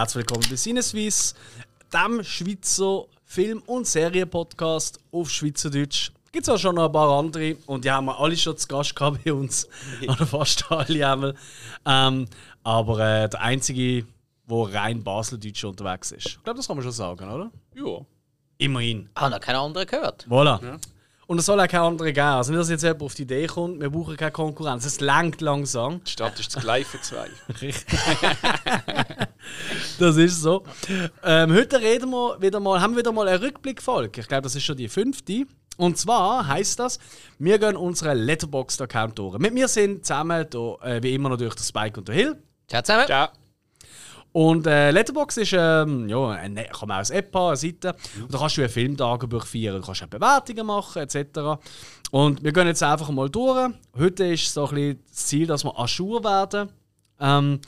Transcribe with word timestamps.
Herzlich 0.00 0.24
willkommen 0.26 0.46
bei 0.48 0.56
Sinneswiss, 0.56 1.34
dem 1.92 2.24
Schweizer 2.24 3.04
Film- 3.22 3.62
und 3.66 3.86
Serienpodcast 3.86 4.98
auf 5.12 5.30
Schweizerdeutsch. 5.30 6.10
Gibt 6.32 6.48
es 6.48 6.48
auch 6.48 6.56
schon 6.56 6.76
noch 6.76 6.86
ein 6.86 6.92
paar 6.92 7.18
andere 7.18 7.56
und 7.66 7.84
die 7.84 7.90
haben 7.90 8.06
wir 8.06 8.18
alle 8.18 8.34
schon 8.34 8.56
zu 8.56 8.66
Gast 8.66 8.96
gehabt 8.96 9.22
bei 9.22 9.30
uns. 9.30 9.68
Oder 10.08 10.24
fast 10.24 10.64
alle 10.72 11.06
einmal. 11.06 11.34
Ähm, 11.84 12.26
aber 12.64 12.98
äh, 13.00 13.28
der 13.28 13.42
einzige, 13.42 14.06
der 14.48 14.72
rein 14.72 15.04
Baseldeutsch 15.04 15.64
unterwegs 15.64 16.12
ist. 16.12 16.28
Ich 16.28 16.42
glaube, 16.44 16.56
das 16.56 16.66
kann 16.66 16.78
man 16.78 16.82
schon 16.82 16.92
sagen, 16.92 17.30
oder? 17.30 17.50
Ja. 17.74 18.00
Immerhin. 18.56 19.10
Ah, 19.12 19.28
noch 19.28 19.40
keinen 19.40 19.56
anderen 19.56 19.86
gehört. 19.86 20.26
Voilà. 20.30 20.80
Und 21.26 21.38
es 21.38 21.44
soll 21.44 21.60
auch 21.60 21.68
keine 21.68 21.84
andere 21.84 22.14
geben. 22.14 22.26
Also 22.26 22.52
nicht, 22.52 22.60
dass 22.62 22.70
jetzt 22.70 22.84
jemand 22.84 23.02
auf 23.02 23.12
die 23.12 23.24
Idee 23.24 23.46
kommt, 23.46 23.78
wir 23.78 23.90
brauchen 23.90 24.16
keine 24.16 24.32
Konkurrenz. 24.32 24.86
Es 24.86 25.00
langt 25.00 25.42
langsam. 25.42 26.02
Die 26.04 26.10
Stadt 26.10 26.40
ist 26.40 26.56
das 26.56 26.62
gleich 26.62 26.86
für 26.86 27.02
zwei. 27.02 27.28
Das 29.98 30.16
ist 30.16 30.40
so. 30.40 30.64
Ähm, 31.22 31.52
heute 31.52 31.80
reden 31.80 32.10
wir 32.10 32.40
wieder 32.40 32.60
mal, 32.60 32.80
haben 32.80 32.94
wir 32.94 33.00
wieder 33.00 33.12
mal 33.12 33.28
eine 33.28 33.40
Rückblickfolge. 33.40 34.20
Ich 34.20 34.28
glaube, 34.28 34.42
das 34.42 34.56
ist 34.56 34.64
schon 34.64 34.76
die 34.76 34.88
fünfte. 34.88 35.46
Und 35.76 35.96
zwar 35.96 36.46
heißt 36.46 36.78
das, 36.78 36.98
wir 37.38 37.58
gehen 37.58 37.76
unseren 37.76 38.18
Letterboxd-Account 38.18 39.18
durch. 39.18 39.38
Mit 39.38 39.54
mir 39.54 39.68
sind 39.68 40.04
zusammen, 40.04 40.46
da, 40.50 40.74
äh, 40.82 41.02
wie 41.02 41.14
immer, 41.14 41.30
natürlich 41.30 41.54
der 41.54 41.64
Spike 41.64 41.98
und 41.98 42.08
der 42.08 42.14
Hill. 42.14 42.36
Ciao 42.68 42.82
zusammen. 42.82 43.06
Ja. 43.08 43.30
Und 44.32 44.66
äh, 44.66 44.90
Letterboxd 44.92 45.38
ist 45.38 45.52
ähm, 45.54 46.08
ja, 46.08 46.28
eine, 46.28 46.64
kann 46.64 46.88
man 46.88 46.98
als 46.98 47.10
App 47.10 47.34
haben, 47.34 47.48
eine 47.48 47.56
Seite. 47.56 47.96
Und 48.20 48.32
da 48.32 48.38
kannst 48.38 48.56
du 48.56 48.62
ein 48.62 48.68
Filmtagebuch 48.68 49.44
führen, 49.44 49.80
du 49.80 49.86
kannst 49.86 50.02
auch 50.02 50.06
Bewertungen 50.06 50.66
machen 50.66 51.02
etc. 51.02 51.40
Und 52.10 52.42
wir 52.42 52.52
gehen 52.52 52.66
jetzt 52.66 52.82
einfach 52.82 53.10
mal 53.10 53.28
durch. 53.28 53.70
Heute 53.98 54.26
ist 54.26 54.52
so 54.52 54.68
ein 54.68 54.74
bisschen 54.74 55.04
das 55.08 55.26
Ziel, 55.26 55.46
dass 55.46 55.64
wir 55.64 55.76
Ajour 55.76 56.22
werden. 56.22 56.68
Ähm, 57.18 57.60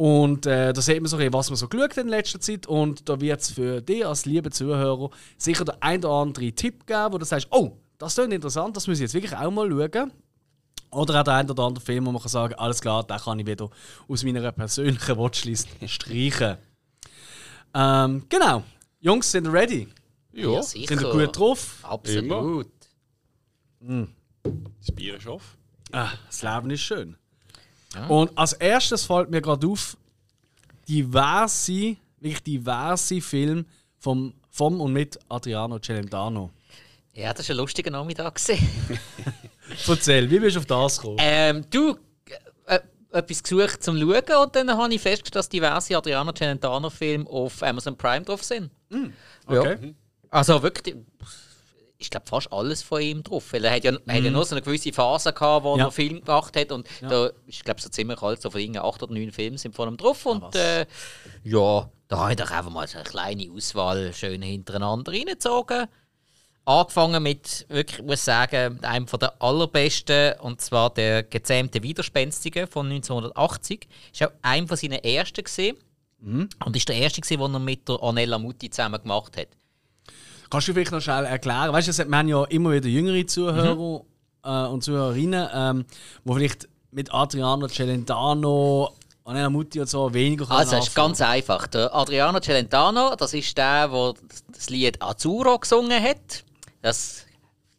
und 0.00 0.46
äh, 0.46 0.72
da 0.72 0.80
sieht 0.80 1.02
man 1.02 1.08
so 1.10 1.18
was 1.18 1.50
man 1.50 1.58
so 1.58 1.68
geschaut 1.68 1.90
hat 1.90 1.98
in 1.98 2.08
letzter 2.08 2.40
Zeit. 2.40 2.66
Und 2.66 3.06
da 3.06 3.20
wird 3.20 3.38
es 3.38 3.50
für 3.50 3.82
dich 3.82 4.06
als 4.06 4.24
liebe 4.24 4.50
Zuhörer 4.50 5.10
sicher 5.36 5.66
der 5.66 5.82
ein 5.82 6.02
oder 6.02 6.14
andere 6.14 6.52
Tipp 6.52 6.86
geben, 6.86 7.12
wo 7.12 7.18
du 7.18 7.26
sagst, 7.26 7.48
oh, 7.50 7.76
das 7.98 8.16
ist 8.16 8.32
interessant, 8.32 8.74
das 8.74 8.86
muss 8.86 8.96
ich 8.96 9.02
jetzt 9.02 9.12
wirklich 9.12 9.36
auch 9.36 9.50
mal 9.50 9.68
schauen. 9.68 10.10
Oder 10.90 11.20
auch 11.20 11.24
der 11.24 11.34
ein 11.34 11.50
oder 11.50 11.64
andere 11.64 11.84
Film, 11.84 12.06
wo 12.06 12.12
man 12.12 12.22
kann 12.22 12.30
sagen 12.30 12.54
alles 12.54 12.80
klar, 12.80 13.06
den 13.06 13.18
kann 13.18 13.40
ich 13.40 13.46
wieder 13.46 13.68
aus 14.08 14.24
meiner 14.24 14.50
persönlichen 14.52 15.18
Watchlist 15.18 15.68
streichen. 15.86 16.56
Ähm, 17.74 18.24
genau. 18.30 18.62
Jungs, 19.00 19.30
sind 19.30 19.48
ihr 19.48 19.52
ready? 19.52 19.88
Ja. 20.32 20.62
sicher. 20.62 20.96
Sind 20.96 21.02
ihr 21.02 21.10
gut 21.26 21.38
drauf? 21.38 21.76
Absolut. 21.82 22.70
Das 23.82 24.94
Bier 24.94 25.18
ist 25.18 25.26
off. 25.26 25.58
Ah, 25.92 26.12
das 26.26 26.40
Leben 26.40 26.70
ist 26.70 26.80
schön. 26.80 27.18
Und 28.08 28.36
als 28.38 28.52
erstes 28.54 29.04
fällt 29.04 29.30
mir 29.30 29.40
gerade 29.40 29.66
auf, 29.66 29.96
diverse, 30.88 31.96
wirklich 32.20 32.42
diverse 32.42 33.20
Filme 33.20 33.64
vom, 33.98 34.34
vom 34.50 34.80
und 34.80 34.92
mit 34.92 35.18
Adriano 35.28 35.78
Celentano. 35.78 36.50
Ja, 37.14 37.32
das 37.32 37.48
war 37.48 37.54
ein 37.54 37.58
lustiger 37.58 37.90
Nachmittag. 37.90 38.40
Erzähl, 39.88 40.30
wie 40.30 40.38
bist 40.38 40.56
du 40.56 40.60
auf 40.60 40.66
das 40.66 40.98
gekommen? 40.98 41.18
ähm, 41.20 41.64
du, 41.70 41.96
äh, 42.66 42.80
etwas 43.12 43.42
gesucht 43.42 43.82
zum 43.82 43.98
Schauen 43.98 44.42
und 44.42 44.56
dann 44.56 44.70
habe 44.70 44.94
ich 44.94 45.00
festgestellt, 45.00 45.36
dass 45.36 45.48
diverse 45.48 45.96
Adriano 45.96 46.32
Celentano-Filme 46.32 47.28
auf 47.28 47.62
Amazon 47.62 47.96
Prime 47.96 48.24
drauf 48.24 48.44
sind. 48.44 48.70
Okay. 49.46 49.78
Ja. 49.82 49.92
Also 50.30 50.62
wirklich, 50.62 50.96
ich 52.00 52.10
glaube 52.10 52.26
fast 52.26 52.52
alles 52.52 52.82
von 52.82 53.00
ihm 53.00 53.22
drauf. 53.22 53.52
Weil 53.52 53.64
er 53.64 53.72
hat 53.76 53.84
ja, 53.84 53.92
er 54.06 54.14
hat 54.16 54.22
ja 54.24 54.30
nur 54.30 54.44
so 54.44 54.54
eine 54.56 54.62
gewisse 54.62 54.92
Phase 54.92 55.32
gehabt, 55.32 55.64
wo 55.64 55.76
Ja. 55.76 55.84
er 55.84 55.90
Film 55.92 56.24
gemacht 56.24 56.56
hat 56.56 56.72
und 56.72 56.88
da 57.00 57.30
ist 57.46 57.64
glaube 57.64 57.80
so 57.80 57.88
ziemlich 57.90 58.20
alt, 58.22 58.40
so 58.42 58.50
von 58.50 58.60
irgendwie 58.60 58.80
acht 58.80 59.02
oder 59.02 59.12
neun 59.14 59.30
Filmen 59.30 59.58
sind 59.58 59.76
von 59.76 59.88
ihm 59.88 59.96
drauf 59.96 60.24
und 60.26 60.54
äh, 60.56 60.86
ja, 61.44 61.88
da 62.08 62.18
habe 62.18 62.30
ich 62.32 62.36
doch 62.38 62.50
einfach 62.50 62.70
mal 62.70 62.88
so 62.88 62.98
eine 62.98 63.04
kleine 63.08 63.50
Auswahl 63.52 64.12
schön 64.14 64.42
hintereinander 64.42 65.12
reingezogen. 65.12 65.86
Angefangen 66.66 67.22
mit, 67.22 67.66
wirklich, 67.68 67.98
ich 68.00 68.04
muss 68.04 68.24
sagen, 68.24 68.78
einem 68.84 69.08
von 69.08 69.18
der 69.18 69.40
allerbesten, 69.42 70.34
und 70.40 70.60
zwar 70.60 70.90
der 70.90 71.22
gezähmte 71.24 71.82
Widerspenstige 71.82 72.66
von 72.66 72.86
1980. 72.86 73.88
Ist 74.12 74.22
auch 74.22 74.30
einer 74.42 74.68
von 74.68 74.76
seinen 74.76 75.02
ersten 75.02 75.42
gesehen. 75.42 75.76
Und 76.22 76.76
ist 76.76 76.88
der 76.88 76.96
erste, 76.96 77.22
gewesen, 77.22 77.40
den 77.40 77.54
er 77.54 77.58
mit 77.60 77.88
der 77.88 78.00
Ornella 78.02 78.38
Mutti 78.38 78.68
zusammen 78.70 79.00
gemacht 79.00 79.36
hat. 79.38 79.48
Kannst 80.50 80.68
du 80.68 80.72
vielleicht 80.74 80.92
noch 80.92 81.00
schnell 81.00 81.24
erklären? 81.24 81.72
Weißt 81.72 81.88
du, 81.88 82.08
wir 82.08 82.18
haben 82.18 82.28
ja 82.28 82.44
immer 82.44 82.72
wieder 82.72 82.88
jüngere 82.88 83.24
Zuhörer 83.26 84.02
äh, 84.44 84.66
und 84.66 84.82
Zuhörerinnen, 84.82 85.48
ähm, 85.54 85.86
die 86.24 86.34
vielleicht 86.34 86.68
mit 86.90 87.14
Adriano 87.14 87.68
Celentano, 87.68 88.92
Anella 89.24 89.48
Mutti 89.48 89.80
und 89.80 89.88
so 89.88 90.12
weniger 90.12 90.44
können 90.44 90.58
Also, 90.58 90.76
es 90.76 90.88
ist 90.88 90.94
ganz 90.94 91.20
einfach. 91.20 91.68
Der 91.68 91.94
Adriano 91.94 92.40
Celentano, 92.40 93.14
das 93.16 93.32
ist 93.32 93.56
der, 93.56 93.88
der 93.88 94.14
das 94.52 94.70
Lied 94.70 95.00
Azzurro 95.00 95.58
gesungen 95.58 96.02
hat. 96.02 96.44
Das 96.82 97.26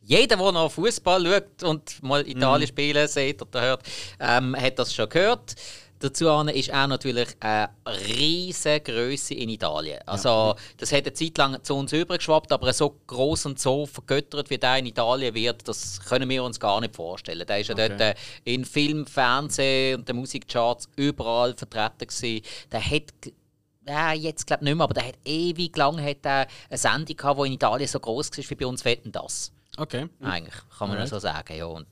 jeder, 0.03 0.35
der 0.35 0.51
noch 0.51 0.71
Fußball 0.71 1.25
schaut 1.25 1.63
und 1.63 2.03
mal 2.03 2.27
Italien 2.27 2.67
spielen 2.67 3.07
sieht 3.07 3.41
oder 3.41 3.61
hört, 3.61 3.83
ähm, 4.19 4.55
hat 4.59 4.79
das 4.79 4.93
schon 4.93 5.07
gehört. 5.07 5.55
Dazu 6.01 6.25
ist 6.49 6.69
er 6.69 6.87
natürlich 6.87 7.29
eine 7.39 7.69
riesige 7.85 8.81
Größe 8.81 9.35
in 9.35 9.49
Italien. 9.49 9.99
Also, 10.07 10.55
das 10.77 10.91
hat 10.91 11.05
eine 11.05 11.13
Zeit 11.13 11.37
lang 11.37 11.63
zu 11.63 11.75
uns 11.75 11.93
übergeschwappt, 11.93 12.51
aber 12.51 12.73
so 12.73 12.97
groß 13.05 13.45
und 13.45 13.59
so 13.59 13.85
vergöttert, 13.85 14.49
wie 14.49 14.57
der 14.57 14.77
in 14.77 14.87
Italien 14.87 15.35
wird, 15.35 15.67
das 15.67 16.01
können 16.03 16.27
wir 16.27 16.43
uns 16.43 16.59
gar 16.59 16.81
nicht 16.81 16.95
vorstellen. 16.95 17.45
Der 17.45 17.59
ist 17.59 17.67
ja 17.67 17.75
dort 17.75 18.01
äh, 18.01 18.15
in 18.43 18.65
Film, 18.65 19.05
Fernsehen 19.05 19.99
und 19.99 20.09
den 20.09 20.15
Musikcharts 20.15 20.89
überall 20.95 21.55
vertreten 21.55 22.07
gewesen. 22.07 22.41
Der 22.71 22.83
hat 22.83 23.13
ja, 23.87 24.13
jetzt 24.13 24.47
glaube 24.47 24.63
ich 24.63 24.69
nicht 24.69 24.75
mehr, 24.75 24.83
aber 24.83 24.93
der 24.93 25.07
hat 25.07 25.15
ewig 25.25 25.75
lang 25.75 26.01
hat 26.01 26.25
eine 26.25 26.47
Sendung 26.71 27.15
gehabt, 27.15 27.39
die 27.39 27.47
in 27.47 27.53
Italien 27.53 27.87
so 27.87 27.99
groß 27.99 28.31
war 28.37 28.49
wie 28.49 28.55
bei 28.55 28.65
uns 28.65 28.85
Wetten 28.85 29.11
das. 29.11 29.51
Okay. 29.77 30.07
Eigentlich, 30.21 30.55
kann 30.77 30.89
man 30.89 30.97
ja 30.97 31.03
Alright. 31.03 31.09
so 31.09 31.19
sagen. 31.19 31.57
Ja, 31.57 31.65
und 31.65 31.87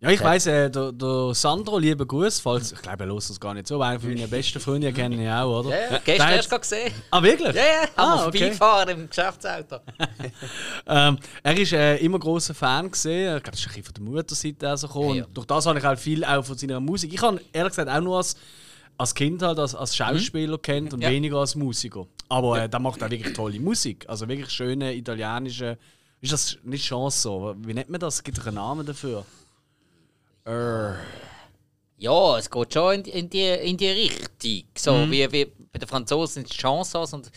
Ja, 0.00 0.10
ich 0.10 0.22
weiss, 0.22 0.46
äh, 0.46 0.70
der, 0.70 0.92
der 0.92 1.34
Sandro, 1.34 1.76
lieber 1.76 2.06
Gruß, 2.06 2.38
falls, 2.38 2.70
ich 2.70 2.80
glaube, 2.80 3.02
er 3.02 3.10
hört 3.10 3.28
das 3.28 3.40
gar 3.40 3.52
nicht 3.52 3.66
so, 3.66 3.74
aber 3.74 3.86
einer 3.86 3.98
von 3.98 4.10
meinen 4.14 4.30
besten 4.30 4.60
Freunde 4.60 4.92
kennen 4.92 5.20
ich 5.20 5.28
auch, 5.28 5.58
oder? 5.58 5.70
ja, 5.70 5.98
gestern 6.04 6.28
hast 6.38 6.52
du 6.52 6.58
gesehen. 6.60 6.92
Ah, 7.10 7.20
wirklich? 7.20 7.52
Ja, 7.56 7.62
ja, 7.62 7.88
Ah, 7.96 8.02
haben 8.18 8.28
okay. 8.28 8.38
vorbeigefahren 8.38 8.88
im 8.90 9.08
Geschäftsauto. 9.08 9.76
Ähm, 10.90 11.18
er 11.42 11.56
war 11.56 11.72
äh, 11.72 11.96
immer 12.04 12.18
großer 12.18 12.54
Fan. 12.54 12.86
Gewesen. 12.90 13.10
Ich 13.10 13.42
glaube, 13.42 13.50
das 13.50 13.60
ist 13.60 13.66
ein 13.66 13.68
bisschen 13.70 13.84
von 13.84 13.94
der 13.94 14.02
Mutterseite 14.04 14.68
also 14.70 14.86
gekommen. 14.86 15.08
Ja, 15.10 15.14
ja. 15.22 15.26
Durch 15.34 15.46
das 15.46 15.66
habe 15.66 15.78
ich 15.78 15.84
halt 15.84 15.98
viel 15.98 16.24
auch 16.24 16.44
von 16.44 16.56
seiner 16.56 16.80
Musik. 16.80 17.12
Ich 17.12 17.20
habe 17.20 17.40
ehrlich 17.52 17.72
gesagt 17.72 17.90
auch 17.90 18.00
nur 18.00 18.16
als, 18.18 18.36
als 18.96 19.14
Kind 19.14 19.42
halt 19.42 19.58
als, 19.58 19.74
als 19.74 19.94
Schauspieler 19.96 20.58
kennt 20.58 20.92
und 20.94 21.00
Mhm. 21.00 21.02
Ja. 21.02 21.10
weniger 21.10 21.38
als 21.38 21.54
Musiker. 21.56 22.06
Aber 22.28 22.62
äh, 22.62 22.68
der 22.68 22.78
macht 22.80 23.02
auch 23.02 23.10
wirklich 23.10 23.34
tolle 23.34 23.58
Musik. 23.60 24.06
Also 24.08 24.28
wirklich 24.28 24.50
schöne 24.50 24.94
italienische. 24.94 25.76
Ist 26.20 26.32
das 26.32 26.56
nicht 26.62 26.86
Chanson? 26.86 27.56
Wie 27.66 27.74
nennt 27.74 27.90
man 27.90 28.00
das? 28.00 28.22
Gibt 28.22 28.38
es 28.38 28.46
einen 28.46 28.56
Namen 28.56 28.86
dafür? 28.86 29.24
Äh, 30.48 30.94
Ja, 32.00 32.38
es 32.38 32.48
geht 32.48 32.72
schon 32.72 32.94
in, 32.94 33.02
die- 33.02 33.10
in, 33.10 33.28
die, 33.28 33.44
in 33.70 33.76
die 33.76 33.88
Richtung. 33.88 34.68
So 34.76 34.92
Mhm. 34.94 35.10
wie, 35.10 35.32
wie 35.32 35.44
bei 35.44 35.78
den 35.80 35.88
Franzosen 35.88 36.34
sind 36.44 36.50
es 36.50 36.56
Chansons 36.56 37.12
und. 37.12 37.30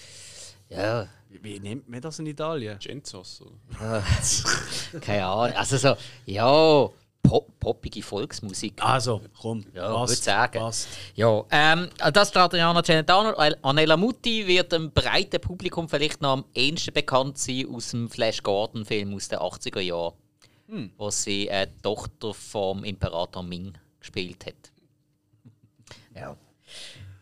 Ja, 0.70 1.08
wie, 1.30 1.44
wie 1.44 1.60
nennt 1.60 1.90
man 1.90 2.00
das 2.00 2.20
in 2.20 2.28
Italien? 2.28 2.78
Genzos. 2.80 3.42
keine 5.02 5.26
Ahnung. 5.26 5.56
Also 5.58 5.78
so, 5.78 5.96
ja, 6.26 6.90
pop, 7.24 7.60
poppige 7.60 8.04
Volksmusik. 8.04 8.76
Also, 8.84 9.22
komm. 9.42 9.66
Ja, 9.74 9.92
passt, 9.94 10.12
würde 10.12 10.22
sagen. 10.22 10.60
passt. 10.60 10.88
Ja, 11.16 11.44
ähm, 11.52 11.90
das 12.14 12.30
ist 12.30 12.38
Adriana 12.38 12.84
Celentano. 12.84 13.32
Anela 13.64 13.98
Mutti 13.98 14.46
wird 14.48 14.72
dem 14.72 14.92
breiten 14.92 15.42
Publikum 15.42 15.90
vielleicht 15.90 16.22
noch 16.22 16.34
am 16.34 16.46
ehesten 16.54 16.94
bekannt 16.94 17.38
sein 17.40 17.68
aus 17.74 17.92
dem 17.92 18.10
Flash 18.10 18.44
Gordon-Film 18.44 19.14
aus 19.16 19.28
den 19.28 19.40
80er 19.40 19.80
Jahren, 19.82 20.14
wo 20.98 21.10
sie 21.10 21.48
äh, 21.50 21.68
Tochter 21.82 22.34
vom 22.34 22.84
Imperator 22.84 23.44
Ming 23.44 23.74
gespielt 24.00 24.46
hat. 24.46 24.72
Ja. 26.16 26.36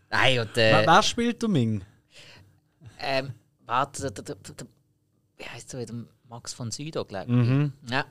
Nein, 0.09 0.39
und 0.39 0.49
Wer, 0.55 0.83
äh, 0.83 0.87
wer 0.87 1.03
spielt 1.03 1.41
der 1.41 1.49
Ming? 1.49 1.83
ähm, 2.99 3.33
warte, 3.65 4.01
der, 4.01 4.11
der, 4.11 4.35
der, 4.35 4.53
der, 4.55 4.67
wie 5.37 5.45
heißt 5.45 5.73
er 5.73 5.79
wieder? 5.81 5.93
Max 6.27 6.53
von 6.53 6.69
Südow, 6.71 7.07
glaube 7.07 7.25
ich. 7.31 7.35
Mhm. 7.37 7.73
Ja. 7.89 8.05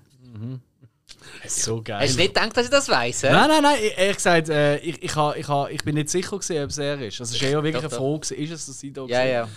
So 1.46 1.82
geil. 1.82 2.00
Hast 2.02 2.14
du 2.16 2.20
nicht 2.22 2.34
gedacht, 2.34 2.56
dass 2.56 2.64
ich 2.64 2.70
das 2.70 2.88
weiss? 2.88 3.22
Nein, 3.22 3.32
nein, 3.48 3.62
nein, 3.62 3.78
ich- 3.82 3.96
ehrlich 3.96 4.16
gesagt, 4.16 4.48
äh, 4.48 4.76
ich, 4.78 5.02
ich, 5.02 5.16
ha, 5.16 5.34
ich, 5.36 5.48
ha, 5.48 5.68
ich 5.68 5.82
bin 5.84 5.94
nicht 5.94 6.10
sicher, 6.10 6.36
gewesen, 6.38 6.62
ob 6.64 6.70
es 6.70 6.78
er 6.78 7.00
ist. 7.00 7.20
Also, 7.20 7.34
es 7.36 7.42
war 7.42 7.48
eher 7.48 7.62
wirklich 7.62 7.82
Doch, 7.82 7.90
eine 7.98 8.18
Frage, 8.20 8.34
ist 8.34 8.50
es 8.50 8.66
der 8.66 8.74
Sido? 8.74 9.06
Ja, 9.08 9.20
gewesen? 9.20 9.32
ja. 9.32 9.48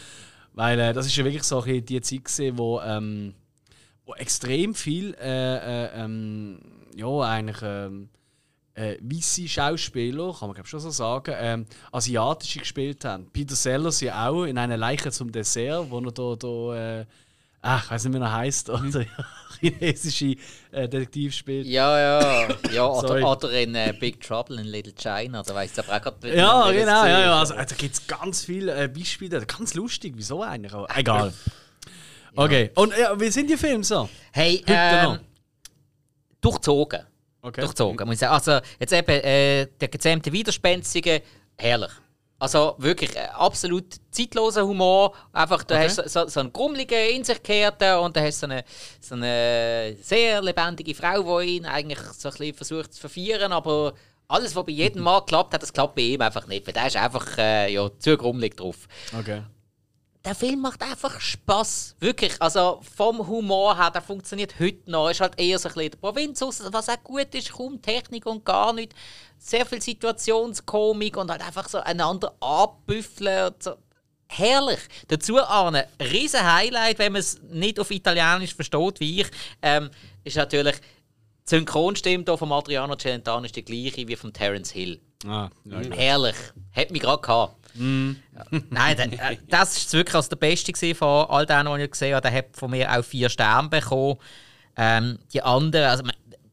Weil 0.54 0.80
äh, 0.80 0.94
das 0.94 1.06
ist 1.07 1.16
ja 1.16 1.24
wirklich 1.25 1.44
so 1.44 1.62
die 1.62 2.01
Zeit, 2.01 2.24
gewesen, 2.25 2.57
wo, 2.57 2.80
ähm, 2.81 3.33
wo 4.06 4.13
extrem 4.15 4.75
viel, 4.75 5.15
äh, 5.15 5.86
äh, 5.86 5.89
ähm, 5.95 6.59
ja, 6.95 7.19
eigentlich, 7.21 7.62
ähm, 7.62 8.09
äh, 8.74 8.98
weisse 9.01 9.48
Schauspieler, 9.48 10.33
kann 10.33 10.48
man 10.48 10.56
glaub, 10.56 10.68
schon 10.68 10.80
so 10.80 10.89
sagen, 10.89 11.36
ähm, 11.38 11.65
asiatische 11.92 12.59
gespielt 12.59 13.03
haben. 13.06 13.30
Peter 13.31 13.56
Sellers 13.56 14.01
ja 14.01 14.30
auch 14.30 14.45
in 14.45 14.57
einer 14.57 14.77
Leiche 14.77 15.12
zum 15.12 15.31
Dessert, 15.31 15.89
wo 15.89 16.00
er 16.00 16.12
da, 16.12 16.36
da 16.36 17.00
äh, 17.00 17.06
ach, 17.62 17.86
ich 17.86 17.92
weiß 17.92 18.06
nicht, 18.06 18.13
wie 18.13 18.24
er 18.24 18.31
heißt, 18.31 18.69
oder 18.69 19.06
chinesische 19.59 20.36
äh, 20.71 20.88
Detektiv 20.88 21.33
spielt. 21.33 21.68
Ja, 21.68 21.97
ja. 22.00 22.47
ja 22.71 22.88
oder, 22.88 23.30
oder 23.30 23.51
in 23.51 23.75
äh, 23.75 23.94
Big 24.00 24.21
Trouble 24.21 24.59
in 24.59 24.68
Little 24.68 24.94
China. 24.94 25.44
Da 25.44 25.62
ich 25.63 25.77
aber 25.77 25.97
auch 25.97 26.01
gerade 26.01 26.36
Ja, 26.36 26.71
genau, 26.71 27.06
ja, 27.06 27.19
ja. 27.19 27.39
Also, 27.39 27.54
da 27.54 27.63
gibt 27.63 27.94
es 27.94 28.07
ganz 28.07 28.45
viele 28.45 28.74
äh, 28.74 28.88
Beispiele. 28.88 29.45
Ganz 29.45 29.74
lustig, 29.74 30.13
wieso 30.15 30.42
eigentlich 30.42 30.74
auch? 30.74 30.88
Egal. 30.95 31.33
Okay, 32.36 32.72
und 32.75 32.98
ja, 32.98 33.19
wie 33.19 33.30
sind 33.30 33.50
die 33.50 33.57
Filme 33.57 33.83
so? 33.83 34.07
Hey, 34.31 34.57
Heute 34.60 34.74
ähm, 34.74 35.04
noch. 35.04 35.19
durchzogen. 36.39 37.01
Okay. 37.42 37.62
Durchzogen, 37.62 38.06
muss 38.07 38.16
ich 38.16 38.19
sagen. 38.19 38.33
Also, 38.33 38.60
jetzt 38.80 38.94
eben, 38.94 39.12
äh, 39.12 39.66
der 39.80 39.88
gezähmte 39.88 40.31
Widerspenstige, 40.31 41.22
herrlich. 41.57 41.92
Also 42.39 42.74
wirklich 42.80 43.16
äh, 43.16 43.28
absolut 43.33 43.86
zeitloser 44.10 44.66
Humor. 44.66 45.13
Einfach, 45.31 45.63
du 45.63 45.75
Okay. 45.75 45.86
hast 45.86 45.95
so, 45.98 46.07
so, 46.07 46.28
so 46.28 46.39
einen 46.39 46.51
grummeligen, 46.51 47.16
in 47.16 47.24
sich 47.24 47.38
gekehrten 47.38 47.98
und 48.00 48.16
du 48.16 48.22
hast 48.22 48.39
so 48.39 48.48
eine, 48.48 48.63
so 49.00 49.13
eine 49.16 49.95
sehr 50.01 50.42
lebendige 50.42 50.95
Frau, 50.95 51.39
die 51.42 51.57
ihn 51.57 51.66
eigentlich 51.68 52.00
so 52.00 52.30
ein 52.30 52.33
bisschen 52.36 52.56
versucht 52.56 52.94
zu 52.94 53.00
verführen, 53.01 53.51
aber 53.51 53.94
alles, 54.28 54.56
was 54.56 54.66
bei 54.66 54.72
jedem 54.72 55.04
Mal 55.04 55.22
klappt, 55.22 55.54
hat 55.54 55.62
das 55.62 55.72
klappt 55.74 55.94
bei 55.95 56.01
ihm 56.01 56.22
einfach 56.22 56.48
nicht. 56.48 56.66
Weil 56.66 56.74
der 56.74 56.88
ist 56.88 56.95
einfach 56.98 57.38
äh, 57.38 57.72
ja, 57.74 57.89
zu 58.00 58.18
grummelig 58.18 58.57
drauf 58.57 58.88
Okay. 59.19 59.44
Der 60.23 60.35
Film 60.35 60.62
macht 60.62 60.81
einfach 60.83 61.19
Spaß. 61.19 61.95
Wirklich. 62.00 62.33
Also 62.39 62.81
vom 62.95 63.27
Humor 63.27 63.77
her, 63.77 63.91
der 63.91 64.01
funktioniert 64.01 64.59
heute 64.59 64.89
noch. 64.89 65.09
Ist 65.09 65.21
halt 65.21 65.39
eher 65.39 65.57
so 65.57 65.69
ein 65.69 65.73
bisschen 65.73 65.85
in 65.85 65.91
der 65.91 65.97
Provinz, 65.97 66.41
raus, 66.41 66.62
was 66.71 66.89
auch 66.89 67.03
gut 67.03 67.33
ist, 67.33 67.51
kaum 67.51 67.81
Technik 67.81 68.25
und 68.25 68.45
gar 68.45 68.73
nicht. 68.73 68.94
Sehr 69.39 69.65
viel 69.65 69.81
Situationskomik 69.81 71.18
und 71.18 71.31
halt 71.31 71.41
einfach 71.41 71.68
so 71.68 71.79
einander 71.79 72.35
abbüffeln. 72.39 73.53
So. 73.59 73.75
Herrlich. 74.27 74.79
Dazu 75.07 75.38
ein 75.38 75.83
riesen 76.00 76.41
Highlight, 76.41 77.00
wenn 77.00 77.13
man 77.13 77.19
es 77.19 77.41
nicht 77.50 77.79
auf 77.79 77.91
Italienisch 77.91 78.56
versteht, 78.56 79.00
wie 79.00 79.21
ich, 79.21 79.27
ähm, 79.62 79.89
ist 80.23 80.38
natürlich 80.38 80.75
die 80.79 81.56
Synchronstimme 81.57 82.23
hier 82.25 82.38
von 82.38 82.51
Adriano 82.51 82.95
Celentano 82.95 83.44
ist 83.45 83.56
die 83.56 83.65
gleiche 83.65 84.07
wie 84.07 84.15
von 84.15 84.31
Terence 84.31 84.71
Hill. 84.71 85.01
Ah, 85.25 85.50
ja, 85.65 85.81
ja. 85.81 85.95
Herrlich. 85.95 86.35
Hat 86.73 86.91
mich 86.91 87.01
gerade 87.01 87.21
gehabt. 87.21 87.61
Ja. 87.75 88.59
Nein, 88.69 88.97
der, 88.97 89.31
äh, 89.31 89.38
das 89.47 89.77
ist 89.77 89.94
wirklich 89.94 90.15
als 90.15 90.29
der 90.29 90.35
Beste 90.35 90.95
von 90.95 91.25
all 91.29 91.45
denen, 91.45 91.75
die 91.77 91.83
ich 91.83 91.91
gesehen 91.91 92.15
habe. 92.15 92.21
Der 92.21 92.38
hat 92.38 92.47
von 92.53 92.71
mir 92.71 92.91
auch 92.91 93.03
vier 93.03 93.29
Sterne 93.29 93.69
bekommen. 93.69 94.18
Ähm, 94.77 95.19
die 95.33 95.41
anderen, 95.41 95.89
also 95.89 96.03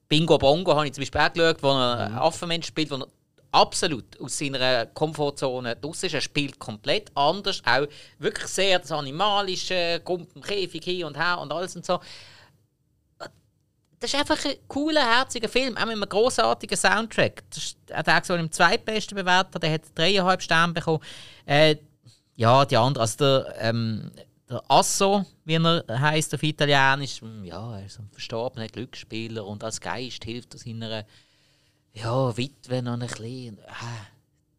Bingo 0.08 0.38
Bongo 0.38 0.74
habe 0.74 0.86
ich 0.86 0.92
zum 0.92 1.02
Beispiel 1.02 1.20
auch 1.20 1.32
geschaut, 1.32 1.62
wo 1.62 1.68
er 1.68 1.98
einen 1.98 2.14
Affenmensch 2.14 2.66
spielt, 2.66 2.90
wo 2.90 2.96
er 2.96 3.06
absolut 3.52 4.20
aus 4.20 4.38
seiner 4.38 4.86
Komfortzone 4.86 5.76
draussen 5.76 6.06
ist. 6.06 6.14
Er 6.14 6.20
spielt 6.20 6.58
komplett 6.58 7.10
anders, 7.14 7.62
auch 7.64 7.86
wirklich 8.18 8.48
sehr 8.48 8.78
das 8.78 8.92
Animalische, 8.92 10.00
kommt 10.04 10.34
im 10.34 10.42
Käfig 10.42 10.84
hin 10.84 11.04
und 11.04 11.16
her 11.16 11.38
und 11.40 11.52
alles 11.52 11.76
und 11.76 11.84
so. 11.84 12.00
Das 14.00 14.12
ist 14.12 14.20
einfach 14.20 14.44
ein 14.44 14.54
cooler, 14.68 15.00
herziger 15.00 15.48
Film, 15.48 15.76
auch 15.76 15.86
mit 15.86 15.96
einem 15.96 16.08
grossartigen 16.08 16.76
Soundtrack. 16.76 17.42
Das 17.50 17.58
ist 17.58 17.76
auch 17.92 18.02
der, 18.02 18.20
der 18.20 18.36
im 18.36 18.52
zweitbesten 18.52 19.16
bewertet 19.16 19.54
hat, 19.56 19.62
der 19.62 19.72
hat 19.72 19.82
dreieinhalb 19.94 20.40
Sterne 20.42 20.72
bekommen. 20.72 21.02
Äh, 21.46 21.76
ja, 22.36 22.64
die 22.64 22.76
anderen, 22.76 23.00
also 23.00 23.16
der, 23.16 23.54
ähm, 23.58 24.12
der 24.48 24.62
Asso, 24.68 25.26
wie 25.44 25.54
er 25.54 25.84
heißt 25.88 26.34
auf 26.34 26.42
Italienisch, 26.42 27.20
hm, 27.20 27.44
ja, 27.44 27.78
er 27.78 27.86
ist 27.86 27.98
ein 27.98 28.08
verstorbener 28.12 28.68
Glücksspieler 28.68 29.44
und 29.44 29.64
als 29.64 29.80
Geist 29.80 30.24
hilft 30.24 30.54
er 30.54 30.60
seiner 30.60 31.04
ja, 31.92 32.36
Witwe 32.36 32.82
noch 32.82 32.92
ein 32.92 33.00
bisschen. 33.00 33.58
Ah, 33.66 34.06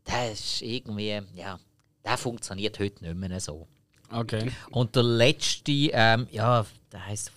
der 0.05 0.33
ist 0.33 0.61
irgendwie, 0.61 1.21
ja, 1.35 1.59
der 2.03 2.17
funktioniert 2.17 2.77
heute 2.79 3.03
nicht 3.03 3.15
mehr 3.15 3.39
so. 3.39 3.67
Okay. 4.11 4.51
Und 4.71 4.95
der 4.95 5.03
letzte, 5.03 5.71
ähm, 5.71 6.27
ja, 6.31 6.65
der 6.91 7.05
heißt, 7.05 7.31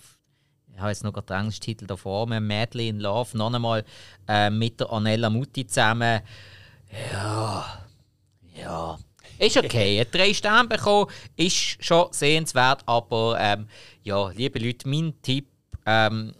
ich 0.73 0.79
habe 0.79 0.89
jetzt 0.89 1.03
noch 1.03 1.13
gerade 1.13 1.27
den 1.27 1.37
englischen 1.37 1.61
Titel 1.61 1.85
davor, 1.85 2.27
mir, 2.27 2.41
Madly 2.41 2.89
in 2.89 2.99
Love, 2.99 3.37
noch 3.37 3.53
einmal 3.53 3.83
äh, 4.27 4.49
mit 4.49 4.79
der 4.79 4.91
Anella 4.91 5.29
Mutti 5.29 5.67
zusammen. 5.67 6.21
Ja, 7.11 7.85
ja. 8.55 8.97
Ist 9.39 9.57
okay, 9.57 9.99
hat 9.99 10.13
drei 10.13 10.33
Sterne 10.33 10.67
bekommen, 10.67 11.11
ist 11.35 11.83
schon 11.83 12.07
sehenswert, 12.11 12.83
aber 12.85 13.37
ähm, 13.39 13.67
ja, 14.03 14.29
liebe 14.29 14.59
Leute, 14.59 14.87
mein 14.87 15.13
Tipp, 15.21 15.47
ähm, 15.85 16.33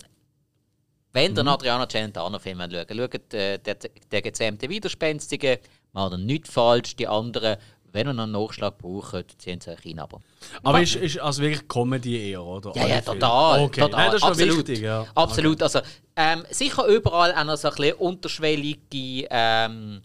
wenn 1.12 1.34
ihr 1.34 1.40
einen 1.40 1.48
Adriano 1.48 1.86
Celentano-Film 1.86 2.60
schaut, 2.60 2.90
schaut 2.90 3.34
äh, 3.34 3.58
der, 3.60 3.78
der 4.12 4.22
gezähmte 4.22 4.70
Widerspenstige, 4.70 5.60
macht 5.92 6.14
er 6.14 6.18
nichts 6.18 6.52
falsch, 6.52 6.96
die 6.96 7.08
anderen, 7.08 7.58
wenn 7.94 8.08
ihr 8.08 8.14
noch 8.14 8.24
einen 8.24 8.32
Nachschlag 8.34 8.78
braucht, 8.78 9.40
ziehen 9.42 9.62
sie 9.62 9.70
euch 9.72 9.86
rein. 9.86 10.00
Aber 10.00 10.20
Aber 10.64 10.82
ist, 10.82 10.96
ist 10.96 11.20
also 11.20 11.42
wirklich 11.42 11.68
Comedy 11.68 12.32
eher, 12.32 12.44
oder? 12.44 12.72
ja, 12.76 12.88
ja, 12.88 13.02
total. 13.02 13.62
Okay, 13.62 13.82
total. 13.82 14.00
Nein, 14.02 14.12
das 14.12 14.22
ist 14.22 14.28
absolut. 14.28 14.58
wichtig, 14.58 14.80
ja. 14.82 15.06
Absolut. 15.16 15.64
Also, 15.64 15.80
ähm, 16.16 16.44
sicher 16.50 16.86
überall 16.88 17.34
auch 17.34 17.44
noch 17.46 17.56
so 17.56 17.70
ein 17.70 17.76
bisschen 17.76 17.96
unterschwellige, 17.98 19.28
ähm, 19.30 20.02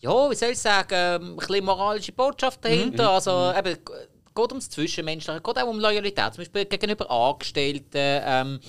ja, 0.00 0.30
wie 0.30 0.34
soll 0.34 0.50
ich 0.50 0.58
sagen, 0.58 0.94
ein 1.32 1.36
bisschen 1.36 1.64
moralische 1.64 2.12
Botschaft 2.12 2.64
dahinter. 2.64 3.04
Mhm. 3.04 3.08
Also, 3.10 3.52
eben, 3.56 3.74
g- 3.74 3.92
geht 4.34 4.48
ums 4.50 4.68
Zwischenmenschliche, 4.70 5.40
geht 5.40 5.58
auch 5.58 5.66
um 5.66 5.78
Loyalität, 5.78 6.34
zum 6.34 6.42
Beispiel 6.42 6.64
gegenüber 6.64 7.10
Angestellten. 7.10 7.88
Ähm, 7.94 8.60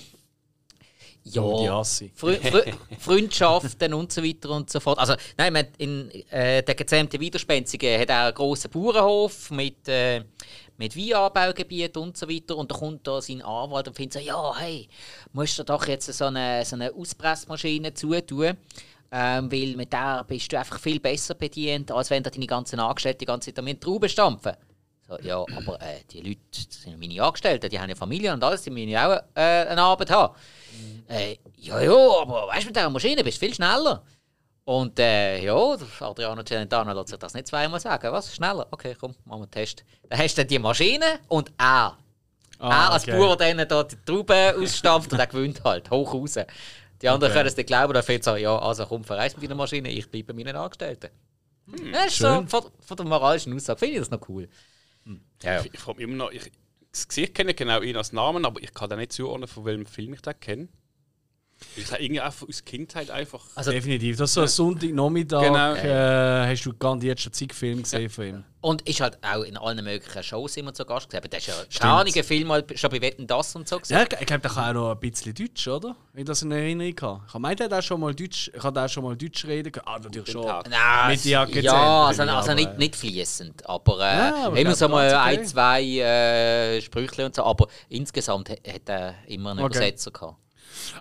ja. 1.23 1.83
Frö 2.15 2.35
Frö 2.35 2.63
Freundschaften 2.99 3.93
und 3.93 4.11
so 4.11 4.23
weiter 4.23 4.49
und 4.49 4.69
so 4.69 4.79
fort. 4.79 4.97
Also, 4.97 5.13
nein, 5.37 5.53
man, 5.53 5.67
in, 5.77 6.09
äh, 6.29 6.63
der 6.63 6.75
gezähmte 6.75 7.19
Widerspenstige 7.19 7.99
hat 7.99 8.09
auch 8.09 8.15
einen 8.15 8.33
grossen 8.33 8.71
Bauernhof 8.71 9.51
mit, 9.51 9.87
äh, 9.87 10.23
mit 10.77 10.97
Weinanbaugebiet 10.97 11.95
und 11.97 12.17
so 12.17 12.27
weiter. 12.27 12.57
Und 12.57 12.71
da 12.71 12.75
kommt 12.75 13.05
da 13.05 13.21
sein 13.21 13.41
Anwalt 13.41 13.87
und 13.87 13.95
findet 13.95 14.13
so, 14.13 14.19
ja, 14.19 14.57
hey, 14.57 14.87
musst 15.33 15.59
du 15.59 15.63
doch 15.63 15.87
jetzt 15.87 16.11
so 16.11 16.25
eine, 16.25 16.65
so 16.65 16.75
eine 16.75 16.91
Auspressmaschine 16.93 17.93
zutun. 17.93 18.57
Ähm, 19.13 19.51
weil 19.51 19.75
mit 19.75 19.91
der 19.91 20.23
bist 20.25 20.51
du 20.53 20.57
einfach 20.57 20.79
viel 20.79 21.01
besser 21.01 21.35
bedient, 21.35 21.91
als 21.91 22.09
wenn 22.09 22.23
da 22.23 22.29
deine 22.29 22.47
ganzen 22.47 22.79
Angestellten 22.79 23.19
die 23.19 23.25
ganze 23.25 23.53
Zeit 23.53 23.59
am 23.59 23.79
Trauben 23.79 24.07
stampfen. 24.07 24.53
So, 25.05 25.17
ja, 25.19 25.45
aber 25.57 25.81
äh, 25.81 25.99
die 26.09 26.21
Leute, 26.21 26.39
das 26.53 26.81
sind 26.83 26.97
meine 26.97 27.21
Angestellten, 27.21 27.69
die 27.69 27.77
haben 27.77 27.89
ja 27.89 27.95
Familie 27.95 28.33
und 28.33 28.41
alles, 28.41 28.61
die 28.61 28.69
müssen 28.69 28.87
ja 28.87 29.05
auch 29.05 29.21
äh, 29.35 29.67
eine 29.67 29.81
Arbeit 29.81 30.09
haben. 30.09 30.33
Äh, 31.07 31.37
ja, 31.57 31.81
ja, 31.81 31.91
aber 32.21 32.47
weißt 32.47 32.63
du, 32.63 32.67
mit 32.67 32.75
dieser 32.75 32.89
Maschine 32.89 33.23
bist 33.23 33.41
du 33.41 33.45
viel 33.45 33.53
schneller. 33.55 34.03
Und 34.63 34.97
äh, 34.99 35.43
ja, 35.43 35.75
der 35.75 36.07
Adriano 36.07 36.43
Celentano 36.43 36.93
lässt 36.93 37.09
sich 37.09 37.17
das 37.17 37.33
nicht 37.33 37.47
zweimal 37.47 37.79
sagen. 37.79 38.11
Was? 38.11 38.33
Schneller? 38.33 38.67
Okay, 38.71 38.95
komm, 38.99 39.11
machen 39.25 39.41
wir 39.41 39.43
einen 39.43 39.51
Test. 39.51 39.83
Dann 40.09 40.19
hast 40.19 40.37
du 40.37 40.45
die 40.45 40.59
Maschine 40.59 41.19
und 41.27 41.51
er. 41.57 41.97
Ah, 42.59 42.69
er 42.69 42.91
als 42.91 43.03
okay. 43.03 43.17
Bauer, 43.17 43.35
der 43.37 43.65
da 43.65 43.83
die 43.83 43.95
Trauben 44.05 44.55
ausstampft 44.63 45.11
und 45.11 45.17
der 45.17 45.27
gewinnt 45.27 45.63
halt, 45.63 45.89
hoch 45.89 46.13
raus. 46.13 46.35
Die 47.01 47.09
anderen 47.09 47.31
Okay. 47.31 47.39
können 47.39 47.47
es 47.47 47.57
nicht 47.57 47.65
glauben, 47.67 47.93
dann 47.93 48.03
fehlt 48.03 48.23
so, 48.23 48.35
ja, 48.35 48.55
also 48.59 48.85
komm, 48.85 49.03
verreist 49.03 49.35
mit 49.35 49.45
deiner 49.45 49.55
Maschine, 49.55 49.89
ich 49.89 50.09
bleibe 50.09 50.33
bei 50.33 50.43
meinen 50.43 50.55
Angestellten. 50.55 51.09
das 51.91 52.05
ist 52.07 52.17
so, 52.19 52.27
schön. 52.27 52.47
von, 52.47 52.65
von 52.79 52.97
der 52.97 53.05
moralischen 53.07 53.55
Aussage 53.55 53.79
finde 53.79 53.95
ich 53.95 53.99
das 54.01 54.11
noch 54.11 54.21
cool. 54.29 54.47
Ja, 55.41 55.53
ja. 55.53 55.61
Ich, 55.61 55.73
ich 55.73 55.79
frage 55.79 55.97
mich 55.97 56.07
immer 56.07 56.25
noch, 56.25 56.31
ich, 56.31 56.51
das 56.91 57.07
Gesicht 57.07 57.35
kenne 57.35 57.53
genau 57.53 57.81
ihn 57.81 57.95
als 57.95 58.13
Namen, 58.13 58.45
aber 58.45 58.61
ich 58.61 58.73
kann 58.73 58.89
da 58.89 58.95
nicht 58.95 59.13
zuordnen, 59.13 59.47
von 59.47 59.65
welchem 59.65 59.85
Film 59.85 60.13
ich 60.13 60.21
den 60.21 60.39
kenne. 60.39 60.67
Ich 61.75 61.91
habe 61.91 62.01
irgendwie 62.03 62.21
einfach 62.21 62.47
aus 62.47 62.63
Kindheit 62.65 63.09
einfach. 63.11 63.41
Also, 63.55 63.71
Definitiv. 63.71 64.17
Das 64.17 64.29
ist 64.31 64.33
so 64.33 64.41
ein 64.41 64.47
Sonntagnachmittag. 64.47 65.41
Genau. 65.41 65.73
Äh, 65.75 66.47
hast 66.51 66.65
du 66.65 66.73
garantiert 66.73 67.19
schon 67.19 67.33
zig 67.33 67.53
Filme 67.53 67.81
gesehen 67.81 68.09
von 68.09 68.25
ihm. 68.25 68.43
Und 68.61 68.87
ist 68.87 69.01
halt 69.01 69.17
auch 69.23 69.41
in 69.41 69.57
allen 69.57 69.83
möglichen 69.83 70.21
Shows 70.21 70.55
immer 70.57 70.71
zu 70.73 70.85
Gast 70.85 71.09
gewesen. 71.09 71.23
Aber 71.23 71.29
Das 71.29 71.39
ist 71.39 71.47
ja 71.47 71.53
keine 71.79 71.93
Ahnung, 71.93 72.47
mal 72.47 72.63
schon 72.75 72.89
bei 72.91 73.01
Wetten, 73.01 73.25
das 73.25 73.55
und 73.55 73.67
so 73.67 73.77
gewesen. 73.77 73.93
Ja, 73.93 74.03
ich 74.03 74.09
glaube, 74.09 74.41
der 74.41 74.51
kann 74.51 74.69
auch 74.69 74.73
noch 74.73 74.91
ein 74.91 74.99
bisschen 74.99 75.33
Deutsch, 75.33 75.67
oder? 75.67 75.95
Wenn 76.13 76.21
ich 76.21 76.27
das 76.27 76.43
in 76.43 76.51
Erinnerung 76.51 76.95
habe. 77.01 77.21
Ich 77.27 77.39
meine, 77.39 77.55
der 77.55 77.65
hat 77.65 77.73
auch 77.73 77.81
schon 77.81 77.99
mal 77.99 78.13
Deutsch, 78.13 78.51
ich 78.53 78.63
habe 78.63 78.81
auch 78.83 78.87
schon 78.89 79.03
mal 79.03 79.15
Deutsch 79.15 79.45
reden 79.45 79.71
können. 79.71 79.87
Ah, 79.87 79.97
natürlich 79.97 80.31
schon. 80.31 80.45
Tag. 80.45 80.69
Nein, 80.69 81.11
Mit 81.11 81.25
Jacke 81.25 81.59
ja, 81.59 82.05
also, 82.07 82.21
aber, 82.21 82.33
also 82.33 82.53
nicht, 82.53 82.69
äh, 82.69 82.77
nicht 82.77 82.95
fließend, 82.95 83.67
aber, 83.67 83.99
äh, 83.99 84.17
Ja, 84.17 84.35
aber 84.45 84.55
ich 84.57 84.61
immer 84.61 84.75
so 84.75 84.87
mal 84.89 85.07
okay. 85.07 85.15
ein, 85.39 85.45
zwei 85.45 85.83
äh, 85.83 86.81
Sprüche 86.81 87.25
und 87.25 87.33
so. 87.35 87.43
Aber 87.43 87.67
insgesamt 87.89 88.49
hat 88.49 88.59
hat 88.67 88.89
er 88.89 89.15
immer 89.27 89.51
einen 89.51 89.59
Okay. 89.61 89.77
Übersetzer 89.77 90.11
gehabt. 90.11 90.35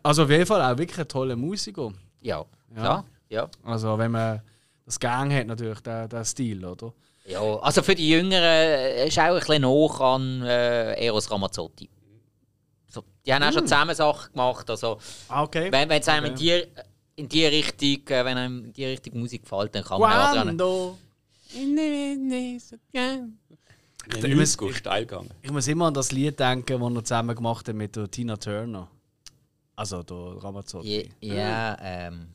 Also 0.02 0.24
auf 0.24 0.30
jeden 0.30 0.46
Fall 0.46 0.60
auch 0.62 0.76
wirklich 0.78 0.98
ein 0.98 1.08
toller 1.08 1.36
Musiker. 1.36 1.92
Ja, 2.20 2.44
klar. 2.74 3.04
Ja. 3.28 3.48
Also 3.62 3.96
wenn 3.98 4.10
man 4.10 4.42
das 4.84 4.98
Gang 4.98 5.32
hat, 5.32 5.46
natürlich, 5.46 5.80
der, 5.80 6.08
der 6.08 6.24
Stil, 6.24 6.64
oder? 6.64 6.92
ja. 7.26 7.40
Also 7.60 7.82
für 7.82 7.94
die 7.94 8.08
Jüngeren 8.10 8.42
äh, 8.42 9.06
ist 9.06 9.18
auch 9.18 9.22
ein 9.24 9.34
bisschen 9.38 9.62
nach 9.62 10.00
an 10.00 10.42
äh, 10.42 10.94
Eros 11.06 11.30
Ramazzotti. 11.30 11.88
So, 12.88 13.04
die 13.24 13.32
haben 13.32 13.42
auch 13.44 13.52
schon 13.52 13.62
zusammen 13.66 13.94
Sachen 13.94 14.32
gemacht. 14.32 14.68
Also, 14.68 14.98
Ah, 15.28 15.44
okay. 15.44 15.70
wenn 15.70 15.88
es 15.90 16.08
einem 16.08 16.24
in, 16.26 16.32
Okay. 16.32 16.66
die, 17.16 17.22
in 17.22 17.28
die 17.28 17.46
Richtung, 17.46 18.08
äh, 18.16 18.24
wenn 18.24 18.36
einem 18.36 18.64
in 18.64 18.72
die 18.72 18.84
Richtung 18.84 19.20
Musik 19.20 19.42
gefällt, 19.42 19.74
dann 19.74 19.84
kann 19.84 20.00
man 20.00 20.12
auch 20.12 20.32
dran. 20.34 20.46
Quando. 20.48 20.98
Ich 21.52 21.66
Ich 24.24 24.34
muss 24.34 24.58
gegangen. 24.58 25.30
Ich 25.42 25.52
muss 25.52 25.68
immer 25.68 25.86
an 25.86 25.94
das 25.94 26.10
Lied 26.10 26.40
denken, 26.40 26.80
das 26.80 26.92
er 26.94 27.04
zusammen 27.04 27.36
gemacht 27.36 27.68
hat 27.68 27.76
mit 27.76 27.94
der 27.94 28.10
Tina 28.10 28.36
Turner. 28.36 28.88
Also 29.80 30.02
der 30.02 30.44
Ramazzotti. 30.44 31.10
Ja, 31.22 31.34
ja 31.34 31.76
ähm. 31.80 32.34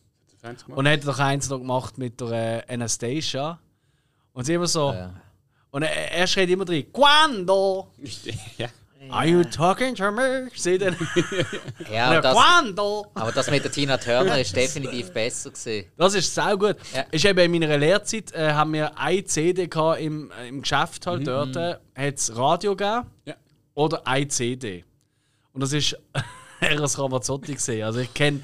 Und 0.69 0.87
er 0.87 0.93
hat 0.93 1.05
doch 1.05 1.19
eins 1.19 1.47
noch 1.47 1.59
gemacht 1.59 1.95
mit 1.95 2.19
der 2.19 2.67
äh, 2.67 2.73
Anastasia. 2.73 3.59
Und 4.33 4.45
sie 4.45 4.55
immer 4.55 4.65
so. 4.65 4.91
Ja. 4.91 5.13
Und 5.69 5.83
er, 5.83 6.11
er 6.11 6.25
schreit 6.25 6.49
immer 6.49 6.65
drin: 6.65 6.91
Quando! 6.91 7.91
ja. 8.57 8.67
Are 9.11 9.27
you 9.27 9.43
talking 9.43 9.93
to 9.93 10.11
me? 10.11 10.49
Seht 10.55 10.81
ihr? 10.81 10.95
Ja, 11.91 12.19
das, 12.19 12.35
Quando? 12.35 13.11
aber 13.13 13.31
das 13.31 13.51
mit 13.51 13.63
der 13.63 13.71
Tina 13.71 13.97
Turner 13.97 14.39
ist 14.39 14.55
definitiv 14.55 15.13
besser 15.13 15.51
gewesen. 15.51 15.91
Das 15.97 16.15
ist 16.15 16.33
sau 16.33 16.57
gut. 16.57 16.77
Ja. 16.95 17.05
Ist 17.11 17.25
eben 17.25 17.53
in 17.53 17.61
meiner 17.61 17.77
Lehrzeit 17.77 18.31
äh, 18.31 18.53
haben 18.53 18.73
wir 18.73 18.97
eine 18.97 19.23
CD 19.23 19.67
gehabt 19.67 20.01
im, 20.01 20.31
äh, 20.31 20.47
im 20.47 20.63
Geschäft 20.63 21.05
halt 21.05 21.27
dort. 21.27 21.55
Äh, 21.55 21.75
hat 21.95 22.15
es 22.15 22.35
Radio 22.35 22.75
gegeben 22.75 23.05
Ja. 23.25 23.35
oder 23.75 24.07
eine 24.07 24.27
CD. 24.29 24.83
Und 25.53 25.61
das 25.61 25.73
ist 25.73 25.95
Eros 26.71 26.97
Ramazzotti 26.99 27.53
gesehen. 27.53 27.83
Also 27.85 27.99
ich 27.99 28.13
kenne 28.13 28.41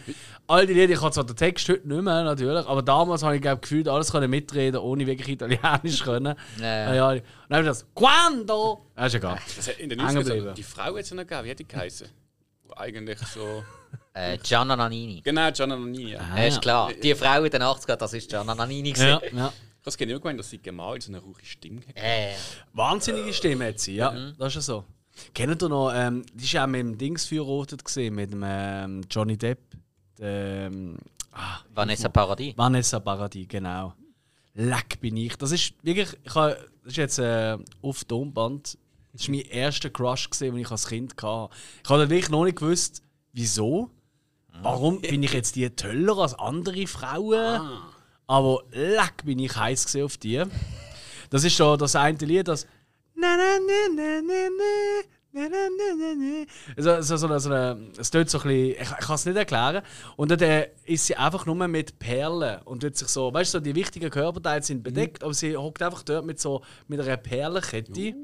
all 0.47 0.65
die 0.67 0.73
Lieder, 0.73 0.93
ich 0.93 1.01
habe 1.01 1.11
zwar 1.11 1.23
den 1.23 1.35
Text 1.35 1.67
heute 1.69 1.87
nicht 1.87 2.01
mehr 2.01 2.23
natürlich, 2.23 2.65
aber 2.67 2.81
damals 2.81 3.23
habe 3.23 3.35
ich 3.35 3.41
glaub, 3.41 3.61
gefühlt 3.61 3.87
alles 3.87 4.11
können 4.11 4.29
mitreden, 4.29 4.79
ohne 4.79 5.05
wirklich 5.07 5.29
Italienisch 5.29 6.01
können. 6.03 6.35
Ja. 6.59 6.93
Ja. 6.93 7.09
Und 7.11 7.23
dann 7.49 7.57
habe 7.57 7.61
ich 7.63 7.67
das 7.67 7.85
Quando. 7.95 8.85
Das 8.95 9.07
ist 9.07 9.15
egal. 9.15 9.39
Das 9.55 9.67
hat 9.67 9.77
in 9.79 9.89
den 9.89 9.99
Hängen 9.99 10.17
90ern 10.19 10.23
geblieben. 10.23 10.45
so, 10.47 10.53
die 10.53 10.63
Frau 10.63 10.97
jetzt 10.97 11.11
noch 11.13 11.21
gegeben, 11.25 11.43
wie 11.45 11.51
hat 11.51 11.59
die 11.59 11.67
geheißen? 11.67 12.07
Eigentlich 12.75 13.19
so. 13.19 13.63
Äh, 14.13 14.37
Gianna 14.39 14.75
Nannini. 14.75 15.21
Genau, 15.21 15.51
Gianna 15.51 15.75
Nannini. 15.75 16.11
Ja. 16.11 16.21
Ja, 16.37 16.43
ist 16.45 16.61
klar. 16.61 16.91
Die 16.93 17.15
Frau 17.15 17.43
in 17.43 17.51
den 17.51 17.61
80ern, 17.61 17.95
das 17.95 18.13
ist 18.13 18.29
Gianna 18.29 18.55
Nannini. 18.55 18.91
gewesen. 18.91 19.07
Ja, 19.07 19.19
ja. 19.21 19.27
Ich 19.29 19.83
habe 19.85 19.89
es 19.89 19.97
genau 19.97 20.19
gemeint, 20.19 20.39
dass 20.39 20.49
sie 20.49 20.59
gemalt 20.61 21.01
so 21.03 21.11
eine 21.11 21.19
ruhige 21.19 21.45
Stimme 21.45 21.81
hat. 21.81 21.95
Äh, 21.95 22.33
Wahnsinnige 22.73 23.33
Stimme 23.33 23.67
hat 23.69 23.79
sie, 23.79 23.95
ja. 23.95 24.11
Mhm. 24.11 24.33
Das 24.37 24.49
ist 24.49 24.55
ja 24.55 24.61
so. 24.61 24.85
Kennt 25.33 25.61
ihr 25.61 25.69
noch, 25.69 25.91
ähm, 25.93 26.25
die 26.33 26.45
ist 26.45 26.57
auch 26.57 26.67
mit 26.67 26.81
dem 26.81 26.97
Dings 26.97 27.25
verheiratet 27.25 27.83
gesehen, 27.83 28.15
mit 28.15 28.31
dem 28.31 28.43
ähm, 28.45 29.01
Johnny 29.09 29.37
Depp. 29.37 29.59
Ähm, 30.19 30.97
ah, 31.31 31.59
Vanessa 31.73 32.09
Paradis. 32.09 32.57
Vanessa 32.57 32.99
Paradis, 32.99 33.47
genau. 33.47 33.93
Leck 34.53 34.99
bin 34.99 35.17
ich. 35.17 35.35
Das 35.37 35.51
ist 35.51 35.73
wirklich, 35.83 36.09
ich 36.23 36.35
habe, 36.35 36.57
das 36.83 36.91
ist 36.91 36.97
jetzt 36.97 37.19
äh, 37.19 37.57
auf 37.81 38.03
Tonband. 38.03 38.77
Das 39.13 39.27
war 39.27 39.35
mein 39.35 39.45
erster 39.45 39.89
Crush, 39.89 40.29
gewesen, 40.29 40.53
den 40.55 40.61
ich 40.61 40.71
als 40.71 40.87
Kind 40.87 41.13
hatte. 41.21 41.53
Ich 41.83 41.89
habe 41.89 42.09
wirklich 42.09 42.29
noch 42.29 42.45
nicht 42.45 42.57
gewusst, 42.57 43.01
wieso. 43.33 43.89
Warum 44.61 45.01
bin 45.01 45.23
ich 45.23 45.33
jetzt 45.33 45.55
die 45.55 45.69
toller 45.69 46.17
als 46.17 46.37
andere 46.37 46.85
Frauen? 46.85 47.61
Aber 48.27 48.63
leck 48.71 49.25
bin 49.25 49.39
ich 49.39 49.55
heiß 49.55 49.85
gesehen 49.85 50.05
auf 50.05 50.17
die. 50.17 50.43
Das 51.29 51.43
ist 51.43 51.57
so 51.57 51.77
das 51.77 51.95
eine 51.95 52.17
Lied, 52.17 52.47
das. 52.47 52.67
Na, 53.21 53.37
na, 53.37 53.59
na, 53.59 53.87
na, 53.93 54.21
na, 54.21 54.49
na, 55.33 55.47
na, 55.47 55.69
na, 55.69 55.95
na, 55.95 56.15
na. 56.15 56.45
So, 56.75 57.01
so, 57.03 57.37
so 57.37 57.49
eine, 57.49 57.91
es 57.99 58.09
tut 58.09 58.29
so 58.31 58.39
ein 58.39 58.43
bisschen, 58.43 58.71
ich, 58.71 58.81
ich 58.81 58.97
kann 58.97 59.15
es 59.15 59.25
nicht 59.25 59.37
erklären. 59.37 59.83
Und 60.15 60.31
dann 60.31 60.39
äh, 60.39 60.69
ist 60.85 61.05
sie 61.05 61.15
einfach 61.15 61.45
nur 61.45 61.55
mit 61.67 61.99
Perlen 61.99 62.61
und 62.63 62.81
tut 62.81 62.97
sich 62.97 63.09
so, 63.09 63.31
weißt 63.31 63.53
du, 63.53 63.59
so 63.59 63.63
die 63.63 63.75
wichtigen 63.75 64.09
Körperteile 64.09 64.63
sind 64.63 64.81
bedeckt, 64.81 65.23
aber 65.23 65.35
sie 65.35 65.55
hockt 65.55 65.83
einfach 65.83 66.01
dort 66.01 66.25
mit 66.25 66.39
so 66.39 66.63
mit 66.87 66.99
einer 66.99 67.17
Perlenkette. 67.17 68.15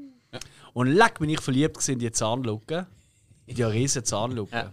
Und 0.74 0.88
leck 0.88 1.20
bin 1.20 1.30
ich 1.30 1.40
verliebt 1.40 1.88
in 1.88 2.00
die 2.00 2.10
Zahnlücke. 2.10 2.88
In 3.46 3.54
die 3.54 3.62
riesen 3.62 4.04
Zahnlücke. 4.04 4.56
Ja. 4.56 4.72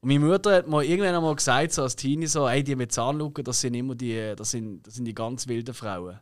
Und 0.00 0.08
meine 0.08 0.20
Mutter 0.20 0.54
hat 0.54 0.68
mal 0.68 0.84
irgendwann 0.84 1.16
einmal 1.16 1.34
gesagt, 1.34 1.72
so 1.72 1.82
als 1.82 1.96
Teenie, 1.96 2.26
so, 2.28 2.46
ey, 2.46 2.62
die 2.62 2.76
mit 2.76 2.92
Zahnlücke, 2.92 3.42
das 3.42 3.60
sind 3.60 3.74
immer 3.74 3.96
die, 3.96 4.34
das 4.36 4.52
sind, 4.52 4.86
das 4.86 4.94
sind 4.94 5.04
die 5.04 5.14
ganz 5.14 5.48
wilden 5.48 5.74
Frauen. 5.74 6.20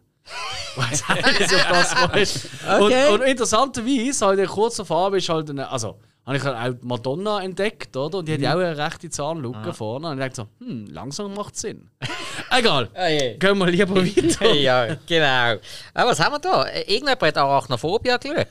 Weiß 0.77 1.05
nicht, 1.09 1.53
ob 1.53 1.69
das 1.69 1.91
so 2.01 2.19
ist. 2.19 2.49
Okay. 2.67 3.09
Und, 3.09 3.21
und 3.21 3.27
interessanterweise, 3.27 4.27
halt 4.27 4.39
in 4.41 4.47
kurzer 4.47 4.85
Farbe 4.85 5.19
ist 5.19 5.29
halt 5.29 5.51
eine, 5.51 5.69
also, 5.71 5.99
habe 6.27 6.37
ich 6.39 6.43
halt 6.43 6.57
auch 6.57 6.83
Madonna 6.83 7.43
entdeckt, 7.43 7.95
oder? 7.97 8.19
Und 8.19 8.27
die 8.29 8.33
hat 8.35 8.41
ja 8.41 8.55
auch 8.55 8.59
eine 8.59 8.77
rechte 8.77 9.11
Zahnlücke 9.11 9.75
vorne. 9.75 10.09
Und 10.09 10.19
ich 10.19 10.25
dachte 10.25 10.37
so, 10.37 10.67
hm, 10.67 10.87
langsam 10.87 11.35
macht 11.35 11.55
Sinn. 11.57 11.91
Egal. 12.51 12.89
Ah, 12.95 13.09
je. 13.09 13.37
Gehen 13.37 13.59
wir 13.59 13.67
lieber 13.67 13.95
weiter. 13.97 14.53
ja, 14.55 14.97
genau. 15.07 15.61
Aber 15.93 16.11
was 16.11 16.21
haben 16.21 16.33
wir 16.33 16.39
da? 16.39 16.65
Äh, 16.65 16.81
Irgendjemand 16.95 17.23
hat 17.23 17.37
Arachnophobia 17.37 18.17
geschaut. 18.17 18.47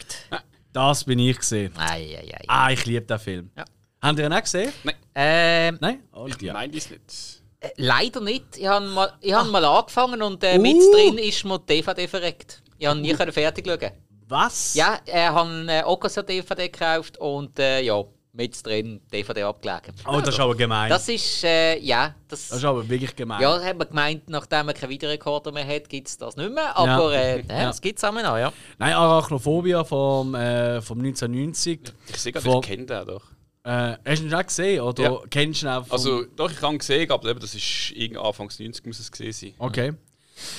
Das 0.71 1.03
bin 1.03 1.17
ich 1.19 1.37
gesehen. 1.39 1.73
Ei, 1.77 2.15
ei, 2.19 2.33
ei. 2.35 2.43
Ah, 2.47 2.69
ich 2.71 2.85
liebe 2.85 3.01
den 3.05 3.19
Film. 3.19 3.49
Ja. 3.57 3.65
Habt 4.01 4.19
ihr 4.19 4.25
ihn 4.25 4.33
auch 4.33 4.41
gesehen? 4.41 4.71
Ähm, 5.15 5.77
Nein? 5.81 6.03
Oh, 6.13 6.27
Ich 6.27 6.39
ja. 6.41 6.53
meine 6.53 6.75
es 6.77 6.89
nicht. 6.89 7.41
Äh, 7.63 7.69
leider 7.77 8.21
nicht. 8.21 8.57
Ich 8.57 8.67
habe 8.67 8.85
mal, 8.87 9.11
ich 9.21 9.33
hab 9.33 9.47
mal 9.47 9.63
angefangen 9.65 10.21
und 10.21 10.43
äh, 10.43 10.57
mit 10.59 10.75
Uh. 10.75 10.91
drin 10.93 11.17
ist 11.17 11.43
mir 11.45 11.59
die 11.59 11.65
DVD 11.81 12.07
verreckt. 12.07 12.61
Ich 12.77 12.87
habe 12.87 12.99
nie 12.99 13.13
können 13.13 13.31
fertig 13.31 13.65
schauen. 13.67 13.91
Was? 14.27 14.73
Ja, 14.73 14.99
ich 15.05 15.13
habe 15.13 15.49
eine 15.49 15.85
Ocasio-DVD 15.87 16.69
gekauft 16.69 17.17
und 17.17 17.59
äh, 17.59 17.81
ja, 17.81 18.03
mit 18.35 18.65
drin 18.65 18.99
DVD 19.11 19.43
abgelegt. 19.43 19.91
Oh, 20.07 20.19
das 20.19 20.29
ist 20.33 20.39
aber 20.39 20.55
gemein. 20.55 20.89
Das, 20.89 21.05
Das 21.05 21.15
ist, 21.15 21.43
äh, 21.43 21.77
ja, 21.79 22.15
das, 22.27 22.49
ist 22.49 22.65
aber 22.65 22.87
wirklich 22.89 23.15
gemein. 23.15 23.39
ja, 23.41 23.61
hat 23.61 23.77
man 23.77 23.87
gemeint, 23.87 24.27
nachdem 24.29 24.65
man 24.65 24.73
keinen 24.75 24.89
Videorekorder 24.89 25.51
mehr 25.51 25.67
hat, 25.67 25.87
gibt 25.87 26.07
es 26.07 26.17
das 26.17 26.35
nicht 26.35 26.51
mehr. 26.51 26.75
Aber 26.75 27.13
Ja. 27.13 27.19
äh, 27.19 27.39
Ja. 27.47 27.55
ja. 27.59 27.63
das 27.65 27.79
gibt 27.79 27.99
es 27.99 28.03
auch 28.03 28.11
noch, 28.11 28.37
ja. 28.37 28.51
Nein, 28.79 28.93
Arachnophobia 28.93 29.83
vom, 29.83 30.33
äh, 30.33 30.81
vom 30.81 30.97
1990. 30.99 31.93
Ich 32.09 32.17
sehe 32.17 32.31
gerade, 32.31 32.49
ich 32.49 32.61
kenne 32.61 32.85
den 32.87 33.05
doch. 33.05 33.21
Äh, 33.63 33.95
hast 34.05 34.19
du 34.21 34.25
ihn 34.25 34.29
schon 34.29 34.45
gesehen? 34.45 34.81
Oder 34.81 35.03
Ja. 35.03 35.17
kennst 35.29 35.61
du 35.61 35.65
ihn 35.67 35.69
auch 35.71 35.83
vom... 35.85 35.91
Also, 35.93 36.25
doch, 36.35 36.51
ich 36.51 36.61
habe 36.61 36.73
ihn 36.75 36.79
gesehen, 36.79 37.09
aber 37.11 37.29
eben, 37.29 37.39
das 37.39 37.55
ist 37.55 37.91
irgend 37.95 38.19
Anfangs 38.19 38.59
90 38.59 38.85
muss 38.85 38.99
es 38.99 39.11
gesehen 39.11 39.31
sein. 39.31 39.53
Okay. 39.57 39.93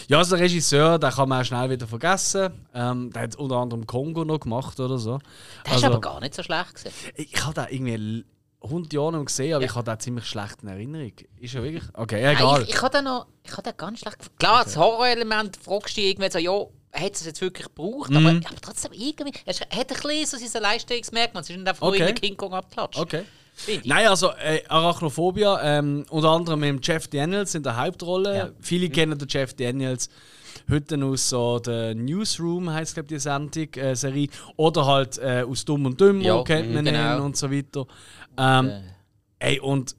Ja, 0.08 0.18
also 0.18 0.36
der 0.36 0.44
Regisseur, 0.44 0.98
den 0.98 1.10
kann 1.10 1.28
man 1.28 1.42
auch 1.42 1.44
schnell 1.44 1.68
wieder 1.68 1.86
vergessen. 1.86 2.66
Ähm, 2.74 3.12
der 3.12 3.22
hat 3.22 3.36
unter 3.36 3.56
anderem 3.56 3.86
Kongo 3.86 4.24
noch 4.24 4.40
gemacht 4.40 4.78
oder 4.80 4.96
so. 4.98 5.18
Das 5.64 5.74
Also- 5.74 5.86
ist 5.86 5.92
aber 5.92 6.00
gar 6.00 6.20
nicht 6.20 6.34
so 6.34 6.42
schlecht 6.42 6.74
gewesen. 6.76 6.94
Ich 7.16 7.44
habe 7.44 7.54
den 7.54 7.66
irgendwie 7.74 7.92
l- 7.94 8.24
100 8.62 8.92
Jahre 8.94 9.12
noch 9.12 9.24
gesehen, 9.26 9.52
aber 9.54 9.64
ich 9.66 9.74
habe 9.74 9.90
den 9.90 10.00
ziemlich 10.00 10.24
schlecht 10.24 10.62
in 10.62 10.68
Erinnerung. 10.68 11.12
Ist 11.38 11.52
ja 11.52 11.62
wirklich... 11.62 11.84
Okay, 11.92 12.22
Nein, 12.22 12.36
egal. 12.36 12.62
ich, 12.62 12.70
ich 12.70 12.80
habe 12.80 12.96
den 12.96 13.04
noch, 13.04 13.26
ich 13.42 13.52
habe 13.52 13.62
den 13.62 13.76
ganz 13.76 13.98
schlecht 13.98 14.18
gefunden. 14.20 14.38
Klar, 14.38 14.64
das 14.64 14.76
Horrorelement 14.78 15.58
fragst 15.58 15.94
du 15.96 16.00
dich 16.00 16.10
irgendwann 16.12 16.30
so, 16.30 16.38
ja, 16.38 16.64
hat 16.94 17.14
es 17.14 17.26
jetzt 17.26 17.40
wirklich 17.40 17.66
gebraucht? 17.66 18.10
Mhm. 18.10 18.16
Aber, 18.16 18.28
aber 18.30 18.60
trotzdem 18.60 18.92
irgendwie, 18.92 19.32
es 19.46 19.60
hat 19.60 19.68
ein 19.72 19.86
bisschen 19.86 20.26
so 20.26 20.46
sein 20.46 20.62
Leistungsmerkmal. 20.62 21.42
Es 21.42 21.50
ist 21.50 21.56
nicht 21.56 21.68
einfach 21.68 21.82
nur 21.82 21.92
Okay. 21.94 22.02
okay. 22.04 22.14
King 22.14 22.36
Kong 22.36 22.52
abgeklatscht. 22.54 22.98
Okay. 22.98 23.24
Nein, 23.84 24.06
also 24.08 24.30
äh, 24.32 24.62
Arachnophobia, 24.68 25.78
ähm, 25.78 26.04
unter 26.10 26.30
anderem 26.30 26.60
mit 26.60 26.86
Jeff 26.86 27.06
Daniels 27.06 27.54
in 27.54 27.62
der 27.62 27.76
Hauptrolle. 27.76 28.36
Ja. 28.36 28.50
Viele 28.60 28.88
kennen 28.90 29.16
den 29.16 29.28
Jeff 29.28 29.54
Daniels 29.54 30.08
heute 30.68 31.04
aus 31.04 31.28
so 31.28 31.58
der 31.60 31.94
Newsroom, 31.94 32.72
heißt 32.72 32.94
glaube 32.94 33.08
die 33.08 33.18
Sendung, 33.18 33.72
äh, 33.74 33.94
Serie. 33.94 34.28
Oder 34.56 34.86
halt 34.86 35.18
äh, 35.18 35.44
aus 35.48 35.64
Dumm 35.64 35.86
und 35.86 36.00
Dümmer 36.00 36.22
Ja, 36.24 36.42
kennt 36.42 36.72
man 36.74 36.84
mhm, 36.84 36.88
genau. 36.88 37.16
ihn 37.16 37.22
und 37.22 37.36
so 37.36 37.50
weiter. 37.50 37.86
Ähm, 38.38 38.68
Äh, 38.68 38.80
Ey, 39.50 39.60
und 39.60 39.94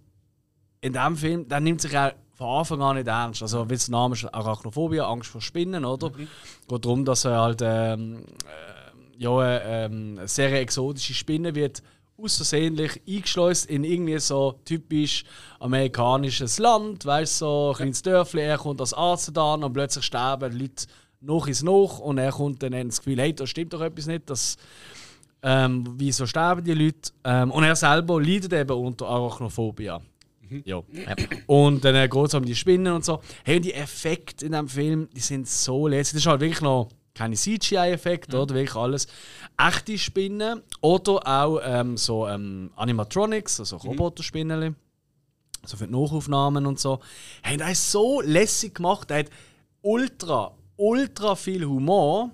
in 0.82 0.94
diesem 0.94 1.18
Film, 1.18 1.48
der 1.48 1.60
nimmt 1.60 1.82
sich 1.82 1.96
auch 1.96 2.12
von 2.36 2.60
Anfang 2.60 2.82
an 2.82 2.98
nicht 2.98 3.08
ernst. 3.08 3.42
Also, 3.42 3.70
wie 3.70 3.78
der 3.78 3.90
Name 3.90 4.14
ist 4.14 4.26
Arachnophobia, 4.26 5.08
Angst 5.08 5.30
vor 5.30 5.42
Spinnen, 5.42 5.86
oder? 5.86 6.12
Geht 6.12 6.28
darum, 6.86 7.06
dass 7.06 7.26
er 7.26 7.40
halt 7.40 7.62
ähm, 7.64 8.26
äh, 8.46 9.22
ja, 9.24 9.58
äh, 9.58 9.86
eine 9.86 10.28
sehr 10.28 10.54
exotische 10.60 11.14
Spinne 11.14 11.56
wird 11.56 11.82
außersehentlich 12.18 13.02
eingeschleust 13.08 13.66
in 13.66 13.84
irgendwie 13.84 14.20
so 14.20 14.60
typisch 14.64 15.26
amerikanisches 15.60 16.60
Land, 16.60 17.06
weißt 17.06 17.42
du, 17.42 17.46
so 17.46 17.70
ein 17.72 17.76
kleines 17.76 18.02
Dörfli, 18.04 18.42
er 18.42 18.58
kommt 18.58 18.80
als 18.80 18.94
Arzt 18.94 19.38
an 19.38 19.64
und 19.64 19.74
plötzlich 19.74 20.06
sterben 20.06 20.58
Leute 20.58 20.86
noch 21.20 21.48
ins 21.48 21.64
Noch 21.64 22.00
und 22.00 22.18
er 22.18 22.32
kommt 22.32 22.64
dann 22.64 22.74
ins 22.74 23.00
Gefühl, 23.00 23.20
hey, 23.20 23.34
da 23.34 23.46
stimmt 23.46 23.74
doch 23.74 23.82
etwas 23.82 24.08
nicht, 24.08 24.30
das 24.30 24.56
ähm, 25.42 25.86
wieso 25.98 26.26
sterben 26.26 26.64
die 26.64 26.74
Leute? 26.74 27.12
Ähm, 27.24 27.52
und 27.52 27.64
er 27.64 27.76
selber 27.76 28.22
leidet 28.22 28.54
eben 28.54 28.72
unter 28.72 29.08
Arachnophobia. 29.08 30.02
Ja. 30.64 30.82
Und 31.48 31.84
dann 31.84 31.96
äh, 31.96 32.08
geht 32.08 32.26
es 32.26 32.34
um 32.34 32.46
die 32.46 32.56
Spinnen 32.56 32.94
und 32.94 33.06
so. 33.06 33.22
Hey, 33.44 33.58
und 33.58 33.66
die 33.66 33.74
Effekte 33.74 34.46
in 34.46 34.52
diesem 34.52 34.70
Film, 34.70 35.10
die 35.16 35.20
sind 35.20 35.48
so 35.48 35.88
lässig. 35.88 36.14
Das 36.14 36.22
ist 36.22 36.28
halt 36.28 36.42
wirklich 36.42 36.62
noch 36.62 36.90
keine 37.14 37.36
CGI-Effekte, 37.36 38.38
oder? 38.38 38.56
Wirklich 38.56 38.76
alles 38.76 39.08
echte 39.58 39.98
Spinnen. 39.98 40.62
Oder 40.82 41.28
auch 41.28 41.60
ähm, 41.64 41.98
so 41.98 42.28
ähm, 42.28 42.72
Animatronics, 42.76 43.60
also 43.60 43.78
Roboterspinnen. 43.78 44.76
So 45.64 45.78
für 45.78 45.88
die 45.88 45.94
Nachaufnahmen 45.94 46.66
und 46.66 46.80
so. 46.80 47.00
Hey, 47.42 47.58
der 47.58 47.72
ist 47.72 47.92
so 47.92 48.22
lässig 48.22 48.76
gemacht. 48.76 49.10
Der 49.10 49.20
hat 49.20 49.30
ultra, 49.82 50.56
ultra 50.78 51.36
viel 51.36 51.66
Humor. 51.66 52.32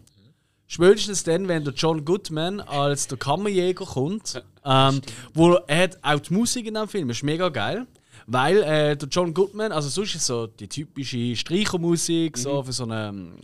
Spätestens 0.68 1.24
dann, 1.24 1.48
wenn 1.48 1.64
der 1.64 1.74
John 1.74 2.04
Goodman 2.06 2.62
als 2.62 3.08
der 3.08 3.18
Kammerjäger 3.18 3.86
kommt, 3.86 4.42
ähm, 4.64 5.02
wo 5.34 5.56
er 5.68 5.84
hat 5.84 6.00
auch 6.02 6.20
die 6.20 6.34
Musik 6.34 6.66
in 6.66 6.76
dem 6.76 6.88
Film 6.88 7.10
ist 7.10 7.24
mega 7.24 7.50
geil, 7.50 7.88
weil 8.32 8.64
äh, 8.64 8.96
der 8.96 9.10
John 9.10 9.34
Goodman, 9.34 9.72
also 9.72 9.90
sonst 9.90 10.16
ist 10.16 10.26
so 10.26 10.48
die 10.48 10.68
typische 10.68 11.36
Streichermusik 11.36 12.38
so 12.38 12.64
für 12.64 12.72
so 12.72 12.84
einen 12.84 13.36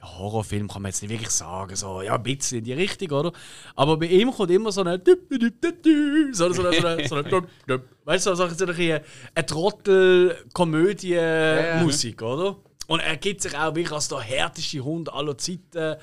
ja, 0.00 0.18
Horrorfilm 0.18 0.68
kann 0.68 0.82
man 0.82 0.90
jetzt 0.90 1.00
nicht 1.02 1.10
wirklich 1.10 1.30
sagen, 1.30 1.74
so 1.76 2.02
ja 2.02 2.16
ein 2.16 2.22
bisschen 2.22 2.58
in 2.58 2.64
die 2.64 2.74
Richtung, 2.74 3.10
oder? 3.12 3.32
Aber 3.74 3.96
bei 3.96 4.06
ihm 4.06 4.30
kommt 4.32 4.50
immer 4.50 4.70
so 4.70 4.82
eine 4.82 5.00
so 6.32 6.52
so 6.52 6.66
eine, 6.66 6.80
so 6.80 6.86
eine, 6.86 7.08
so 7.08 7.16
eine 7.16 7.24
weißt 8.04 8.26
du, 8.26 8.34
so 8.34 8.42
eine, 8.42 8.54
so 8.54 8.66
eine, 8.66 9.02
eine 9.34 9.46
Trottel-Komödie-Musik, 9.46 12.20
oder? 12.22 12.56
Und 12.88 13.00
er 13.00 13.16
gibt 13.16 13.40
sich 13.40 13.56
auch 13.56 13.74
wirklich 13.74 13.92
als 13.92 14.08
der 14.08 14.20
härteste 14.20 14.80
Hund 14.80 15.10
aller 15.12 15.38
Zeiten. 15.38 15.96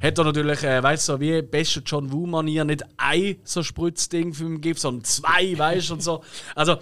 Hat 0.00 0.18
er 0.18 0.24
natürlich, 0.24 0.62
äh, 0.62 0.82
weißt 0.82 1.08
du, 1.08 1.18
wie 1.18 1.42
bester 1.42 1.80
John 1.84 2.12
Woo-Manier 2.12 2.64
nicht 2.64 2.84
ein 2.98 3.36
so 3.42 3.62
Spritzding 3.62 4.34
für 4.34 4.44
ihn 4.44 4.60
gibt, 4.60 4.78
sondern 4.78 5.02
zwei, 5.04 5.58
weißt 5.58 5.88
du, 5.88 5.94
und 5.94 6.02
so. 6.02 6.22
Also, 6.54 6.76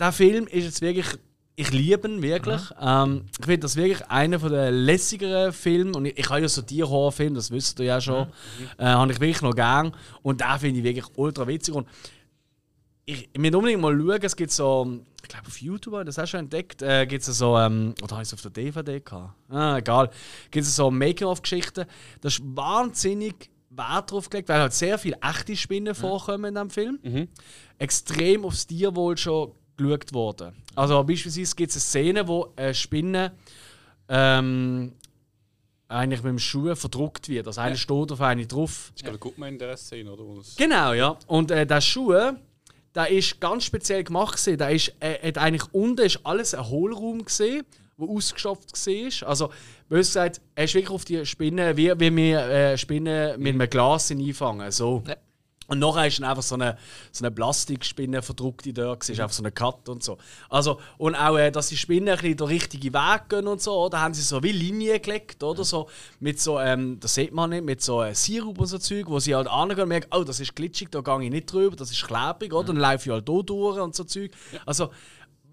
der 0.00 0.12
Film 0.12 0.46
ist 0.46 0.64
jetzt 0.64 0.80
wirklich 0.80 1.18
ich 1.60 1.72
liebe 1.72 2.08
ihn 2.08 2.22
wirklich. 2.22 2.62
Ähm, 2.80 3.26
ich 3.38 3.44
finde 3.44 3.60
das 3.60 3.76
wirklich 3.76 4.06
einer 4.08 4.38
der 4.38 4.70
lässigeren 4.70 5.52
Filme. 5.52 5.92
Und 5.92 6.06
ich, 6.06 6.18
ich 6.18 6.30
habe 6.30 6.40
ja 6.40 6.48
so 6.48 6.62
Tierhorrorfilme, 6.62 7.36
das 7.36 7.50
wisst 7.50 7.78
ihr 7.80 7.86
ja 7.86 8.00
schon. 8.00 8.28
Äh, 8.78 8.86
habe 8.86 9.12
ich 9.12 9.20
wirklich 9.20 9.42
noch 9.42 9.54
gern. 9.54 9.94
Und 10.22 10.40
den 10.40 10.58
finde 10.58 10.78
ich 10.78 10.84
wirklich 10.84 11.06
ultra 11.16 11.46
witzig. 11.46 11.74
Und 11.74 11.86
ich, 13.04 13.28
ich 13.30 13.42
will 13.42 13.54
unbedingt 13.54 13.82
mal 13.82 13.94
schauen, 13.94 14.20
es 14.22 14.36
gibt 14.36 14.52
so, 14.52 15.00
ich 15.22 15.28
glaube 15.28 15.48
auf 15.48 15.60
YouTube 15.60 16.02
das 16.06 16.18
auch 16.18 16.26
schon 16.26 16.40
entdeckt, 16.40 16.80
äh, 16.80 17.06
gibt 17.06 17.28
es 17.28 17.36
so, 17.36 17.58
ähm, 17.58 17.94
oder 18.02 18.12
habe 18.12 18.22
ich 18.22 18.28
es 18.28 18.34
auf 18.34 18.40
der 18.40 18.52
DVD 18.52 19.00
gehabt? 19.00 19.34
Ah, 19.50 19.76
egal. 19.76 20.10
Gibt 20.50 20.64
es 20.64 20.74
so 20.74 20.90
Making-of-Geschichten. 20.90 21.84
Das 22.22 22.38
ist 22.38 22.42
wahnsinnig 22.56 23.50
Wert 23.68 24.10
drauf 24.10 24.30
gelegt, 24.30 24.48
weil 24.48 24.60
halt 24.60 24.72
sehr 24.72 24.96
viele 24.96 25.18
echte 25.20 25.54
Spinnen 25.56 25.94
vorkommen 25.94 26.46
in 26.46 26.54
diesem 26.54 26.70
Film. 26.70 27.28
Extrem 27.78 28.44
aufs 28.46 28.66
Tierwohl 28.66 29.18
schon 29.18 29.52
geschaut 29.82 30.12
worden. 30.12 30.52
Also 30.74 31.02
beispielsweise 31.04 31.54
gibt 31.56 31.70
es 31.70 31.76
eine 31.76 31.80
Szene, 31.82 32.28
wo 32.28 32.52
eine 32.56 32.74
Spinne 32.74 33.32
ähm, 34.08 34.92
eigentlich 35.88 36.22
mit 36.22 36.30
dem 36.30 36.38
Schuh 36.38 36.74
verdruckt 36.74 37.28
wird. 37.28 37.46
Also 37.46 37.60
eine 37.60 37.76
steht 37.76 38.12
auf 38.12 38.20
eine 38.20 38.46
drauf. 38.46 38.92
Ich 38.96 39.02
glaube, 39.02 39.18
guckt 39.18 39.38
man 39.38 39.50
in 39.50 39.58
der 39.58 39.76
Szene, 39.76 40.12
oder? 40.12 40.36
Das- 40.38 40.56
Genau, 40.56 40.92
ja. 40.92 41.16
Und 41.26 41.50
äh, 41.50 41.66
der 41.66 41.80
Schuh, 41.80 42.12
der 42.94 43.08
ist 43.10 43.40
ganz 43.40 43.64
speziell 43.64 44.04
gemacht 44.04 44.36
gewesen. 44.36 44.58
Der 44.58 44.70
ist, 44.70 44.92
äh, 45.00 45.28
hat 45.28 45.38
eigentlich 45.38 45.72
unten 45.72 46.02
ist 46.02 46.20
alles 46.24 46.54
ein 46.54 46.68
Hohlraum 46.68 47.24
gesehen, 47.24 47.64
wo 47.96 48.16
ausgestopft 48.16 48.72
war. 48.72 49.28
Also 49.28 49.50
bös 49.88 50.08
gesagt, 50.08 50.40
er 50.54 50.64
ist 50.64 50.74
wirklich 50.74 50.90
auf 50.90 51.04
die 51.04 51.26
Spinne, 51.26 51.76
wie, 51.76 51.92
wie 51.98 52.16
wir 52.16 52.40
äh, 52.40 52.78
Spinnen 52.78 53.40
mit 53.40 53.54
einem 53.54 53.68
Glas 53.68 54.10
einfangen. 54.10 54.70
So. 54.70 55.02
Ja. 55.06 55.16
Und 55.70 55.78
nachher 55.78 56.08
ist 56.08 56.18
dann 56.18 56.28
einfach 56.28 56.42
so 56.42 56.56
eine, 56.56 56.76
so 57.12 57.24
eine 57.24 57.30
Plastikspinne 57.30 58.22
verdruckt 58.22 58.66
in 58.66 58.74
der, 58.74 58.98
ist 59.00 59.08
einfach 59.08 59.32
so 59.32 59.44
eine 59.44 59.52
Cut 59.52 59.88
und 59.88 60.02
so. 60.02 60.18
Also, 60.48 60.80
und 60.98 61.14
auch, 61.14 61.38
äh, 61.38 61.52
dass 61.52 61.68
die 61.68 61.76
Spinnen 61.76 62.08
ein 62.08 62.16
bisschen 62.16 62.38
den 62.38 62.46
richtigen 62.48 62.92
Weg 62.92 63.28
gehen 63.28 63.46
und 63.46 63.62
so, 63.62 63.84
oder 63.84 64.00
haben 64.00 64.12
sie 64.12 64.22
so 64.22 64.42
wie 64.42 64.50
Linien 64.50 65.00
gelegt, 65.00 65.44
oder 65.44 65.62
so, 65.62 65.88
mit 66.18 66.40
so, 66.40 66.58
ähm, 66.58 66.98
das 66.98 67.14
sieht 67.14 67.32
man 67.32 67.50
nicht, 67.50 67.64
mit 67.64 67.80
so 67.82 68.02
äh, 68.02 68.16
Sirup 68.16 68.58
und 68.58 68.66
so 68.66 68.78
Zeug, 68.78 69.06
wo 69.06 69.20
sie 69.20 69.32
halt 69.32 69.46
angehen 69.46 69.82
und 69.82 69.90
merken, 69.90 70.08
oh, 70.10 70.24
das 70.24 70.40
ist 70.40 70.56
glitschig, 70.56 70.88
da 70.90 71.02
gehe 71.02 71.22
ich 71.22 71.30
nicht 71.30 71.52
drüber, 71.52 71.76
das 71.76 71.92
ist 71.92 72.04
klebrig, 72.04 72.52
oder? 72.52 72.66
Dann 72.66 72.76
laufe 72.76 73.08
ich 73.08 73.10
halt 73.10 73.28
hier 73.28 73.42
durch 73.44 73.78
und 73.78 73.94
so 73.94 74.02
Zeug. 74.02 74.32
Also, 74.66 74.90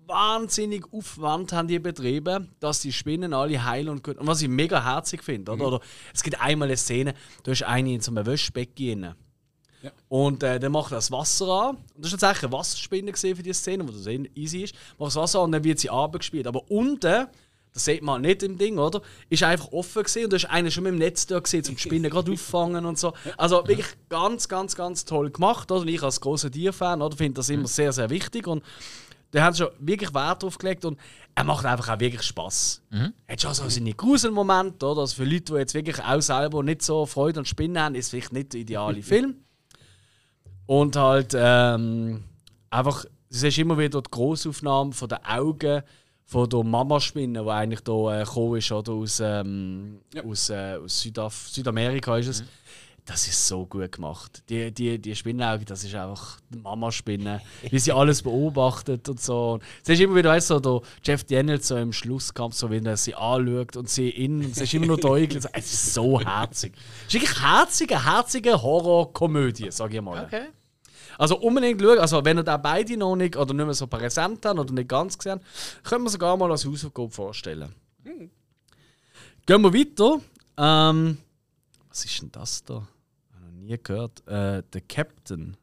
wahnsinnig 0.07 0.83
Aufwand 0.91 1.53
haben 1.53 1.67
die 1.67 1.77
betrieben, 1.77 2.55
dass 2.59 2.81
die 2.81 2.91
Spinnen 2.91 3.35
alle 3.35 3.63
heil 3.63 3.87
und 3.87 4.03
gut. 4.03 4.17
Und 4.17 4.25
was 4.25 4.41
ich 4.41 4.47
mega 4.47 4.83
herzig 4.83 5.23
finde, 5.23 5.51
oder? 5.51 5.67
oder? 5.67 5.79
Es 6.11 6.23
gibt 6.23 6.41
einmal 6.41 6.69
eine 6.69 6.77
Szene, 6.77 7.13
da 7.43 7.51
ist 7.51 7.61
eine 7.61 7.93
in 7.93 8.01
so 8.01 8.09
einem 8.09 8.25
Wäschbecken 8.25 9.03
drin. 9.03 9.15
Und 10.09 10.43
äh, 10.43 10.59
dann 10.59 10.71
macht 10.71 10.91
er 10.91 10.95
das 10.95 11.11
Wasser 11.11 11.47
an. 11.47 11.75
Und 11.95 12.05
das 12.05 12.11
war 12.11 12.19
tatsächlich 12.19 12.51
eine 12.51 12.59
Wasserspinne 12.59 13.11
gesehen 13.11 13.35
für 13.35 13.43
die 13.43 13.53
Szene, 13.53 13.87
wo 13.87 13.91
das 13.91 14.07
easy 14.35 14.63
ist. 14.63 14.75
Macht 14.97 15.09
das 15.09 15.15
Wasser 15.15 15.39
an 15.39 15.45
und 15.45 15.51
dann 15.53 15.63
wird 15.63 15.79
sie 15.79 15.89
abgespielt. 15.89 16.47
Aber 16.47 16.69
unten, 16.69 17.27
das 17.73 17.85
sieht 17.85 18.01
man 18.01 18.21
nicht 18.21 18.41
im 18.43 18.57
Ding, 18.57 18.79
oder? 18.79 19.01
Ist 19.29 19.43
einfach 19.43 19.71
offen 19.71 20.03
gesehen 20.03 20.25
und 20.25 20.33
da 20.33 20.37
ist 20.37 20.45
einer 20.45 20.71
schon 20.71 20.83
mit 20.83 20.93
dem 20.93 20.99
Netz 20.99 21.27
da 21.27 21.39
gesehen, 21.39 21.63
um 21.67 21.75
die 21.75 21.81
Spinnen 21.81 22.09
gerade 22.09 22.31
auffangen 22.31 22.85
und 22.85 22.97
so. 22.97 23.13
Also 23.37 23.67
wirklich 23.67 23.87
ganz, 24.09 24.47
ganz, 24.47 24.75
ganz 24.75 25.05
toll 25.05 25.29
gemacht. 25.29 25.71
Oder? 25.71 25.81
Und 25.81 25.87
ich 25.87 26.01
als 26.01 26.19
großer 26.21 26.49
Tierfan 26.49 27.01
oder, 27.01 27.15
finde 27.15 27.35
das 27.35 27.49
immer 27.49 27.67
sehr, 27.67 27.93
sehr 27.93 28.09
wichtig. 28.09 28.47
Und 28.47 28.63
da 29.31 29.43
haben 29.43 29.53
sie 29.53 29.63
schon 29.63 29.71
wirklich 29.79 30.13
Wert 30.13 30.41
drauf 30.41 30.57
gelegt 30.57 30.85
und 30.85 30.97
er 31.35 31.43
macht 31.43 31.65
einfach 31.65 31.93
auch 31.93 31.99
wirklich 31.99 32.23
Spaß. 32.23 32.81
Er 33.27 33.33
hat 33.33 33.41
schon 33.41 33.53
so 33.53 33.69
seine 33.69 33.93
Gruselmomente, 33.93 34.85
oder? 34.85 35.01
Also 35.01 35.17
für 35.17 35.25
Leute, 35.25 35.53
die 35.53 35.53
jetzt 35.53 35.73
wirklich 35.73 36.01
auch 36.03 36.21
selber 36.21 36.63
nicht 36.63 36.81
so 36.81 37.05
Freude 37.05 37.41
an 37.41 37.45
Spinnen 37.45 37.79
haben, 37.79 37.93
ist 37.93 38.05
es 38.05 38.09
vielleicht 38.11 38.33
nicht 38.33 38.53
der 38.53 38.61
ideale 38.61 39.03
Film. 39.03 39.35
Und 40.67 40.95
halt 40.95 41.33
ähm, 41.35 42.23
einfach, 42.69 43.03
du 43.03 43.09
siehst 43.29 43.57
immer 43.57 43.77
wieder 43.77 44.01
die 44.01 44.11
Grossaufnahme 44.11 44.91
von 44.91 45.09
den 45.09 45.25
Augen 45.25 45.81
von 46.25 46.49
der 46.49 46.63
Mamaspinne, 46.63 47.41
die 47.41 47.49
eigentlich 47.49 47.79
da 47.81 48.21
äh, 48.21 48.23
gekommen 48.25 48.57
ist, 48.57 48.71
oder 48.71 48.91
aus, 48.91 49.21
ähm, 49.23 50.01
aus, 50.25 50.49
äh, 50.49 50.75
aus 50.75 51.01
Südaf 51.01 51.47
Südamerika 51.47 52.17
ist 52.17 52.27
es. 52.27 52.43
Das 53.05 53.25
ist 53.25 53.47
so 53.47 53.65
gut 53.65 53.93
gemacht. 53.93 54.43
Die, 54.49 54.69
die, 54.69 54.99
die 54.99 55.15
Spinnenaugen, 55.15 55.63
das 55.63 55.85
ist 55.85 55.95
einfach 55.95 56.41
die 56.49 56.57
Mamaspinne, 56.57 57.41
wie 57.69 57.79
sie 57.79 57.93
alles 57.93 58.21
beobachtet 58.21 59.07
und 59.07 59.21
so. 59.21 59.53
Und 59.53 59.63
siehst 59.81 60.01
immer 60.01 60.15
wieder, 60.15 60.31
weißt 60.31 60.49
du, 60.49 60.59
so, 60.61 60.81
Jeff 61.01 61.23
Daniels 61.23 61.69
so 61.69 61.77
im 61.77 61.93
Schlusskampf, 61.93 62.55
so 62.55 62.69
wie 62.69 62.83
er 62.83 62.97
sie 62.97 63.15
anschaut 63.15 63.77
und 63.77 63.87
sie 63.87 64.09
in, 64.09 64.53
siehst 64.53 64.73
immer 64.73 64.87
nur 64.87 64.97
die 64.97 65.37
es 65.53 65.73
ist 65.73 65.93
so 65.93 66.19
herzig. 66.19 66.73
Es 67.07 67.13
ist 67.15 67.21
wirklich 67.21 67.41
herzige, 67.41 68.05
herzige 68.05 68.61
Horrorkomödie, 68.61 69.71
sag 69.71 69.93
ich 69.93 70.01
mal. 70.01 70.25
Okay. 70.25 70.47
Also 71.17 71.37
unbedingt 71.39 71.81
schauen, 71.81 71.99
also 71.99 72.23
wenn 72.23 72.37
ihr 72.37 72.43
da 72.43 72.57
beide 72.57 72.95
noch 72.97 73.15
nicht 73.15 73.35
oder 73.35 73.53
nicht 73.53 73.65
mehr 73.65 73.73
so 73.73 73.87
präsent 73.87 74.45
habt 74.45 74.59
oder 74.59 74.73
nicht 74.73 74.87
ganz 74.89 75.17
gesehen 75.17 75.39
könnt 75.83 76.05
ihr 76.05 76.09
sogar 76.09 76.37
mal 76.37 76.51
als 76.51 76.65
Hausaufgabe 76.65 77.09
vorstellen. 77.09 77.73
Gehen 78.03 79.61
wir 79.61 79.73
weiter. 79.73 80.19
Ähm, 80.57 81.17
was 81.89 82.05
ist 82.05 82.21
denn 82.21 82.31
das 82.31 82.63
da? 82.63 82.73
Habe 82.75 83.45
noch 83.45 83.51
nie 83.53 83.77
gehört. 83.81 84.27
Äh, 84.27 84.61
The 84.73 84.81
Captain. 84.81 85.55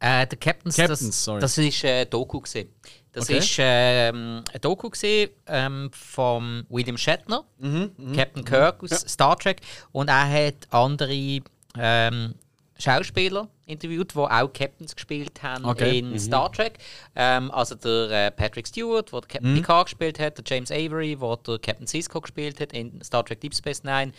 Äh, 0.00 0.26
der 0.28 0.38
Captains, 0.38 0.76
Captains, 0.76 1.00
das, 1.00 1.24
sorry. 1.24 1.40
das 1.40 1.58
ist 1.58 1.82
äh, 1.82 2.04
Doku 2.06 2.40
gesehen. 2.40 2.68
Das 3.10 3.24
Okay. 3.24 3.38
ist 3.38 3.56
ähm, 3.58 4.44
ein 4.52 4.60
Doku 4.60 4.90
gesehen 4.90 5.30
ähm, 5.46 5.90
von 5.92 6.64
William 6.68 6.96
Shatner, 6.96 7.44
Mhm, 7.58 7.90
Captain 8.14 8.44
Kirk 8.44 8.80
aus 8.84 8.90
Star 9.08 9.36
Trek, 9.36 9.60
und 9.90 10.06
er 10.08 10.28
hat 10.30 10.68
andere 10.70 11.40
ähm, 11.76 12.34
Schauspieler 12.78 13.48
interviewt, 13.66 14.14
die 14.14 14.18
auch 14.18 14.52
Captains 14.52 14.94
gespielt 14.94 15.42
haben 15.42 15.64
Okay. 15.64 15.98
in 15.98 16.18
Star 16.18 16.50
Trek. 16.52 16.78
Ähm, 17.16 17.50
also 17.50 17.74
der 17.74 18.10
äh, 18.26 18.30
Patrick 18.30 18.66
Stewart, 18.68 19.12
der 19.12 19.20
Captain 19.22 19.52
Mhm. 19.52 19.56
Picard 19.56 19.86
gespielt 19.86 20.18
hat, 20.18 20.38
der 20.38 20.44
James 20.46 20.70
Avery, 20.70 21.16
der 21.16 21.36
der 21.38 21.58
Captain 21.58 21.86
Cisco 21.86 22.20
gespielt 22.20 22.60
hat 22.60 22.72
in 22.72 23.02
Star 23.02 23.24
Trek 23.24 23.40
Deep 23.40 23.54
Space 23.54 23.82
Nine. 23.84 24.12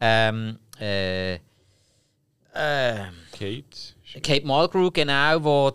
Ähm, 0.00 0.58
äh, 0.80 1.34
ähm, 2.54 3.14
Kate. 3.32 3.64
Kate 4.22 4.46
Mulgrew, 4.46 4.90
genau, 4.92 5.42
wo 5.42 5.72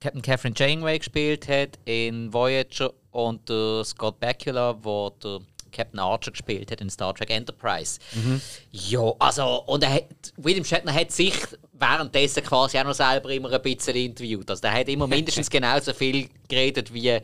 Captain 0.00 0.22
Catherine 0.22 0.54
Janeway 0.56 0.98
gespielt 0.98 1.48
hat 1.48 1.78
in 1.86 2.32
Voyager 2.32 2.92
und 3.10 3.48
der 3.48 3.84
Scott 3.84 4.20
Bakula, 4.20 4.76
wo 4.82 5.10
der 5.22 5.40
Captain 5.70 5.98
Archer 6.00 6.30
gespielt 6.30 6.70
hat 6.70 6.80
in 6.80 6.90
Star 6.90 7.14
Trek 7.14 7.30
Enterprise. 7.30 7.98
Ja, 8.70 9.12
also, 9.18 9.62
und 9.66 9.82
er 9.84 9.94
hat, 9.94 10.06
William 10.36 10.64
Shatner 10.64 10.92
hat 10.94 11.10
sich 11.12 11.34
währenddessen 11.72 12.42
quasi 12.44 12.78
auch 12.78 12.84
noch 12.84 12.94
selber 12.94 13.30
immer 13.30 13.50
ein 13.52 13.62
bisschen 13.62 13.96
interviewt. 13.96 14.48
Also, 14.50 14.62
der 14.62 14.72
hat 14.72 14.88
immer 14.88 15.06
mindestens 15.08 15.48
genauso 15.50 15.92
viel 15.94 16.28
geredet 16.48 16.92
wie 16.92 17.18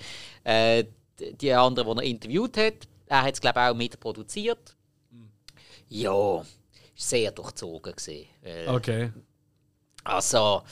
äh, 0.44 0.84
die- 1.18 1.52
anderen, 1.52 1.96
die 1.98 2.02
er 2.04 2.08
interviewt 2.10 2.56
hat. 2.56 2.74
Er 3.06 3.22
hat 3.22 3.34
es, 3.34 3.40
glaube 3.40 3.60
ich, 3.60 3.66
auch 3.66 3.74
mitproduziert. 3.74 4.74
Ja, 5.88 6.44
sehr 6.94 7.30
durchzogen 7.30 7.94
gesehen. 7.94 8.26
Okay. 8.66 9.12
Also, 10.02 10.62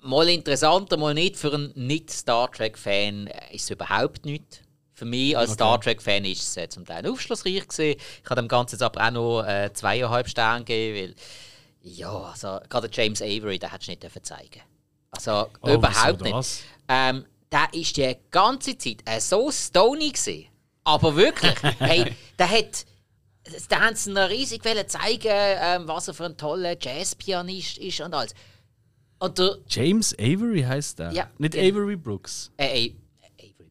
mal 0.00 0.28
interessanter, 0.28 0.96
mal 0.96 1.14
nicht. 1.14 1.36
Für 1.36 1.54
einen 1.54 1.72
Nicht-Star 1.74 2.50
Trek-Fan 2.50 3.26
äh, 3.28 3.54
ist 3.54 3.64
es 3.64 3.70
überhaupt 3.70 4.24
nicht. 4.24 4.62
Für 5.00 5.06
mich 5.06 5.34
als 5.34 5.52
Star 5.54 5.80
Trek-Fan 5.80 6.26
ist 6.26 6.42
es 6.42 6.56
äh, 6.58 6.68
zum 6.68 6.84
Teil 6.84 7.06
aufschlussreich 7.06 7.66
gewesen. 7.66 7.98
Ich 8.22 8.28
habe 8.28 8.42
dem 8.42 8.48
Ganzen 8.48 8.74
jetzt 8.74 8.82
aber 8.82 9.02
auch 9.02 9.10
noch 9.10 9.42
äh, 9.44 9.72
zweieinhalb 9.72 10.28
Sterne 10.28 10.62
gegeben, 10.62 10.98
weil 10.98 11.14
ja, 11.80 12.12
also, 12.12 12.58
gerade 12.68 12.90
James 12.92 13.22
Avery, 13.22 13.58
den 13.58 13.70
hättest 13.70 13.88
du 13.88 13.92
nicht 13.92 14.02
dürfen 14.02 14.22
zeigen 14.22 14.60
Also, 15.10 15.46
Oh, 15.62 15.70
überhaupt 15.70 16.20
nicht. 16.20 16.64
Ähm, 16.86 17.24
der 17.50 17.68
ist 17.72 17.96
die 17.96 18.14
ganze 18.30 18.76
Zeit 18.76 18.98
äh, 19.06 19.20
so 19.20 19.50
stony 19.50 20.10
gewesen. 20.10 20.48
Aber 20.84 21.16
wirklich, 21.16 21.54
hey, 21.78 22.14
der 22.38 22.50
hat. 22.50 22.84
Da 23.70 23.80
haben 23.80 23.96
sie 23.96 24.12
noch 24.12 24.28
riesig 24.28 24.62
zeigen, 24.62 25.30
ähm, 25.32 25.88
was 25.88 26.08
er 26.08 26.12
für 26.14 26.26
ein 26.26 26.36
toller 26.36 26.76
Jazzpianist 26.78 27.78
ist 27.78 28.02
und 28.02 28.12
alles. 28.12 28.34
Und 29.18 29.40
James 29.66 30.14
Avery 30.18 30.60
heißt 30.60 30.98
der? 30.98 31.12
Ja. 31.12 31.30
Nicht 31.38 31.54
Ja. 31.54 31.62
Avery 31.62 31.96
Brooks. 31.96 32.50
äh, 32.58 32.84
äh, 32.84 32.94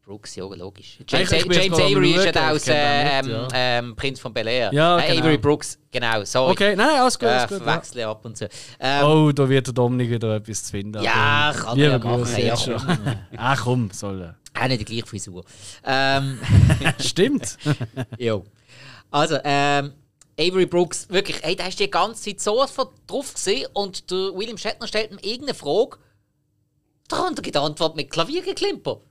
Brooks, 0.10 0.36
ja, 0.36 0.44
logisch. 0.44 0.98
James, 1.08 1.30
James 1.30 1.80
Avery 1.80 2.14
ist 2.14 2.34
ja 2.36 2.52
aus 2.52 2.64
den 2.64 2.76
ähm, 2.76 3.48
ähm, 3.54 3.96
Prinz 3.96 4.20
von 4.20 4.34
Bel 4.34 4.48
Air. 4.48 4.74
Ja, 4.74 4.98
äh, 4.98 5.10
genau. 5.10 5.20
Avery 5.20 5.38
Brooks, 5.38 5.78
genau, 5.92 6.24
sorry. 6.24 6.52
Okay, 6.54 6.76
nein, 6.76 7.00
alles 7.00 7.20
gut. 7.20 7.28
Äh, 7.28 7.32
Alles 7.32 7.92
gut 7.92 7.96
ja. 7.96 8.10
ab 8.10 8.26
und 8.26 8.36
zu. 8.36 8.50
Ähm, 8.80 9.06
Oh, 9.06 9.32
da 9.32 9.48
wird 9.48 9.68
der 9.68 9.74
Dominik 9.76 10.10
wieder 10.10 10.38
etwas 10.38 10.64
zu 10.64 10.72
finden. 10.72 11.04
Ja, 11.04 11.54
kann 11.56 11.78
liebe 11.78 11.92
er 11.92 12.00
ja 12.00 12.18
machen, 12.18 12.44
ja, 12.44 12.58
schon. 12.58 12.82
Ah, 13.38 13.56
komm, 13.56 13.92
soll 13.92 14.20
er. 14.20 14.36
Auch 14.60 14.68
nicht 14.68 14.82
die 14.82 14.86
gleiche 14.86 15.06
Frisur. 15.06 15.46
Ähm, 15.86 16.40
Stimmt. 17.00 17.60
Jo. 18.18 18.46
Also, 19.12 19.38
ähm, 19.44 19.94
Avery 20.40 20.66
Brooks, 20.66 21.08
wirklich, 21.10 21.38
hey, 21.44 21.56
da 21.56 21.66
hast 21.66 21.80
du 21.80 21.84
die 21.84 21.92
ganze 21.92 22.24
Zeit 22.24 22.40
so 22.40 22.58
was 22.58 22.72
von 22.72 22.88
drauf 23.06 23.32
gesehen 23.36 23.68
und 23.74 24.10
der 24.10 24.34
William 24.34 24.58
Shatner 24.58 24.88
stellt 24.88 25.12
ihm 25.12 25.20
irgendeine 25.22 25.54
Frage. 25.54 26.00
Da 27.08 27.18
kommt 27.18 27.38
er 27.38 27.44
die 27.44 27.56
Antwort 27.56 27.96
mit 27.96 28.10
Klaviergeklimper. 28.10 29.02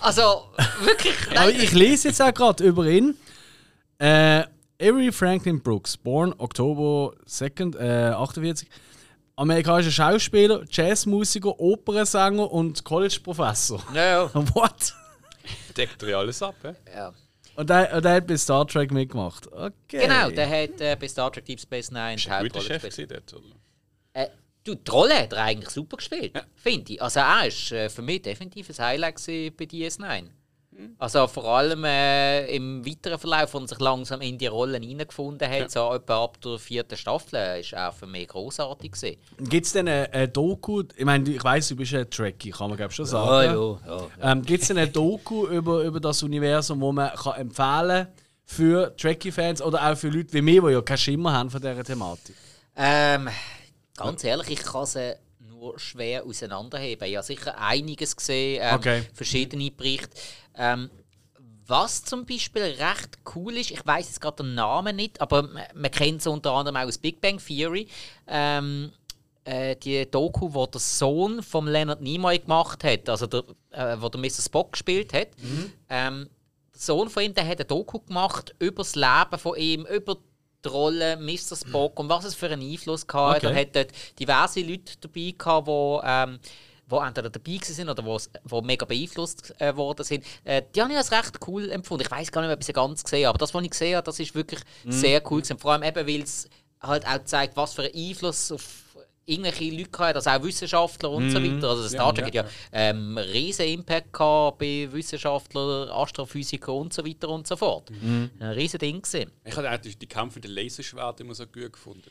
Also, 0.00 0.44
wirklich, 0.82 1.14
Aber 1.36 1.50
ich 1.50 1.72
lese 1.72 2.08
jetzt 2.08 2.20
auch 2.22 2.32
gerade 2.32 2.64
über 2.64 2.86
ihn. 2.86 3.16
Äh, 3.98 4.44
Avery 4.80 5.10
Franklin 5.10 5.60
Brooks, 5.60 5.96
born 5.96 6.32
Oktober 6.38 7.14
2nd, 7.26 7.76
äh, 7.78 8.12
48. 8.12 8.68
Amerikanischer 9.34 9.90
Schauspieler, 9.90 10.64
Jazzmusiker, 10.70 11.58
Opernsänger 11.60 12.50
und 12.50 12.84
College-Professor. 12.84 13.82
Ja, 13.94 14.30
What? 14.54 14.94
Deckt 15.76 16.02
er 16.02 16.08
ja 16.08 16.18
alles 16.18 16.42
ab. 16.42 16.54
hä? 16.62 16.74
Ja. 16.94 17.12
Und 17.54 17.70
der, 17.70 17.92
und 17.94 18.04
der 18.04 18.14
hat 18.14 18.26
bei 18.28 18.36
Star 18.36 18.66
Trek 18.66 18.92
mitgemacht. 18.92 19.50
Okay. 19.50 19.72
Genau, 20.06 20.30
der 20.30 20.48
hat 20.48 20.80
äh, 20.80 20.96
bei 20.98 21.08
Star 21.08 21.32
Trek 21.32 21.44
Deep 21.44 21.60
Space 21.60 21.90
Nine 21.90 22.16
die 22.16 22.30
Hauptrolle 22.30 22.64
Chef 22.64 22.82
gespielt. 22.82 23.08
gewesen 23.10 23.24
dort, 23.28 23.42
oder? 23.44 23.54
Äh, 24.24 24.28
du, 24.68 24.74
die 24.74 24.90
Rolle 24.90 25.14
hat 25.14 25.32
er 25.32 25.44
eigentlich 25.44 25.70
super 25.70 25.96
gespielt, 25.96 26.32
finde 26.56 26.92
ich. 26.92 27.02
Also 27.02 27.20
er 27.20 27.46
ist 27.46 27.72
äh, 27.72 27.88
für 27.88 28.02
mich 28.02 28.22
definitiv 28.22 28.68
ein 28.70 28.84
Highlight 28.84 29.16
bei 29.26 29.64
DS9. 29.64 30.30
Also 30.98 31.26
vor 31.26 31.44
allem 31.44 31.84
äh, 31.84 32.46
im 32.54 32.86
weiteren 32.86 33.18
Verlauf, 33.18 33.52
wo 33.52 33.58
er 33.58 33.66
sich 33.66 33.80
langsam 33.80 34.20
in 34.20 34.38
die 34.38 34.46
Rollen 34.46 34.80
hineingefunden 34.82 35.48
hat, 35.50 35.72
so 35.72 35.92
etwa 35.92 36.24
ab 36.24 36.40
der 36.40 36.56
vierten 36.58 36.96
Staffel, 36.96 37.60
ist 37.60 37.72
er 37.72 37.90
für 37.90 38.06
mich 38.06 38.28
großartig 38.28 38.92
gewesen. 38.92 39.16
Gibt 39.38 39.66
es 39.66 39.72
denn 39.72 39.88
eine, 39.88 40.12
eine 40.12 40.28
Doku? 40.28 40.84
Ich 40.96 41.04
meine, 41.04 41.28
ich 41.28 41.42
weiß, 41.42 41.68
du 41.68 41.76
bist 41.76 41.94
ein 41.94 42.08
Trekkie, 42.08 42.50
kann 42.50 42.68
man 42.68 42.76
glaube 42.76 42.92
schon 42.92 43.06
sagen. 43.06 43.78
Ähm, 44.22 44.42
Gibt 44.42 44.62
es 44.62 44.70
eine 44.70 44.86
Doku 44.86 45.48
über, 45.48 45.82
über 45.82 45.98
das 45.98 46.22
Universum, 46.22 46.80
wo 46.80 46.92
man 46.92 47.10
kann 47.10 47.40
empfehlen 47.40 48.06
für 48.44 48.96
Trekkie-Fans 48.96 49.60
oder 49.62 49.90
auch 49.90 49.96
für 49.96 50.08
Leute 50.08 50.32
wie 50.32 50.42
mir, 50.42 50.62
die 50.62 50.72
ja 50.72 50.80
keinen 50.80 50.98
Schimmer 50.98 51.32
haben 51.32 51.50
von 51.50 51.60
dieser 51.60 51.82
Thematik? 51.82 52.36
Ähm, 52.76 53.28
ganz 53.98 54.24
ehrlich, 54.24 54.48
ich 54.50 54.62
kann 54.62 54.86
sie 54.86 55.14
nur 55.40 55.78
schwer 55.78 56.24
auseinanderheben. 56.24 57.06
Ich 57.08 57.16
habe 57.16 57.26
sicher 57.26 57.58
einiges 57.58 58.16
gesehen, 58.16 58.60
ähm, 58.62 58.74
Okay. 58.76 59.02
verschiedene 59.12 59.70
Berichte. 59.70 60.10
Ähm, 60.56 60.90
was 61.66 62.02
zum 62.02 62.24
Beispiel 62.24 62.62
recht 62.62 63.18
cool 63.34 63.56
ist, 63.58 63.70
ich 63.70 63.84
weiß 63.86 64.06
jetzt 64.06 64.20
gerade 64.22 64.42
den 64.42 64.54
Namen 64.54 64.96
nicht, 64.96 65.20
aber 65.20 65.42
man, 65.42 65.64
man 65.74 65.90
kennt 65.90 66.20
es 66.22 66.26
unter 66.26 66.52
anderem 66.52 66.76
auch 66.76 66.86
aus 66.88 66.96
Big 66.96 67.20
Bang 67.20 67.38
Theory. 67.38 67.86
Ähm, 68.26 68.90
äh, 69.44 69.76
die 69.76 70.10
Doku, 70.10 70.52
wo 70.54 70.66
der 70.66 70.80
Sohn 70.80 71.42
von 71.42 71.66
Leonard 71.66 72.00
Nimoy 72.00 72.38
gemacht 72.38 72.84
hat, 72.84 73.08
also 73.08 73.26
der, 73.26 73.44
äh, 73.70 73.96
wo 74.00 74.08
der 74.08 74.20
Mr. 74.20 74.42
Spock 74.42 74.72
gespielt 74.72 75.12
hat. 75.12 75.28
Ähm, 75.90 76.28
der 76.74 76.80
Sohn 76.80 77.10
von 77.10 77.22
ihm, 77.22 77.34
der 77.34 77.46
hat 77.46 77.58
eine 77.58 77.64
Doku 77.66 77.98
gemacht 77.98 78.54
über 78.58 78.82
das 78.82 78.94
Leben 78.94 79.38
von 79.38 79.56
ihm, 79.56 79.86
über 79.86 80.16
die 80.64 80.68
Rolle 80.68 81.16
Mr. 81.16 81.56
Spock 81.56 81.98
und 82.00 82.08
was 82.08 82.24
es 82.24 82.34
für 82.34 82.46
einen 82.48 82.62
Einfluss 82.62 83.06
hatte. 83.12 83.46
Okay. 83.48 83.54
Er 83.56 83.60
hat 83.60 83.76
dort 83.76 83.90
diverse 84.18 84.60
Leute 84.60 84.94
dabei 85.00 85.34
gehabt, 85.36 85.68
die 85.68 86.00
ähm, 86.04 86.38
wo 86.90 87.00
entweder 87.00 87.28
dabei 87.28 87.58
sind 87.62 87.88
oder 87.90 88.02
wo's- 88.02 88.30
wo 88.44 88.62
mega 88.62 88.86
beeinflusst 88.86 89.54
äh, 89.60 89.76
worden 89.76 90.04
sind. 90.04 90.24
Äh, 90.44 90.62
die 90.74 90.80
habe 90.80 90.90
ich 90.90 90.96
als 90.96 91.12
recht 91.12 91.38
cool 91.46 91.70
empfunden. 91.70 92.02
Ich 92.04 92.10
weiß 92.10 92.32
gar 92.32 92.40
nicht, 92.40 92.50
ob 92.50 92.60
ich 92.60 92.66
sie 92.66 92.72
ganz 92.72 93.04
gesehen 93.04 93.26
habe, 93.26 93.28
aber 93.30 93.38
das, 93.38 93.52
was 93.52 93.62
ich 93.62 93.70
gesehen 93.70 93.96
habe, 93.96 94.04
das 94.06 94.18
ist 94.18 94.34
wirklich 94.34 94.60
sehr 94.88 95.20
cool 95.30 95.42
gewesen. 95.42 95.58
Vor 95.58 95.72
allem 95.72 95.82
eben, 95.82 96.06
weil 96.08 96.22
es 96.22 96.48
halt 96.80 97.06
auch 97.06 97.22
zeigt, 97.24 97.56
was 97.58 97.74
für 97.74 97.82
einen 97.82 97.94
Einfluss 97.94 98.50
auf 98.52 98.62
irgendwelche 99.28 99.70
Leute 99.70 99.98
hat, 99.98 100.16
also 100.16 100.30
auch 100.30 100.42
Wissenschaftler 100.42 101.10
und 101.10 101.30
so 101.30 101.42
weiter. 101.42 101.68
Also 101.68 101.88
Star 101.88 102.14
Trek 102.14 102.26
hat 102.26 102.34
ja 102.34 102.44
ähm, 102.72 103.18
riesen 103.18 103.66
Impact 103.66 104.12
gehabt 104.12 104.58
bei 104.58 104.88
Wissenschaftlern, 104.90 105.90
Astrophysikern 105.90 106.74
und 106.74 106.92
so 106.92 107.06
weiter 107.06 107.28
und 107.28 107.46
so 107.46 107.56
fort. 107.56 107.90
Ein 107.90 108.30
riesen 108.40 108.78
Ding 108.78 109.02
gesehen. 109.02 109.30
Ich 109.44 109.56
habe 109.56 109.70
auch 109.70 109.76
die 109.78 109.94
die 109.94 110.06
Kämpfe 110.06 110.36
mit 110.38 110.44
den 110.44 110.52
Laserschwertern 110.52 111.26
immer 111.26 111.34
so 111.34 111.44
gut 111.46 111.72
gefunden. 111.72 112.10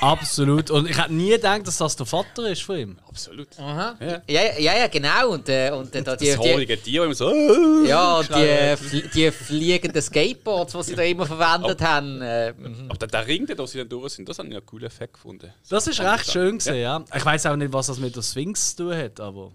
Absolut. 0.00 0.70
Und 0.70 0.88
ich 0.88 0.98
hätte 0.98 1.12
nie 1.12 1.30
gedacht, 1.30 1.66
dass 1.66 1.78
das 1.78 1.96
der 1.96 2.06
Vater 2.06 2.48
ist 2.50 2.62
von 2.62 2.78
ihm. 2.78 2.98
Absolut. 3.08 3.58
Aha. 3.58 3.96
Ja. 4.00 4.22
Ja, 4.28 4.42
ja, 4.42 4.58
ja, 4.58 4.78
ja, 4.78 4.86
genau. 4.86 5.30
Und, 5.30 5.48
äh, 5.48 5.70
und 5.70 5.94
äh, 5.94 6.02
da 6.02 6.16
die, 6.16 6.30
Das 6.30 6.40
die, 6.40 6.52
haarige 6.52 6.80
Tier 6.80 7.04
immer 7.04 7.14
so. 7.14 7.30
äh, 7.30 7.88
ja, 7.88 8.18
und 8.18 8.28
die, 8.28 8.32
schreien. 8.32 8.76
fl 8.76 9.08
die 9.14 9.30
fliegenden 9.30 10.02
Skateboards, 10.02 10.72
die 10.72 10.82
sie 10.82 10.94
da 10.94 11.02
immer 11.02 11.26
verwendet 11.26 11.80
haben. 11.82 12.20
Äh, 12.22 12.52
mhm. 12.52 12.86
Aber 12.88 12.98
der, 12.98 13.08
der 13.08 13.26
Ring, 13.26 13.46
der 13.46 13.56
da 13.56 13.66
sie 13.66 13.78
dann 13.78 13.88
durch 13.88 14.12
sind, 14.14 14.28
das 14.28 14.38
habe 14.38 14.48
ich 14.48 14.54
einen 14.54 14.66
coolen 14.66 14.86
Effekt 14.86 15.14
gefunden. 15.14 15.52
Das 15.68 15.86
ist 15.86 16.00
recht 16.00 16.30
schön 16.30 16.51
gesehen, 16.58 16.80
ja. 16.82 17.04
Ich 17.14 17.24
weiß 17.24 17.46
auch 17.46 17.56
nicht, 17.56 17.72
was 17.72 17.86
das 17.86 17.98
mit 17.98 18.14
der 18.16 18.22
Sphinx 18.22 18.74
zu 18.76 18.84
tun 18.84 18.96
hat, 18.96 19.20
aber. 19.20 19.52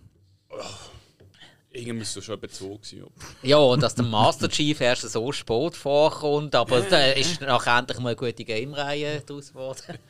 Irgendwie 1.71 1.93
müsste 1.93 2.21
schon 2.21 2.39
bezogen 2.39 2.79
sein. 2.81 3.03
ja, 3.43 3.57
und 3.57 3.83
dass 3.83 3.93
der 3.93 4.05
Master 4.05 4.49
Chief 4.49 4.79
erst 4.81 5.03
so 5.11 5.31
spät 5.31 5.75
vorkommt, 5.75 6.55
aber 6.55 6.81
da 6.81 7.05
ist 7.11 7.41
nachher 7.41 7.77
endlich 7.79 7.99
mal 7.99 8.09
eine 8.09 8.15
gute 8.15 8.43
Game-Reihe 8.43 9.21
daraus 9.25 9.49
geworden. 9.49 9.97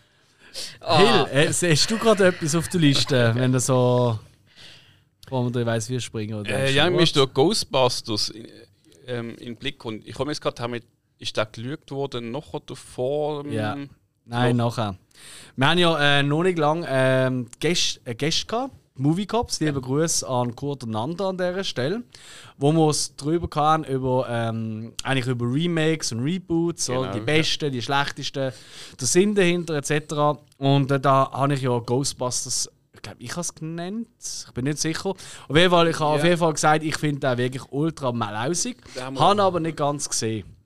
Ah, 0.80 1.28
Hill, 1.28 1.46
äh, 1.50 1.54
hast 1.54 1.92
du 1.92 1.98
gerade 2.00 2.28
etwas 2.28 2.56
auf 2.56 2.68
der 2.70 2.80
Liste, 2.80 3.32
wenn 3.36 3.52
du 3.52 3.60
so. 3.60 4.18
Wo 5.30 5.44
man 5.44 5.52
da 5.54 5.64
weiss, 5.64 5.88
wie 5.90 6.00
springen 6.00 6.34
oder 6.40 6.50
Äh, 6.50 6.72
ja, 6.74 6.90
mir 6.90 7.04
ist 7.04 7.16
durch 7.16 7.32
Ghostbusters 7.32 8.30
in, 8.30 8.48
ähm, 9.06 9.30
in 9.32 9.38
den 9.38 9.56
Blick 9.58 9.84
und 9.86 10.08
ich 10.08 10.16
komme 10.16 10.32
jetzt 10.32 10.42
gerade, 10.42 10.72
wir- 10.72 10.82
ist 11.20 11.36
der 11.38 11.46
gelügt 11.48 11.92
worden 11.92 12.32
noch 12.32 12.54
oder 12.54 12.76
vor? 12.76 13.46
ähm, 13.46 13.52
Ja. 13.52 13.78
Nein, 14.28 14.56
nachher. 14.58 14.96
Wir 15.56 15.68
haben 15.70 15.78
ja 15.80 16.20
äh, 16.20 16.24
noch 16.24 16.44
nicht 16.44 16.58
lange 16.60 16.86
ähm, 16.90 17.48
Gäste, 17.60 18.00
äh, 18.06 18.14
Gäste 18.16 18.46
gehabt. 18.46 18.74
Movie 19.00 19.28
Cops, 19.28 19.60
liebe 19.60 19.80
Grüße 19.80 20.28
an 20.28 20.56
Kurt 20.56 20.84
und 20.84 20.90
Nanda 20.90 21.30
an 21.30 21.38
dieser 21.38 21.64
Stelle, 21.64 22.02
wo 22.58 22.72
wir 22.72 22.80
uns 22.86 23.16
darüber 23.16 23.48
hatten, 23.56 23.84
über, 23.84 24.26
ähm, 24.28 24.94
eigentlich 25.04 25.28
über 25.28 25.46
Remakes 25.46 26.12
und 26.14 26.22
Reboots, 26.24 26.86
so, 26.86 26.94
Genau, 27.02 27.12
die 27.12 27.20
ja. 27.20 27.24
besten, 27.24 27.72
die 27.72 27.82
schlechtesten, 27.84 28.52
der 29.00 29.08
Sinn 29.08 29.36
dahinter 29.36 29.76
etc. 29.76 30.42
Und 30.58 30.90
äh, 30.92 31.00
da 31.00 31.30
habe 31.32 31.54
ich 31.54 31.62
ja 31.62 31.78
Ghostbusters, 31.78 32.72
ich 32.92 33.02
glaube, 33.04 33.18
ich 33.22 33.32
habe 33.34 33.42
es 33.42 33.54
genannt, 33.54 34.08
ich 34.48 34.52
bin 34.54 34.66
nicht 34.66 34.80
sicher. 34.80 35.10
Auf 35.12 35.56
jeden 35.56 35.70
Fall, 35.70 35.88
ich 35.90 36.00
habe 36.00 36.16
auf 36.16 36.22
Ja. 36.24 36.30
jeden 36.30 36.40
Fall 36.40 36.54
gesagt, 36.54 36.84
ich 36.84 36.98
finde 36.98 37.20
den 37.20 37.38
wirklich 37.38 37.64
ultra 37.70 38.12
malausig, 38.12 38.78
habe 39.16 39.44
aber 39.44 39.60
nicht 39.60 39.78
ganz 39.78 40.10
gesehen. 40.10 40.57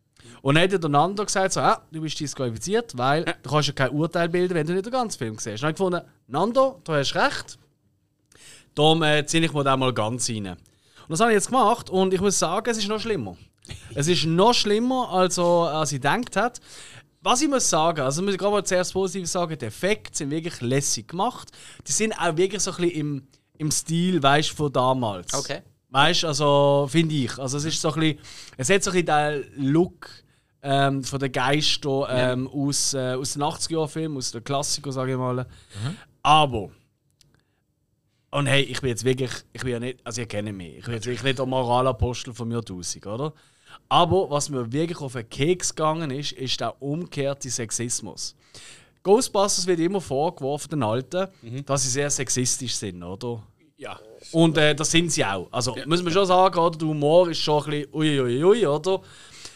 Und 0.42 0.56
dann 0.56 0.64
hat 0.64 0.84
der 0.84 0.90
Nando 0.90 1.24
gesagt, 1.24 1.54
so, 1.54 1.60
ah, 1.60 1.82
du 1.92 2.02
bist 2.02 2.20
disqualifiziert, 2.20 2.98
weil 2.98 3.26
du 3.44 3.50
kannst 3.50 3.68
ja 3.68 3.74
kein 3.74 3.92
Urteil 3.92 4.28
bilden, 4.28 4.56
wenn 4.56 4.66
du 4.66 4.74
nicht 4.74 4.86
den 4.86 4.92
ganzen 4.92 5.18
Film 5.18 5.38
siehst. 5.38 5.62
Dann 5.62 5.68
habe 5.68 5.72
ich 5.72 5.78
gefunden, 5.78 6.02
Nando, 6.28 6.82
du 6.84 6.94
hast 6.94 7.16
recht. 7.16 7.60
Darum 8.74 9.04
äh, 9.04 9.26
ziehe 9.26 9.44
ich 9.44 9.54
mir 9.54 9.64
den 9.64 9.80
mal 9.80 9.94
ganz 9.94 10.30
rein. 10.30 10.48
Und 10.48 10.58
das 11.10 11.20
habe 11.20 11.32
ich 11.32 11.36
jetzt 11.36 11.48
gemacht 11.48 11.90
und 11.90 12.14
ich 12.14 12.22
muss 12.22 12.40
sagen, 12.40 12.70
es 12.70 12.78
ist 12.78 12.88
noch 12.88 13.00
schlimmer. 13.00 13.38
es 13.96 14.08
ist 14.08 14.26
noch 14.26 14.54
schlimmer, 14.54 15.10
als, 15.12 15.38
als 15.38 15.92
ich 15.92 16.02
gedacht 16.02 16.36
habe. 16.36 16.54
Was 17.22 17.42
ich 17.42 17.50
muss 17.50 17.70
sagen, 17.70 18.02
also 18.02 18.24
muss 18.24 18.34
ich 18.34 18.40
gerade 18.40 18.54
mal 18.54 18.64
zuerst 18.64 18.94
positiv 18.94 19.28
sagen, 19.28 19.56
die 19.56 19.66
Effekte 19.66 20.18
sind 20.18 20.32
wirklich 20.32 20.60
lässig 20.62 21.08
gemacht. 21.10 21.52
Die 21.88 21.92
sind 21.92 22.14
auch 22.14 22.36
wirklich 22.36 22.62
so 22.62 22.72
ein 22.72 22.78
bisschen 22.78 23.00
im, 23.00 23.28
im 23.60 23.70
Stil, 23.70 24.24
weißt 24.24 24.52
du, 24.52 24.56
von 24.56 24.74
damals. 24.74 25.34
Okay. 25.36 25.62
Weißt 25.90 26.24
du, 26.24 26.28
also 26.28 26.88
finde 26.90 27.14
ich. 27.14 27.38
Also 27.38 27.58
es 27.58 27.66
ist 27.66 27.80
so 27.80 27.94
ein 27.94 28.00
bisschen, 28.00 28.20
es 28.58 28.70
hat 28.72 28.84
so 28.84 28.90
ein 28.90 29.06
bisschen 29.06 29.46
den 29.56 29.72
Look 29.72 30.10
ähm, 30.64 31.04
von 31.04 31.20
den 31.20 31.32
Geistern 31.32 32.06
ähm, 32.10 32.48
aus, 32.48 32.94
äh, 32.94 33.14
aus 33.14 33.34
den 33.34 33.44
80er-Filmen, 33.44 34.18
aus 34.18 34.32
den 34.32 34.44
Klassikern, 34.44 34.92
sage 34.92 35.14
ich 35.14 35.18
mal. 35.18 35.46
Aber. 36.22 36.70
Und 38.32 38.46
hey, 38.46 38.62
ich 38.64 38.80
bin 38.80 38.90
jetzt 38.90 39.04
wirklich, 39.04 39.32
ich 39.52 39.62
bin 39.62 39.72
ja 39.72 39.80
nicht, 39.80 40.00
also 40.06 40.22
ihr 40.22 40.28
kennt 40.28 40.56
mich, 40.56 40.78
ich 40.78 40.86
bin 40.86 40.94
jetzt 40.94 41.06
wirklich 41.06 41.24
nicht 41.24 41.40
der 41.40 41.46
Moralapostel 41.46 42.34
von 42.34 42.48
mir 42.48 42.60
1000, 42.60 43.06
oder? 43.08 43.34
Aber 43.90 44.30
was 44.30 44.50
mir 44.50 44.72
wirklich 44.72 45.02
auf 45.02 45.14
den 45.14 45.30
Keks 45.30 45.76
gegangen 45.76 46.12
ist, 46.12 46.32
ist 46.32 46.62
der 46.62 46.82
umgekehrte 46.82 47.50
Sexismus. 47.50 48.36
Ghostbusters 49.04 49.68
wird 49.68 49.80
immer 49.80 50.00
vorgeworfen, 50.00 50.70
den 50.70 50.84
Alten, 50.84 51.28
dass 51.66 51.84
sie 51.84 51.90
sehr 51.90 52.10
sexistisch 52.10 52.76
sind, 52.76 53.04
oder? 53.04 53.44
Ja. 53.78 54.00
Und 54.32 54.58
äh, 54.58 54.76
das 54.76 54.92
sind 54.92 55.12
sie 55.12 55.26
auch. 55.26 55.48
Also 55.52 55.76
muss 55.88 56.04
man 56.04 56.14
schon 56.14 56.26
sagen, 56.26 56.58
oder? 56.58 56.78
der 56.78 56.88
Humor 56.88 57.30
ist 57.30 57.40
schon 57.40 57.64
ein 57.64 57.70
bisschen 57.72 57.94
uiuiui, 57.94 58.44
ui, 58.44 58.68
oder? 58.68 59.02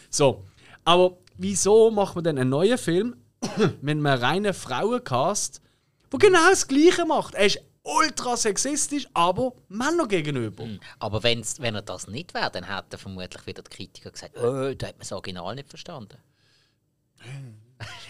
So. 0.09 0.43
Aber 0.85 1.17
wieso 1.37 1.91
macht 1.91 2.15
man 2.15 2.23
dann 2.23 2.37
einen 2.37 2.49
neuen 2.49 2.77
Film 2.77 3.15
mit 3.81 3.97
einem 3.97 4.05
reinen 4.05 4.53
Frauencast, 4.53 5.61
der 6.11 6.19
genau 6.19 6.49
das 6.49 6.67
Gleiche 6.67 7.05
macht? 7.05 7.33
Er 7.33 7.47
ist 7.47 7.59
ultra 7.83 8.35
sexistisch, 8.37 9.07
aber 9.13 9.53
Männer 9.67 10.07
gegenüber. 10.07 10.65
Aber 10.99 11.23
wenn's, 11.23 11.59
wenn 11.59 11.75
er 11.75 11.81
das 11.81 12.07
nicht 12.07 12.33
wäre, 12.33 12.49
dann 12.51 12.63
hätten 12.63 12.97
vermutlich 12.97 13.45
wieder 13.45 13.61
die 13.61 13.75
Kritiker 13.75 14.11
gesagt, 14.11 14.37
oh, 14.37 14.73
da 14.73 14.87
hat 14.87 14.95
man 14.95 14.99
das 14.99 15.11
Original 15.11 15.55
nicht 15.55 15.69
verstanden. 15.69 16.17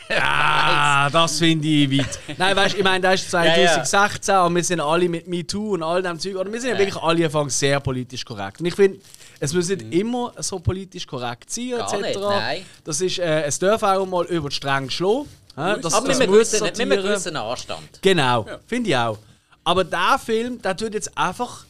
Ah, 0.10 1.10
das 1.12 1.40
finde 1.40 1.68
ich 1.68 2.00
weit. 2.00 2.38
Nein, 2.38 2.56
weißt 2.56 2.76
du, 2.76 2.78
ich 2.80 2.84
meine, 2.84 3.02
das 3.02 3.24
ist 3.24 3.34
Ja, 3.34 3.46
ja. 3.46 3.84
2016 3.84 4.36
und 4.38 4.56
wir 4.56 4.64
sind 4.64 4.80
alle 4.80 5.10
mit 5.10 5.28
MeToo 5.28 5.74
und 5.74 5.84
all 5.84 6.04
dem 6.04 6.20
Zeug. 6.20 6.36
Oder 6.36 6.52
wir 6.52 6.62
sind 6.62 6.72
ja 6.72 6.78
wirklich 6.78 7.02
alle 7.02 7.26
anfangs 7.26 7.58
sehr 7.58 7.80
politisch 7.80 8.24
korrekt. 8.24 8.60
Und 8.60 8.68
ich 8.68 8.76
finde, 8.76 9.00
es 9.40 9.54
muss 9.54 9.70
nicht 9.70 9.94
immer 9.94 10.34
so 10.40 10.60
politisch 10.60 11.06
korrekt 11.06 11.50
sein, 11.52 11.72
Gar 11.72 11.94
etc. 11.94 12.02
nicht, 12.08 12.20
nein. 12.20 12.66
Das 12.84 13.02
ist, 13.02 13.20
äh, 13.20 13.44
es 13.44 13.60
darf 13.60 13.84
auch 13.84 14.06
mal 14.06 14.26
über 14.26 14.50
die 14.50 14.56
Stränge 14.56 14.90
schlagen. 14.92 15.28
hä? 15.56 15.76
Das, 15.82 15.94
Aber 15.94 16.08
das 16.08 16.20
mit 16.20 16.30
gewissen, 16.30 16.64
mit 16.64 16.80
einem 16.80 17.04
gewissen 17.04 17.36
Anstand. 17.36 18.00
Genau, 18.02 18.46
finde 18.68 18.90
ich 18.90 18.96
auch. 18.96 19.18
Aber 19.64 19.84
der 19.84 20.20
Film, 20.24 20.62
der 20.62 20.76
tut 20.78 20.94
jetzt 20.94 21.18
einfach. 21.18 21.66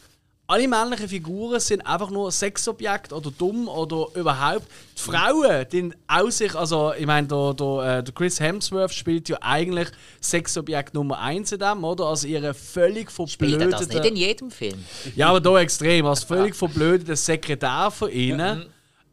Alle 0.48 0.68
männlichen 0.68 1.08
Figuren 1.08 1.58
sind 1.58 1.84
einfach 1.84 2.10
nur 2.10 2.30
Sexobjekt 2.30 3.12
oder 3.12 3.32
dumm 3.36 3.66
oder 3.66 4.06
überhaupt. 4.14 4.66
Die 4.96 5.02
Frauen, 5.02 5.66
die 5.72 5.90
auch 6.06 6.30
sich, 6.30 6.54
also 6.54 6.92
ich 6.96 7.04
meine, 7.04 7.26
der, 7.26 7.54
der, 7.54 7.98
äh, 7.98 8.04
der 8.04 8.14
Chris 8.14 8.38
Hemsworth 8.38 8.92
spielt 8.94 9.28
ja 9.28 9.38
eigentlich 9.40 9.88
Sexobjekt 10.20 10.94
Nummer 10.94 11.18
1 11.18 11.50
in 11.50 11.58
dem, 11.58 11.82
oder? 11.82 12.04
Also 12.06 12.28
ihre 12.28 12.54
völlig 12.54 13.10
Spielt 13.10 13.60
er 13.60 13.68
das 13.70 13.80
nicht 13.80 13.88
in 13.88 14.02
verblödete. 14.02 14.14
jedem 14.14 14.50
Film? 14.52 14.84
Ja, 15.16 15.30
aber 15.30 15.40
da 15.40 15.58
extrem. 15.58 16.06
Also 16.06 16.26
völlig 16.26 16.54
verblödete 16.54 17.16
Sekretär 17.16 17.90
von 17.90 18.10
ihnen. 18.10 18.66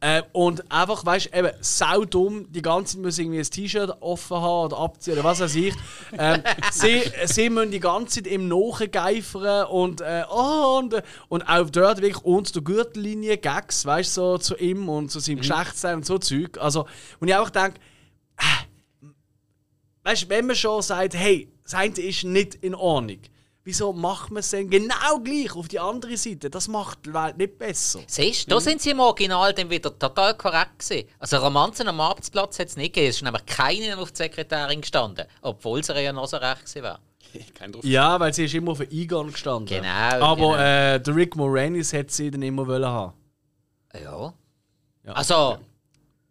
Äh, 0.03 0.23
und 0.33 0.69
einfach, 0.69 1.05
weißt 1.05 1.29
du, 1.31 1.39
eben 1.39 1.51
saudumm, 1.61 2.51
die 2.51 2.61
ganze 2.61 2.95
Zeit 2.95 3.01
müssen 3.03 3.21
irgendwie 3.21 3.39
ein 3.39 3.49
T-Shirt 3.49 3.89
offen 4.01 4.35
haben 4.35 4.65
oder 4.65 4.77
abziehen 4.79 5.13
oder 5.13 5.23
was 5.23 5.39
weiß 5.39 5.55
ich. 5.55 5.73
Ähm, 6.17 6.43
sie, 6.73 7.03
sie 7.23 7.49
müssen 7.49 7.71
die 7.71 7.79
ganze 7.79 8.21
Zeit 8.21 8.27
im 8.27 8.49
Nachgeifern 8.49 9.67
und, 9.67 10.01
äh, 10.01 10.25
oh, 10.29 10.79
und, 10.79 11.01
und 11.29 11.43
auch 11.43 11.69
dort 11.69 12.01
wirklich 12.01 12.21
unter 12.25 12.51
der 12.51 12.63
Gürtellinie 12.63 13.37
Gags, 13.37 13.85
weißt 13.85 14.17
du, 14.17 14.21
so 14.21 14.37
zu 14.39 14.57
ihm 14.57 14.89
und 14.89 15.09
zu 15.09 15.21
seinem 15.21 15.37
Geschlechtsteil 15.37 15.95
und 15.95 16.05
so 16.05 16.17
Zeug. 16.17 16.57
Also, 16.57 16.85
und 17.21 17.29
ich 17.29 17.33
einfach 17.33 17.51
denke, 17.51 17.79
äh, 18.39 19.05
weißt 20.03 20.23
du, 20.23 20.29
wenn 20.29 20.47
man 20.47 20.57
schon 20.57 20.81
sagt, 20.81 21.13
hey, 21.13 21.49
das 21.63 21.75
eine 21.75 21.93
ist 21.93 22.25
nicht 22.25 22.55
in 22.55 22.75
Ordnung, 22.75 23.19
wieso 23.63 23.93
macht 23.93 24.31
man 24.31 24.39
es 24.41 24.49
denn 24.49 24.69
genau 24.69 25.19
gleich 25.23 25.55
auf 25.55 25.67
die 25.67 25.79
andere 25.79 26.17
Seite? 26.17 26.49
Das 26.49 26.67
macht 26.67 27.05
die 27.05 27.13
Welt 27.13 27.37
nicht 27.37 27.57
besser. 27.57 28.01
Siehst 28.07 28.47
du, 28.47 28.55
da 28.55 28.61
sind 28.61 28.81
sie 28.81 28.91
im 28.91 28.99
Original 28.99 29.53
dann 29.53 29.69
wieder 29.69 29.97
total 29.97 30.35
korrekt 30.35 30.79
gewesen. 30.79 31.07
Also 31.19 31.37
Romanzen 31.37 31.87
am 31.87 31.99
Arbeitsplatz 31.99 32.59
hat 32.59 32.67
es 32.67 32.77
nicht 32.77 32.93
gegeben. 32.93 33.09
Es 33.09 33.15
ist 33.17 33.23
nämlich 33.23 33.45
keine 33.45 33.97
auf 33.97 34.11
die 34.11 34.17
Sekretärin 34.17 34.81
gestanden. 34.81 35.25
Obwohl 35.41 35.83
sie 35.83 35.93
ja 35.99 36.11
noch 36.13 36.27
so 36.27 36.37
recht 36.37 36.65
gewesen 36.65 36.83
wäre. 36.83 36.99
Ja, 37.81 38.19
weil 38.19 38.31
sie 38.31 38.45
ist 38.45 38.53
immer 38.53 38.73
auf 38.73 38.77
den 38.77 38.91
Egon 38.91 39.31
gestanden. 39.31 39.65
Genau, 39.65 39.87
Aber 39.89 40.35
genau. 40.35 40.55
Äh, 40.55 40.99
der 40.99 41.15
Rick 41.15 41.35
Moranis 41.35 41.91
hat 41.93 42.11
sie 42.11 42.29
dann 42.29 42.43
immer 42.43 42.67
wollen 42.67 42.85
haben. 42.85 43.13
Ja. 43.99 44.33
Ja. 45.03 45.13
Also, 45.13 45.57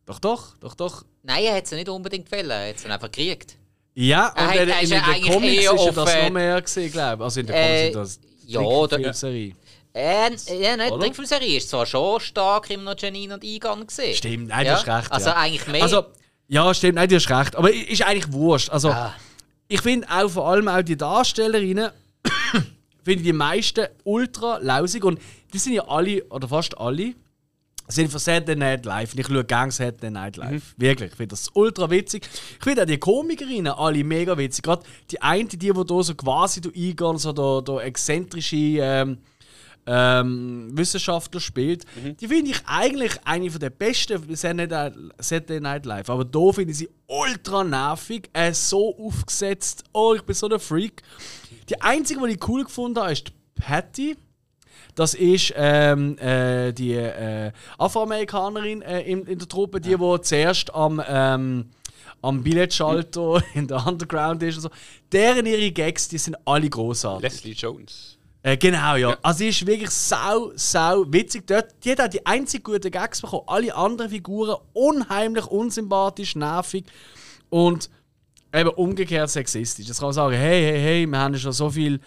Doch, 0.06 0.18
doch, 0.20 0.56
doch, 0.58 0.74
doch. 0.74 1.04
nein, 1.22 1.44
er 1.44 1.56
hat 1.56 1.66
sie 1.66 1.74
nicht 1.74 1.88
unbedingt 1.88 2.30
wollen. 2.30 2.50
Er 2.50 2.68
hat 2.70 2.78
sie 2.78 2.88
einfach 2.88 3.10
gekriegt. 3.10 3.56
Ja, 3.94 4.28
und 4.28 4.38
Er 4.38 4.62
in, 4.62 4.68
in, 4.68 4.90
den 4.90 5.32
Comics 5.32 5.56
ist 5.56 5.64
ja 5.64 5.92
das 5.92 6.14
äh, 6.14 6.24
noch 6.24 6.30
mehr 6.30 6.62
glaube 6.62 6.90
ich. 6.90 6.98
Also 6.98 7.40
in 7.40 7.46
den 7.46 7.54
äh, 7.54 7.90
Comics 7.90 8.10
ist 8.10 8.20
das 8.22 8.32
ja, 8.46 8.60
Trickfilmserie. 8.60 9.54
Äh, 9.94 10.30
ja, 10.58 10.76
nicht. 10.76 10.94
Die? 10.94 10.98
Trickfilmserie 10.98 11.56
ist 11.56 11.68
zwar 11.68 11.84
schon 11.84 12.20
stark 12.20 12.70
im 12.70 12.84
noch 12.84 12.94
Janine 12.98 13.34
und 13.34 13.44
Egon 13.44 13.86
gesehen. 13.86 14.14
Stimmt, 14.14 14.48
nein, 14.48 14.64
ja? 14.64 14.72
du 14.72 14.78
hast 14.78 14.98
recht. 14.98 15.12
Also 15.12 15.30
ja. 15.30 15.36
eigentlich 15.36 15.66
mehr. 15.66 15.82
Also, 15.82 16.04
ja, 16.48 16.72
stimmt, 16.72 16.94
nein, 16.94 17.08
du 17.08 17.16
hast 17.16 17.30
recht. 17.30 17.56
Aber 17.56 17.72
ist 17.72 18.02
eigentlich 18.02 18.32
wurscht. 18.32 18.70
Also, 18.70 18.90
Ah. 18.90 19.14
ich 19.68 19.82
finde 19.82 20.08
auch 20.10 20.28
vor 20.30 20.48
allem 20.48 20.68
auch 20.68 20.82
die 20.82 20.96
Darstellerinnen, 20.96 21.90
finde 23.04 23.20
ich 23.20 23.22
die 23.22 23.32
meisten 23.34 23.86
ultra 24.04 24.58
lausig. 24.58 25.04
Und 25.04 25.20
die 25.52 25.58
sind 25.58 25.74
ja 25.74 25.86
alle, 25.86 26.24
oder 26.24 26.48
fast 26.48 26.78
alle, 26.78 27.12
sind 27.94 28.10
von 28.10 28.20
Saturday 28.20 28.56
Night 28.56 28.84
Live. 28.84 29.12
Und 29.12 29.20
ich 29.20 29.26
schaue 29.26 29.44
gerne 29.44 29.72
Saturday 29.72 30.10
Night 30.10 30.36
Live. 30.36 30.74
Wirklich. 30.76 31.10
Ich 31.10 31.16
finde 31.16 31.28
das 31.28 31.48
ultra 31.54 31.90
witzig. 31.90 32.28
Ich 32.58 32.64
finde 32.64 32.82
auch 32.82 32.86
die 32.86 32.98
Komikerinnen 32.98 33.72
alle 33.72 34.02
mega 34.04 34.36
witzig. 34.36 34.64
Gerade 34.64 34.82
die 35.10 35.20
eine, 35.22 35.44
die, 35.44 35.58
die 35.58 35.72
da 35.72 36.02
so 36.02 36.14
quasi 36.14 36.60
da 36.60 36.70
eingehen, 36.70 37.18
so 37.18 37.32
da, 37.32 37.60
da 37.60 37.80
exzentrische 37.80 38.56
ähm, 38.56 39.18
ähm, 39.86 40.70
Wissenschaftler 40.72 41.40
spielt, 41.40 41.84
die 42.20 42.28
finde 42.28 42.52
ich 42.52 42.60
eigentlich 42.66 43.12
eine 43.24 43.50
von 43.50 43.60
der 43.60 43.70
besten 43.70 44.36
Saturday 44.36 45.60
Night- 45.60 45.86
Live. 45.86 46.08
Aber 46.08 46.24
da 46.24 46.52
finde 46.52 46.70
ich 46.72 46.78
sie 46.78 46.88
ultra 47.06 47.64
nervig, 47.64 48.30
äh, 48.32 48.52
so 48.52 48.96
aufgesetzt. 48.96 49.84
Oh, 49.92 50.14
ich 50.14 50.22
bin 50.22 50.34
so 50.34 50.48
ein 50.48 50.60
Freak. 50.60 51.02
Die 51.68 51.80
einzige, 51.80 52.24
die 52.26 52.34
ich 52.34 52.48
cool 52.48 52.64
gefunden 52.64 53.00
habe, 53.00 53.12
ist 53.12 53.32
Patty. 53.56 54.16
Das 54.94 55.14
ist 55.14 55.54
ähm, 55.56 56.18
äh, 56.18 56.72
die 56.72 56.94
äh, 56.94 57.52
Afroamerikanerin 57.78 58.82
äh, 58.82 59.00
in, 59.02 59.26
in 59.26 59.38
der 59.38 59.48
Truppe, 59.48 59.80
die, 59.80 59.96
die 59.96 60.20
zuerst 60.22 60.74
am, 60.74 61.02
ähm, 61.06 61.70
am 62.20 62.42
Billetschalter 62.42 63.42
in 63.54 63.68
der 63.68 63.86
Underground 63.86 64.42
ist. 64.42 64.56
Und 64.56 64.62
so. 64.62 64.70
Deren 65.10 65.46
ihre 65.46 65.70
Gags, 65.70 66.08
die 66.08 66.18
sind 66.18 66.36
alle 66.44 66.68
großartig. 66.68 67.22
Leslie 67.22 67.52
Jones. 67.52 68.18
Äh, 68.42 68.56
genau, 68.56 68.96
ja. 68.96 69.16
Also 69.22 69.38
sie 69.38 69.48
ist 69.48 69.66
wirklich 69.66 69.90
sau, 69.90 70.50
sau 70.56 71.04
witzig. 71.08 71.46
Dort, 71.46 71.68
die 71.84 71.92
hat 71.92 72.00
auch 72.00 72.08
die 72.08 72.26
einzig 72.26 72.64
guten 72.64 72.90
Gags 72.90 73.20
bekommen. 73.20 73.44
Alle 73.46 73.74
anderen 73.74 74.10
Figuren 74.10 74.56
unheimlich 74.72 75.46
unsympathisch, 75.46 76.34
nervig 76.34 76.84
und 77.50 77.88
eben 78.52 78.70
umgekehrt 78.70 79.30
sexistisch. 79.30 79.86
Jetzt 79.86 79.98
kann 79.98 80.08
man 80.08 80.14
sagen, 80.14 80.34
hey, 80.34 80.62
hey, 80.62 80.80
hey, 80.80 81.06
wir 81.06 81.18
haben 81.18 81.38
schon 81.38 81.52
so 81.52 81.70
viele 81.70 82.00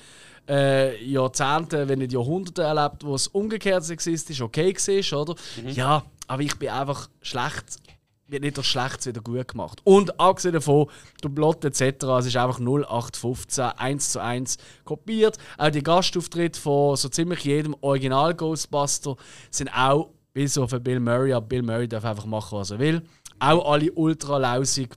äh, 0.50 1.04
Jahrzehnte, 1.04 1.88
wenn 1.88 2.00
nicht 2.00 2.14
Jahrhunderte 2.14 2.64
erlebt, 2.64 3.04
wo 3.04 3.16
es 3.16 3.28
umgekehrt 3.28 3.84
sexistisch 3.84 4.42
okay 4.42 4.74
war, 4.74 5.22
oder? 5.22 5.36
Ja, 5.68 6.04
aber 6.28 6.42
ich 6.42 6.58
bin 6.58 6.70
einfach 6.70 7.10
schlecht 7.22 7.80
wird 8.28 8.44
nicht 8.44 8.58
durch 8.58 8.68
Schlechtes 8.68 9.08
wieder 9.08 9.22
gut 9.22 9.48
gemacht. 9.48 9.82
Und 9.84 10.20
abgesehen 10.20 10.54
davon, 10.54 10.88
der 11.24 11.30
Plot 11.30 11.66
etc., 11.66 12.04
es 12.20 12.26
ist 12.28 12.38
einfach 12.38 12.60
0815, 12.60 13.64
1 13.64 14.12
zu 14.12 14.22
1 14.22 14.58
kopiert. 14.84 15.38
Auch 15.58 15.70
die 15.70 15.84
Gastauftritte 15.84 16.60
von 16.60 16.96
so 16.96 17.10
ziemlich 17.10 17.44
jedem 17.44 17.76
Original 17.82 18.34
Ghostbuster 18.34 19.16
sind 19.52 19.70
auch, 19.70 20.10
bis 20.34 20.58
auf 20.58 20.72
Bill 20.72 21.00
Murray, 21.00 21.34
aber 21.34 21.46
Bill 21.46 21.62
Murray 21.62 21.88
darf 21.88 22.04
einfach 22.04 22.26
machen, 22.26 22.58
was 22.58 22.72
er 22.72 22.80
will. 22.80 23.02
Auch 23.40 23.72
alle 23.72 23.92
ultra 23.92 24.38
lausig. 24.38 24.96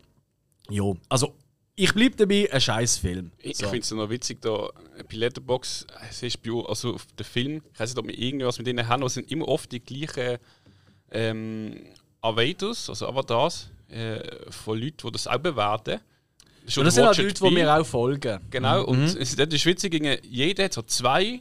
Ja, 0.70 0.92
also 1.08 1.34
ich 1.80 1.94
bleibe 1.94 2.16
dabei, 2.16 2.52
ein 2.52 2.60
scheiß 2.60 2.98
Film. 2.98 3.30
Ich 3.38 3.56
So. 3.56 3.66
finde 3.68 3.80
es 3.80 3.90
noch 3.92 4.10
witzig, 4.10 4.40
da 4.42 4.68
bei 5.08 5.16
Letterbox, 5.16 5.86
es 6.10 6.22
ist 6.24 6.42
bei, 6.42 6.50
also 6.66 6.94
auf 6.94 7.06
dem 7.18 7.24
Film, 7.24 7.62
ich 7.72 7.78
weiß 7.80 7.90
nicht, 7.90 7.98
ob 7.98 8.06
wir 8.08 8.18
irgendwas 8.18 8.58
mit 8.58 8.66
denen 8.66 8.86
haben, 8.88 9.00
aber 9.00 9.06
es 9.06 9.14
sind 9.14 9.30
immer 9.30 9.46
oft 9.46 9.70
die 9.70 9.80
gleichen 9.80 10.38
ähm, 11.12 11.86
Avatars, 12.20 12.88
also 12.90 13.06
Avatars, 13.06 13.70
äh, 13.88 14.50
von 14.50 14.78
Leuten, 14.78 15.06
die 15.06 15.12
das 15.12 15.28
auch 15.28 15.38
bewerten. 15.38 16.00
Und 16.76 16.84
das 16.84 16.94
sind 16.96 17.04
auch 17.04 17.10
Watch 17.10 17.18
Leute, 17.18 17.44
die 17.44 17.50
mir 17.50 17.72
auch 17.74 17.86
folgen. 17.86 18.40
Genau, 18.50 18.84
und 18.84 19.04
es 19.04 19.14
ist 19.14 19.38
Witzige, 19.64 19.96
irgendwie, 19.96 20.28
jeder 20.28 20.64
hat 20.64 20.72
so 20.74 20.82
zwei, 20.82 21.40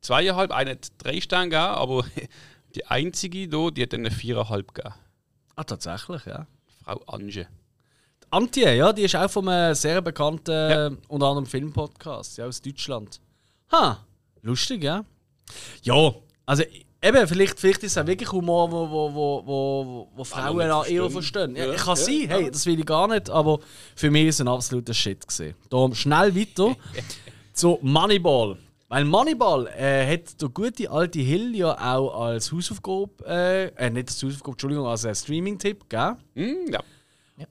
zweieinhalb, 0.00 0.50
einer 0.50 0.72
hat 0.72 0.88
drei 0.98 1.20
Sterne 1.20 1.48
gegeben, 1.50 1.62
aber 1.62 2.04
die 2.74 2.84
einzige 2.86 3.38
hier, 3.38 3.70
die 3.70 3.82
hat 3.82 3.92
dann 3.92 4.00
eine 4.00 4.10
viereinhalb 4.10 4.74
gegeben. 4.74 4.94
Ah, 5.54 5.64
tatsächlich, 5.64 6.26
ja. 6.26 6.46
Frau 6.84 7.00
Ange. 7.06 7.46
Antje, 8.30 8.74
ja, 8.74 8.92
die 8.92 9.02
ist 9.02 9.16
auch 9.16 9.30
von 9.30 9.48
einem 9.48 9.74
sehr 9.74 10.00
bekannten, 10.02 10.50
äh, 10.50 10.90
unter 11.08 11.26
anderem 11.26 11.46
Filmpodcast, 11.46 12.38
ja, 12.38 12.46
aus 12.46 12.60
Deutschland. 12.60 13.20
Ha, 13.72 14.04
lustig, 14.42 14.82
ja. 14.82 15.04
Ja, 15.82 16.12
also 16.44 16.64
eben, 17.02 17.28
vielleicht, 17.28 17.58
vielleicht 17.58 17.82
ist 17.84 17.92
es 17.92 17.98
auch 17.98 18.06
wirklich 18.06 18.30
Humor, 18.32 18.70
wo, 18.70 18.90
wo, 18.90 19.14
wo, 19.14 19.42
wo, 19.46 20.08
wo 20.14 20.24
Frauen 20.24 20.58
nicht 20.58 20.70
auch 20.70 20.86
eher 20.86 21.10
verstehen. 21.10 21.56
Ja, 21.56 21.66
Ja, 21.66 21.74
kann 21.74 21.88
ja, 21.88 21.96
sein, 21.96 22.28
hey, 22.28 22.50
das 22.50 22.66
will 22.66 22.78
ich 22.78 22.86
gar 22.86 23.08
nicht, 23.08 23.30
aber 23.30 23.60
für 23.94 24.10
mich 24.10 24.26
ist 24.26 24.36
es 24.36 24.40
ein 24.40 24.48
absoluter 24.48 24.94
Shit 24.94 25.26
gesehen. 25.26 25.54
Darum 25.70 25.94
schnell 25.94 26.34
weiter 26.34 26.76
zu 27.52 27.78
Moneyball. 27.82 28.58
Weil 28.88 29.04
Moneyball 29.04 29.66
äh, 29.66 30.06
hat 30.12 30.40
der 30.40 30.48
gute 30.48 30.88
alte 30.88 31.18
Hill 31.18 31.56
ja 31.56 31.72
auch 31.72 32.26
als 32.26 32.52
Hausaufgabe, 32.52 33.10
äh, 33.26 33.66
äh, 33.66 33.90
nicht 33.90 34.08
als 34.08 34.22
Hausaufgabe, 34.22 34.52
Entschuldigung, 34.52 34.86
als 34.86 35.20
Streaming-Tipp, 35.20 35.88
gell? 35.88 36.16
Hm, 36.34 36.72
ja. 36.72 36.80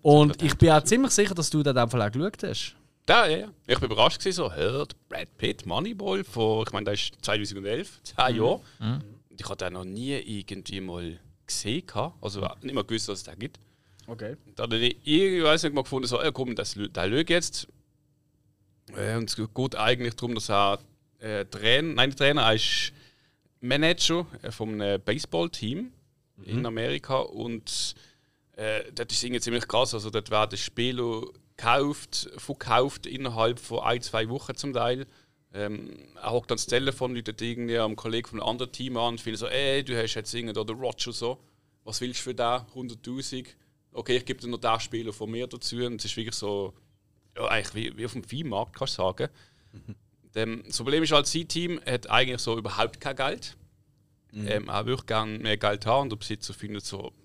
Und 0.01 0.41
ich 0.41 0.55
bin 0.57 0.69
auch 0.71 0.83
ziemlich 0.83 1.11
sicher, 1.11 1.35
dass 1.35 1.49
du 1.49 1.61
das 1.63 1.71
in 1.71 1.77
dem 1.77 1.89
Fall 1.89 2.01
auch 2.01 2.11
geschaut 2.11 2.43
hast. 2.43 2.75
Da, 3.05 3.27
ja, 3.27 3.37
ja. 3.37 3.47
Ich 3.67 3.79
bin 3.79 3.91
überrascht 3.91 4.17
gewesen, 4.19 4.37
so, 4.37 4.51
hört 4.53 4.95
Brad 5.09 5.37
Pitt, 5.37 5.65
Moneyball, 5.65 6.23
von, 6.23 6.63
ich 6.65 6.73
meine, 6.73 6.85
das 6.85 7.01
ist 7.01 7.13
2011, 7.21 8.01
10 8.03 8.15
Jahre. 8.35 8.61
Und 8.79 9.39
ich 9.39 9.47
hatte 9.47 9.65
den 9.65 9.73
noch 9.73 9.85
nie 9.85 10.13
irgendwie 10.13 10.81
mal 10.81 11.19
gesehen. 11.45 11.83
Also 12.21 12.41
nicht 12.61 12.73
mal 12.73 12.83
gewusst, 12.83 13.07
dass 13.09 13.19
es 13.19 13.23
den 13.25 13.37
gibt. 13.37 13.59
Okay. 14.07 14.35
Da 14.55 14.63
habe 14.63 14.77
ich 14.77 14.97
irgendwie 15.03 15.51
nicht 15.51 15.73
mal 15.75 15.81
gefunden, 15.83 16.07
so, 16.07 16.21
ja, 16.21 16.31
komm, 16.31 16.55
das, 16.55 16.75
lö- 16.75 16.87
den 16.87 17.09
löge 17.11 17.33
jetzt. 17.33 17.67
Äh, 18.95 19.17
und 19.17 19.29
es 19.29 19.35
geht 19.35 19.75
eigentlich 19.75 20.15
darum, 20.15 20.35
dass 20.35 20.49
er 20.49 20.79
äh, 21.19 21.45
Trainer, 21.45 21.93
nein, 21.93 22.09
der 22.11 22.17
Trainer 22.17 22.41
er 22.43 22.53
ist 22.55 22.91
Manager 23.61 24.25
äh, 24.41 24.51
von 24.51 24.79
einem 24.81 25.01
Baseballteam 25.01 25.91
in 26.43 26.65
Amerika 26.65 27.17
und 27.19 27.95
äh, 28.55 28.91
das 28.93 29.07
ist 29.11 29.23
irgendwie 29.23 29.41
ziemlich 29.41 29.67
krass. 29.67 29.93
Also 29.93 30.09
dort 30.09 30.29
werden 30.31 30.57
Spieler 30.57 31.21
gekauft, 31.57 32.29
verkauft 32.37 33.05
innerhalb 33.05 33.59
von 33.59 33.79
ein, 33.79 34.01
zwei 34.01 34.27
Wochen 34.29 34.55
zum 34.55 34.73
Teil. 34.73 35.05
Ähm, 35.53 35.89
er 36.21 36.31
hockt 36.31 36.51
dann 36.51 36.57
das 36.57 36.65
Telefon, 36.65 37.15
läutet 37.15 37.41
irgendwie 37.41 37.77
am 37.77 37.95
Kollegen 37.95 38.27
von 38.27 38.39
einem 38.41 38.49
anderen 38.49 38.71
Team 38.71 38.97
an 38.97 39.13
und 39.13 39.21
findet 39.21 39.39
so, 39.39 39.47
ey, 39.47 39.83
du 39.83 39.97
hast 40.01 40.15
jetzt 40.15 40.33
irgendwie 40.33 40.53
den 40.53 40.75
Roger 40.77 41.13
so, 41.13 41.39
was 41.85 42.01
willst 42.01 42.19
du 42.19 42.23
für 42.23 42.35
den? 42.35 42.45
100'000? 42.45 43.45
Okay, 43.93 44.17
ich 44.17 44.25
gebe 44.25 44.41
dir 44.41 44.47
noch 44.49 44.57
den 44.59 44.79
Spieler 44.79 45.13
von 45.13 45.31
mir 45.31 45.47
dazu. 45.47 45.77
Und 45.77 45.95
es 46.03 46.05
ist 46.05 46.17
wirklich 46.17 46.35
so, 46.35 46.73
ja, 47.37 47.47
eigentlich 47.47 47.75
wie, 47.93 47.97
wie 47.97 48.05
auf 48.05 48.13
dem 48.13 48.23
Viehmarkt, 48.23 48.75
kannst 48.75 48.97
du 48.97 49.03
sagen. 49.03 49.29
Dem, 50.35 50.63
das 50.67 50.77
Problem 50.77 51.03
ist 51.03 51.13
halt, 51.13 51.27
sein 51.27 51.47
Team 51.47 51.79
hat 51.85 52.09
eigentlich 52.09 52.41
so 52.41 52.57
überhaupt 52.57 52.99
kein 52.99 53.15
Geld. 53.15 53.55
Ähm, 54.33 54.67
er 54.67 54.85
würde 54.85 55.03
gerne 55.05 55.39
mehr 55.39 55.55
Geld 55.55 55.85
haben 55.85 56.03
und 56.03 56.09
der 56.09 56.17
Besitzer 56.17 56.53
findet 56.53 56.83
so, 56.83 57.13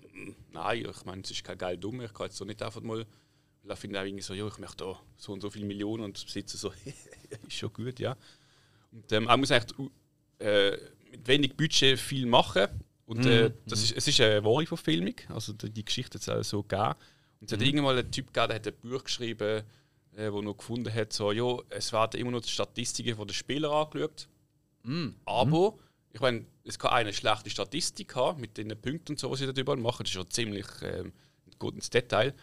nein, 0.51 0.85
ich 0.89 1.05
meine, 1.05 1.21
es 1.21 1.31
ist 1.31 1.43
kein 1.43 1.57
Geld 1.57 1.83
dumm, 1.83 2.01
ich 2.01 2.13
kann 2.13 2.27
jetzt 2.27 2.37
so 2.37 2.45
nicht 2.45 2.61
einfach 2.61 2.81
mal. 2.81 3.05
Weil 3.63 3.71
er 3.71 3.75
findet 3.75 4.01
auch 4.01 4.05
irgendwie 4.05 4.23
so, 4.23 4.33
ja, 4.33 4.47
ich 4.47 4.57
möchte 4.57 4.83
da 4.83 4.99
so 5.17 5.33
und 5.33 5.41
so 5.41 5.49
viele 5.49 5.65
Millionen 5.65 6.03
und 6.03 6.19
der 6.19 6.25
Besitzer 6.25 6.57
so, 6.57 6.73
ist 7.47 7.53
schon 7.53 7.73
gut, 7.73 7.99
ja. 7.99 8.17
Und 8.91 9.11
ähm, 9.11 9.27
er 9.27 9.37
muss 9.37 9.51
eigentlich 9.51 9.89
äh, 10.39 10.71
mit 11.11 11.27
wenig 11.27 11.55
Budget 11.55 11.99
viel 11.99 12.25
machen. 12.25 12.67
Und 13.05 13.25
äh, 13.25 13.51
das 13.67 13.83
ist, 13.83 13.97
es 13.97 14.07
ist 14.07 14.21
eine 14.21 14.43
wahre 14.43 14.65
Verfilmung, 14.65 15.15
also 15.27 15.51
die, 15.51 15.69
die 15.69 15.83
Geschichte 15.83 16.15
hat 16.15 16.21
es 16.21 16.29
auch 16.29 16.43
so 16.43 16.63
gegeben. 16.63 16.95
Und 17.41 17.51
es 17.51 17.53
hat 17.53 17.61
irgendwann 17.61 17.85
mal 17.85 17.97
einen 17.97 18.11
Typ 18.11 18.27
gegeben, 18.27 18.47
der 18.47 18.55
hat 18.55 18.67
ein 18.67 18.89
Buch 18.89 19.03
geschrieben, 19.03 19.63
äh, 20.15 20.31
wo 20.31 20.41
er 20.41 20.53
gefunden 20.53 20.93
hat, 20.93 21.11
so, 21.11 21.31
ja, 21.31 21.57
es 21.69 21.91
werden 21.91 22.19
immer 22.19 22.31
nur 22.31 22.41
die 22.41 22.49
Statistiken 22.49 23.15
von 23.15 23.27
den 23.27 23.33
Spielern 23.33 23.71
angeschaut. 23.71 24.27
Aber 25.25 25.77
ich 26.13 26.19
meine, 26.19 26.45
es 26.63 26.77
kann 26.77 26.91
eine 26.91 27.13
schlechte 27.13 27.49
Statistik 27.49 28.15
haben 28.15 28.41
mit 28.41 28.57
den 28.57 28.69
Punkten 28.79 29.13
und 29.13 29.19
so, 29.19 29.31
was 29.31 29.39
sie 29.39 29.51
da 29.51 29.59
überall 29.59 29.77
machen. 29.77 30.03
Das 30.03 30.09
ist 30.09 30.15
schon 30.15 30.29
ziemlich 30.29 30.65
ähm, 30.81 31.13
gut 31.57 31.75
ins 31.75 31.89
Detail. 31.89 32.33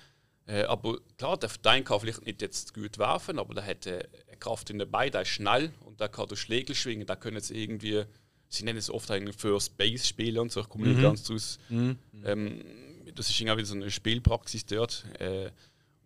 Äh, 0.46 0.62
aber 0.62 0.98
klar, 1.18 1.37
der 1.37 1.50
Dein 1.61 1.85
kann 1.85 2.00
vielleicht 2.00 2.24
nicht 2.24 2.40
jetzt 2.40 2.72
gut 2.72 2.96
werfen, 2.98 3.38
aber 3.38 3.54
der 3.54 3.66
hat 3.66 3.87
äh, 3.87 4.02
eine 4.26 4.37
Kraft 4.38 4.70
in 4.70 4.78
der 4.78 4.87
Beine, 4.87 5.11
der 5.11 5.22
ist 5.22 5.28
schnell 5.28 5.72
und 5.85 6.00
der 6.00 6.09
kann 6.09 6.26
durch 6.26 6.40
Schlägel 6.40 6.74
schwingen. 6.74 7.07
Da 7.07 7.16
können 7.16 7.40
sie 7.40 7.62
irgendwie, 7.62 8.04
sie 8.48 8.64
nennen 8.64 8.78
es 8.78 8.88
oft 8.90 9.11
einen 9.11 9.33
First 9.35 9.76
Base 9.76 10.07
spielen 10.07 10.38
und 10.38 10.50
so, 10.52 10.61
ich 10.61 10.68
komme 10.68 10.87
nicht 10.88 11.02
ganz 11.02 11.31
aus. 11.31 11.59
Ähm, 12.24 12.64
das 13.14 13.28
ist 13.28 13.38
irgendwie 13.40 13.64
so 13.64 13.74
eine 13.74 13.90
Spielpraxis 13.90 14.64
dort. 14.64 15.04
Äh, 15.18 15.50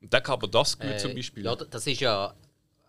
und 0.00 0.12
der 0.12 0.20
kann 0.20 0.34
aber 0.34 0.48
das 0.48 0.76
gut 0.76 0.98
zum 0.98 1.14
Beispiel. 1.14 1.44
Äh, 1.46 1.48
Ja, 1.50 1.54
das 1.54 1.86
ist 1.86 2.00
ja. 2.00 2.34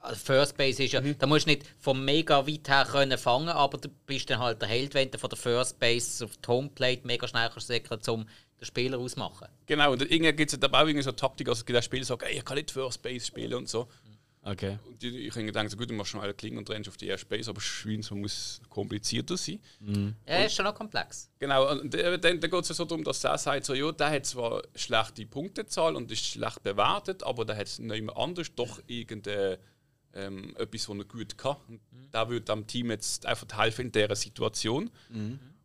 Also 0.04 0.20
First 0.20 0.58
Base 0.58 0.84
ist 0.84 0.92
ja. 0.94 1.02
Da 1.02 1.26
musst 1.28 1.46
du 1.46 1.52
nicht 1.52 1.66
von 1.80 2.04
mega 2.04 2.46
weit 2.48 2.68
her 2.70 2.86
können 2.89 3.18
fangen, 3.18 3.50
aber 3.50 3.78
du 3.78 3.89
bist 4.06 4.30
dann 4.30 4.39
halt 4.39 4.62
der 4.62 4.68
Held, 4.70 4.94
wenn 4.94 5.10
du 5.10 5.18
von 5.18 5.30
der 5.30 5.38
First 5.38 5.80
Base 5.80 6.24
auf 6.26 6.38
die 6.38 6.48
Homeplate 6.48 7.02
mega 7.08 7.28
schnell 7.28 7.50
kannst 7.50 7.68
säckeln, 7.68 8.00
um 8.10 8.26
den 8.60 8.66
Spieler 8.66 8.98
ausmachen. 9.00 9.48
Genau, 9.66 9.92
und 9.94 10.02
irgendwie 10.02 10.34
gibt 10.34 10.54
es 10.54 10.60
dann 10.60 10.74
auch 10.74 10.82
irgendwie 10.82 11.02
so 11.02 11.10
eine 11.10 11.16
Taktik, 11.16 11.48
also 11.48 11.60
es 11.62 11.66
gibt 11.66 11.80
auch 11.80 11.84
Spieler, 11.84 12.02
die 12.02 12.06
sagen, 12.08 12.26
ey, 12.26 12.38
ich 12.38 12.46
kann 12.46 12.56
nicht 12.58 12.72
First 12.72 13.02
Base 13.02 13.26
spielen 13.26 13.54
und 13.56 13.70
so. 13.70 13.88
Okay. 14.46 14.78
Und 14.86 15.02
die- 15.02 15.20
ich 15.28 15.32
habe 15.34 15.46
gedacht, 15.46 15.70
so 15.70 15.78
gut, 15.78 15.89
du 15.89 15.94
machst 15.94 16.12
schon 16.12 16.20
alle 16.20 16.34
Klingen 16.34 16.58
und 16.58 16.70
rennst 16.70 16.89
auf 16.89 16.98
die 16.98 17.08
erste 17.08 17.26
Base, 17.28 17.50
aber 17.50 17.62
Schwein 17.62 18.02
so 18.02 18.13
muss 18.13 18.60
komplizierter 18.70 19.38
sein. 19.38 19.62
Ja, 20.28 20.44
ist 20.44 20.56
schon 20.56 20.66
noch 20.66 20.76
komplex. 20.76 21.30
Genau, 21.39 21.72
und 21.72 21.94
dann, 21.94 22.20
dann 22.22 22.39
geht 22.42 22.54
es 22.54 22.68
ja 22.68 22.76
so 22.76 22.84
darum, 22.84 23.06
dass 23.06 23.24
er 23.24 23.38
sagt, 23.38 23.66
so, 23.66 23.74
ja, 23.74 23.89
der 23.94 24.10
hat 24.10 24.26
zwar 24.26 24.62
schlechte 24.76 25.26
Punktezahl 25.26 25.96
und 25.96 26.12
ist 26.12 26.26
schlecht 26.26 26.62
bewertet, 26.62 27.24
aber 27.24 27.46
der 27.46 27.56
hat 27.56 27.68
nicht 27.80 28.04
mehr 28.04 28.18
anders 28.18 28.54
doch 28.54 28.82
irgendein 28.88 29.60
ähm, 30.13 30.56
etwas, 30.58 30.89
was 30.89 30.97
er 30.97 31.06
gut 31.06 31.38
kann. 31.38 31.58
Und 31.67 31.82
der 32.13 32.30
würde 32.30 32.45
dem 32.45 32.67
Team 32.67 32.91
jetzt 32.91 33.26
einfach 33.26 33.47
helfen 33.58 33.88
in 33.88 33.91
dieser 33.91 34.15
Situation. 34.15 34.89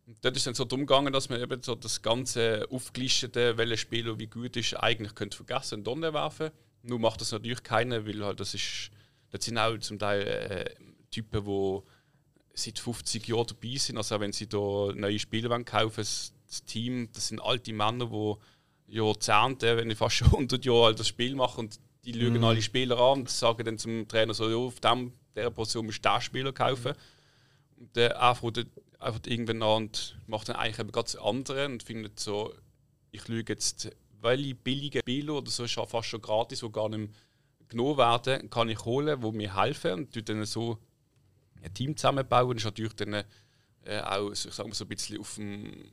Und 0.07 0.17
dort 0.21 0.35
ist 0.35 0.47
dann 0.47 0.55
so 0.55 0.65
darum 0.65 0.87
gegangen, 0.87 1.13
dass 1.13 1.29
man 1.29 1.39
eben 1.39 1.61
so 1.61 1.75
das 1.75 2.01
ganze 2.01 2.65
aufgelistete, 2.71 3.57
welcher 3.57 3.77
Spieler 3.77 4.17
wie 4.17 4.25
gut 4.25 4.57
ist, 4.57 4.73
eigentlich 4.73 5.13
könnte 5.13 5.37
vergessen 5.37 5.75
und 5.75 5.87
dann 5.87 6.13
werfen. 6.13 6.49
Nur 6.81 6.97
macht 6.97 7.21
das 7.21 7.31
natürlich 7.31 7.61
keiner, 7.61 8.07
weil 8.07 8.25
halt 8.25 8.39
das 8.39 8.55
ist, 8.55 8.89
das 9.29 9.45
sind 9.45 9.57
auch 9.57 9.77
zum 9.77 9.99
Teil 9.99 10.21
äh, 10.21 10.73
Typen, 11.11 11.45
die 11.45 11.79
seit 12.55 12.79
50 12.79 13.27
Jahren 13.27 13.47
dabei 13.47 13.75
sind. 13.75 13.97
Also 13.97 14.19
wenn 14.19 14.31
sie 14.31 14.47
da 14.47 14.91
neue 14.95 15.19
Spieler 15.19 15.49
wollen 15.51 15.65
kaufen, 15.65 15.97
das, 15.97 16.33
das 16.47 16.63
Team, 16.65 17.09
das 17.13 17.27
sind 17.27 17.39
alte 17.39 17.71
Männer, 17.73 18.07
die 18.07 18.95
Jahrzehnte, 18.95 19.77
wenn 19.77 19.87
nicht 19.87 19.97
fast 19.97 20.15
schon 20.15 20.27
100 20.29 20.65
Jahre 20.65 20.85
alt 20.87 20.99
das 20.99 21.07
Spiel 21.07 21.35
machen 21.35 21.65
und 21.65 21.79
die 22.11 22.21
schauen 22.21 22.43
alle 22.43 22.61
Spieler 22.61 22.97
an 22.99 23.19
und 23.19 23.29
sagen 23.29 23.63
dann 23.65 23.77
zum 23.77 24.07
Trainer 24.07 24.33
so, 24.33 24.49
ja, 24.49 24.57
auf 24.57 24.79
dem, 24.79 25.13
dieser 25.35 25.51
Position 25.51 25.85
musst 25.85 26.05
du 26.05 26.09
den 26.09 26.21
Spieler 26.21 26.53
kaufen. 26.53 26.93
Und 27.77 27.95
der 27.95 28.19
der 28.51 28.65
einfach 28.99 29.21
irgendwann 29.25 29.63
an 29.63 29.83
und 29.83 30.19
macht 30.27 30.49
dann 30.49 30.57
eigentlich 30.57 30.79
eben 30.79 30.91
ganz 30.91 31.15
andere 31.15 31.65
und 31.65 31.83
findet 31.83 32.19
so, 32.19 32.53
ich 33.11 33.21
schaue 33.21 33.43
jetzt, 33.47 33.89
welche 34.21 34.55
billige 34.55 34.99
Spieler 34.99 35.35
oder 35.35 35.49
so 35.49 35.63
ja 35.63 35.85
fast 35.85 36.09
schon 36.09 36.21
gratis, 36.21 36.59
die 36.59 36.71
gar 36.71 36.89
nicht 36.89 37.13
genommen 37.69 37.97
werden, 37.97 38.49
kann 38.49 38.69
ich 38.69 38.83
holen, 38.83 39.21
die 39.21 39.31
mir 39.31 39.55
helfen 39.55 39.93
und 39.93 40.13
tue 40.13 40.23
dann 40.23 40.43
so 40.45 40.77
ein 41.61 41.73
Team 41.73 41.95
zusammenbauen. 41.95 42.57
Das 42.57 42.61
ist 42.61 42.65
natürlich 42.65 42.93
dann 42.93 43.23
äh, 43.83 44.01
auch 44.01 44.31
ich 44.31 44.39
sag 44.39 44.67
mal, 44.67 44.73
so 44.73 44.85
ein 44.85 44.89
bisschen 44.89 45.19
auf 45.19 45.35
dem, 45.35 45.85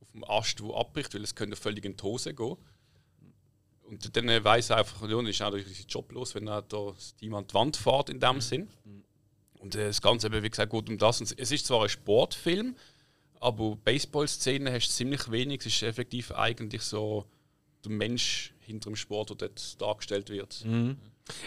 auf 0.00 0.10
dem 0.12 0.24
Ast, 0.24 0.60
der 0.60 0.74
abbricht, 0.74 1.14
weil 1.14 1.22
es 1.22 1.34
könnte 1.34 1.56
völlig 1.56 1.84
in 1.84 1.96
die 1.96 2.02
Hose 2.02 2.34
gehen. 2.34 2.56
Und 3.90 4.16
dann 4.16 4.28
äh, 4.28 4.42
weiss 4.44 4.70
er 4.70 4.78
einfach, 4.78 5.08
ja, 5.08 5.20
ist 5.20 5.40
natürlich 5.40 5.66
sein 5.66 5.86
Job 5.88 6.12
los, 6.12 6.34
wenn 6.36 6.46
er 6.46 6.62
da 6.62 6.92
das 6.92 7.16
Team 7.16 7.34
an 7.34 7.46
die 7.46 7.54
Wand 7.54 7.76
fährt 7.76 8.08
in 8.08 8.20
dem 8.20 8.40
Sinn. 8.40 8.68
Und 9.58 9.74
äh, 9.74 9.88
das 9.88 10.00
Ganze 10.00 10.28
eben, 10.28 10.42
wie 10.42 10.50
gesagt, 10.50 10.70
geht 10.70 10.88
um 10.88 10.96
das. 10.96 11.20
Und 11.20 11.34
es 11.36 11.50
ist 11.50 11.66
zwar 11.66 11.82
ein 11.82 11.88
Sportfilm, 11.88 12.76
aber 13.40 13.76
Baseball-Szene 13.76 14.72
hast 14.72 14.88
du 14.88 14.92
ziemlich 14.92 15.30
wenig. 15.30 15.60
Es 15.60 15.66
ist 15.66 15.82
effektiv 15.82 16.30
eigentlich 16.32 16.82
so 16.82 17.26
der 17.84 17.90
Mensch 17.92 18.54
hinter 18.60 18.90
dem 18.90 18.96
Sport, 18.96 19.30
der 19.30 19.36
dort 19.48 19.80
dargestellt 19.82 20.30
wird. 20.30 20.64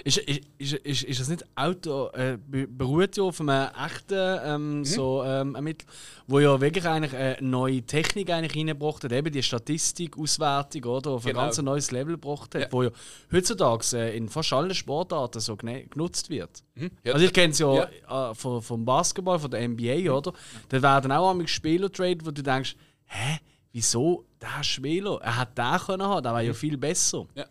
Ist, 0.03 0.17
ist, 0.17 0.41
ist, 0.57 0.73
ist, 0.73 1.03
ist 1.03 1.19
das 1.19 1.27
nicht 1.29 1.45
Auto, 1.55 2.07
äh, 2.13 2.37
be- 2.45 2.67
beruht 2.67 3.17
ja 3.17 3.23
auf 3.23 3.39
einem 3.39 3.69
echten 3.85 4.39
ähm, 4.45 4.85
so, 4.85 5.23
ähm, 5.23 5.55
Ermittler, 5.55 5.87
wo 6.27 6.39
ja 6.39 6.59
wirklich 6.59 6.85
eigentlich 6.85 7.15
eine 7.15 7.37
neue 7.41 7.81
Technik 7.81 8.29
eigentlich 8.29 8.55
reingebracht 8.55 9.03
hat, 9.03 9.11
eben 9.11 9.31
die 9.31 9.43
Statistik, 9.43 10.17
Auswertung, 10.17 10.83
oder, 10.85 11.11
auf 11.11 11.23
Genau. 11.25 11.39
ein 11.39 11.45
ganz 11.45 11.61
neues 11.61 11.91
Level 11.91 12.13
gebracht 12.15 12.55
hat, 12.55 12.61
Ja. 12.61 12.67
wo 12.71 12.83
ja 12.83 12.89
heutzutage 13.31 13.85
äh, 13.97 14.17
in 14.17 14.29
fast 14.29 14.53
allen 14.53 14.73
Sportarten 14.73 15.39
so 15.39 15.55
genutzt 15.55 16.29
wird. 16.29 16.63
Mhm. 16.75 16.91
Ja, 17.03 17.13
Also 17.13 17.25
ich 17.25 17.33
kenne 17.33 17.51
es 17.51 17.59
ja, 17.59 17.83
äh, 17.83 18.33
vom, 18.35 18.61
vom 18.61 18.85
Basketball, 18.85 19.39
von 19.39 19.51
der 19.51 19.67
NBA, 19.67 20.11
oder? 20.11 20.33
Da 20.69 20.81
werden 20.81 21.11
auch 21.11 21.29
einmal 21.31 21.47
Spieler 21.47 21.91
trade, 21.91 22.19
wo 22.23 22.31
du 22.31 22.41
denkst, 22.41 22.75
hä, 23.05 23.39
wieso 23.71 24.25
der 24.41 24.63
Spieler? 24.63 25.19
Er 25.21 25.37
hat 25.37 25.57
den 25.57 25.77
können 25.85 26.03
haben, 26.03 26.23
der 26.23 26.33
war 26.33 26.41
ja 26.41 26.53
viel 26.53 26.77
besser. 26.77 27.25
Ja. 27.35 27.45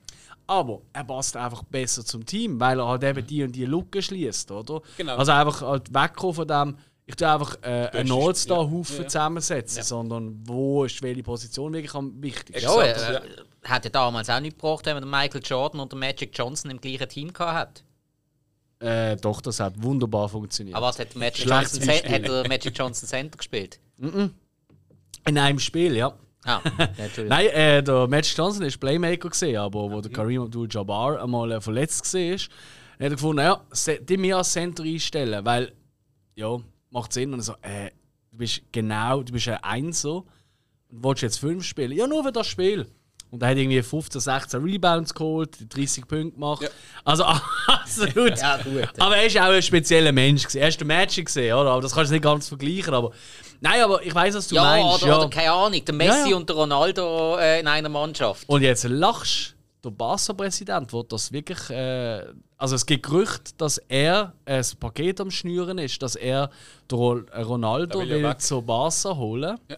Aber 0.53 0.83
er 0.93 1.05
passt 1.05 1.35
einfach 1.35 1.63
besser 1.63 2.05
zum 2.05 2.27
Team, 2.27 2.61
weil 2.61 2.79
er 2.79 2.87
halt 2.87 3.03
eben 3.05 3.27
die 3.27 3.43
und 3.43 3.53
die 3.53 3.65
Lücke 3.65 4.03
schließt, 4.03 4.51
oder? 4.51 4.83
Genau. 4.99 5.17
Also 5.17 5.33
einfach 5.33 5.63
halt 5.63 5.95
wegkommen 5.95 6.35
von 6.35 6.47
dem, 6.47 6.77
ich 7.07 7.17
tue 7.17 7.27
einfach 7.27 7.57
äh, 7.63 7.89
einen 7.93 8.13
All-Star-Haufen 8.13 8.97
ja. 8.97 9.03
Ja. 9.03 9.09
zusammensetzen, 9.09 9.83
sondern 9.83 10.43
wo 10.47 10.85
ist 10.85 11.01
welche 11.01 11.23
Position 11.23 11.73
wirklich 11.73 11.95
am 11.95 12.23
wichtigsten? 12.23 12.63
Ja, 12.63 12.83
Exakt, 12.83 13.25
äh, 13.25 13.69
hat 13.69 13.85
ja 13.85 13.91
damals 13.91 14.29
auch 14.29 14.41
nicht 14.41 14.59
gebraucht, 14.59 14.85
wenn 14.85 14.95
man 14.97 15.09
Michael 15.09 15.41
Jordan 15.43 15.81
und 15.81 15.95
Magic 15.95 16.37
Johnson 16.37 16.71
im 16.71 16.79
gleichen 16.79 17.09
Team 17.09 17.33
gehabt 17.33 17.83
hat. 18.81 18.87
Äh, 18.87 19.17
doch, 19.17 19.41
das 19.41 19.59
hat 19.59 19.83
wunderbar 19.83 20.29
funktioniert. 20.29 20.77
Aber 20.77 20.89
was 20.89 20.99
hat 20.99 21.17
Magic 21.17 21.49
Johnson, 21.49 21.89
hat 21.89 22.29
der 22.29 22.47
Magic 22.47 22.77
Johnson 22.77 23.09
Center 23.09 23.39
gespielt? 23.39 23.81
In 23.99 25.39
einem 25.39 25.59
Spiel, 25.61 25.97
ja. 25.97 26.13
Ah, 26.45 26.61
Entschuldigung. 26.97 27.29
Nein, 27.29 27.47
äh, 27.49 27.83
der 27.83 28.09
Magic 28.09 28.37
Johnson 28.37 28.65
war 28.65 28.71
Playmaker, 28.81 29.29
gewesen, 29.31 29.57
aber 29.57 29.91
wo 29.91 30.01
der 30.01 30.11
Kareem 30.11 30.43
Abdul-Jabbar 30.43 31.23
einmal 31.23 31.53
äh, 31.53 31.61
verletzt 31.61 32.13
war, 32.15 32.33
hat 32.35 32.41
er 32.99 33.11
gefunden, 33.11 33.43
ja, 33.45 33.61
se- 33.71 34.01
die 34.01 34.17
mir 34.17 34.37
als 34.39 34.53
Center 34.53 34.83
einstellen, 34.83 35.45
weil, 35.45 35.73
ja, 36.35 36.59
macht 36.91 37.13
Sinn. 37.13 37.33
Und 37.33 37.43
so, 37.43 37.53
äh, 37.63 37.91
du 38.31 38.39
bist 38.39 38.63
genau, 38.73 39.23
du 39.23 39.33
bist 39.33 39.49
ein 39.49 39.63
Einser 39.63 40.17
und 40.17 40.25
willst 41.05 41.23
jetzt 41.23 41.39
fünf 41.39 41.65
spielen. 41.65 41.93
Ja, 41.93 42.07
nur 42.07 42.25
für 42.25 42.33
das 42.33 42.47
Spiel. 42.49 42.87
Und 43.31 43.43
er 43.43 43.49
hat 43.49 43.57
irgendwie 43.57 43.81
15, 43.81 44.21
16 44.21 44.63
Rebounds 44.63 45.15
geholt, 45.15 45.57
30 45.75 46.07
Punkte 46.07 46.33
gemacht. 46.33 46.63
Ja. 46.63 46.69
Also 47.03 47.25
absolut. 47.67 48.37
Ja, 48.39 48.59
gut. 48.59 48.89
Aber 48.99 49.17
er 49.17 49.25
ist 49.27 49.39
auch 49.39 49.45
ein 49.45 49.63
spezieller 49.63 50.13
Mensch. 50.13 50.43
gewesen. 50.43 50.59
Er 50.59 50.69
ist 50.69 50.79
der 50.81 50.87
Magic, 50.87 51.27
gewesen, 51.29 51.53
oder? 51.55 51.71
Aber 51.71 51.81
das 51.81 51.95
kannst 51.95 52.11
du 52.11 52.15
nicht 52.15 52.25
ganz 52.25 52.49
vergleichen. 52.49 52.93
Aber 52.93 53.13
nein, 53.63 53.81
aber 53.83 54.03
ich 54.05 54.15
weiß, 54.15 54.35
was 54.35 54.49
du 54.49 54.57
Ja, 54.57 54.63
meinst. 54.63 55.03
oder, 55.05 55.19
oder 55.21 55.31
keine 55.31 55.53
Ahnung, 55.53 55.83
der 55.85 55.95
Messi 55.95 56.19
Ja, 56.25 56.27
ja. 56.27 56.37
und 56.37 56.49
der 56.49 56.57
Ronaldo 56.57 57.37
äh, 57.39 57.61
in 57.61 57.67
einer 57.67 57.89
Mannschaft. 57.89 58.47
Und 58.49 58.63
jetzt 58.63 58.85
lachst 58.85 59.55
der 59.85 59.91
Barca-Präsident, 59.91 60.93
wird 60.93 61.11
das 61.13 61.33
wirklich. 61.33 61.71
Äh, 61.71 62.27
also 62.59 62.77
es 62.77 62.87
gibt 62.87 63.05
Gerüchte, 63.07 63.53
dass 63.59 63.79
er 63.89 64.35
ein 64.45 64.65
Paket 64.79 65.21
am 65.21 65.31
Schnüren 65.31 65.79
ist, 65.79 66.01
dass 66.03 66.15
er 66.15 66.51
den 66.91 66.99
Ro- 66.99 67.23
Ronaldo 67.37 67.99
will 68.01 68.21
ja 68.21 68.39
zu 68.39 68.63
Barca 68.63 69.17
holen. 69.17 69.59
Ja. 69.69 69.77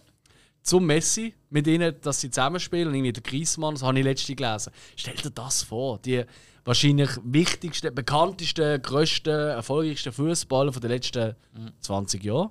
Zum 0.62 0.86
Messi, 0.86 1.34
mit 1.50 1.66
ihnen, 1.66 1.94
dass 2.02 2.20
sie 2.20 2.30
zusammenspielen. 2.30 2.88
Und 2.88 2.94
irgendwie 2.94 3.12
der 3.12 3.22
Griezmann, 3.22 3.74
das 3.74 3.82
habe 3.82 3.98
ich 3.98 4.04
letztens 4.04 4.36
gelesen. 4.36 4.72
Stell 4.96 5.14
dir 5.14 5.30
das 5.30 5.62
vor, 5.62 5.98
die 5.98 6.24
wahrscheinlich 6.64 7.10
wichtigsten, 7.22 7.94
bekanntesten, 7.94 8.80
grössten, 8.82 9.28
erfolgreichsten 9.30 10.12
Fußballer 10.12 10.72
der 10.72 10.88
letzten 10.90 11.34
20 11.80 12.24
Jahre. 12.24 12.50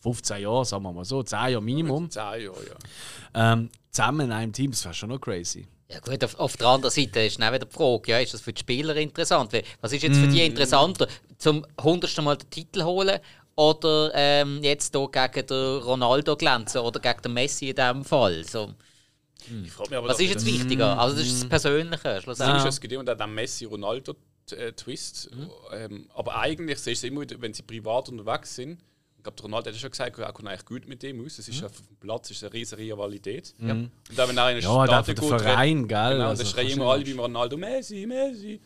15 0.00 0.42
Jahre, 0.42 0.64
sagen 0.64 0.82
wir 0.82 0.92
mal 0.92 1.04
so, 1.04 1.22
10 1.22 1.38
Jahre 1.38 1.62
Minimum. 1.62 2.10
Zehn 2.10 2.22
Jahre, 2.22 2.44
ja. 2.44 3.52
Ähm, 3.52 3.70
zusammen 3.90 4.20
in 4.26 4.32
einem 4.32 4.52
Team, 4.52 4.70
das 4.70 4.84
wäre 4.84 4.94
schon 4.94 5.08
noch 5.10 5.20
crazy. 5.20 5.66
Ja 5.88 5.98
gut, 6.00 6.22
auf, 6.24 6.38
auf 6.38 6.56
der 6.56 6.68
anderen 6.68 6.92
Seite 6.92 7.20
ist 7.20 7.40
dann 7.40 7.52
wieder 7.52 7.66
die 7.66 7.72
Frage, 7.74 8.12
ja, 8.12 8.18
ist 8.20 8.32
das 8.32 8.40
für 8.40 8.52
die 8.52 8.60
Spieler 8.60 8.94
interessant? 8.96 9.52
Was 9.80 9.92
ist 9.92 10.02
jetzt 10.02 10.18
für 10.18 10.26
Mm. 10.26 10.30
die 10.30 10.46
interessanter, 10.46 11.06
zum 11.36 11.66
hundertsten 11.82 12.24
Mal 12.24 12.36
den 12.36 12.48
Titel 12.48 12.82
holen 12.84 13.18
oder 13.56 14.10
ähm, 14.14 14.60
jetzt 14.62 14.94
hier 14.94 15.08
gegen 15.10 15.46
den 15.46 15.78
Ronaldo 15.82 16.36
glänzen 16.36 16.80
oder 16.80 17.00
gegen 17.00 17.20
den 17.22 17.32
Messi 17.32 17.70
in 17.70 17.74
diesem 17.76 18.04
Fall? 18.04 18.44
So, 18.44 18.72
Ich 19.64 19.72
frage 19.72 19.90
mich 19.90 19.98
aber, 19.98 20.08
was 20.08 20.20
ist 20.20 20.30
jetzt 20.30 20.46
wichtiger? 20.46 20.96
Also 20.98 21.16
das 21.16 21.24
Mm. 21.24 21.28
ist 21.28 21.42
das 21.42 21.48
Persönliche 21.48 22.20
schlussendlich. 22.22 22.64
es 22.64 22.80
gibt 22.80 22.92
immer 22.92 23.04
den 23.04 23.34
Messi-Ronaldo-Twist. 23.34 25.30
Ähm, 25.72 26.08
aber 26.14 26.36
eigentlich 26.38 26.78
siehst 26.78 27.02
du 27.02 27.08
immer, 27.08 27.22
wieder, 27.22 27.40
wenn 27.40 27.52
sie 27.52 27.62
privat 27.62 28.08
unterwegs 28.08 28.54
sind. 28.54 28.80
Ich 29.20 29.24
glaube, 29.24 29.36
der 29.36 29.42
Ronaldo 29.44 29.66
hat 29.68 29.74
ja 29.74 29.80
schon 29.80 29.90
gesagt, 29.90 30.18
er 30.18 30.32
kommt 30.32 30.48
eigentlich 30.48 30.64
gut 30.64 30.88
mit 30.88 31.02
dem 31.02 31.22
aus. 31.22 31.38
Es 31.38 31.46
ist 31.46 31.62
auf 31.62 31.72
dem 31.76 31.96
Platz 31.96 32.30
ist 32.30 32.42
eine 32.42 32.54
riesige 32.54 32.80
Rivalität. 32.80 33.54
Und 33.58 33.90
dann, 34.16 34.28
wenn 34.30 34.38
er 34.38 34.50
in 34.52 34.62
Ja, 34.62 34.86
der 34.86 35.04
Verein, 35.04 35.86
gell? 35.86 36.12
Genau, 36.14 36.28
Also, 36.28 36.42
dann 36.42 36.52
schreien 36.52 36.70
immer 36.70 36.86
alle 36.92 37.04
wie 37.04 37.12
Ronaldo, 37.12 37.58
Messi, 37.58 38.06
Messi. 38.06 38.60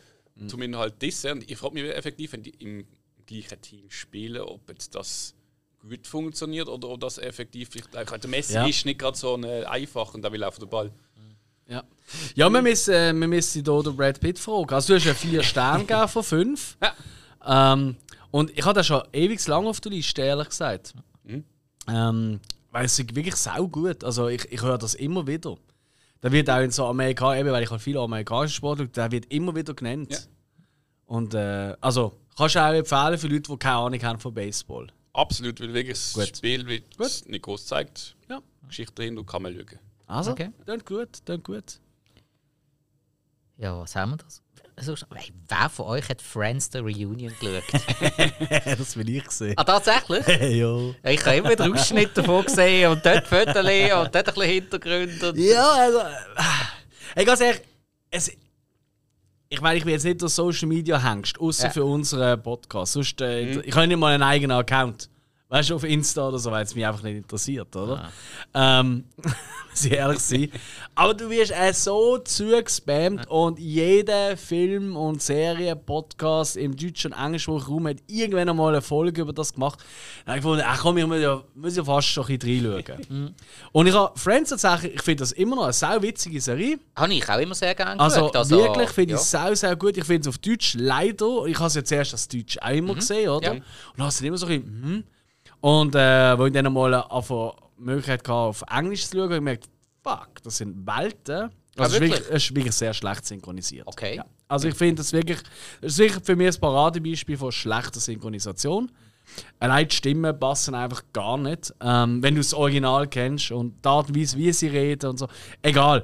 Zumindest 0.47 0.79
halt 0.81 1.03
das. 1.03 1.25
Und 1.25 1.49
ich 1.51 1.57
frage 1.57 1.73
mich 1.73 1.83
effektiv, 1.93 2.31
wenn 2.31 2.43
die 2.43 2.51
im 2.51 2.87
gleichen 3.25 3.59
Team 3.59 3.91
spielen, 3.91 4.41
ob 4.43 4.69
jetzt 4.69 4.95
das 4.95 5.33
gut 5.81 6.07
funktioniert 6.07 6.69
oder 6.69 6.87
ob 6.87 7.01
das 7.01 7.17
effektiv 7.17 7.69
vielleicht. 7.71 8.23
Der 8.23 8.29
Messi 8.29 8.53
Ja. 8.53 8.65
ist 8.65 8.85
nicht 8.85 8.99
gerade 8.99 9.17
so 9.17 9.33
eine 9.33 9.69
einfach 9.69 10.13
und 10.13 10.21
da 10.21 10.31
will 10.31 10.43
auf 10.45 10.57
den 10.57 10.69
Ball. 10.69 10.89
Ja, 11.67 11.83
ja 12.35 12.49
wir 12.49 12.61
müssen, 12.61 12.93
äh, 12.93 13.13
wir 13.13 13.27
müssen 13.27 13.61
hier 13.65 13.83
den 13.83 13.95
Brad 13.97 14.21
Pitt 14.21 14.39
fragen. 14.39 14.73
Also 14.73 14.93
du 14.93 14.99
hast 14.99 15.05
ja 15.05 15.13
vier 15.13 15.43
Sterne 15.43 15.83
gegeben 15.83 16.07
von 16.07 16.23
fünf. 16.23 16.77
Ja. 16.81 17.73
Ähm, 17.73 17.97
und 18.35 18.51
ich 18.51 18.65
hatte 18.65 18.83
schon 18.83 19.01
ewig 19.13 19.47
lang 19.47 19.65
auf 19.65 19.79
der 19.79 19.93
Liste, 19.93 20.21
ehrlich 20.21 20.49
gesagt. 20.49 20.93
Mhm. 21.23 21.45
Ähm, 21.87 22.41
weil 22.69 22.83
es 22.83 22.99
ist 22.99 23.15
wirklich 23.15 23.37
sau 23.37 23.65
gut. 23.69 24.03
Also 24.03 24.27
ich, 24.27 24.43
ich 24.51 24.61
höre 24.61 24.77
das 24.77 24.93
immer 24.95 25.25
wieder. 25.25 25.55
Da 26.19 26.29
wird 26.33 26.49
auch 26.49 26.59
in 26.59 26.69
so 26.69 26.85
Amerika, 26.85 27.33
eben 27.37 27.49
weil 27.51 27.63
ich 27.63 27.71
halt 27.71 27.81
viele 27.81 28.01
amerikanische 28.01 28.55
Sport 28.55 28.79
schaue, 28.79 28.87
der 28.89 29.09
wird 29.13 29.31
immer 29.31 29.55
wieder 29.55 29.73
genannt. 29.73 30.11
Ja. 30.11 30.19
Und 31.05 31.33
äh, 31.33 31.77
also 31.79 32.19
kannst 32.37 32.55
du 32.55 32.59
auch 32.59 32.73
empfehlen 32.73 33.17
für 33.17 33.27
Leute, 33.29 33.49
die 33.53 33.57
keine 33.57 33.77
Ahnung 33.77 34.03
haben 34.03 34.19
von 34.19 34.33
Baseball. 34.33 34.87
Absolut, 35.13 35.61
weil 35.61 35.73
wirklich 35.73 35.97
das 35.97 36.11
Gut. 36.11 36.35
Spiel 36.35 36.67
wird 36.67 36.83
nicht 37.29 37.41
groß 37.41 37.65
zeigt. 37.67 38.17
Ja. 38.29 38.41
Geschichte 38.67 38.95
dahinter 38.95 39.23
kann 39.23 39.43
man 39.43 39.53
schauen. 39.53 39.79
Also, 40.07 40.31
Okay. 40.31 40.51
klingt 40.65 40.85
gut, 40.85 41.09
klingt 41.23 41.43
gut. 41.45 41.79
Ja, 43.57 43.79
was 43.79 43.95
haben 43.95 44.11
wir 44.11 44.17
das? 44.17 44.41
Also, 44.77 44.93
hey, 45.13 45.31
wer 45.47 45.69
von 45.69 45.85
euch 45.85 46.09
hat 46.09 46.21
Friends 46.21 46.69
the 46.71 46.79
Reunion 46.79 47.33
geschaut? 47.39 47.63
das 48.77 48.97
will 48.97 49.09
ich 49.09 49.31
sehen. 49.31 49.53
ah, 49.55 49.63
tatsächlich? 49.63 50.25
ja. 50.27 51.11
Ich 51.11 51.25
habe 51.25 51.35
immer 51.37 51.49
wieder 51.51 51.71
Ausschnitte 51.71 52.21
davon 52.21 52.43
gesehen 52.45 52.91
und 52.91 53.05
dort 53.05 53.25
Fotos 53.25 53.55
und 53.55 53.63
dort 53.63 54.15
ein 54.15 54.23
bisschen 54.25 54.41
Hintergrund. 54.43 55.23
Und 55.23 55.37
Ja, 55.37 55.71
also. 55.71 55.99
äh, 55.99 56.41
Hey, 57.15 57.23
ganz 57.23 57.39
ehrlich, 57.39 57.61
es, 58.11 58.29
ich 59.47 59.61
meine, 59.61 59.77
ich 59.77 59.85
bin 59.85 59.93
jetzt 59.93 60.03
nicht 60.03 60.21
der 60.21 60.27
Social 60.27 60.67
Media 60.67 61.01
Hengst, 61.01 61.39
außer 61.39 61.65
Ja. 61.67 61.69
für 61.69 61.85
unseren 61.85 62.41
Podcast. 62.43 62.93
Sonst, 62.93 63.21
äh, 63.21 63.61
Ich 63.61 63.73
habe 63.75 63.87
nicht 63.87 63.97
mal 63.97 64.13
einen 64.13 64.23
eigenen 64.23 64.57
Account. 64.57 65.09
Weißt 65.55 65.69
du, 65.69 65.75
auf 65.75 65.85
Insta 65.85 66.27
oder 66.27 66.37
so, 66.37 66.51
weil 66.51 66.65
es 66.65 66.75
mich 66.75 66.85
einfach 66.85 67.01
nicht 67.01 67.15
interessiert, 67.15 67.73
oder? 67.77 68.11
Ähm, 68.53 69.05
muss 69.69 69.85
ich 69.85 69.91
ehrlich 69.93 70.19
sein. 70.19 70.51
Aber 70.95 71.13
du 71.13 71.29
wirst 71.29 71.53
äh, 71.53 71.71
so 71.71 72.17
zugespammt 72.17 73.25
und 73.29 73.57
jeder 73.57 74.35
Film 74.35 74.97
und 74.97 75.21
Serie, 75.21 75.77
Podcast 75.77 76.57
im 76.57 76.75
deutschen 76.75 77.13
und 77.13 77.23
englischsprachigen 77.23 77.67
Raum 77.73 77.87
hat 77.87 77.99
irgendwann 78.07 78.49
einmal 78.49 78.73
eine 78.73 78.81
Folge 78.81 79.21
über 79.21 79.31
das 79.31 79.53
gemacht. 79.53 79.79
Dann 80.25 80.33
habe 80.33 80.39
ich 80.39 80.43
gefunden, 80.43 80.63
ach 80.67 80.81
komm, 80.81 80.97
ich 80.97 81.07
muss 81.07 81.21
ja, 81.21 81.41
muss 81.53 81.77
ja 81.77 81.85
fast 81.85 82.09
schon 82.09 82.25
ein 82.27 82.37
bisschen 82.37 82.73
reinschauen. 82.73 83.35
Und 83.71 83.87
ich 83.87 83.93
habe 83.93 84.19
Friends 84.19 84.49
tatsächlich, 84.49 84.95
ich 84.95 85.03
finde 85.03 85.21
das 85.21 85.31
immer 85.31 85.55
noch 85.55 85.63
eine 85.63 85.71
sau 85.71 86.01
witzige 86.01 86.41
Serie. 86.41 86.79
habe 86.97 87.13
ich 87.13 87.29
auch 87.29 87.39
immer 87.39 87.55
sehr 87.55 87.73
gerne 87.73 87.97
Also, 87.97 88.27
geschaut. 88.29 88.49
wirklich 88.49 88.89
finde 88.89 89.13
ich 89.13 89.19
ja. 89.19 89.23
es 89.23 89.31
sehr, 89.31 89.55
sehr 89.55 89.75
gut. 89.77 89.95
Ich 89.95 90.03
finde 90.03 90.27
es 90.27 90.27
auf 90.27 90.37
Deutsch 90.37 90.75
leider. 90.77 91.45
Ich 91.45 91.55
habe 91.55 91.67
es 91.67 91.75
ja 91.75 91.83
zuerst 91.85 92.11
als 92.11 92.27
Deutsch 92.27 92.57
auch 92.59 92.71
immer 92.71 92.95
gesehen, 92.95 93.29
oder? 93.29 93.53
Mhm. 93.53 93.59
Ja. 93.59 93.63
Und 93.93 93.99
habe 93.99 94.09
es 94.09 94.17
dann 94.17 94.27
immer 94.27 94.37
so 94.37 94.47
ein 94.47 94.61
bisschen, 94.61 94.81
mhm. 94.81 95.03
Und 95.65 95.95
äh, 95.95 96.37
wo 96.37 96.45
ich 96.45 96.53
dann 96.53 96.71
mal 96.71 97.03
die 97.11 97.81
Möglichkeit 97.83 98.19
hatte, 98.19 98.33
auf 98.33 98.63
Englisch 98.69 99.07
zu 99.07 99.17
schauen, 99.17 99.23
habe 99.23 99.33
ich 99.33 99.39
gemerkt, 99.39 99.69
fuck, 100.03 100.43
das 100.43 100.57
sind 100.57 100.85
Welten. 100.85 101.49
Also, 101.75 101.97
es, 101.97 102.19
ist 102.19 102.29
ist 102.29 102.55
wirklich 102.55 102.75
sehr 102.75 102.93
schlecht 102.93 103.25
synchronisiert. 103.25 103.87
Okay. 103.87 104.17
Ja. 104.17 104.25
Also, 104.47 104.67
ich 104.67 104.75
finde 104.75 104.97
das 104.97 105.11
wirklich, 105.11 105.39
das 105.81 105.93
ist 105.93 105.97
wirklich 105.97 106.23
für 106.23 106.35
mich 106.35 106.53
ein 106.53 106.61
Paradebeispiel 106.61 107.35
von 107.35 107.51
schlechter 107.51 107.99
Synchronisation. 107.99 108.91
Allein 109.59 109.87
die 109.87 109.95
Stimmen 109.95 110.39
passen 110.39 110.75
einfach 110.75 111.01
gar 111.11 111.39
nicht. 111.39 111.73
Ähm, 111.81 112.21
wenn 112.21 112.35
du 112.35 112.41
das 112.41 112.53
Original 112.53 113.07
kennst 113.07 113.49
und 113.51 113.83
die 113.83 113.89
Art 113.89 114.09
und 114.09 114.15
Weise, 114.19 114.37
wie 114.37 114.53
sie 114.53 114.67
reden 114.67 115.09
und 115.09 115.17
so. 115.17 115.27
Egal. 115.63 116.01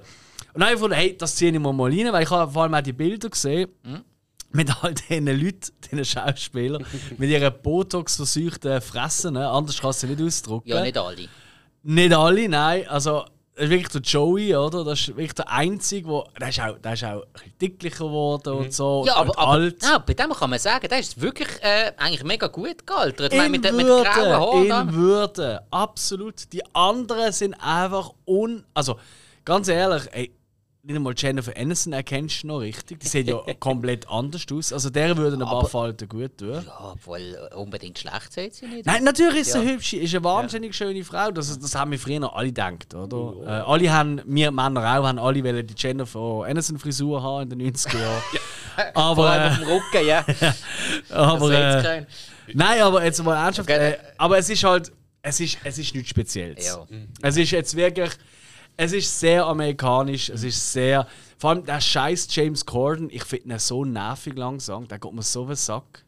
Und 0.55 0.62
dann 0.62 0.70
habe 0.70 0.74
ich 0.74 0.82
gedacht, 0.82 0.99
hey, 0.99 1.16
das 1.16 1.36
ziehe 1.36 1.51
ich 1.51 1.59
mir 1.59 1.72
mal 1.72 1.91
rein, 1.91 2.12
weil 2.12 2.24
ich 2.24 2.32
habe 2.32 2.51
vor 2.51 2.64
allem 2.64 2.74
auch 2.74 2.82
die 2.82 2.93
Bilder 2.93 3.30
gesehen. 3.30 3.70
Mit 4.54 4.84
all 4.84 4.93
diesen 4.93 5.26
Leuten, 5.28 5.72
diesen 5.89 6.06
Schauspielern, 6.06 6.86
mit 7.18 7.30
ihren 7.30 7.54
Botox-verseuchten 7.62 8.82
Fressen. 8.82 9.34
Ne? 9.34 9.47
Anders 9.47 9.80
kannst 9.80 10.04
du 10.04 10.08
sie 10.08 10.16
nicht 10.16 10.26
ausdrücken. 10.26 10.70
Ja, 10.70 10.82
nicht 10.82 10.97
alle. 10.97 11.28
Nicht 11.84 12.14
alle, 12.14 12.49
nein. 12.49 12.88
Also, 12.88 13.26
das 13.56 13.66
ist 13.66 13.70
wirklich 13.70 13.89
der 13.89 14.02
Joey, 14.02 14.56
oder? 14.56 14.84
Das 14.84 14.99
ist 14.99 15.08
wirklich 15.10 15.34
der 15.34 15.49
Einzige, 15.49 16.08
wo, 16.08 16.26
der 16.39 16.49
ist 16.49 16.60
auch, 16.60 16.78
der 16.80 16.93
ist 16.93 17.04
auch 17.04 17.22
ein 17.43 17.54
dicklicher 17.62 18.06
geworden 18.06 18.54
und 18.54 18.74
so. 18.74 19.04
Ja, 19.06 19.16
aber, 19.18 19.38
aber 19.38 19.52
alt. 19.52 19.84
ja, 19.84 19.97
bei 19.97 20.14
dem 20.14 20.32
kann 20.32 20.49
man 20.49 20.60
sagen, 20.60 20.88
der 20.88 20.99
ist 20.99 21.20
wirklich 21.20 21.49
äh, 21.62 21.91
eigentlich 21.97 22.24
mega 22.24 22.47
gut 22.47 22.86
gealtert. 22.88 23.34
Meine, 23.34 23.45
In 23.45 23.52
mit, 23.52 23.64
mit 23.74 23.86
Würde, 23.86 24.04
grauen 24.10 24.32
Haaren. 24.32 24.70
da. 24.70 24.82
in 24.82 24.93
Würde, 24.93 25.62
absolut. 25.70 26.52
Die 26.54 26.64
anderen 26.74 27.32
sind 27.32 27.54
einfach 27.56 28.12
un... 28.26 28.64
Also, 28.74 28.97
ganz 29.43 29.68
ehrlich, 29.68 30.04
ey, 30.12 30.32
nicht 30.84 30.95
einmal 30.95 31.13
Jennifer 31.15 31.55
Aniston 31.55 31.93
erkennst 31.93 32.41
du 32.43 32.47
noch 32.47 32.59
richtig. 32.59 32.99
Die 32.99 33.07
sieht 33.07 33.27
ja 33.27 33.39
komplett 33.59 34.09
anders 34.09 34.45
aus. 34.51 34.73
Also, 34.73 34.89
der 34.89 35.15
würde 35.15 35.36
ein 35.38 35.41
paar 35.41 35.67
Falten 35.67 36.09
gut 36.09 36.38
tun. 36.38 36.53
Ja, 36.65 36.91
obwohl 36.93 37.38
unbedingt 37.55 37.99
schlecht 37.99 38.34
sieht 38.34 38.55
sie 38.55 38.67
nicht. 38.67 38.86
Nein, 38.86 39.03
natürlich 39.03 39.41
ist 39.41 39.53
sie 39.53 39.59
Ja. 39.59 39.63
hübsch, 39.71 39.93
ist 39.93 40.13
eine 40.15 40.23
wahnsinnig 40.23 40.75
schöne 40.75 41.03
Frau. 41.03 41.29
Das, 41.32 41.57
das 41.59 41.75
haben 41.75 41.91
wir 41.91 41.99
früher 41.99 42.19
noch 42.19 42.36
alle 42.36 42.47
gedacht, 42.47 42.93
oder? 42.95 43.45
Äh, 43.45 43.49
alle 43.69 43.91
haben, 43.91 44.21
wir 44.25 44.51
Männer 44.51 44.82
auch, 44.82 45.05
haben 45.05 45.19
alle 45.19 45.43
wollen 45.43 45.67
die 45.67 45.75
Jennifer 45.77 46.45
Aniston 46.47 46.79
Frisur 46.79 47.21
haben 47.21 47.51
in 47.51 47.59
den 47.59 47.73
90er 47.75 47.99
Jahren. 47.99 48.21
Vor 48.93 49.03
Aber, 49.03 49.29
allem 49.29 49.51
auf 49.51 49.57
äh, 49.57 49.59
dem 49.59 49.67
Rücken, 49.67 50.07
ja. 50.07 50.25
aber 51.09 51.51
Das 51.51 51.86
äh, 51.86 52.05
nein, 52.53 52.82
aber 52.82 53.03
jetzt 53.03 53.23
mal 53.23 53.36
ernsthaft. 53.36 53.69
Okay. 53.69 53.91
Äh, 53.91 53.97
aber 54.17 54.38
es 54.38 54.49
ist 54.49 54.63
halt, 54.63 54.91
es 55.21 55.39
ist, 55.39 55.57
es 55.63 55.77
ist 55.77 55.93
nichts 55.93 56.09
Spezielles. 56.09 56.65
Ja. 56.65 56.88
Es 57.21 57.38
ist 57.38 57.51
jetzt 57.51 57.75
wirklich, 57.75 58.11
es 58.78 58.93
ist 58.93 59.19
sehr 59.19 59.45
amerikanisch, 59.45 60.30
es 60.30 60.43
ist 60.43 60.74
sehr, 60.74 61.07
vor 61.38 61.51
allem 61.51 61.65
der 61.65 61.82
scheiß 61.82 62.28
James 62.32 62.65
Corden, 62.65 63.09
ich 63.09 63.24
finde 63.24 63.55
ihn 63.55 63.59
so 63.59 63.86
nervig 63.86 64.36
langsam, 64.36 64.88
der 64.88 64.99
geht 64.99 65.13
mir 65.13 65.22
so 65.22 65.45
den 65.45 65.55
Sack. 65.55 66.03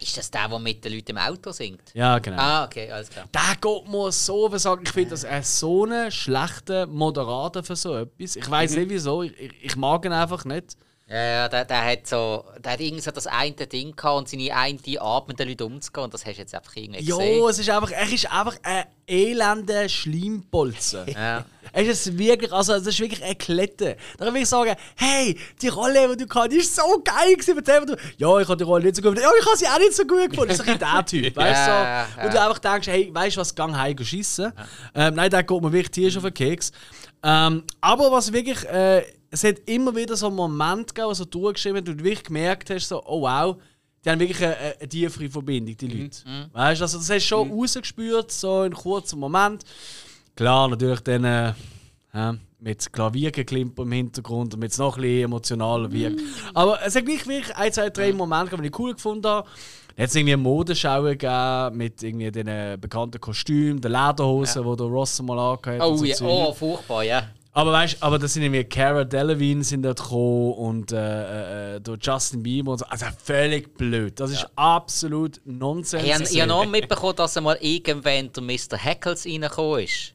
Ist 0.00 0.16
das 0.16 0.30
der, 0.30 0.48
der 0.48 0.58
mit 0.58 0.84
den 0.84 0.92
Leuten 0.94 1.10
im 1.10 1.18
Auto 1.18 1.52
singt? 1.52 1.92
Ja, 1.92 2.18
genau. 2.18 2.38
Ah, 2.38 2.64
okay, 2.64 2.90
alles 2.90 3.10
klar. 3.10 3.26
Der 3.32 3.56
geht 3.60 3.88
mir 3.90 4.10
so 4.10 4.48
den 4.48 4.58
Sack. 4.58 4.80
Ich 4.82 4.90
finde 4.90 5.10
das 5.10 5.24
er 5.24 5.40
ist 5.40 5.58
so 5.58 5.84
einen 5.84 6.10
schlechten 6.10 6.90
Moderator 6.90 7.62
für 7.62 7.76
so 7.76 7.94
etwas. 7.94 8.36
Ich 8.36 8.50
weiß 8.50 8.76
nicht 8.76 8.88
wieso, 8.88 9.22
ich, 9.22 9.38
ich, 9.38 9.64
ich 9.64 9.76
mag 9.76 10.04
ihn 10.04 10.12
einfach 10.12 10.44
nicht. 10.46 10.76
Ja, 11.08 11.16
ja, 11.24 11.48
der, 11.48 11.64
der 11.64 11.84
hat 11.84 12.06
so, 12.08 12.44
der 12.58 12.72
hat 12.72 12.80
irgendwie 12.80 13.02
so 13.02 13.12
das 13.12 13.28
eine 13.28 13.52
Ding 13.52 13.94
gehabt 13.94 14.18
und 14.18 14.28
seine 14.28 14.52
eine 14.52 15.00
Art 15.00 15.28
mit 15.28 15.38
den 15.38 15.48
Leuten 15.48 15.62
umzugehen 15.62 16.04
und 16.04 16.12
das 16.12 16.26
hast 16.26 16.34
du 16.34 16.40
jetzt 16.40 16.52
einfach 16.52 16.74
irgendwie 16.74 17.04
gesehen. 17.04 17.40
Ja, 17.42 17.48
es 17.48 17.58
ist 17.60 17.70
einfach, 17.70 17.92
er 17.92 18.12
ist 18.12 18.32
einfach 18.32 18.56
ein 18.64 18.84
elender 19.06 19.88
Schleimpolzen. 19.88 21.06
Ja. 21.16 21.44
Es 21.72 21.88
ist 21.88 22.16
wirklich, 22.16 22.52
also 22.52 22.74
es 22.74 22.86
ist 22.86 23.00
wirklich 23.00 23.22
eine 23.22 23.34
Klette. 23.34 23.96
Da 24.18 24.32
will 24.32 24.42
ich 24.42 24.48
sagen, 24.48 24.74
hey, 24.96 25.38
die 25.60 25.68
Rolle, 25.68 26.08
die 26.10 26.24
du 26.24 26.26
kannst, 26.26 26.52
die 26.52 26.58
ist 26.58 26.74
so 26.74 27.02
geil 27.04 27.34
gewesen. 27.34 27.56
Erzähl 27.58 27.80
mir 27.80 27.86
du, 27.86 27.96
ja, 28.16 28.38
ich 28.38 28.48
habe 28.48 28.56
die 28.56 28.64
Rolle 28.64 28.84
nicht 28.84 28.96
so 28.96 29.02
gut 29.02 29.14
gefunden. 29.16 29.22
Ja, 29.22 29.40
ich 29.40 29.46
habe 29.46 29.56
sie 29.56 29.66
auch 29.66 29.78
nicht 29.78 29.94
so 29.94 30.04
gut 30.04 30.30
gefunden. 30.30 30.48
Das 30.48 30.60
ist 30.60 30.68
ein 30.68 30.78
der 30.78 31.04
Typ, 31.04 31.36
weißt 31.36 31.66
du? 31.66 31.70
Ja, 31.70 32.06
so, 32.14 32.20
ja. 32.20 32.24
Und 32.24 32.34
du 32.34 32.40
einfach 32.40 32.58
denkst, 32.60 32.86
hey, 32.88 33.10
weißt 33.12 33.36
du 33.36 33.40
was, 33.40 33.54
gang 33.54 33.76
heim 33.76 33.98
schiessen. 33.98 34.52
Ähm, 34.94 35.14
nein, 35.14 35.30
der 35.30 35.42
geht 35.42 35.62
mir 35.62 35.72
wirklich 35.72 35.90
tierisch 35.90 36.16
auf 36.16 36.22
den 36.22 36.34
Keks. 36.34 36.72
Ähm, 37.22 37.64
aber 37.80 38.12
was 38.12 38.32
wirklich, 38.32 38.64
äh, 38.64 39.04
es 39.36 39.44
hat 39.44 39.58
immer 39.66 39.94
wieder 39.94 40.16
so 40.16 40.28
einen 40.28 40.36
Moment 40.36 40.94
gegeben, 40.94 41.10
wo 41.10 41.14
so 41.14 41.26
durchgeschrieben 41.26 41.78
hat, 41.78 41.88
und 41.90 42.00
du 42.00 42.04
wirklich 42.04 42.24
gemerkt 42.24 42.70
hast, 42.70 42.88
so, 42.88 43.02
oh 43.04 43.20
wow, 43.20 43.56
die 44.02 44.10
haben 44.10 44.18
wirklich 44.18 44.42
eine, 44.42 44.56
eine 44.56 44.88
tiefere 44.88 45.28
Verbindung, 45.28 45.76
die 45.76 45.88
Leute. 45.88 46.18
Weißt 46.52 46.80
du, 46.80 46.84
also 46.84 46.98
das 46.98 47.10
hast 47.10 47.10
du 47.10 47.20
schon 47.20 47.50
rausgespürt, 47.50 48.32
so 48.32 48.62
in 48.62 48.72
kurzen 48.72 49.18
Moment. 49.18 49.62
Klar, 50.36 50.68
natürlich 50.68 51.00
dann 51.00 51.24
äh, 51.24 51.52
ja, 52.14 52.36
mit 52.60 52.90
Klaviergeklimper 52.90 53.82
im 53.82 53.92
Hintergrund, 53.92 54.54
damit 54.54 54.72
es 54.72 54.78
noch 54.78 54.96
ein 54.96 55.02
bisschen 55.02 55.24
emotionaler 55.24 55.92
wirkt. 55.92 56.20
Aber 56.54 56.78
es 56.82 56.96
hat 56.96 57.04
gleich 57.04 57.26
wirklich 57.26 57.54
ein, 57.56 57.72
zwei, 57.72 57.90
drei 57.90 58.12
Momente, 58.14 58.56
die 58.56 58.68
ich 58.68 58.78
cool 58.78 58.94
gefunden 58.94 59.26
habe. 59.26 59.46
Dann 59.96 60.02
hat 60.02 60.08
es 60.08 60.14
irgendwie 60.14 60.32
eine 60.32 60.42
Modeschau 60.42 61.02
gegeben 61.02 61.76
mit 61.76 62.02
irgendwie 62.02 62.30
den 62.30 62.80
bekannten 62.80 63.20
Kostümen, 63.20 63.82
den 63.82 63.92
Lederhosen, 63.92 64.62
die 64.62 64.76
der 64.76 64.86
Ross 64.86 65.20
mal 65.20 65.38
angehört. 65.38 65.82
Oh, 65.82 65.96
so 65.96 66.04
ja, 66.06 66.16
oh, 66.22 66.54
furchtbar, 66.54 67.02
ja. 67.02 67.28
Aber 67.56 67.72
weißt 67.72 68.02
aber 68.02 68.18
das 68.18 68.34
sind 68.34 68.42
irgendwie 68.42 68.64
Cara 68.64 69.02
Delevingne 69.02 69.64
sind 69.64 69.82
dort 69.82 69.98
gekommen 69.98 70.52
und 70.52 70.92
äh, 70.92 71.76
äh, 71.76 71.80
der 71.80 71.96
Justin 71.98 72.42
Bieber 72.42 72.72
und 72.72 72.78
so. 72.78 72.84
Also 72.84 73.06
völlig 73.24 73.74
blöd. 73.78 74.20
Das 74.20 74.30
ist 74.30 74.46
absolut 74.56 75.40
Nonsens. 75.46 76.04
Ich 76.04 76.12
habe 76.12 76.24
ich 76.24 76.38
hab 76.38 76.48
noch 76.48 76.66
mitbekommen, 76.66 77.16
dass 77.16 77.34
einmal 77.34 77.56
irgendwann 77.62 78.30
der 78.30 78.42
Mr. 78.42 78.76
Heckles 78.76 79.24
reingekommen 79.24 79.84
ist. 79.84 80.12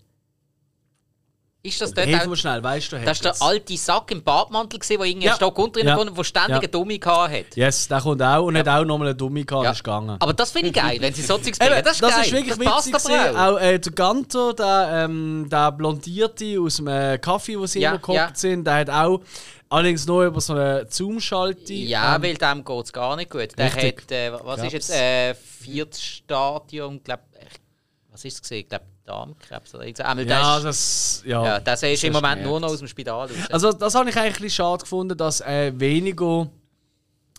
Ist 1.63 1.79
das 1.79 1.93
dort 1.93 2.07
Hilf 2.07 2.25
mir 2.25 2.35
schnell, 2.35 2.63
weißt 2.63 2.91
du? 2.91 2.99
Das 3.05 3.17
ist 3.17 3.23
der 3.25 3.39
alte 3.39 3.77
Sack 3.77 4.09
im 4.09 4.23
Badmantel, 4.23 4.79
gewesen, 4.79 4.97
der 4.97 5.05
irgendwie 5.07 5.25
Ja. 5.27 5.33
einen 5.33 5.37
Stock 5.37 5.59
unter 5.59 5.79
Ja. 5.83 5.95
ja. 5.97 6.03
der 6.05 6.23
ständig 6.23 6.49
Ja. 6.49 6.57
eine 6.57 6.67
Dummy 6.67 6.97
gehabt 6.97 7.31
hat. 7.33 7.55
Yes, 7.55 7.87
der 7.87 8.01
kommt 8.01 8.21
auch 8.23 8.45
und 8.45 8.57
hat 8.57 8.67
auch 8.67 8.83
nochmal 8.83 9.09
eine 9.09 9.15
Dumme 9.15 9.45
gehabt, 9.45 9.63
Ja. 9.63 9.69
das 9.69 9.77
ist 9.77 9.83
gegangen. 9.83 10.17
Aber 10.19 10.33
das 10.33 10.51
finde 10.51 10.69
ich 10.69 10.73
geil, 10.73 10.97
wenn 10.99 11.13
sie 11.13 11.21
so 11.21 11.37
Zeugs 11.37 11.59
bringen. 11.59 11.83
Das 11.83 11.93
ist 11.97 12.01
geil. 12.01 12.11
ist 12.25 12.31
wirklich 12.31 12.57
das 12.57 12.65
passt 12.65 12.87
witzig. 12.93 13.03
gewesen. 13.11 13.35
auch. 13.37 13.59
Äh, 13.59 13.77
der 13.79 13.91
Ganto, 13.91 14.53
der, 14.53 14.89
ähm, 15.05 15.47
der 15.51 15.71
Blondierte 15.73 16.59
aus 16.59 16.77
dem 16.77 16.87
äh, 16.87 17.19
Kaffee, 17.19 17.59
wo 17.59 17.67
sie 17.67 17.81
Ja, 17.81 17.89
immer 17.89 17.99
gekocht 17.99 18.15
ja. 18.15 18.31
sind, 18.33 18.65
der 18.65 18.73
hat 18.77 18.89
auch 18.89 19.21
allerdings 19.69 20.07
nur 20.07 20.25
über 20.25 20.41
so 20.41 20.53
eine 20.53 20.87
Zoom-Schalte. 20.89 21.73
Ja, 21.73 22.15
ähm, 22.15 22.23
weil 22.23 22.33
dem 22.33 22.65
geht 22.65 22.85
es 22.85 22.91
gar 22.91 23.15
nicht 23.15 23.29
gut. 23.29 23.49
Der 23.55 23.65
Richtig. 23.75 24.01
hat, 24.01 24.11
äh, 24.11 24.31
was 24.33 24.41
Krebs. 24.59 24.63
ist 24.63 24.73
jetzt, 24.73 24.89
äh, 24.89 25.35
viertes 25.35 26.01
Stadium, 26.03 27.03
glaub, 27.03 27.19
äh, 27.33 27.45
was 28.11 28.25
ist 28.25 28.33
es 28.33 28.41
gesehen? 28.41 28.61
Ich 28.61 28.69
glaube, 28.69 28.85
Darmkrebs 29.05 29.75
oder 29.75 29.85
so. 29.95 30.03
Einmal, 30.03 30.27
ja, 30.27 30.57
ist, 30.57 30.63
das. 30.63 31.23
Ja, 31.25 31.45
ja, 31.45 31.59
das 31.59 31.83
ist 31.83 32.03
im 32.03 32.13
Moment 32.13 32.35
gemerkt. 32.35 32.49
nur 32.49 32.59
noch 32.59 32.69
aus 32.69 32.79
dem 32.79 32.87
Spital 32.87 33.27
raus. 33.27 33.31
Also, 33.49 33.71
das 33.73 33.95
habe 33.95 34.09
ich 34.09 34.15
eigentlich 34.15 34.35
ein 34.35 34.41
bisschen 34.43 34.49
schade 34.49 34.81
gefunden, 34.81 35.17
dass 35.17 35.41
äh, 35.41 35.71
weniger 35.75 36.49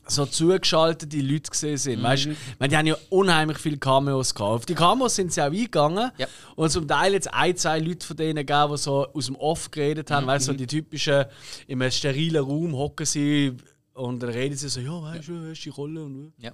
so 0.07 0.27
zugeschaltete 0.27 1.21
Leute 1.21 1.51
gesehen 1.51 1.77
sind. 1.77 2.01
Mhm. 2.01 2.05
Weißt, 2.05 2.29
meine, 2.59 2.71
die 2.71 2.77
haben 2.77 2.87
ja 2.87 2.97
unheimlich 3.09 3.59
viele 3.59 3.79
Cameos 3.79 4.35
gehabt. 4.35 4.53
Auf 4.53 4.67
die 4.67 4.75
Cameos 4.75 5.15
sind 5.15 5.33
sie 5.33 5.41
auch 5.41 5.47
eingegangen. 5.47 6.11
Ja. 6.19 6.27
Und 6.57 6.71
zum 6.71 6.89
Teil 6.89 7.13
jetzt 7.13 7.33
ein, 7.33 7.57
zwei 7.57 7.79
Leute 7.79 8.07
von 8.07 8.17
denen 8.17 8.45
gegeben, 8.45 8.73
die 8.73 8.79
so 8.79 9.07
aus 9.13 9.27
dem 9.27 9.37
Off 9.37 9.71
geredet 9.71 10.11
haben. 10.11 10.27
Weißt 10.27 10.49
du, 10.49 10.53
so 10.53 10.59
die 10.59 10.67
typischen, 10.67 11.25
in 11.67 11.81
einem 11.81 11.91
sterilen 11.91 12.45
Raum 12.45 12.77
hocken 12.77 13.07
sie 13.07 13.57
und 13.95 14.23
dann 14.23 14.31
reden 14.31 14.57
sie 14.57 14.69
so, 14.69 14.81
ja, 14.81 15.03
weißt 15.03 15.29
du, 15.29 15.51
hast 15.51 15.63
die 15.63 15.69
Rolle 15.69 16.03
und 16.03 16.33
ja. 16.39 16.53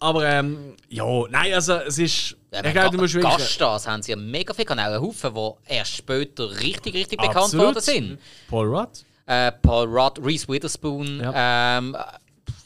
Aber 0.00 0.24
ähm, 0.26 0.76
ja, 0.88 1.04
nein, 1.30 1.52
also 1.54 1.74
es 1.74 1.98
ist. 1.98 2.36
Ja, 2.52 2.64
ich 2.64 2.72
glaube, 2.72 2.96
du 2.96 3.02
musst 3.02 3.14
wirklich. 3.14 3.36
Gaststars 3.36 3.86
haben 3.86 4.02
sie 4.02 4.12
ja 4.12 4.16
mega 4.16 4.54
viel, 4.54 4.66
einen 4.68 5.00
Haufen, 5.00 5.34
die 5.34 5.74
erst 5.74 5.96
später 5.96 6.50
richtig, 6.60 6.94
richtig 6.94 7.18
bekannt 7.20 7.36
Absolut. 7.36 7.66
worden 7.66 7.80
sind. 7.80 8.18
Paul 8.48 8.66
Rudd. 8.68 8.88
Äh, 9.26 9.52
Paul 9.52 9.86
Rudd, 9.88 10.24
Reese 10.24 10.48
Witherspoon, 10.48 11.20
ähm, 11.34 11.96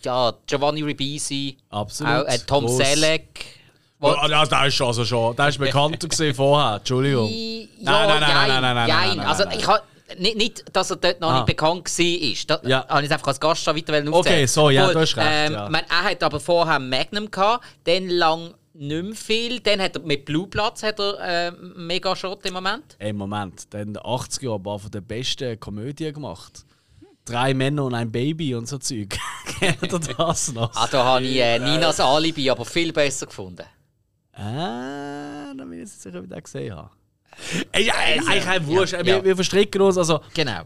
ja, 0.04 0.32
Giovanni 0.46 0.82
Ribisi, 0.82 1.56
Absolut. 1.70 2.12
auch 2.26 2.28
äh, 2.28 2.38
Tom 2.46 2.66
Gross. 2.66 2.76
Selleck. 2.76 3.46
Ja, 4.00 4.44
der 4.46 4.66
ist 4.66 4.80
also 4.80 5.04
schon. 5.04 5.34
Der 5.36 5.48
ist 5.48 5.58
bekannter 5.60 6.08
gesehen 6.08 6.34
vorher. 6.34 6.76
Entschuldigung. 6.76 7.28
Ja, 7.28 7.66
Nein, 7.80 8.08
nein, 8.08 8.20
nein, 8.20 8.20
jein, 8.20 8.20
nein, 8.20 8.48
nein, 8.48 8.62
nein, 8.62 8.74
nein, 8.74 8.88
jein. 8.88 9.16
nein, 9.16 9.26
Also 9.26 9.44
nein, 9.44 9.58
ich 9.58 9.66
habe 9.66 9.82
nicht, 10.18 10.36
nicht, 10.36 10.64
dass 10.76 10.90
er 10.90 10.96
dort 10.96 11.20
noch 11.20 11.30
Ah. 11.30 11.34
nicht 11.36 11.46
bekannt 11.46 11.86
war. 11.86 12.58
Da 12.58 12.68
Ja. 12.68 12.86
habe 12.88 13.00
ich 13.02 13.06
es 13.06 13.12
einfach 13.12 13.28
als 13.28 13.40
Gaststar 13.40 13.74
weiter 13.76 13.92
aufzählen. 13.94 14.14
Okay, 14.14 14.46
so, 14.46 14.70
ja, 14.70 14.86
Gut, 14.86 14.94
du 14.94 15.00
hast 15.00 15.16
recht, 15.16 15.26
Ähm, 15.30 15.52
ja. 15.52 15.68
mein, 15.68 15.84
er 15.88 16.02
hat 16.04 16.22
aber 16.22 16.40
vorher 16.40 16.78
Magnum 16.78 17.30
gehabt, 17.30 17.64
dann 17.84 18.08
lang 18.08 18.54
nicht 18.74 19.02
mehr 19.04 19.14
viel. 19.14 19.60
Dann 19.60 19.80
hat 19.80 19.96
er 19.96 20.02
mit 20.02 20.24
Blue 20.24 20.46
Platz 20.46 20.82
hat 20.82 20.98
er 20.98 21.20
äh, 21.48 21.52
mega 21.76 22.16
Shot 22.16 22.44
im 22.46 22.54
Moment. 22.54 22.96
Ey, 22.98 23.12
Moment. 23.12 23.72
Der 23.72 23.86
80er 23.86 24.44
Jahren 24.44 24.56
ein 24.60 24.62
paar 24.62 24.78
von 24.78 24.90
den 24.90 25.04
besten 25.04 25.60
Komödien 25.60 26.14
gemacht. 26.14 26.64
Drei 27.24 27.54
Männer 27.54 27.84
und 27.84 27.94
ein 27.94 28.10
Baby 28.10 28.54
und 28.54 28.66
so 28.66 28.78
Zeug. 28.78 29.16
Kennt 29.60 29.80
ihr 29.82 30.14
das 30.16 30.52
noch? 30.52 30.74
Ah, 30.74 30.88
da 30.90 31.04
habe 31.04 31.24
ich 31.24 31.36
äh, 31.36 31.58
Ninas 31.58 32.00
Alibi 32.00 32.50
aber 32.50 32.64
viel 32.64 32.92
besser 32.92 33.26
gefunden. 33.26 33.64
Ah, 34.34 35.52
dann 35.54 35.68
bin 35.68 35.74
ich 35.74 35.78
jetzt 35.80 36.02
sicher, 36.02 36.22
den 36.22 36.42
gesehen 36.42 36.74
habe. 36.74 36.90
Ey, 37.72 37.84
ja, 37.86 37.94
ey, 38.06 38.18
eigentlich 38.18 38.44
kein 38.44 38.66
Wurscht. 38.66 38.92
ja. 38.92 39.04
Wir, 39.04 39.24
wir 39.24 39.34
verstricken 39.34 39.80
uns. 39.80 39.96
Also, 39.98 40.20
Genau. 40.34 40.62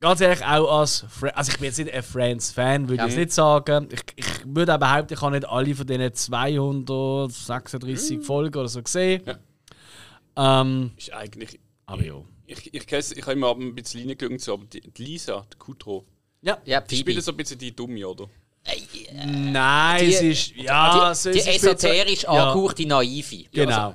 ganz 0.00 0.20
ehrlich, 0.20 0.44
auch 0.44 0.80
als 0.80 1.04
Fri- 1.06 1.30
Also, 1.34 1.52
ich 1.52 1.58
bin 1.58 1.66
jetzt 1.66 1.78
nicht 1.78 1.92
ein 1.92 2.02
Friends-Fan, 2.02 2.82
würde 2.88 2.94
ich 2.94 2.98
Ja. 3.00 3.06
jetzt 3.06 3.16
nicht 3.16 3.32
sagen. 3.32 3.88
Ich, 3.92 4.00
ich 4.16 4.26
würde 4.44 4.74
auch 4.74 4.78
behaupten, 4.78 5.14
ich 5.14 5.20
habe 5.22 5.32
nicht 5.36 5.48
alle 5.48 5.74
von 5.74 5.86
diesen 5.86 6.12
236 6.14 8.20
Folgen 8.24 8.58
oder 8.58 8.68
so 8.68 8.82
gesehen. 8.82 9.22
Ähm, 10.36 10.92
Ist 10.96 11.12
eigentlich. 11.12 11.58
aber 11.86 12.04
ja. 12.04 12.14
Ich, 12.46 12.72
ich, 12.74 12.92
ich, 12.92 13.16
ich 13.16 13.22
habe 13.22 13.32
immer 13.32 13.54
ein 13.54 13.74
bisschen 13.74 14.08
reingeschaut, 14.08 14.40
so, 14.40 14.54
aber 14.54 14.64
die, 14.66 14.80
die 14.80 15.04
Lisa, 15.04 15.44
die 15.52 15.58
Kutro, 15.58 16.04
Ja. 16.42 16.58
Ja, 16.64 16.80
die 16.80 16.96
Phoebe. 16.96 17.10
spielt 17.12 17.24
so 17.24 17.32
ein 17.32 17.36
bisschen 17.36 17.58
die 17.58 17.74
Dumme, 17.74 18.06
oder? 18.08 18.26
Nein, 19.24 20.04
Die- 20.04 20.14
es 20.14 20.22
ist. 20.22 20.56
Ja, 20.56 20.92
die, 20.92 20.98
die 21.32 21.38
es 21.38 21.46
ist 21.46 21.48
spitze- 21.48 21.70
esoterisch 21.70 22.22
Ja, 22.24 22.28
angehauchte 22.30 22.86
Naive. 22.86 23.44
Genau. 23.52 23.94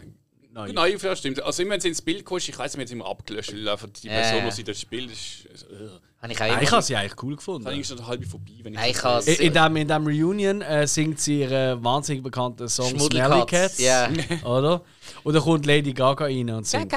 Nein. 0.55 0.71
Nein, 0.73 0.97
ja, 1.01 1.15
stimmt. 1.17 1.43
Also 1.43 1.63
immer 1.63 1.71
wenn 1.73 1.81
sie 1.81 1.89
ins 1.89 2.01
Bild 2.01 2.23
kommst, 2.23 2.47
ich 2.47 2.57
weiß, 2.57 2.75
wir 2.77 2.81
haben 2.81 2.87
sie 2.87 2.93
immer 2.93 3.07
abgelöscht, 3.07 3.53
weil 3.53 3.67
einfach 3.67 3.89
die 3.89 4.07
Ja. 4.07 4.13
Person, 4.13 4.45
die 4.45 4.51
sie 4.51 4.63
das 4.63 4.79
spielt, 4.79 5.11
ist. 5.11 5.47
äh, 5.69 6.31
ich 6.31 6.39
ich 6.39 6.71
habe 6.71 6.81
sie 6.81 6.95
eigentlich 6.95 7.21
cool 7.21 7.31
dann 7.31 7.35
gefunden. 7.35 7.79
ist 7.81 7.89
schon 7.89 8.07
halb 8.07 8.25
vorbei, 8.25 8.53
wenn 8.63 8.73
ich 8.73 8.79
ich 8.79 9.03
has-. 9.03 9.27
In, 9.27 9.47
in, 9.47 9.53
dem, 9.53 9.75
in 9.75 9.87
dem 9.87 10.07
Reunion 10.07 10.61
äh, 10.61 10.87
singt 10.87 11.19
sie 11.19 11.41
ihren 11.41 11.83
wahnsinnig 11.83 12.23
bekannten 12.23 12.69
Song 12.69 12.97
Smelly 12.97 13.45
Cats. 13.45 13.79
ja. 13.79 14.09
Oder? 14.45 14.81
Und 15.25 15.33
dann 15.33 15.43
kommt 15.43 15.65
Lady 15.65 15.91
Gaga 15.91 16.23
rein 16.23 16.49
und 16.49 16.65
singt. 16.65 16.89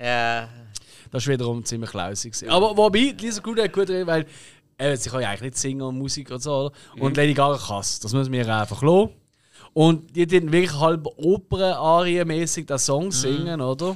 Ja. 0.00 0.48
Das 1.12 1.24
war 1.26 1.32
wiederum 1.32 1.64
ziemlich 1.64 1.92
lausig. 1.92 2.34
Aber 2.48 2.76
wobei, 2.76 3.14
Lisa 3.20 3.40
Good 3.40 3.60
hat 3.60 3.72
gut 3.72 3.88
weil 3.88 4.26
äh, 4.78 4.96
sie 4.96 5.08
kann 5.10 5.22
ja 5.22 5.28
eigentlich 5.28 5.42
nicht 5.42 5.58
singen 5.58 5.82
und 5.82 5.96
Musik 5.96 6.32
und 6.32 6.42
so. 6.42 6.52
Oder? 6.52 6.72
Und 6.98 7.16
Lady 7.16 7.34
Gaga 7.34 7.56
kann 7.56 7.80
es. 7.80 8.00
Das 8.00 8.12
müssen 8.12 8.32
wir 8.32 8.48
einfach 8.52 8.82
lassen. 8.82 9.10
Und 9.76 10.16
die 10.16 10.26
dann 10.26 10.50
wirklich 10.50 10.80
halb 10.80 11.06
Opern-Arie-mäßig 11.06 12.64
den 12.64 12.78
Song 12.78 13.12
singen, 13.12 13.60
oder? 13.60 13.94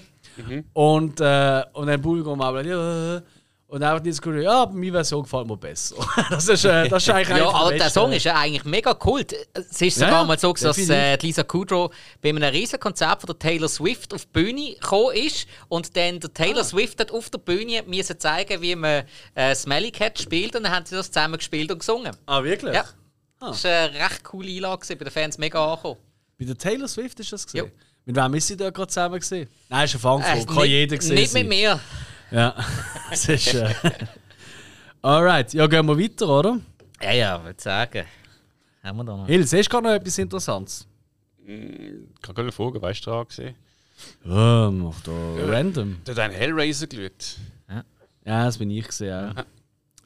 Und, 0.74 1.20
äh, 1.22 1.62
und 1.72 1.86
dann 1.86 2.02
Publikum 2.02 2.42
auch 2.42 2.60
ja, 2.60 3.22
und 3.66 3.82
einfach 3.82 4.04
Lisa 4.04 4.20
Good, 4.20 4.42
ja, 4.42 4.62
aber 4.62 4.74
meine 4.74 4.92
Version 4.92 5.22
gefällt 5.22 5.46
mir 5.46 5.56
besser. 5.56 5.94
das, 6.30 6.48
ist, 6.48 6.66
äh, 6.66 6.86
das 6.86 7.02
ist 7.02 7.08
eigentlich 7.08 7.38
Ja, 7.38 7.48
aber 7.48 7.72
der 7.72 7.88
Song 7.88 8.12
ist 8.12 8.24
ja 8.24 8.34
eigentlich 8.36 8.64
mega 8.64 8.92
kult. 8.92 9.34
Es 9.54 9.80
ist 9.80 9.94
sogar 9.94 10.20
ja, 10.20 10.24
mal 10.24 10.38
so, 10.38 10.52
dass 10.52 10.76
äh, 10.76 11.16
die 11.16 11.26
Lisa 11.28 11.44
Kudrow 11.44 11.90
bei 12.20 12.28
einem 12.28 12.42
riesen 12.42 12.78
Konzert 12.78 13.22
von 13.22 13.28
der 13.28 13.38
Taylor 13.38 13.68
Swift 13.68 14.12
auf 14.12 14.26
die 14.26 14.32
Bühne 14.32 14.74
gekommen 14.74 15.14
ist 15.14 15.46
und 15.68 15.96
dann 15.96 16.20
der 16.20 16.28
Ah. 16.28 16.32
Taylor 16.34 16.64
Swift 16.64 17.00
hat 17.00 17.10
auf 17.10 17.30
der 17.30 17.38
Bühne 17.38 17.84
müssen 17.86 18.20
zeigen, 18.20 18.60
wie 18.60 18.76
man 18.76 19.04
äh, 19.34 19.54
Smelly 19.54 19.92
Cat 19.92 20.18
spielt 20.18 20.54
und 20.56 20.64
dann 20.64 20.72
haben 20.74 20.84
sie 20.84 20.94
das 20.94 21.10
zusammen 21.10 21.38
gespielt 21.38 21.72
und 21.72 21.78
gesungen. 21.78 22.14
Ah, 22.26 22.44
wirklich? 22.44 22.74
Ja. 22.74 22.84
Das 23.40 23.64
war 23.64 23.70
eine 23.70 23.94
recht 23.98 24.22
coole 24.24 24.48
Einlage, 24.50 24.86
bei 24.96 25.04
den 25.04 25.10
Fans 25.10 25.38
mega 25.38 25.64
angekommen. 25.72 25.98
Bei 26.38 26.44
der 26.44 26.56
Taylor 26.58 26.88
Swift 26.88 27.18
ist 27.20 27.32
das 27.32 27.44
gesehen? 27.46 27.70
Mit 28.04 28.16
wem 28.16 28.34
ist 28.34 28.46
sie 28.46 28.56
da 28.56 28.70
gerade 28.70 28.88
zusammen 28.88 29.18
gesehen? 29.18 29.48
Nein, 29.68 29.84
ist 29.84 29.94
ein 29.94 30.00
Frankfurt. 30.00 30.36
Äh, 30.42 30.44
Kann 30.44 30.56
nicht- 30.56 30.66
jeder 30.68 30.96
gesehen 30.96 31.14
Nicht 31.14 31.30
sein. 31.30 31.42
mit 31.42 31.48
mir. 31.58 31.80
Ja, 32.30 32.54
das 33.10 33.28
ist. 33.28 33.54
Äh... 33.54 33.74
Alright, 35.02 35.52
ja, 35.54 35.66
gehen 35.66 35.86
wir 35.86 35.98
weiter, 35.98 36.28
oder? 36.28 36.60
Ja, 37.02 37.12
ja, 37.12 37.42
würde 37.44 37.60
sagen. 37.60 38.04
Haben 38.82 38.96
wir 38.98 39.04
da 39.04 39.16
noch. 39.16 39.26
Hill, 39.26 39.46
siehst 39.46 39.66
du 39.68 39.70
gerade 39.70 39.88
noch 39.88 39.94
etwas 39.94 40.18
Interessantes? 40.18 40.86
Ich 41.46 42.20
kann 42.22 42.34
gerade 42.34 42.52
fragen, 42.52 42.80
weißt 42.80 43.06
du, 43.06 43.10
da 43.10 43.22
gesehen? 43.24 43.54
Ja, 44.24 44.70
mach 44.70 45.00
da 45.02 45.12
random. 45.46 45.98
Du 46.04 46.12
hast 46.12 46.18
einen 46.18 46.34
Hellraiser 46.34 46.86
geschaut. 46.86 47.36
Ja, 48.24 48.44
das 48.44 48.58
bin 48.58 48.70
ich 48.70 48.86
gesehen. 48.86 49.08
Ja. 49.36 49.44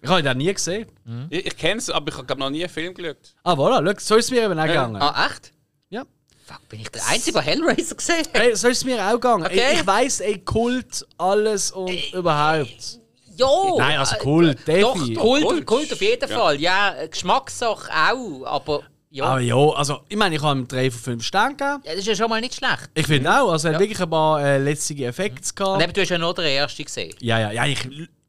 Ich 0.05 0.11
habe 0.11 0.23
den 0.23 0.39
nie 0.39 0.53
gesehen. 0.53 0.87
Ich, 1.31 1.47
ich 1.47 1.57
kenne 1.57 1.79
es, 1.79 1.91
aber 1.91 2.13
ich 2.13 2.17
habe 2.19 2.37
noch 2.39 2.51
nie 2.51 2.63
einen 2.63 2.73
Film 2.73 2.95
geschaut. 2.95 3.17
Ah, 3.43 3.55
voilà, 3.55 3.83
schau, 3.85 3.99
so 3.99 4.17
ist 4.17 4.27
es 4.27 4.31
mir 4.31 4.45
eben 4.45 4.59
auch 4.59 4.67
gegangen. 4.67 4.97
Ah, 5.01 5.27
echt? 5.27 5.53
Ja. 5.91 6.05
Fuck, 6.47 6.69
bin 6.69 6.81
ich 6.81 6.91
der 6.91 7.07
Einzige, 7.09 7.33
der 7.33 7.43
Hellraiser 7.43 7.95
gesehen 7.97 8.19
hat? 8.19 8.31
Hey, 8.35 8.55
so 8.55 8.69
ist 8.69 8.79
es 8.79 8.85
mir 8.85 9.03
auch 9.05 9.13
gegangen. 9.13 9.47
Okay. 9.47 9.63
Ich, 9.73 9.81
ich 9.81 9.87
weiss, 9.87 10.21
ey, 10.21 10.39
Kult, 10.41 11.07
alles 11.19 11.71
und 11.73 12.13
überhaupt. 12.13 12.99
Ja! 13.37 13.47
Nein, 13.79 13.99
also 13.99 14.17
Kult, 14.17 14.59
Doch, 14.61 14.95
Defi. 14.95 15.15
Kult, 15.15 15.43
Kult. 15.45 15.67
Kult 15.67 15.93
auf 15.93 16.01
jeden 16.01 16.31
Ja. 16.31 16.39
Fall. 16.39 16.61
Ja, 16.61 16.95
äh, 16.97 17.09
Geschmackssache 17.09 17.91
auch, 17.91 18.45
aber 18.47 18.83
ja. 19.11 19.25
Aber 19.25 19.41
ja, 19.41 19.55
also, 19.57 20.01
ich 20.09 20.17
meine, 20.17 20.37
ich 20.37 20.43
habe 20.43 20.59
ihm 20.61 20.69
3 20.69 20.91
von 20.91 21.01
5 21.01 21.25
Sternen 21.25 21.57
gegeben. 21.57 21.81
ja. 21.85 21.91
Das 21.93 22.01
ist 22.01 22.07
ja 22.07 22.15
schon 22.17 22.29
mal 22.31 22.41
nicht 22.41 22.55
schlecht. 22.55 22.91
Ich 22.95 23.07
finde 23.07 23.31
auch, 23.41 23.51
also, 23.53 23.69
er 23.69 23.73
Ja. 23.73 23.77
hat 23.79 23.83
wirklich 23.83 24.01
ein 24.03 24.11
paar 24.11 24.41
äh, 24.45 24.59
letzte 24.59 24.95
Effekte 25.05 25.41
Und 25.49 25.57
gehabt. 25.57 25.83
eben, 25.83 25.93
du 25.93 26.01
hast 26.01 26.09
ja 26.11 26.19
noch 26.19 26.35
den 26.35 26.45
ersten 26.47 26.85
gesehen. 26.85 27.15
Ja, 27.21 27.39
ja, 27.41 27.51
ja, 27.53 27.65
ich, 27.67 27.89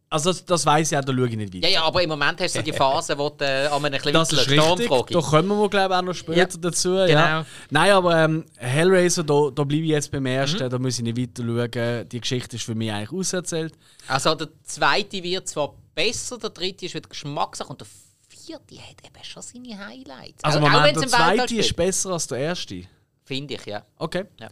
also 0.10 0.30
das, 0.32 0.46
das 0.46 0.66
weiss 0.66 0.92
ich 0.92 0.98
auch, 0.98 1.04
da 1.04 1.14
schaue 1.14 1.28
ich 1.28 1.36
nicht 1.36 1.54
weiter. 1.54 1.68
Ja, 1.68 1.74
ja, 1.74 1.84
aber 1.84 2.02
im 2.04 2.10
Moment 2.10 2.40
hast 2.40 2.56
du 2.56 2.62
die 2.64 2.72
Phase, 2.72 3.18
wo 3.18 3.30
du 3.30 3.44
äh, 3.44 3.66
an 3.68 3.74
einem 3.84 3.86
ein 3.86 3.92
bisschen 3.94 4.14
Das 4.14 4.32
ist 4.32 4.50
richtig, 4.50 4.88
da 5.10 5.20
kommen 5.22 5.48
wir 5.50 5.70
glaube 5.70 5.94
ich 5.94 5.98
auch 6.00 6.02
noch 6.04 6.14
später 6.14 6.38
Ja, 6.40 6.46
dazu. 6.46 6.90
genau. 6.92 7.08
Ja. 7.08 7.46
Nein, 7.70 7.92
aber 7.92 8.24
ähm, 8.24 8.46
Hellraiser, 8.58 9.24
da, 9.24 9.50
da 9.54 9.64
bleibe 9.64 9.84
ich 9.84 9.90
jetzt 9.90 10.12
beim 10.12 10.26
ersten, 10.26 10.64
Mhm. 10.64 10.70
da 10.70 10.80
muss 10.80 10.98
ich 11.00 11.04
nicht 11.04 11.18
weiter 11.18 11.44
schauen. 11.44 12.10
Die 12.10 12.22
Geschichte 12.22 12.56
ist 12.56 12.64
für 12.66 12.76
mich 12.76 12.92
eigentlich 12.92 13.12
auserzählt. 13.12 13.74
Also 14.08 14.36
der 14.36 14.48
zweite 14.64 15.22
wird 15.24 15.48
zwar 15.50 15.74
besser, 15.96 16.38
der 16.38 16.52
dritte 16.52 16.86
ist 16.86 16.94
wieder 16.94 17.10
Geschmackssache 17.10 17.70
und 17.70 17.82
der 17.82 17.88
vierte 18.30 18.76
hat 18.78 18.98
eben 19.04 19.24
schon 19.24 19.42
seine 19.42 19.78
Highlights. 19.88 20.44
Also 20.44 20.60
Auch- 20.60 20.70
Moment, 20.70 20.96
der 20.98 21.08
zweite 21.08 21.56
ist 21.56 21.76
besser 21.76 22.12
als 22.12 22.28
der 22.28 22.38
erste. 22.38 22.84
Finde 23.28 23.56
ich, 23.56 23.66
ja. 23.66 23.84
Okay. 23.98 24.26
Ja. 24.40 24.50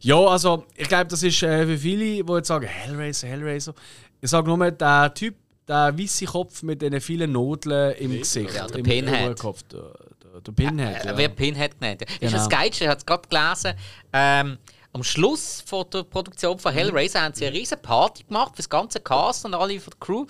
Ja, 0.00 0.16
also 0.16 0.64
ich 0.74 0.88
glaube, 0.88 1.04
das 1.08 1.22
ist 1.22 1.42
äh, 1.42 1.66
für 1.66 1.76
viele, 1.76 2.24
die 2.24 2.32
jetzt 2.32 2.48
sagen, 2.48 2.66
Hellraiser, 2.66 3.28
Hellraiser. 3.28 3.74
Ich 4.24 4.30
sage 4.30 4.48
nur, 4.48 4.70
der 4.70 5.12
Typ, 5.12 5.34
der 5.68 5.98
weiße 5.98 6.24
Kopf 6.24 6.62
mit 6.62 6.80
den 6.80 6.98
vielen 6.98 7.30
Nodeln 7.30 7.94
im 7.96 8.18
Gesicht. 8.18 8.54
Ja, 8.54 8.66
der 8.66 8.78
im 8.78 8.82
Pinhead. 8.82 9.22
Oberkopf, 9.22 9.62
der, 9.64 9.82
der, 9.82 10.40
der 10.40 10.52
Pinhead. 10.52 11.04
Er 11.04 11.12
ja. 11.12 11.18
wird 11.18 11.36
Pinhead 11.36 11.78
genannt. 11.78 12.00
Ist 12.00 12.20
Genau. 12.20 12.32
das 12.32 12.48
Geilste, 12.48 12.84
ich 12.84 12.88
habe 12.88 12.98
es 12.98 13.04
gerade 13.04 13.28
gelesen. 13.28 13.78
Ähm, 14.14 14.56
am 14.94 15.04
Schluss 15.04 15.62
von 15.66 15.84
der 15.92 16.04
Produktion 16.04 16.58
von 16.58 16.72
Hellraiser 16.72 17.20
haben 17.20 17.34
sie 17.34 17.44
eine 17.44 17.54
riesige 17.54 17.82
Party 17.82 18.22
gemacht 18.22 18.52
für 18.52 18.62
das 18.62 18.70
ganze 18.70 18.98
Cast 18.98 19.44
und 19.44 19.52
alle 19.52 19.78
von 19.78 19.90
der 19.92 20.00
Crew. 20.00 20.24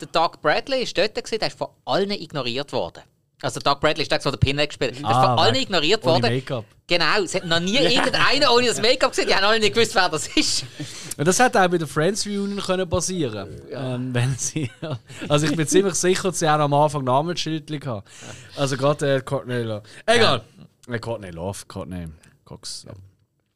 Der 0.00 0.06
Doug 0.06 0.40
Bradley 0.40 0.84
ist 0.84 0.96
dort, 0.96 1.16
gewesen, 1.16 1.40
der 1.40 1.48
ist 1.48 1.58
von 1.58 1.66
allen 1.84 2.12
ignoriert 2.12 2.72
worden. 2.72 3.02
Also 3.42 3.60
Doug 3.60 3.80
Bradley 3.80 4.02
ist 4.02 4.10
der, 4.10 4.18
der 4.20 4.30
Pinhead 4.38 4.68
gespielt 4.70 4.92
hat. 4.94 5.02
Der 5.02 5.10
ist 5.10 5.16
Ah, 5.16 5.36
von 5.36 5.44
allen 5.44 5.54
weg. 5.54 5.62
ignoriert 5.62 6.02
Ohne 6.04 6.12
worden. 6.12 6.34
Make-up. 6.34 6.64
Genau, 6.86 7.22
es 7.24 7.34
hat 7.34 7.44
noch 7.44 7.60
nie 7.60 7.76
irgendeiner 7.76 8.52
ohne 8.52 8.68
das 8.68 8.80
Make-up 8.80 9.10
gesehen. 9.10 9.28
Die 9.28 9.34
haben 9.34 9.44
alle 9.44 9.58
nicht 9.60 9.74
gewusst, 9.74 9.94
wer 9.94 10.08
das 10.08 10.28
ist. 10.28 10.64
Und 11.16 11.26
das 11.26 11.38
hätte 11.38 11.60
auch 11.62 11.68
bei 11.68 11.78
der 11.78 11.86
Friends 11.88 12.26
Reunion 12.26 12.58
können 12.60 12.88
passieren 12.88 13.60
ähm, 13.70 14.14
wenn 14.14 14.34
sie 14.36 14.70
Also 15.28 15.46
ich 15.46 15.56
bin 15.56 15.66
ziemlich 15.66 15.94
sicher, 15.94 16.28
dass 16.30 16.38
sie 16.38 16.48
auch 16.48 16.58
am 16.58 16.72
Anfang 16.74 17.04
Namensschildchen 17.04 17.84
hatten. 17.84 18.06
Also 18.56 18.76
gerade 18.76 19.16
äh, 19.16 19.20
Courtney 19.20 19.62
Love. 19.62 19.82
Egal. 20.06 20.42
Äh, 20.88 20.98
Courtney 20.98 21.30
Love, 21.30 21.58
Courtney 21.68 22.06
Cox. 22.44 22.84
Ja. 22.86 22.92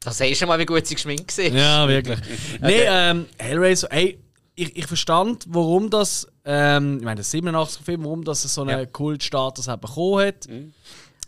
Da 0.01 0.11
siehst 0.11 0.41
du 0.41 0.45
mal, 0.47 0.59
wie 0.59 0.65
gut 0.65 0.85
sie 0.87 0.95
geschminkt 0.95 1.37
war. 1.37 1.45
Ja, 1.45 1.87
wirklich. 1.87 2.19
Nee, 2.61 2.81
ähm, 2.87 3.25
Hellraiser, 3.37 3.91
ey, 3.91 4.19
ich, 4.55 4.75
ich 4.75 4.87
verstand, 4.87 5.45
warum 5.47 5.89
das, 5.89 6.27
ähm, 6.47 6.97
ich 6.99 7.03
meine, 7.03 7.15
der 7.17 7.25
87 7.25 7.83
Film, 7.83 8.03
warum 8.05 8.23
das 8.23 8.41
so 8.41 8.61
einen 8.61 8.69
Ja. 8.79 8.85
Kultstatus 8.85 9.67
hat 9.67 9.81
bekommen 9.81 10.25
hat. 10.27 10.47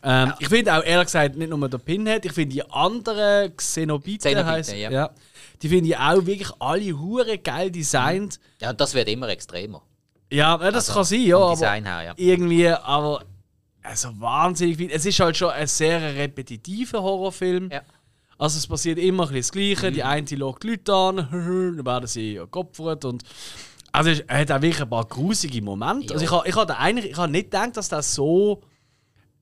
Ähm, 0.02 0.34
Ich 0.40 0.48
finde 0.48 0.74
auch 0.78 0.84
ehrlich 0.84 1.08
gesagt 1.08 1.36
nicht 1.36 1.50
nur 1.50 1.68
der 1.70 1.78
Pinhead, 1.78 2.24
ich 2.26 2.32
finde 2.32 2.54
die 2.54 2.64
anderen 2.72 3.56
Xenobiten, 3.58 4.20
Xenobiten, 4.32 4.46
heisst- 4.48 4.74
ja. 4.74 5.10
die 5.62 5.68
finde 5.68 5.90
ich 5.90 5.98
auch 5.98 6.26
wirklich 6.26 6.50
alle 6.60 6.98
hure 6.98 7.38
geil 7.38 7.70
designt. 7.70 8.40
Ja, 8.62 8.70
und 8.70 8.80
das 8.80 8.94
wird 8.94 9.10
immer 9.10 9.28
extremer. 9.28 9.82
Ja, 10.32 10.58
ja, 10.64 10.72
das 10.72 10.94
kann 10.94 11.04
sein, 11.04 11.22
ja, 11.24 11.38
aber 11.38 11.52
Design 11.52 11.86
her, 11.86 12.02
ja. 12.04 12.14
irgendwie, 12.16 12.70
aber 12.70 13.24
also 13.84 14.10
wahnsinnig 14.20 14.78
viel. 14.78 14.92
Es 14.92 15.06
ist 15.06 15.20
halt 15.20 15.36
schon 15.36 15.50
ein 15.50 15.68
sehr 15.68 16.00
repetitiver 16.16 17.02
Horrorfilm. 17.02 17.70
Ja. 17.72 17.82
Also 18.38 18.58
es 18.58 18.68
passiert 18.68 19.00
immer 19.00 19.24
ein 19.28 19.34
bisschen 19.34 19.42
das 19.42 19.52
Gleiche. 19.82 19.92
Die 19.92 20.04
eine 20.04 20.26
lockt 20.38 20.64
Leute 20.64 20.94
an, 20.94 21.16
dann 21.32 21.86
werden 21.86 22.08
sie 22.08 22.36
geopfert 22.52 23.04
und 23.04 23.24
also 23.92 24.12
er 24.28 24.40
hat 24.40 24.52
auch 24.52 24.62
wirklich 24.62 24.82
ein 24.82 24.90
paar 24.90 25.06
grusige 25.06 25.62
Momente. 25.62 26.08
Ja. 26.08 26.12
Also 26.14 26.26
ich 26.26 26.32
habe 26.32 26.48
ich 26.48 26.56
hab 26.56 26.80
eigentlich 26.80 27.12
ich 27.12 27.18
hab 27.18 27.30
nicht 27.30 27.46
gedacht, 27.46 27.78
dass 27.78 27.90
das 27.90 28.14
so 28.14 28.62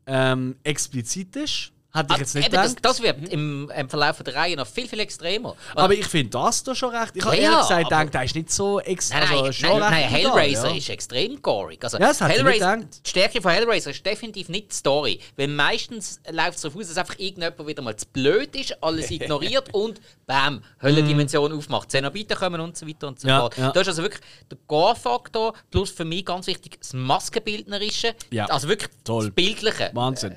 ähm, 0.06 0.56
explizit 0.64 1.36
ist. 1.36 1.72
Hätte 1.94 2.14
ich 2.14 2.20
jetzt 2.20 2.36
nicht 2.36 2.46
Eben, 2.48 2.56
das, 2.56 2.76
gedacht. 2.76 2.86
das 2.86 3.02
wird 3.02 3.30
im, 3.34 3.72
im 3.76 3.90
Verlauf 3.90 4.22
der 4.22 4.36
Reihe 4.36 4.56
noch 4.56 4.68
viel, 4.68 4.88
viel 4.88 5.00
extremer. 5.00 5.56
aber 5.74 5.94
ich 5.94 6.06
finde 6.06 6.30
das 6.32 6.64
da 6.64 6.76
schon 6.76 6.94
recht. 6.94 7.14
Ich 7.16 7.24
habe 7.26 7.36
Ja, 7.38 7.42
ehrlich 7.44 7.60
gesagt 7.62 7.84
gedacht, 7.86 8.14
der 8.14 8.24
ist 8.24 8.36
nicht 8.36 8.52
so 8.52 8.80
extra. 8.82 9.20
Nein, 9.20 9.28
nein, 9.30 9.38
also 9.40 9.52
schon 9.54 9.80
nein, 9.80 9.94
recht 9.94 10.12
nein 10.12 10.22
Hellraiser 10.22 10.70
ja. 10.70 10.76
ist 10.78 10.90
extrem 10.90 11.42
gorig. 11.42 11.84
Also, 11.84 11.98
Ja, 11.98 12.08
das 12.10 12.22
hätte 12.22 12.34
ich 12.34 12.44
nicht 12.44 12.62
Hellraiser, 12.62 12.78
die 13.04 13.10
Stärke 13.10 13.42
von 13.42 13.52
Hellraiser 13.52 13.92
ist 13.92 14.06
definitiv 14.06 14.50
nicht 14.50 14.72
die 14.72 14.76
Story. 14.76 15.20
Weil 15.38 15.48
meistens 15.48 16.20
läuft 16.30 16.56
es 16.58 16.62
darauf 16.62 16.78
aus, 16.80 16.88
dass 16.90 16.98
einfach 16.98 17.18
irgendjemand 17.18 17.68
wieder 17.68 17.82
mal 17.82 17.96
zu 17.96 18.06
blöd 18.08 18.56
ist, 18.56 18.84
alles 18.84 19.10
ignoriert 19.12 19.74
und 19.74 20.00
bam, 20.28 20.62
Höllendimension 20.84 21.52
aufmacht. 21.58 21.90
Zenobiten 21.90 22.38
kommen 22.38 22.62
und 22.62 22.78
so 22.78 22.86
weiter 22.88 23.08
und 23.08 23.20
so 23.20 23.28
Mhm. 23.28 23.38
Fort. 23.40 23.58
ja. 23.58 23.72
Da 23.72 23.82
ist 23.82 23.88
also 23.88 24.04
wirklich 24.04 24.22
der 24.52 24.58
Gore-Faktor 24.68 25.54
plus 25.72 25.90
für 25.90 26.06
mich 26.06 26.26
ganz 26.26 26.46
wichtig 26.48 26.78
das 26.80 26.94
Maskenbildnerische. 26.94 28.14
Also 28.50 28.68
wirklich 28.68 28.90
Toll. 29.04 29.26
das 29.26 29.34
Bildliche. 29.36 29.90
Wahnsinn. 29.94 30.36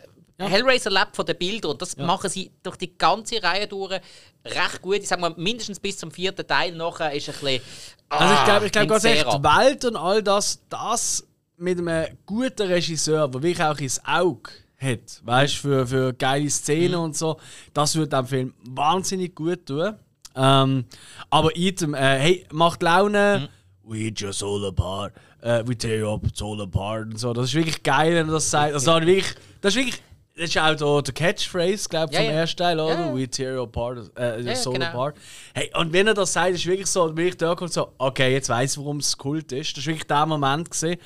Hellraiser 0.48 0.90
lebt 0.90 1.16
von 1.16 1.26
den 1.26 1.36
Bildern 1.36 1.72
und 1.72 1.82
das 1.82 1.96
machen 1.96 2.30
sie 2.30 2.50
durch 2.62 2.76
die 2.76 2.96
ganze 2.96 3.42
Reihe 3.42 3.66
durch 3.66 4.00
recht 4.44 4.80
gut. 4.82 4.96
Ich 4.96 5.08
sag 5.08 5.20
mal, 5.20 5.34
mindestens 5.36 5.78
bis 5.80 5.98
zum 5.98 6.10
vierten 6.10 6.46
Teil 6.46 6.72
nachher 6.74 7.12
ist 7.12 7.28
ein 7.28 7.34
bisschen. 7.34 7.60
Also 8.08 8.34
ich 8.34 8.44
glaube, 8.44 8.66
ich 8.66 8.72
glaube 8.72 8.86
ganz 8.88 9.04
ehrlich, 9.04 9.22
die. 9.24 9.42
Welt 9.42 9.84
und 9.84 9.96
all 9.96 10.22
das, 10.22 10.60
das 10.68 11.26
mit 11.56 11.78
einem 11.78 12.06
guten 12.26 12.66
Regisseur, 12.66 13.28
der 13.28 13.42
wirklich 13.42 13.62
auch 13.66 13.78
ins 13.78 14.00
Auge 14.04 14.50
hat, 14.78 15.20
weißt 15.24 15.56
für, 15.56 15.86
für 15.86 16.12
geile 16.14 16.48
Szenen 16.48 16.94
Mhm. 16.94 17.00
und 17.04 17.16
so, 17.16 17.38
das 17.74 17.94
würde 17.96 18.16
dem 18.16 18.26
Film 18.26 18.54
wahnsinnig 18.64 19.34
gut 19.34 19.66
tun. 19.66 19.94
Ähm, 20.34 20.84
aber 21.28 21.54
item, 21.56 21.92
äh, 21.94 21.98
hey, 22.18 22.46
macht 22.50 22.82
Laune. 22.82 23.48
Mhm. 23.84 23.90
We 23.92 24.12
just 24.16 24.42
all 24.42 24.64
apart. 24.66 25.12
Äh, 25.42 25.64
we 25.66 25.76
tear 25.76 25.98
you 25.98 26.08
up, 26.14 26.22
all 26.40 26.60
apart. 26.62 27.06
Und 27.06 27.18
so. 27.18 27.32
Das 27.32 27.46
ist 27.46 27.54
wirklich 27.54 27.82
geil, 27.82 28.14
wenn 28.14 28.28
er 28.28 28.34
das 28.34 28.48
sagt. 28.50 28.72
Also, 28.74 28.92
das, 28.98 29.06
wirklich, 29.06 29.34
das 29.60 29.74
ist 29.74 29.76
wirklich. 29.76 30.02
Das 30.40 30.48
ist 30.48 30.58
auch 30.58 30.74
da 30.74 31.02
der 31.02 31.12
Catchphrase, 31.12 31.86
glaube 31.86 32.12
ich, 32.12 32.18
Ja, 32.18 32.24
vom 32.24 32.32
ja. 32.32 32.40
ersten 32.40 32.56
Teil, 32.56 32.80
oder? 32.80 32.94
Ja. 32.94 33.14
We 33.14 33.28
tear 33.28 33.56
you 33.56 33.62
apart, 33.64 34.10
äh, 34.18 34.40
ja, 34.40 34.56
soul 34.56 34.72
genau. 34.72 34.86
apart. 34.86 35.18
Hey, 35.54 35.70
und 35.76 35.92
wenn 35.92 36.06
er 36.06 36.14
das 36.14 36.32
sagt, 36.32 36.54
ist 36.54 36.64
wirklich 36.64 36.86
so, 36.86 37.12
bin 37.12 37.26
ich 37.26 37.36
da 37.36 37.52
und 37.52 37.70
so, 37.70 37.92
okay, 37.98 38.32
jetzt 38.32 38.48
weiß 38.48 38.72
ich, 38.72 38.78
warum 38.78 38.98
es 38.98 39.18
Kult 39.18 39.52
ist. 39.52 39.76
Das 39.76 39.84
war 39.84 39.92
wirklich 39.92 40.06
der 40.06 40.24
Moment. 40.24 40.70
Gewesen. 40.70 40.96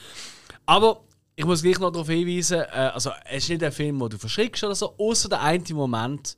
Aber 0.66 1.00
ich 1.34 1.44
muss 1.44 1.62
gleich 1.62 1.80
noch 1.80 1.90
darauf 1.90 2.08
hinweisen, 2.08 2.60
äh, 2.60 2.90
also 2.94 3.10
es 3.28 3.42
ist 3.42 3.48
nicht 3.48 3.64
ein 3.64 3.72
Film, 3.72 3.98
wo 3.98 4.06
du 4.06 4.18
verschrickst 4.18 4.62
oder 4.62 4.76
so, 4.76 4.94
außer 4.96 5.28
der 5.28 5.42
eine 5.42 5.64
Moment, 5.72 6.36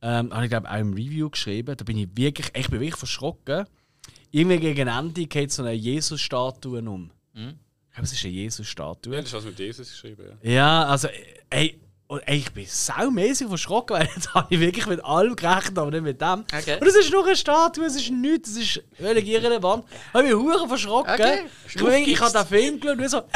ähm, 0.00 0.32
habe 0.32 0.44
ich 0.44 0.50
glaube 0.50 0.70
auch 0.70 0.78
im 0.78 0.94
Review 0.94 1.28
geschrieben, 1.28 1.76
da 1.76 1.84
bin 1.84 1.98
ich 1.98 2.08
wirklich, 2.14 2.50
ich 2.56 2.70
bin 2.70 2.80
wirklich 2.80 2.96
verschrocken. 2.96 3.66
Irgendwie 4.30 4.58
gegen 4.58 4.88
Ende 4.88 5.26
geht 5.26 5.52
so 5.52 5.62
eine 5.62 5.72
Jesus-Statue 5.72 6.80
um. 6.80 7.10
Ich 7.34 7.42
glaube, 7.94 8.06
es 8.06 8.12
ist 8.12 8.24
eine 8.24 8.34
Jesus-Statue. 8.34 9.16
Das 9.16 9.26
ist 9.26 9.32
was 9.32 9.44
mit 9.44 9.58
Jesus 9.58 9.90
geschrieben. 9.90 10.38
Ja. 10.42 10.50
Ja, 10.50 10.84
also, 10.86 11.08
ey, 11.50 11.80
ey 12.26 12.36
ich 12.36 12.52
bin 12.52 12.66
saumäßig 12.66 13.48
verschrocken, 13.48 13.96
weil 13.96 14.08
jetzt 14.14 14.34
habe 14.34 14.52
ich 14.52 14.60
wirklich 14.60 14.86
mit 14.86 15.04
allem 15.04 15.36
gerechnet, 15.36 15.78
aber 15.78 15.90
nicht 15.90 16.02
mit 16.02 16.20
dem. 16.20 16.44
Okay. 16.52 16.78
Und 16.80 16.86
es 16.86 16.96
ist 16.96 17.10
nur 17.10 17.24
eine 17.24 17.36
Statue, 17.36 17.86
es 17.86 17.96
ist 17.96 18.10
nichts, 18.10 18.50
es 18.50 18.56
ist 18.56 18.82
völlig 18.94 19.26
irrelevant. 19.26 19.84
Ich 19.88 20.14
habe 20.14 20.24
mich 20.24 20.34
hure 20.34 20.68
verschrocken. 20.68 21.14
Okay. 21.14 21.44
Ich, 21.66 21.76
ich 22.08 22.20
habe 22.20 22.32
den 22.32 22.46
Film 22.46 22.80
geschaut 22.80 22.98
und 22.98 23.08
so. 23.08 23.22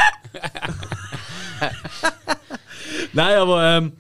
Nein, 3.13 3.39
aber 3.39 3.65
ähm, 3.65 3.93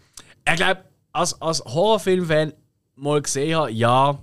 ich 0.48 0.56
glaube, 0.56 0.84
als, 1.12 1.40
als 1.40 1.64
Horrorfilm-Fan 1.64 2.52
mal 2.96 3.22
gesehen 3.22 3.56
habe, 3.56 3.70
ja, 3.70 4.18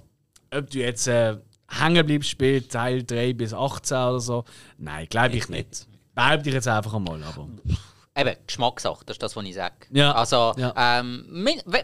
ob 0.51 0.69
du 0.69 0.79
jetzt 0.79 1.07
äh, 1.07 1.37
hängen 1.69 2.05
bleibst 2.05 2.37
bei 2.37 2.61
Teil 2.67 3.03
3 3.03 3.33
bis 3.33 3.53
18 3.53 3.97
oder 3.97 4.19
so, 4.19 4.45
nein, 4.77 5.07
glaube 5.09 5.35
ich 5.35 5.49
nicht. 5.49 5.87
Behaupte 6.15 6.49
ich 6.49 6.55
jetzt 6.55 6.67
einfach 6.67 6.93
einmal, 6.93 7.21
aber. 7.23 7.47
Eben, 8.17 8.35
Geschmackssache, 8.47 9.03
das 9.05 9.15
ist 9.15 9.23
das, 9.23 9.35
was 9.35 9.43
ich 9.43 9.53
sage. 9.55 9.73
Ja. 9.91 10.13
Also, 10.13 10.53
Ja. 10.55 10.73
Ähm, 10.77 11.25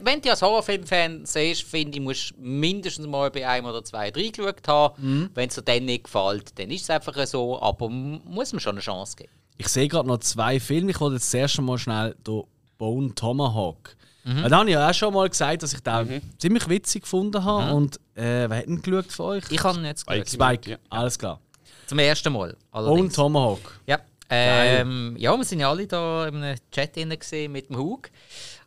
wenn 0.04 0.22
du 0.22 0.30
als 0.30 0.42
Horrorfilm-Fan 0.42 1.26
siehst, 1.26 1.64
finde 1.64 1.98
ich, 1.98 2.02
musst 2.04 2.32
du 2.32 2.36
mindestens 2.42 3.06
mal 3.06 3.30
bei 3.30 3.46
einem 3.46 3.66
oder 3.66 3.84
zwei 3.84 4.10
reingeschaut 4.10 4.66
haben. 4.66 4.94
Mhm. 5.06 5.30
Wenn 5.34 5.50
es 5.50 5.56
dir 5.56 5.62
dann 5.64 5.84
nicht 5.84 6.06
gefällt, 6.06 6.58
dann 6.58 6.72
ist 6.72 6.84
es 6.84 6.90
einfach 6.90 7.14
so, 7.28 7.62
aber 7.62 7.90
muss 7.90 8.54
man 8.54 8.62
schon 8.62 8.72
eine 8.76 8.82
Chance 8.82 9.18
geben. 9.18 9.30
Ich 9.58 9.68
sehe 9.68 9.90
gerade 9.90 10.08
noch 10.08 10.20
zwei 10.20 10.60
Filme. 10.62 10.92
Ich 10.92 11.00
wollte 11.02 11.16
jetzt 11.16 11.30
zuerst 11.30 11.60
mal 11.60 11.78
schnell 11.78 12.16
den 12.26 12.44
Bone 12.78 13.14
Tomahawk. 13.14 13.98
Mhm. 14.24 14.34
Mhm. 14.44 14.50
Da 14.50 14.58
habe 14.60 14.70
ich 14.70 14.74
ja 14.74 14.90
auch 14.90 14.94
schon 14.94 15.14
mal 15.14 15.28
gesagt, 15.28 15.64
dass 15.64 15.74
ich 15.74 15.82
den 15.82 16.22
ziemlich 16.38 16.70
witzig 16.70 17.02
gefunden 17.04 17.44
habe. 17.44 17.74
Und 17.74 17.98
äh, 18.16 18.50
wer 18.50 18.60
hat 18.60 18.68
ihn 18.68 18.82
geschaut 18.82 19.12
von 19.12 19.26
euch? 19.26 19.44
Ich 19.50 19.62
habe 19.64 19.78
ihn 19.80 19.86
jetzt 19.86 20.08
geschaut. 20.08 20.30
Spike. 20.30 20.44
Spike, 20.62 20.72
Ja. 20.72 20.78
alles 20.90 21.20
klar. 21.20 21.42
Zum 21.88 22.00
ersten 22.00 22.32
Mal. 22.32 22.50
Bone 22.54 22.58
allerdings. 22.72 23.16
Tomahawk. 23.16 23.80
Ja. 23.86 24.00
Ähm, 24.34 25.16
ja, 25.18 25.36
wir 25.36 25.44
sind 25.44 25.60
ja 25.60 25.70
alle 25.70 25.86
da 25.88 26.24
einem 26.24 26.56
Chat 26.72 26.94
gesehen 26.94 27.52
mit 27.52 27.70
dem 27.70 27.78
Hug. 27.78 28.10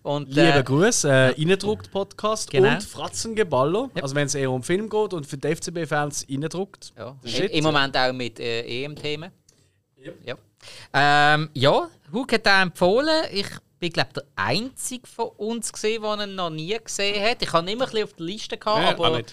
Und, 0.02 0.28
Liebe 0.28 0.58
äh, 0.58 0.62
Grüße, 0.62 1.08
äh, 1.08 1.28
Reindruckt 1.30 1.90
Podcast 1.90 2.50
Genau. 2.50 2.68
und 2.74 2.82
Fratzengeballo. 2.82 3.90
Also 4.02 4.14
wenn 4.14 4.26
es 4.26 4.34
eher 4.34 4.50
um 4.50 4.62
Film 4.62 4.90
geht 4.90 5.14
und 5.14 5.26
für 5.26 5.38
die 5.38 5.56
FCB-Fans 5.56 6.26
Reindruckt. 6.28 6.92
Ja, 6.98 7.16
Shit. 7.24 7.50
Im 7.52 7.64
Moment 7.64 7.96
auch 7.96 8.12
mit 8.12 8.38
äh, 8.38 8.84
EM-Themen. 8.84 9.30
Ja. 10.22 10.34
Ähm, 10.92 11.48
ja, 11.54 11.88
Hug 12.12 12.30
hat 12.32 12.44
den 12.44 12.52
empfohlen. 12.64 13.24
Ich 13.32 13.46
bin, 13.78 13.90
glaube 13.90 14.10
der 14.16 14.24
Einzige 14.36 15.06
von 15.06 15.28
uns 15.38 15.72
gesehen, 15.72 16.02
der 16.02 16.26
ihn 16.26 16.34
noch 16.34 16.50
nie 16.50 16.76
gesehen 16.84 17.24
hat. 17.24 17.40
Ich 17.40 17.52
habe 17.54 17.70
immer 17.70 17.84
ein 17.86 17.90
bisschen 17.90 18.04
auf 18.04 18.12
der 18.12 18.26
Liste 18.26 18.58
gehabt, 18.58 18.82
Ja, 18.82 18.90
aber... 18.90 19.08
auch 19.10 19.16
nicht. 19.16 19.32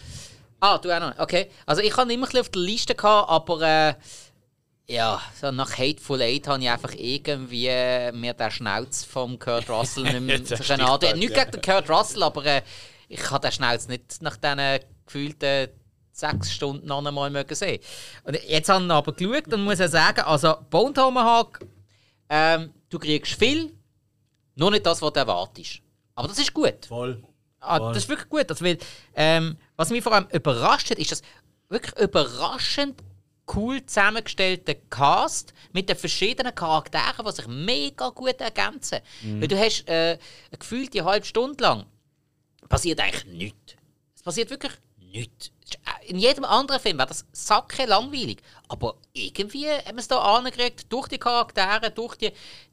Ah, 0.61 0.77
du 0.77 0.95
auch 0.95 0.99
noch. 1.01 1.09
nicht. 1.09 1.19
Okay. 1.19 1.49
Also 1.65 1.81
ich 1.81 1.95
habe 1.97 2.13
immer 2.13 2.23
ein 2.23 2.29
bisschen 2.29 2.39
auf 2.41 2.49
der 2.49 2.61
Liste 2.61 2.95
gehabt, 2.95 3.29
aber 3.29 3.61
äh, 3.61 3.93
ja, 4.91 5.21
so 5.39 5.51
nach 5.51 5.77
Hateful 5.77 6.21
Eight 6.21 6.47
habe 6.47 6.61
ich 6.61 6.69
einfach 6.69 6.93
irgendwie 6.93 7.67
mir 8.13 8.33
den 8.33 8.51
Schnauz 8.51 9.03
vom 9.03 9.39
Kurt 9.39 9.69
Russell 9.69 10.03
nicht 10.03 10.21
mehr 10.21 10.37
Stichwort, 10.57 11.15
Nicht 11.15 11.35
ja. 11.35 11.43
gegen 11.43 11.51
den 11.51 11.61
Kurt 11.61 11.89
Russell, 11.89 12.23
aber 12.23 12.45
äh, 12.45 12.61
ich 13.07 13.29
habe 13.31 13.39
den 13.39 13.51
Schnauz 13.51 13.87
nicht 13.87 14.21
nach 14.21 14.37
diesen 14.37 14.79
gefühlten 15.05 15.69
sechs 16.11 16.51
Stunden 16.51 16.87
noch 16.87 17.05
einmal 17.05 17.29
mögen 17.29 17.55
sehen. 17.55 17.79
Und 18.23 18.37
jetzt 18.43 18.69
habe 18.69 18.83
ich 18.83 18.91
aber 18.91 19.13
geschaut 19.13 19.53
und 19.53 19.63
muss 19.63 19.79
ja 19.79 19.87
sagen, 19.87 20.21
also 20.21 20.55
Bone 20.69 20.93
Tomahawk, 20.93 21.59
ähm, 22.29 22.73
du 22.89 22.99
kriegst 22.99 23.33
viel, 23.33 23.73
nur 24.55 24.71
nicht 24.71 24.85
das, 24.85 25.01
was 25.01 25.13
du 25.13 25.19
erwartest. 25.19 25.81
Aber 26.15 26.27
das 26.27 26.37
ist 26.37 26.53
gut. 26.53 26.85
Voll. 26.87 27.23
Ah, 27.59 27.77
Voll. 27.77 27.93
das 27.93 28.03
ist 28.03 28.09
wirklich 28.09 28.29
gut. 28.29 28.49
Also, 28.49 28.65
weil, 28.65 28.77
ähm, 29.15 29.57
was 29.77 29.89
mich 29.89 30.03
vor 30.03 30.13
allem 30.13 30.27
überrascht 30.31 30.91
hat, 30.91 30.99
ist 30.99 31.11
das 31.11 31.21
wirklich 31.69 31.97
überraschend 31.97 33.01
cool 33.55 33.85
zusammengestellte 33.85 34.75
Cast 34.89 35.53
mit 35.73 35.89
den 35.89 35.97
verschiedenen 35.97 36.55
Charakteren, 36.55 37.25
die 37.25 37.31
sich 37.31 37.47
mega 37.47 38.09
gut 38.09 38.39
ergänzen. 38.39 38.99
Weil 39.39 39.47
du 39.47 39.59
hast 39.59 39.87
äh, 39.87 40.17
gefühlt 40.57 40.93
die 40.93 41.01
halbe 41.01 41.25
Stunde 41.25 41.63
lang 41.63 41.85
passiert 42.69 42.99
eigentlich 42.99 43.25
nichts. 43.25 43.75
Es 44.15 44.23
passiert 44.23 44.49
wirklich 44.49 44.71
nichts. 44.97 45.51
In 46.07 46.17
jedem 46.17 46.45
anderen 46.45 46.81
Film 46.81 46.97
wäre 46.97 47.07
das 47.07 47.25
sacke 47.31 47.85
langweilig. 47.85 48.41
Aber 48.67 48.95
irgendwie 49.13 49.69
haben 49.69 49.95
wir 49.95 49.97
es 49.97 50.07
hier 50.07 50.21
angekriegt, 50.21 50.91
durch 50.91 51.07
die 51.07 51.17
Charaktere, 51.17 51.91
durch 51.91 52.15
die 52.15 52.31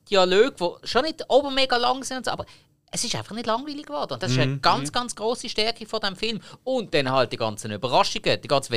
Dialoge, 0.08 0.52
die 0.52 0.86
schon 0.86 1.02
nicht 1.02 1.24
oben 1.28 1.54
mega 1.54 1.76
lang 1.76 2.04
sind, 2.04 2.28
aber 2.28 2.46
es 2.90 3.04
ist 3.04 3.14
einfach 3.14 3.34
nicht 3.34 3.46
langweilig 3.46 3.86
geworden. 3.86 4.14
Und 4.14 4.22
das 4.22 4.32
ist 4.32 4.38
eine 4.38 4.58
ganz, 4.58 4.92
ganz 4.92 5.14
große 5.14 5.48
Stärke 5.48 5.86
von 5.86 6.00
diesem 6.00 6.16
Film. 6.16 6.40
Und 6.64 6.94
dann 6.94 7.10
halt 7.10 7.32
die 7.32 7.36
ganzen 7.36 7.70
Überraschungen, 7.70 8.40
die 8.40 8.48
ganzen, 8.48 8.74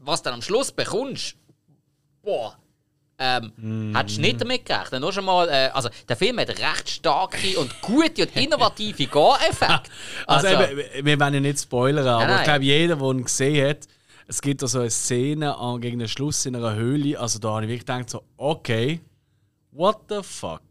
was 0.00 0.22
du 0.22 0.24
dann 0.24 0.34
am 0.34 0.42
Schluss 0.42 0.72
bekommst. 0.72 1.36
Boah. 2.22 2.56
Ähm, 3.18 3.94
Hättest 3.96 4.18
du 4.18 4.20
nicht 4.20 4.40
damit 4.40 4.66
gerechnet? 4.66 5.00
Nur 5.00 5.10
schon 5.10 5.24
mal, 5.24 5.48
äh, 5.48 5.70
also 5.72 5.88
der 6.06 6.16
Film 6.16 6.38
hat 6.38 6.50
recht 6.50 6.90
starke 6.90 7.58
und 7.58 7.80
gute 7.80 8.26
und 8.26 8.36
innovative 8.36 9.06
Gar-Effekte. 9.10 9.90
Also, 10.26 10.48
eben, 10.48 11.06
wir 11.06 11.20
wollen 11.20 11.34
ja 11.34 11.40
nicht 11.40 11.58
spoilern, 11.58 12.06
aber 12.06 12.26
nein. 12.26 12.38
ich 12.38 12.44
glaube, 12.44 12.64
jeder, 12.64 12.96
der 12.96 13.10
ihn 13.10 13.24
gesehen 13.24 13.70
hat, 13.70 13.88
es 14.28 14.42
gibt 14.42 14.60
da 14.60 14.66
so 14.66 14.80
eine 14.80 14.90
Szene 14.90 15.56
an, 15.56 15.80
gegen 15.80 15.98
den 15.98 16.08
Schluss 16.08 16.44
in 16.44 16.56
einer 16.56 16.74
Höhle. 16.74 17.18
Also 17.18 17.38
da 17.38 17.54
habe 17.54 17.62
ich 17.62 17.68
wirklich 17.70 17.86
gedacht, 17.86 18.10
so, 18.10 18.22
okay, 18.36 19.00
what 19.70 20.00
the 20.10 20.22
fuck? 20.22 20.62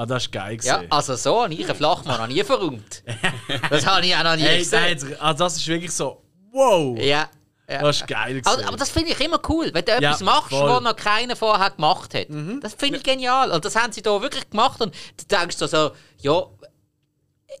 Ah, 0.00 0.06
das 0.06 0.22
ist 0.24 0.32
geil 0.32 0.58
Ja, 0.62 0.76
gesehen. 0.76 0.92
also 0.92 1.16
so 1.16 1.42
habe 1.42 1.52
ich 1.54 1.64
einen 1.66 1.74
Flachmann 1.76 2.20
noch 2.20 2.28
nie 2.28 2.44
verräumt. 2.44 3.02
Das 3.70 3.84
habe 3.84 4.06
ich 4.06 4.14
auch 4.14 4.22
noch 4.22 4.36
nie 4.36 4.42
Hey, 4.42 4.58
gesehen. 4.60 4.94
das, 5.10 5.20
also 5.20 5.44
das 5.44 5.56
ist 5.56 5.66
wirklich 5.66 5.90
so, 5.90 6.22
wow! 6.52 6.96
Ja. 6.98 7.28
ja. 7.68 7.82
Das 7.82 7.96
ist 7.96 8.06
geil. 8.06 8.40
Aber, 8.44 8.64
aber 8.68 8.76
das 8.76 8.90
finde 8.90 9.10
ich 9.10 9.20
immer 9.20 9.40
cool, 9.48 9.70
wenn 9.74 9.84
du 9.84 9.90
Ja, 9.92 9.98
etwas 9.98 10.20
machst, 10.20 10.50
voll. 10.50 10.68
Mhm. 10.68 10.74
was 10.74 10.82
noch 10.84 10.96
keiner 10.96 11.34
vorher 11.34 11.70
gemacht 11.70 12.14
hat. 12.14 12.26
Das 12.62 12.74
finde 12.74 12.98
ich 12.98 13.02
genial. 13.02 13.50
Und 13.50 13.64
das 13.64 13.74
haben 13.74 13.92
sie 13.92 14.00
da 14.02 14.22
wirklich 14.22 14.48
gemacht. 14.48 14.80
Und 14.80 14.94
du 15.16 15.24
denkst 15.36 15.56
so, 15.56 15.66
so, 15.66 15.90
ja, 16.20 16.46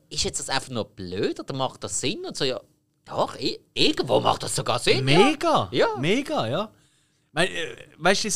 ist 0.08 0.22
jetzt 0.24 0.38
das 0.38 0.48
einfach 0.48 0.70
nur 0.70 0.84
blöd 0.84 1.40
oder 1.40 1.54
macht 1.54 1.82
das 1.82 2.00
Sinn? 2.00 2.24
Und 2.24 2.36
so, 2.36 2.44
ja, 2.44 2.60
doch, 3.04 3.36
irgendwo 3.74 4.20
macht 4.20 4.44
das 4.44 4.54
sogar 4.54 4.78
Sinn. 4.78 5.04
Mega! 5.04 5.68
Ja. 5.72 5.88
Mega, 5.98 6.46
ja. 6.46 6.70
Weil, 7.32 7.48
äh, 7.48 7.76
weißt 7.96 8.24
du, 8.24 8.28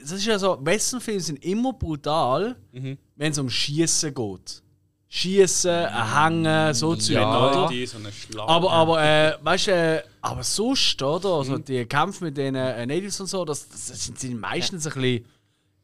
das 0.00 0.10
ist 0.12 0.26
ja 0.26 0.38
so, 0.40 0.58
Westernfilme 0.60 1.20
sind 1.20 1.44
immer 1.44 1.72
brutal, 1.72 2.56
Mhm. 2.72 2.98
Wenn 3.16 3.32
es 3.32 3.38
um 3.38 3.48
Schießen 3.50 4.14
geht. 4.14 4.62
Schießen, 5.08 5.70
ein 5.70 6.24
Hängen, 6.44 6.74
so 6.74 6.96
zu 6.96 7.12
Ja. 7.12 7.48
oder? 7.62 7.68
Die, 7.68 7.86
so. 7.86 7.98
Aber, 8.40 8.72
aber, 8.72 9.02
äh, 9.02 9.34
weißt 9.42 9.66
du, 9.68 9.70
äh, 9.72 10.02
aber 10.20 10.42
sonst, 10.42 11.00
oder? 11.00 11.28
Also 11.34 11.58
die 11.58 11.84
Kämpfe 11.86 12.24
mit 12.24 12.36
den 12.36 12.56
äh, 12.56 12.84
Natives 12.84 13.20
und 13.20 13.28
so, 13.28 13.44
das, 13.44 13.68
das 13.68 13.86
sind, 14.06 14.18
sind 14.18 14.40
meistens 14.40 14.86
ein 14.86 14.92
bisschen 14.94 15.24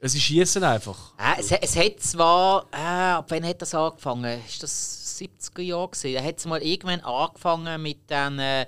Sie 0.02 0.18
schießen 0.18 0.64
einfach. 0.64 1.12
Äh, 1.18 1.40
es, 1.40 1.52
es 1.52 1.76
hat 1.76 2.00
zwar, 2.00 2.64
äh, 2.72 2.76
ab 3.18 3.26
wann 3.28 3.44
hat 3.46 3.60
das 3.60 3.74
angefangen? 3.74 4.40
Ist 4.48 4.62
das 4.62 5.20
70er 5.20 5.60
Jahre 5.60 5.88
gewesen? 5.90 6.14
Da 6.14 6.22
hat 6.24 6.38
es 6.38 6.46
mal 6.46 6.62
irgendwann 6.62 7.00
angefangen 7.00 7.82
mit 7.82 8.08
den, 8.10 8.38
äh, 8.38 8.66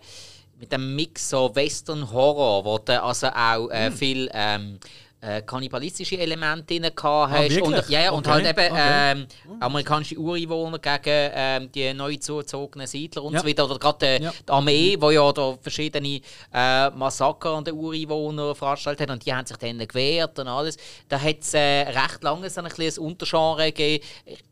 mit 0.61 0.71
dem 0.71 0.95
Mix 0.95 1.31
so 1.31 1.51
Western 1.55 2.13
Horror, 2.13 2.65
wo 2.67 2.79
du 2.79 3.03
also 3.03 3.29
auch 3.29 3.69
äh, 3.71 3.87
Hm. 3.87 3.93
viel 3.97 4.31
ähm, 4.35 4.79
äh, 5.23 5.41
kannibalistische 5.43 6.19
Elemente 6.19 6.65
drin 6.81 6.85
hast. 6.85 7.05
Ah, 7.05 7.41
wirklich? 7.43 7.63
und, 7.63 7.89
ja, 7.89 8.11
und 8.11 8.27
Okay, 8.27 8.31
halt 8.45 8.59
eben 8.59 8.73
okay. 8.73 9.13
ähm, 9.13 9.27
amerikanische 9.61 10.17
Ureinwohner 10.19 10.79
gegen 10.81 11.01
ähm, 11.35 11.71
die 11.73 11.95
neu 11.95 12.17
zugezogenen 12.17 12.89
Siedler 12.89 13.23
und 13.23 13.35
Ja. 13.35 13.41
so 13.41 13.47
weiter. 13.47 13.65
Oder 13.65 13.79
gerade 13.79 14.07
äh, 14.07 14.23
Ja. 14.23 14.31
die 14.33 14.51
Armee, 14.53 14.97
wo 14.99 15.11
ja 15.11 15.33
da 15.33 15.57
verschiedene 15.61 16.21
äh, 16.53 16.91
Massaker 16.91 17.51
an 17.51 17.65
den 17.65 17.75
Ureinwohnern 17.75 18.55
veranstaltet 18.57 19.03
hat 19.09 19.11
und 19.15 19.25
die 19.25 19.33
haben 19.33 19.47
sich 19.47 19.57
dann 19.59 19.79
gewehrt 19.79 20.39
und 20.41 20.49
alles. 20.49 20.77
Da 21.09 21.21
hat 21.21 21.39
es 21.41 21.55
äh, 21.55 21.61
recht 21.83 22.23
lange 22.23 22.51
so 22.51 22.61
ein 22.61 22.69
kleines 22.69 22.99
Untergenre 22.99 23.67
gegeben. 23.73 24.05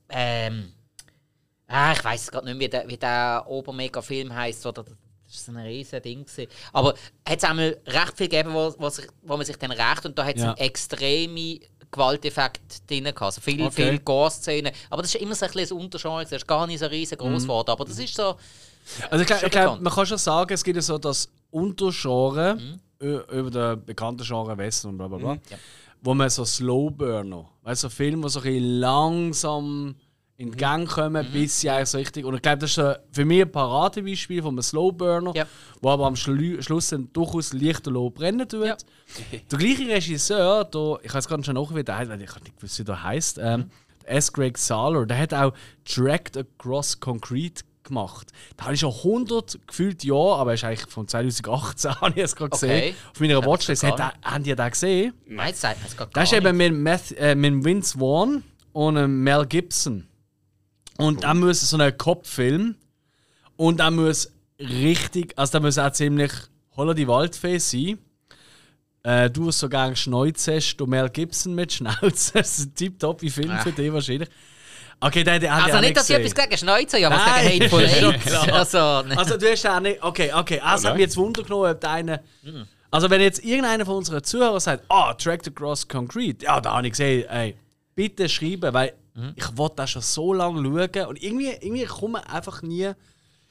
Ähm, 0.08 0.72
ah, 1.66 1.92
ich 1.92 2.04
weiß 2.04 2.30
gerade 2.30 2.46
nicht 2.46 2.58
mehr, 2.58 2.66
wie 2.66 2.70
der, 2.70 2.88
wie 2.88 2.96
der 2.96 3.44
Obermega-Film 3.48 4.32
heisst. 4.34 4.64
Oder, 4.66 4.84
das 5.32 5.48
war 5.48 5.60
ein 5.60 5.66
riesiges 5.66 6.02
Ding. 6.02 6.24
Gewesen. 6.24 6.50
Aber 6.72 6.94
hat 7.28 7.38
es 7.38 7.44
einmal 7.44 7.76
recht 7.86 8.16
viel 8.16 8.28
gegeben, 8.28 8.52
wo, 8.54 8.74
wo, 8.78 8.88
sich, 8.88 9.06
wo 9.22 9.36
man 9.36 9.46
sich 9.46 9.56
dann 9.56 9.70
recht 9.72 10.04
und 10.06 10.18
da 10.18 10.24
hat 10.24 10.36
es 10.36 10.42
Ja. 10.42 10.48
einen 10.50 10.58
extremen 10.58 11.60
Gewalteffekt 11.92 12.88
drin 12.88 13.04
gehabt. 13.04 13.22
Also 13.22 13.40
viel, 13.40 13.62
Okay. 13.62 13.90
viel 13.90 13.98
Gore-Szenen. 14.00 14.72
Aber 14.90 15.02
das 15.02 15.14
ist 15.14 15.20
immer 15.20 15.34
so 15.34 15.44
ein 15.46 15.50
kleines 15.50 15.72
Untergenre, 15.72 16.22
das 16.22 16.32
ist 16.32 16.46
gar 16.46 16.66
nicht 16.66 16.78
so 16.80 16.86
riesengroß 16.86 17.42
geworden. 17.42 17.70
Aber 17.70 17.84
das 17.84 17.98
ist 17.98 18.14
so. 18.14 18.36
Also 19.10 19.22
ich 19.22 19.26
glaube, 19.26 19.50
glaub, 19.50 19.80
man 19.80 19.92
kann 19.92 20.06
schon 20.06 20.18
sagen, 20.18 20.52
es 20.52 20.62
gibt 20.64 20.76
ja 20.76 20.82
so 20.82 20.98
das 20.98 21.28
Untergenre 21.50 22.56
Mhm. 22.56 22.80
über 23.32 23.50
den 23.50 23.84
bekannten 23.84 24.22
Genre 24.24 24.56
Western 24.56 24.90
und 24.92 24.98
bla 24.98 25.08
bla 25.08 25.18
bla, 25.18 25.32
Ja. 25.50 25.58
wo 26.02 26.14
man 26.14 26.30
so 26.30 26.44
Slowburner, 26.44 27.48
so 27.74 27.88
Filme, 27.88 28.22
die 28.22 28.28
so 28.30 28.40
ein 28.40 28.44
bisschen 28.44 28.78
langsam 28.80 29.94
in 30.40 30.52
den 30.52 30.56
Gang 30.56 30.88
kommen, 30.88 31.26
Mhm. 31.28 31.32
bis 31.32 31.60
sie 31.60 31.68
eigentlich 31.70 31.88
so 31.90 31.98
richtig. 31.98 32.24
Und 32.24 32.34
ich 32.34 32.42
glaube, 32.42 32.58
das 32.58 32.76
ist 32.76 32.98
für 33.12 33.24
mich 33.26 33.42
ein 33.42 33.52
Paradebeispiel 33.52 34.40
von 34.42 34.54
einem 34.54 34.62
Slowburner, 34.62 35.32
Ja. 35.34 35.46
wo 35.82 35.90
aber 35.90 36.06
am 36.06 36.16
Schlu 36.16 36.60
Schluss 36.62 36.88
dann 36.88 37.10
durchaus 37.12 37.52
lichterloh 37.52 38.08
brennen 38.10 38.48
tut. 38.48 38.64
Ja. 38.64 38.76
Der 39.50 39.58
gleiche 39.58 39.86
Regisseur, 39.88 40.64
der, 40.64 40.98
ich 41.02 41.12
weiß 41.12 41.28
gerade 41.28 41.44
schon 41.44 41.54
noch, 41.54 41.74
wie 41.74 41.84
der 41.84 41.98
heißt, 41.98 42.10
weil 42.10 42.22
ich 42.22 42.34
nicht 42.40 42.56
gewusst, 42.56 42.78
wie 42.78 42.84
der 42.84 43.02
heißt, 43.02 43.38
ähm, 43.42 43.70
S. 44.04 44.32
Greg 44.32 44.56
Saller, 44.56 45.04
der 45.04 45.18
hat 45.18 45.34
auch 45.34 45.52
Dragged 45.94 46.36
Across 46.38 47.00
Concrete 47.00 47.62
gemacht. 47.84 48.28
Da 48.56 48.64
habe 48.64 48.74
ich 48.74 48.80
schon 48.80 48.92
100 48.94 49.58
gefühlt 49.66 50.02
Jahre, 50.04 50.36
aber 50.36 50.52
er 50.52 50.54
ist 50.54 50.64
eigentlich 50.64 50.88
von 50.90 51.06
2018, 51.06 51.90
habe 52.00 52.12
ich 52.16 52.24
es 52.24 52.34
gerade 52.34 52.52
Okay. 52.54 52.66
gesehen. 52.80 52.94
Auf 53.12 53.20
meiner 53.20 53.44
Watchlist. 53.44 53.82
gar 53.82 54.14
haben 54.22 54.42
die 54.44 54.54
den 54.56 54.70
gesehen? 54.70 55.12
Nein, 55.26 55.50
das 55.50 55.60
sagt 55.60 55.80
man 55.82 55.96
gar 55.96 56.06
Das 56.14 56.24
ist 56.24 56.32
nicht. 56.32 56.46
eben 56.46 56.56
mit, 56.56 56.72
Math, 56.74 57.12
äh, 57.18 57.34
mit 57.34 57.62
Vince 57.64 57.98
Vaughn 57.98 58.42
und 58.72 58.96
äh, 58.96 59.06
Mel 59.06 59.44
Gibson. 59.46 60.06
Und 61.00 61.24
dann 61.24 61.40
muss 61.40 61.60
so 61.60 61.76
ein 61.76 61.98
Kopffilm. 61.98 62.76
Und 63.56 63.80
dann 63.80 63.96
muss 63.96 64.32
richtig, 64.58 65.32
also 65.36 65.52
da 65.52 65.60
muss 65.60 65.78
auch 65.78 65.92
ziemlich 65.92 66.32
Holla 66.76 66.94
die 66.94 67.08
Waldfee 67.08 67.58
sein. 67.58 67.98
Äh, 69.02 69.30
du, 69.30 69.50
so 69.50 69.68
gerne 69.68 69.96
Schnäuze 69.96 70.56
hast, 70.56 70.76
du 70.76 70.86
Mel 70.86 71.08
Gibson 71.08 71.54
mit 71.54 71.72
Schnauze. 71.72 72.32
Das 72.34 72.58
ist 72.58 72.66
ein 72.66 72.74
tipptopp 72.74 73.20
Film 73.20 73.58
für 73.58 73.72
dich 73.72 73.92
wahrscheinlich. 73.92 74.28
Okay, 75.02 75.24
der, 75.24 75.38
der, 75.38 75.54
Also 75.54 75.80
nicht, 75.80 75.96
dass 75.96 76.10
ich 76.10 76.16
etwas 76.16 76.34
gegen 76.34 76.58
Schneuzer 76.58 76.98
habe, 77.02 77.14
Nein, 77.14 77.48
gegen 77.48 77.64
Hateful 77.64 77.84
Eight. 77.86 78.52
Also, 78.52 79.02
ne. 79.02 79.16
Also 79.16 79.38
du 79.38 79.50
hast 79.50 79.66
auch 79.66 79.80
nicht. 79.80 80.02
Okay, 80.02 80.30
okay. 80.34 80.60
Also 80.60 80.82
nein. 80.82 80.90
hat 80.90 80.96
mich 80.98 81.06
jetzt 81.06 81.16
Wunder 81.16 81.42
genommen, 81.42 81.70
ob 81.70 81.80
der 81.80 81.90
eine. 81.90 82.22
Also 82.90 83.08
wenn 83.08 83.20
jetzt 83.22 83.42
irgendeiner 83.42 83.86
von 83.86 83.96
unseren 83.96 84.22
Zuhörern 84.22 84.60
sagt, 84.60 84.84
ah, 84.88 85.14
Track 85.14 85.44
the 85.44 85.50
Cross 85.50 85.88
Concrete, 85.88 86.44
ja, 86.44 86.60
da 86.60 86.74
habe 86.74 86.86
ich 86.86 86.92
gesehen, 86.92 87.26
ey, 87.30 87.56
bitte 87.94 88.28
schreiben, 88.28 88.74
weil 88.74 88.92
ich 89.36 89.56
wollte 89.56 89.76
das 89.76 89.90
schon 89.90 90.02
so 90.02 90.32
lange 90.32 90.62
schauen 90.62 91.08
und 91.08 91.22
irgendwie, 91.22 91.48
irgendwie 91.60 91.84
komme 91.84 92.28
einfach 92.28 92.62
nie. 92.62 92.90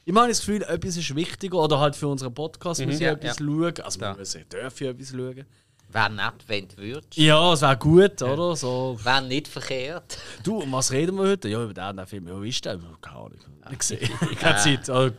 Ich 0.04 0.14
habe 0.14 0.28
das 0.28 0.40
Gefühl, 0.40 0.62
etwas 0.62 0.96
ist 0.96 1.14
wichtiger 1.14 1.58
oder 1.58 1.78
halt 1.78 1.94
für 1.94 2.08
unseren 2.08 2.34
Podcast 2.34 2.84
muss 2.84 2.94
ich 2.94 3.00
Ja, 3.00 3.12
etwas 3.12 3.38
ja. 3.38 3.44
schauen. 3.46 3.74
Also 3.84 4.00
Ja. 4.00 4.08
man 4.10 4.18
muss, 4.18 4.36
darf 4.48 4.80
ich 4.80 4.86
etwas 4.88 5.08
schauen. 5.10 5.44
Wäre 5.92 6.10
nett, 6.10 6.34
wenn 6.46 6.68
du 6.68 6.76
würdest. 6.76 7.16
Ja, 7.16 7.52
es 7.52 7.62
wäre 7.62 7.76
gut, 7.76 8.22
oder? 8.22 8.54
So. 8.54 8.98
Wäre 9.02 9.22
nicht 9.22 9.48
verkehrt. 9.48 10.18
Du, 10.44 10.58
um 10.62 10.70
was 10.72 10.92
reden 10.92 11.16
wir 11.16 11.24
heute? 11.30 11.48
Ja, 11.48 11.62
über 11.64 11.74
den, 11.74 11.96
den 11.96 12.06
Film. 12.06 12.28
Ja, 12.28 12.42
ist 12.44 12.64
der? 12.64 12.78
Keine 13.00 13.16
Ahnung. 13.16 13.32
Nicht 13.68 13.78
gesehen. 13.80 14.10
Keine 14.40 14.58
Zeit. 14.58 14.88
Also, 14.90 15.06
äh, 15.06 15.12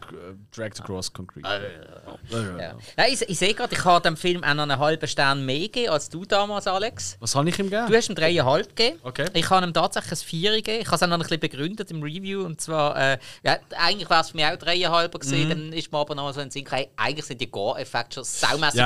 Drag 0.55 0.69
the 0.76 0.82
Cross 0.84 1.11
Concrete. 1.13 1.47
Ja, 1.47 2.39
ja, 2.39 2.47
Ja. 2.51 2.57
ja. 2.59 2.76
Ja, 2.97 3.05
ich 3.07 3.22
ich 3.22 3.38
sehe 3.39 3.53
gerade, 3.53 3.74
ich 3.74 3.86
habe 3.86 4.01
dem 4.01 4.17
Film 4.17 4.43
auch 4.43 4.53
noch 4.53 4.63
einen 4.63 4.80
halben 4.80 5.07
Stern 5.07 5.45
mehr 5.45 5.59
gegeben 5.59 5.91
als 5.91 6.09
du 6.09 6.26
damals, 6.26 6.67
Alex. 6.67 7.17
Was 7.19 7.36
habe 7.36 7.47
ich 7.49 7.59
ihm 7.59 7.69
gegeben? 7.69 7.88
Du 7.89 7.95
hast 7.95 8.09
ihm 8.09 8.15
dreieinhalb 8.15 8.76
gegeben. 8.76 8.99
Okay. 9.03 9.26
Ich 9.34 9.49
habe 9.49 9.65
ihm 9.65 9.74
tatsächlich 9.74 10.11
ein 10.19 10.26
Vier 10.26 10.51
gegeben. 10.53 10.82
Ich 10.82 10.88
habe 10.88 10.95
es 10.95 11.03
auch 11.03 11.07
noch 11.07 11.15
ein 11.17 11.22
bisschen 11.22 11.39
begründet 11.39 11.91
im 11.91 12.01
Review. 12.01 12.43
Und 12.45 12.59
zwar, 12.59 12.95
äh, 12.97 13.17
ja, 13.43 13.57
eigentlich 13.78 14.09
wäre 14.09 14.22
es 14.22 14.32
für 14.32 14.38
mich 14.38 14.45
auch 14.45 14.57
dreieinhalb 14.57 15.13
gewesen. 15.13 15.45
Mhm. 15.45 15.49
Dann 15.49 15.74
ist 15.74 15.91
mir 15.91 15.97
aber 15.97 16.15
noch 16.15 16.34
so 16.34 16.39
ein 16.41 16.51
Sinn 16.51 16.63
gekommen, 16.63 16.88
eigentlich 16.97 17.26
sind 17.26 17.39
die 17.41 17.49
Gore-Effekte 17.51 18.15
schon 18.15 18.24
saumässig 18.24 18.82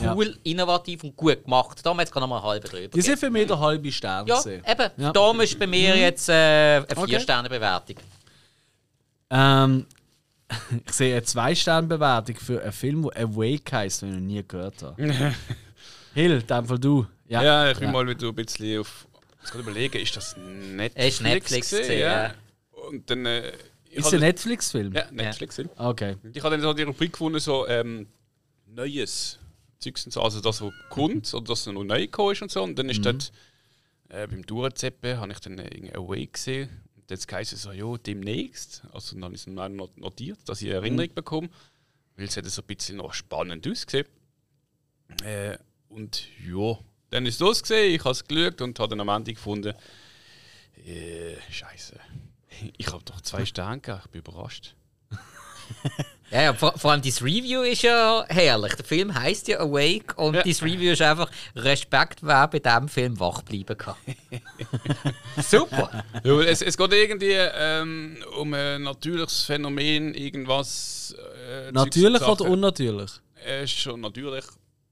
Ja. 0.00 0.14
cool, 0.14 0.36
innovativ 0.44 1.04
und 1.04 1.16
gut 1.16 1.44
gemacht. 1.44 1.78
Da 1.84 1.90
haben 1.90 1.96
wir 1.96 2.02
jetzt 2.02 2.12
gerade 2.12 2.24
noch 2.24 2.28
mal 2.28 2.36
einen 2.38 2.46
halben 2.46 2.68
drüber 2.68 2.88
Die 2.88 3.00
sind 3.02 3.18
für 3.18 3.30
mich 3.30 3.46
der 3.46 3.58
halbe 3.58 3.90
Stern. 3.92 4.26
Ja, 4.26 4.40
gewesen. 4.40 4.62
eben. 4.66 4.90
Ja. 4.96 5.12
Da 5.12 5.42
ist 5.42 5.58
bei 5.58 5.66
mir 5.66 5.96
jetzt 5.96 6.28
äh, 6.28 6.32
eine 6.32 6.86
Okay. 6.96 7.06
Vier-Sterne-Bewertung. 7.06 7.96
Ähm, 9.30 9.86
ich 10.86 10.92
sehe 10.92 11.12
eine 11.16 11.22
Zwei-Sterne-Bewertung 11.22 12.36
für 12.36 12.62
einen 12.62 12.72
Film, 12.72 13.02
der 13.14 13.24
Awake 13.24 13.76
heisst, 13.76 14.02
den 14.02 14.08
ich 14.10 14.14
noch 14.16 14.22
nie 14.26 14.44
gehört 14.46 14.82
habe. 14.82 15.02
Hill, 16.14 16.32
in 16.40 16.46
dem 16.46 16.66
Fall 16.66 16.78
du. 16.78 17.06
Ja, 17.28 17.42
Ja, 17.42 17.70
ich 17.70 17.78
bin 17.78 17.92
mal 17.92 18.06
wieder 18.06 18.28
ein 18.28 18.34
bisschen 18.34 18.80
auf. 18.80 19.06
Ich 19.44 19.50
kann 19.50 19.60
überlegen, 19.60 19.98
ist 20.02 20.16
das 20.16 20.36
Netflix? 20.36 20.94
Es 21.06 21.14
ist 21.14 21.20
Netflix 21.22 21.70
gewesen, 21.70 21.98
ja. 21.98 22.34
Und 22.88 23.08
dann. 23.10 23.24
Äh, 23.26 23.52
Ist 23.90 24.12
ein 24.12 24.20
Netflix-Film? 24.20 24.92
Ja, 24.94 25.04
Netflix. 25.10 25.56
Ja. 25.58 25.64
Okay. 25.76 26.16
Und 26.22 26.36
Ich 26.36 26.42
habe 26.42 26.54
dann 26.54 26.60
so 26.62 26.72
die 26.72 26.82
Rubrik 26.82 27.12
gefunden, 27.12 27.38
so 27.40 27.66
ähm, 27.68 28.06
Neues. 28.66 29.38
Zeugs 29.78 30.04
und 30.06 30.12
so. 30.12 30.22
Also 30.22 30.40
das, 30.40 30.60
was 30.60 30.72
kommt, 30.88 31.32
oder 31.34 31.44
das, 31.44 31.66
noch 31.66 31.84
neu 31.84 32.02
gekommen 32.02 32.32
ist 32.32 32.42
und 32.42 32.50
so. 32.50 32.62
Und 32.62 32.78
dann 32.78 32.88
ist 32.88 33.04
dort 33.04 33.32
äh, 34.08 34.26
beim 34.26 34.44
Durchzeppen, 34.44 35.18
habe 35.18 35.32
ich 35.32 35.40
dann 35.40 35.58
äh, 35.58 35.68
irgendwie 35.68 35.94
Away 35.94 36.26
gesehen. 36.26 36.68
Und 36.96 37.10
jetzt 37.10 37.30
heisst 37.32 37.52
es 37.52 37.62
so, 37.62 37.72
ja, 37.72 37.96
demnächst. 37.96 38.82
Also 38.92 39.14
dann 39.14 39.24
habe 39.24 39.34
ich 39.34 39.42
es 39.42 39.46
noch 39.46 39.68
notiert, 39.96 40.38
dass 40.46 40.62
ich 40.62 40.68
eine 40.68 40.76
Erinnerung 40.76 41.14
bekomme. 41.14 41.48
Weil 42.16 42.26
es 42.26 42.36
hat 42.36 42.44
so 42.46 42.62
ein 42.62 42.66
bisschen 42.66 42.96
noch 42.96 43.12
spannend 43.14 43.66
ausgesehen. 43.66 44.06
Äh, 45.22 45.56
und 45.88 46.26
ja, 46.46 46.78
dann 47.10 47.26
ist 47.26 47.34
es 47.34 47.40
los 47.40 47.62
gesehen, 47.62 47.94
ich 47.94 48.00
habe 48.00 48.10
es 48.10 48.24
geschaut 48.24 48.60
und 48.60 48.78
habe 48.78 48.90
dann 48.90 49.00
am 49.00 49.08
Ende 49.16 49.32
gefunden, 49.32 49.74
äh, 50.84 51.36
Scheiße. 51.50 51.98
Ich 52.76 52.92
habe 52.92 53.04
doch 53.04 53.20
zwei 53.20 53.44
Sterne 53.46 53.80
gegeben, 53.80 54.00
ich 54.04 54.10
bin 54.10 54.20
überrascht. 54.20 54.74
Ja, 56.30 56.42
ja 56.42 56.54
vor, 56.54 56.76
vor 56.76 56.92
allem 56.92 57.00
das 57.02 57.22
Review 57.22 57.62
ist 57.62 57.82
ja 57.82 58.24
herrlich. 58.28 58.74
Der 58.74 58.84
Film 58.84 59.14
heißt 59.14 59.48
ja 59.48 59.60
Awake 59.60 60.14
und 60.16 60.34
Ja. 60.34 60.42
das 60.42 60.62
Review 60.62 60.92
ist 60.92 61.00
einfach 61.02 61.30
Respekt, 61.56 62.18
wer 62.22 62.46
bei 62.48 62.58
diesem 62.58 62.88
Film 62.88 63.18
wach 63.18 63.42
bleiben 63.42 63.76
kann. 63.78 63.94
Super! 65.42 66.04
Ja, 66.24 66.36
weil 66.36 66.48
es, 66.48 66.62
es 66.62 66.76
geht 66.76 66.92
irgendwie 66.92 67.32
ähm, 67.32 68.18
um 68.38 68.52
ein 68.54 68.82
natürliches 68.82 69.42
Phänomen, 69.44 70.14
irgendwas. 70.14 71.14
Äh, 71.48 71.72
Natürlich 71.72 72.20
und 72.22 72.40
oder 72.40 72.50
unnatürlich? 72.50 73.10
Äh, 73.46 73.64
ist 73.64 73.78
schon 73.78 74.00
natürlich. 74.00 74.44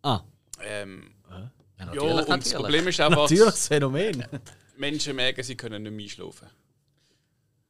Ah, 0.02 0.20
Ähm, 0.64 1.10
Ja, 1.30 1.38
ja, 1.38 1.84
natürlich, 1.86 2.04
und 2.04 2.16
das 2.18 2.28
natürlich. 2.28 2.54
Problem 2.54 2.88
ist 2.88 3.00
einfach, 3.00 3.22
natürliches 3.22 3.68
Phänomen. 3.68 4.24
Menschen 4.78 5.16
merken, 5.16 5.42
sie 5.42 5.56
können 5.56 5.82
nicht 5.82 5.92
mehr 5.92 6.04
einschlafen. 6.04 6.48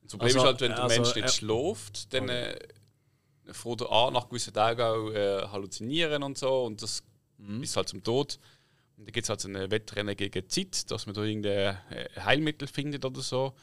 Das 0.03 0.13
Problem 0.13 0.27
Also, 0.27 0.39
ist 0.39 0.45
halt, 0.45 0.61
wenn 0.61 0.71
der 0.73 0.83
also, 0.85 0.95
Mensch 1.03 1.15
nicht 1.17 1.25
äh, 1.25 1.33
schläft, 1.33 2.15
dann 2.15 2.29
äh, 2.29 2.57
fängt 3.53 3.81
er 3.83 3.93
an, 3.93 4.13
nach 4.15 4.29
gewissen 4.29 4.53
Tagen 4.55 4.81
auch 4.83 5.11
äh, 5.11 5.43
halluzinieren 5.49 6.23
und 6.23 6.39
so. 6.39 6.65
Und 6.65 6.83
das 6.83 7.03
Mhm. 7.39 7.61
bis 7.61 7.77
halt 7.77 7.89
zum 7.89 8.03
Tod. 8.03 8.39
Und 8.97 9.07
da 9.07 9.11
gibt 9.11 9.25
es 9.25 9.29
halt 9.29 9.41
so 9.41 9.49
ein 9.49 9.71
Wettrennen 9.71 10.17
gegen 10.17 10.33
die 10.33 10.49
Zeit, 10.49 10.91
dass 10.91 11.07
man 11.07 11.15
da 11.15 11.23
irgendein 11.23 11.77
äh, 11.91 12.09
Heilmittel 12.21 12.67
findet 12.67 13.05
oder 13.05 13.21
so. 13.21 13.55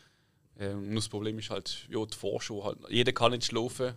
Ähm, 0.60 0.90
nur 0.90 0.96
das 0.98 1.10
Problem 1.10 1.40
ist 1.40 1.50
halt, 1.50 1.88
ja, 1.90 2.06
die 2.06 2.16
Forschung 2.16 2.64
halt, 2.64 2.78
jeder 2.90 3.14
kann 3.14 3.32
nicht 3.32 3.46
schlafen. 3.46 3.96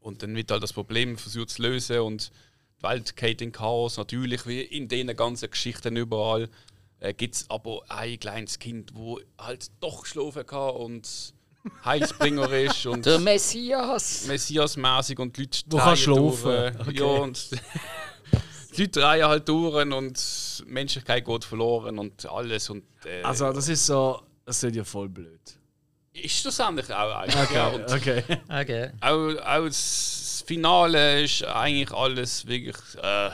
Und 0.00 0.22
dann 0.22 0.36
wird 0.36 0.50
halt 0.50 0.62
das 0.62 0.72
Problem 0.72 1.16
versucht 1.16 1.50
zu 1.50 1.62
lösen 1.62 2.00
und 2.00 2.30
die 2.78 2.82
Welt 2.82 3.16
geht 3.16 3.40
in 3.40 3.50
Chaos. 3.52 3.96
Natürlich, 3.96 4.46
wie 4.46 4.60
in 4.60 4.88
den 4.88 5.16
ganzen 5.16 5.50
Geschichten 5.50 5.96
überall, 5.96 6.50
äh, 7.00 7.14
gibt 7.14 7.36
es 7.36 7.50
aber 7.50 7.80
ein 7.88 8.20
kleines 8.20 8.58
Kind, 8.58 8.94
wo 8.94 9.18
halt 9.38 9.70
doch 9.80 10.04
schlafen 10.04 10.44
kann 10.46 10.74
und 10.76 11.34
Heilsbringer 11.84 12.50
ist 12.52 12.86
und 12.86 13.04
Der 13.06 13.18
Messias! 13.18 14.26
Messias-mäßig 14.26 15.18
und 15.18 15.36
die 15.36 15.42
Leute 15.42 15.58
Wo 15.66 15.76
kann 15.78 15.86
drehen 15.88 15.96
schlafen. 15.96 16.42
durch, 16.42 16.88
äh, 16.88 16.92
Ja, 16.98 17.04
und 17.04 17.50
die 18.76 18.82
Leute 18.82 19.00
drehen 19.00 19.24
halt 19.26 19.48
durch 19.48 19.74
und 19.92 20.18
die 20.60 20.64
Menschlichkeit 20.70 21.24
geht 21.24 21.44
verloren 21.44 21.98
und 21.98 22.26
alles. 22.26 22.70
Und, 22.70 22.84
äh, 23.04 23.22
Also, 23.22 23.52
das 23.52 23.68
ist 23.68 23.86
so. 23.86 24.22
Das 24.44 24.62
ist 24.62 24.74
ja 24.76 24.84
voll 24.84 25.08
blöd. 25.08 25.40
ist 26.12 26.46
das 26.46 26.60
eigentlich 26.60 26.92
auch 26.94 27.14
eigentlich. 27.16 27.50
Ja, 27.50 27.68
und 27.68 27.90
Okay. 27.92 28.22
Okay. 28.48 28.90
auch, 29.00 29.34
auch 29.44 29.64
das 29.66 30.44
Finale 30.46 31.22
ist 31.24 31.44
eigentlich 31.44 31.90
alles 31.92 32.46
wirklich. 32.46 32.76
Äh, 33.02 33.30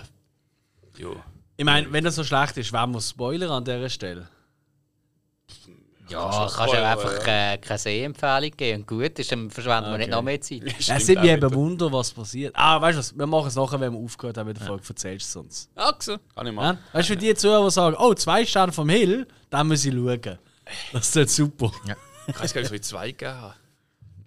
ja. 0.98 1.10
Ich 1.58 1.64
meine, 1.64 1.92
wenn 1.92 2.02
das 2.04 2.14
so 2.16 2.24
schlecht 2.24 2.56
ist, 2.56 2.72
wer 2.72 2.86
muss 2.86 3.10
Spoiler 3.10 3.50
an 3.50 3.64
dieser 3.64 3.88
Stelle? 3.90 4.26
Ja, 6.12 6.50
kannst 6.54 6.74
du 6.74 6.84
einfach 6.86 7.26
äh, 7.26 7.58
keine 7.58 7.78
Sehempfehlung 7.78 8.50
geben. 8.56 8.80
Und 8.82 8.86
gut 8.86 9.18
ist, 9.18 9.32
dann 9.32 9.50
verschwenden 9.50 9.86
wir 9.90 9.94
Okay. 9.94 9.98
nicht 9.98 10.10
noch 10.10 10.22
mehr 10.22 10.40
Zeit. 10.40 10.62
Es 10.78 10.84
Stimmt 10.84 11.00
sind 11.02 11.22
mir 11.22 11.32
eben. 11.32 11.54
Wunder, 11.54 11.92
was 11.92 12.10
passiert. 12.12 12.54
Ah, 12.56 12.80
weißt 12.80 12.96
du 12.96 12.98
was? 13.00 13.16
Wir 13.18 13.26
machen 13.26 13.48
es 13.48 13.56
nachher, 13.56 13.80
wenn 13.80 13.92
wir 13.92 13.98
aufgehört 14.00 14.38
haben 14.38 14.46
mit 14.48 14.58
der 14.60 14.66
Folge. 14.66 14.84
Erzählst 14.88 15.34
du 15.34 15.40
es 15.40 15.44
uns. 15.44 15.70
Achse, 15.74 16.20
kann 16.34 16.46
ich 16.46 16.52
Ja? 16.52 16.60
machen. 16.60 16.78
Weißt 16.92 17.08
du, 17.08 17.12
für 17.14 17.18
die 17.18 17.34
Zuhörer, 17.34 17.64
die 17.64 17.70
sagen, 17.72 17.96
oh, 17.98 18.14
zwei 18.14 18.44
Sterne 18.46 18.72
vom 18.72 18.88
Hill, 18.88 19.26
dann 19.50 19.68
muss 19.68 19.84
ich 19.84 19.92
schauen. 19.94 20.38
Das 20.92 21.16
ist 21.16 21.34
super. 21.36 21.70
Ich 22.28 22.40
weiß 22.40 22.54
gar 22.54 22.60
nicht, 22.60 22.72
wie 22.72 22.80
zwei 22.80 23.10
gegeben 23.10 23.32
habe. 23.34 23.54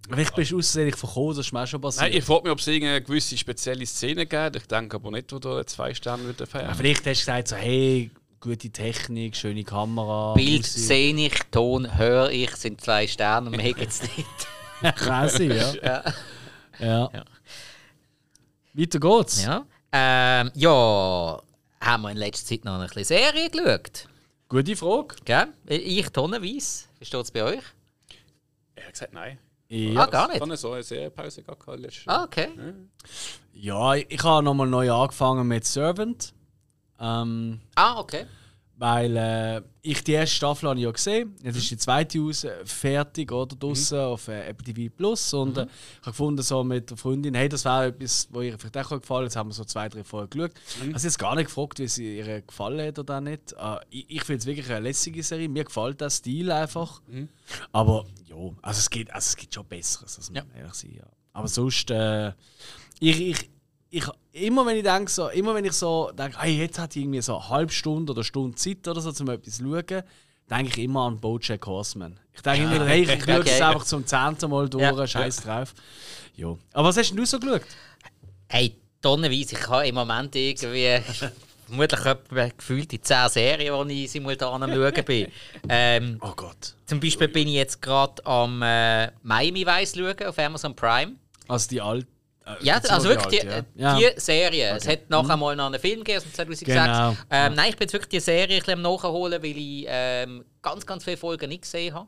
Vielleicht 0.08 0.36
bist 0.36 0.52
du 0.52 0.60
aussehentlich 0.60 0.98
verkommen, 0.98 1.30
das 1.36 1.48
ist 1.48 1.52
mir 1.52 1.64
auch 1.64 1.68
schon 1.68 1.82
Nein, 1.82 1.90
passiert. 1.92 2.14
ich 2.14 2.24
frage 2.24 2.44
mich, 2.44 2.52
ob 2.52 2.60
es 2.60 2.68
irgendeine 2.68 3.02
gewisse 3.02 3.36
spezielle 3.38 3.86
Szene 3.88 4.28
gibt. 4.28 4.56
Ich 4.56 4.68
denke 4.68 4.98
aber 4.98 5.10
nicht, 5.10 5.32
wo 5.34 5.40
da 5.40 5.66
zwei 5.66 5.96
Sterne 5.96 6.24
würde 6.26 6.44
Ja, 6.44 6.46
fehlen. 6.46 6.76
vielleicht 6.76 7.00
hast 7.08 7.22
du 7.22 7.26
gesagt, 7.26 7.48
so, 7.48 7.56
hey, 7.56 8.12
gute 8.46 8.70
Technik, 8.70 9.36
schöne 9.36 9.64
Kamera. 9.64 10.34
Bild 10.36 10.62
Musik. 10.62 10.84
sehe 10.84 11.16
ich, 11.16 11.34
Ton 11.52 11.98
höre 11.98 12.30
ich, 12.30 12.56
sind 12.56 12.80
zwei 12.80 13.08
Sterne 13.08 13.50
und 13.50 13.58
mehr 13.58 13.74
gibt 13.74 13.92
es 13.92 14.02
nicht. 14.04 14.48
Kann 14.98 15.30
sein, 15.30 15.50
ja. 15.52 15.74
Ja. 16.80 17.10
ja. 17.12 17.26
Weiter 18.74 19.00
geht's. 19.00 19.44
Ja. 19.44 19.66
Ähm, 19.92 20.52
ja, 20.54 21.42
haben 21.82 22.02
wir 22.04 22.12
in 22.12 22.18
letzter 22.18 22.46
Zeit 22.48 22.66
noch 22.66 22.80
ein 22.80 22.86
bisschen 22.88 23.04
Serie 23.06 23.50
geschaut. 23.50 24.08
Gute 24.48 24.76
Frage. 24.76 25.16
Gell? 25.26 25.48
Ich 25.68 26.08
tonnenweise. 26.10 26.86
Wie 27.00 27.06
steht 27.06 27.22
es 27.22 27.32
bei 27.32 27.44
euch? 27.44 27.64
Er 28.76 28.86
hat 28.86 28.94
gesagt, 28.94 29.14
nein. 29.14 29.40
Ja, 29.70 30.02
Ah, 30.02 30.06
gar 30.06 30.28
Ich 30.28 30.34
nicht? 30.34 30.42
habe 30.42 30.58
so 30.58 30.72
eine 30.74 30.84
Serienpause 30.84 31.42
gehabt 31.42 31.64
letztes 31.80 32.08
Ah, 32.08 32.24
okay. 32.26 32.50
ja 33.54 33.96
ich, 33.96 34.06
ich 34.10 34.24
habe 34.24 34.44
nochmal 34.44 34.68
neu 34.68 34.92
angefangen 34.94 35.48
mit 35.48 35.66
Servant. 35.66 36.34
Ähm, 37.00 37.60
Ah, 37.76 38.00
okay. 38.00 38.26
weil 38.78 39.16
äh, 39.16 39.62
ich 39.82 40.04
die 40.04 40.14
erste 40.14 40.36
Staffel 40.36 40.68
habe 40.70 40.80
ich 40.80 40.84
ja 40.86 40.92
gesehen. 40.92 41.34
Jetzt 41.44 41.58
ist 41.58 41.72
die 41.72 41.78
zweite 41.78 42.20
aus, 42.22 42.44
äh, 42.44 42.66
fertig 42.66 43.32
oder 43.32 43.56
draussen 43.56 44.00
auf 44.00 44.28
äh, 44.28 44.50
Apple 44.50 44.66
TV 44.74 44.94
Plus. 44.96 45.34
Und 45.34 45.58
äh, 45.58 45.64
ich 45.64 46.02
habe 46.02 46.12
gefunden, 46.12 46.42
so 46.42 46.64
mit 46.64 46.90
der 46.90 46.98
Freundin, 46.98 47.36
hey, 47.36 47.48
das 47.48 47.64
wäre 47.64 47.88
etwas, 47.88 48.28
was 48.32 48.44
ihr 48.44 48.58
vielleicht 48.60 48.78
auch 48.78 49.00
gefallen 49.00 49.26
Jetzt 49.26 49.36
haben 49.38 49.50
wir 49.50 49.54
so 49.54 49.64
zwei, 49.64 49.88
drei 49.88 50.04
Folgen 50.04 50.30
geschaut. 50.40 50.52
Ich 50.82 50.88
habe 50.90 51.00
sie 51.00 51.08
jetzt 51.08 51.20
gar 51.20 51.36
nicht 51.36 51.46
gefragt, 51.46 51.80
wie 51.80 51.88
sie 51.88 52.18
ihr 52.18 52.42
gefallen 52.42 52.86
hat 52.86 53.00
oder 53.00 53.22
nicht. 53.22 53.54
Äh, 53.54 53.78
ich 53.90 54.10
ich 54.10 54.24
finde 54.24 54.40
es 54.40 54.46
wirklich 54.46 54.70
eine 54.70 54.80
lässige 54.82 55.24
Serie. 55.24 55.48
Mir 55.48 55.64
gefällt 55.64 56.02
der 56.02 56.10
Stil 56.10 56.52
einfach. 56.52 57.02
Aber 57.72 58.06
ja, 58.26 58.36
also 58.62 58.80
es 58.80 58.90
gibt, 58.90 59.12
also 59.14 59.26
es 59.26 59.36
gibt 59.38 59.54
schon 59.54 59.66
Besseres, 59.68 60.16
das 60.16 60.30
muss 60.30 60.44
man 60.44 60.56
ehrlich 60.58 60.74
sein. 60.74 60.96
Ja. 60.98 61.06
Aber 61.34 61.48
sonst, 61.48 61.92
äh, 61.92 62.30
ich, 63.00 63.22
ich, 63.22 63.50
ich, 63.90 64.06
immer 64.36 64.66
wenn 64.66 64.78
ich 64.78 64.84
denke, 64.84 65.10
so, 65.12 65.30
immer 65.30 65.56
wenn 65.56 65.66
ich 65.66 65.74
so 65.74 66.12
denke, 66.18 66.38
hey, 66.40 66.58
jetzt 66.58 66.78
hat 66.80 66.96
ich 66.96 67.04
irgendwie 67.04 67.22
so 67.22 67.38
eine 67.38 67.50
halbe 67.50 67.72
Stunde 67.72 68.12
oder 68.12 68.24
Stunde 68.24 68.56
Zeit 68.56 68.88
oder 68.88 69.02
so, 69.02 69.10
um 69.24 69.30
etwas 69.30 69.58
zu 69.58 69.64
schauen, 69.64 70.04
denke 70.50 70.68
ich 70.68 70.78
immer 70.80 71.06
an 71.08 71.20
Bojack 71.20 71.66
Horseman. 71.66 72.20
Ich 72.34 72.42
denke 72.42 72.76
immer, 72.76 72.86
hey, 72.86 73.04
ich 73.04 73.10
schaue 73.26 73.40
Okay. 73.40 73.50
es 73.50 73.62
einfach 73.62 73.86
zum 73.86 74.06
zehnten 74.06 74.50
Mal 74.50 74.70
durch, 74.70 74.84
Ja. 74.84 75.08
scheiß 75.08 75.38
drauf. 75.38 75.74
Ja. 76.36 76.56
Aber 76.74 76.90
was 76.90 76.98
hast 76.98 77.10
denn 77.10 77.18
du 77.18 77.26
so 77.26 77.40
geschaut? 77.40 77.62
Hey, 78.50 78.76
tonnenweise. 79.02 79.56
Ich 79.56 79.68
habe 79.70 79.88
im 79.88 79.96
Moment 79.96 80.36
irgendwie 80.36 81.00
vermutlich 81.68 82.06
etwa 82.06 82.48
gefühlt 82.58 82.92
die 82.92 83.02
10 83.02 83.30
Serien, 83.30 83.88
die 83.88 84.04
ich 84.06 84.12
simultan 84.12 84.62
am 84.62 84.70
Schauen 84.70 85.06
bin. 85.06 85.28
Ähm, 85.70 86.18
Oh 86.22 86.34
Gott. 86.36 86.76
zum 86.86 87.00
Beispiel 87.00 87.28
bin 87.30 87.48
ich 87.48 87.56
jetzt 87.56 87.82
gerade 87.82 88.24
am 88.26 88.62
äh, 88.62 89.10
Miami 89.24 89.66
Vice 89.66 89.96
schauen 89.96 90.28
auf 90.28 90.38
Amazon 90.38 90.76
Prime. 90.76 91.14
Also 91.48 91.70
die 91.70 91.82
alte. 91.82 92.08
Äh, 92.46 92.64
Ja, 92.66 92.80
also 92.90 93.10
wirklich 93.10 93.42
die, 93.42 93.48
äh, 93.48 93.64
ja. 93.76 93.98
die 93.98 94.20
Serie. 94.20 94.76
Es 94.76 94.88
hat 94.88 95.10
nachher 95.10 95.38
mal 95.38 95.56
noch 95.56 95.68
einen 95.68 95.80
Film 95.80 96.00
gegeben 96.00 96.18
aus 96.18 96.24
dem 96.24 96.34
2006. 96.34 96.72
Genau. 96.72 97.16
Ähm, 97.30 97.54
Nein, 97.54 97.70
ich 97.70 97.78
bin 97.78 97.86
jetzt 97.86 97.94
wirklich 97.94 98.10
die 98.10 98.20
Serie 98.20 98.58
ein 98.58 98.60
bisschen 98.60 98.74
am 98.74 98.82
nachholen, 98.82 99.42
weil 99.42 99.58
ich 99.58 99.86
ähm, 99.88 100.46
ganz, 100.62 100.86
ganz 100.86 101.04
viele 101.04 101.18
Folgen 101.18 101.50
nicht 101.50 101.64
gesehen 101.64 101.94
habe. 101.94 102.08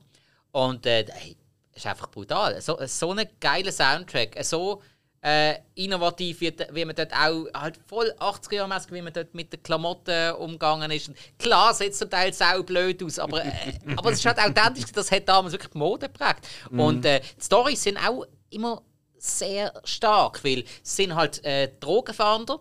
Und 0.51 0.85
äh, 0.85 1.05
hey, 1.09 1.37
ist 1.73 1.85
einfach 1.85 2.09
brutal. 2.09 2.59
So, 2.61 2.77
so 2.85 3.11
ein 3.11 3.27
geiler 3.39 3.71
Soundtrack, 3.71 4.43
so 4.43 4.81
äh, 5.21 5.55
innovativ, 5.75 6.41
wie, 6.41 6.53
wie 6.71 6.85
man 6.85 6.95
dort 6.95 7.13
auch 7.13 7.47
halt 7.53 7.79
voll 7.87 8.13
80er 8.19 8.55
Jahre 8.55 8.69
mäßig, 8.69 8.91
wie 8.91 9.01
man 9.01 9.13
dort 9.13 9.33
mit 9.33 9.51
den 9.51 9.63
Klamotten 9.63 10.31
umgegangen 10.33 10.91
ist. 10.91 11.09
Und 11.09 11.17
klar, 11.37 11.73
sieht 11.73 11.91
es 11.91 11.99
zum 11.99 12.09
Teil 12.09 12.33
sau 12.33 12.63
blöd 12.63 13.01
aus, 13.03 13.19
aber, 13.19 13.43
äh, 13.43 13.51
aber 13.95 14.11
es 14.11 14.19
ist 14.19 14.25
halt 14.25 14.39
authentisch, 14.39 14.91
das 14.91 15.11
hat 15.11 15.27
damals 15.27 15.53
wirklich 15.53 15.71
die 15.71 15.77
Mode 15.77 16.07
geprägt. 16.07 16.47
Und 16.71 17.05
äh, 17.05 17.19
die 17.19 17.43
Storys 17.43 17.83
sind 17.83 17.97
auch 17.97 18.25
immer 18.49 18.81
sehr 19.19 19.73
stark, 19.83 20.43
weil 20.43 20.63
es 20.83 20.95
sind 20.95 21.15
halt 21.15 21.43
äh, 21.43 21.71
Drogenfahnder 21.79 22.59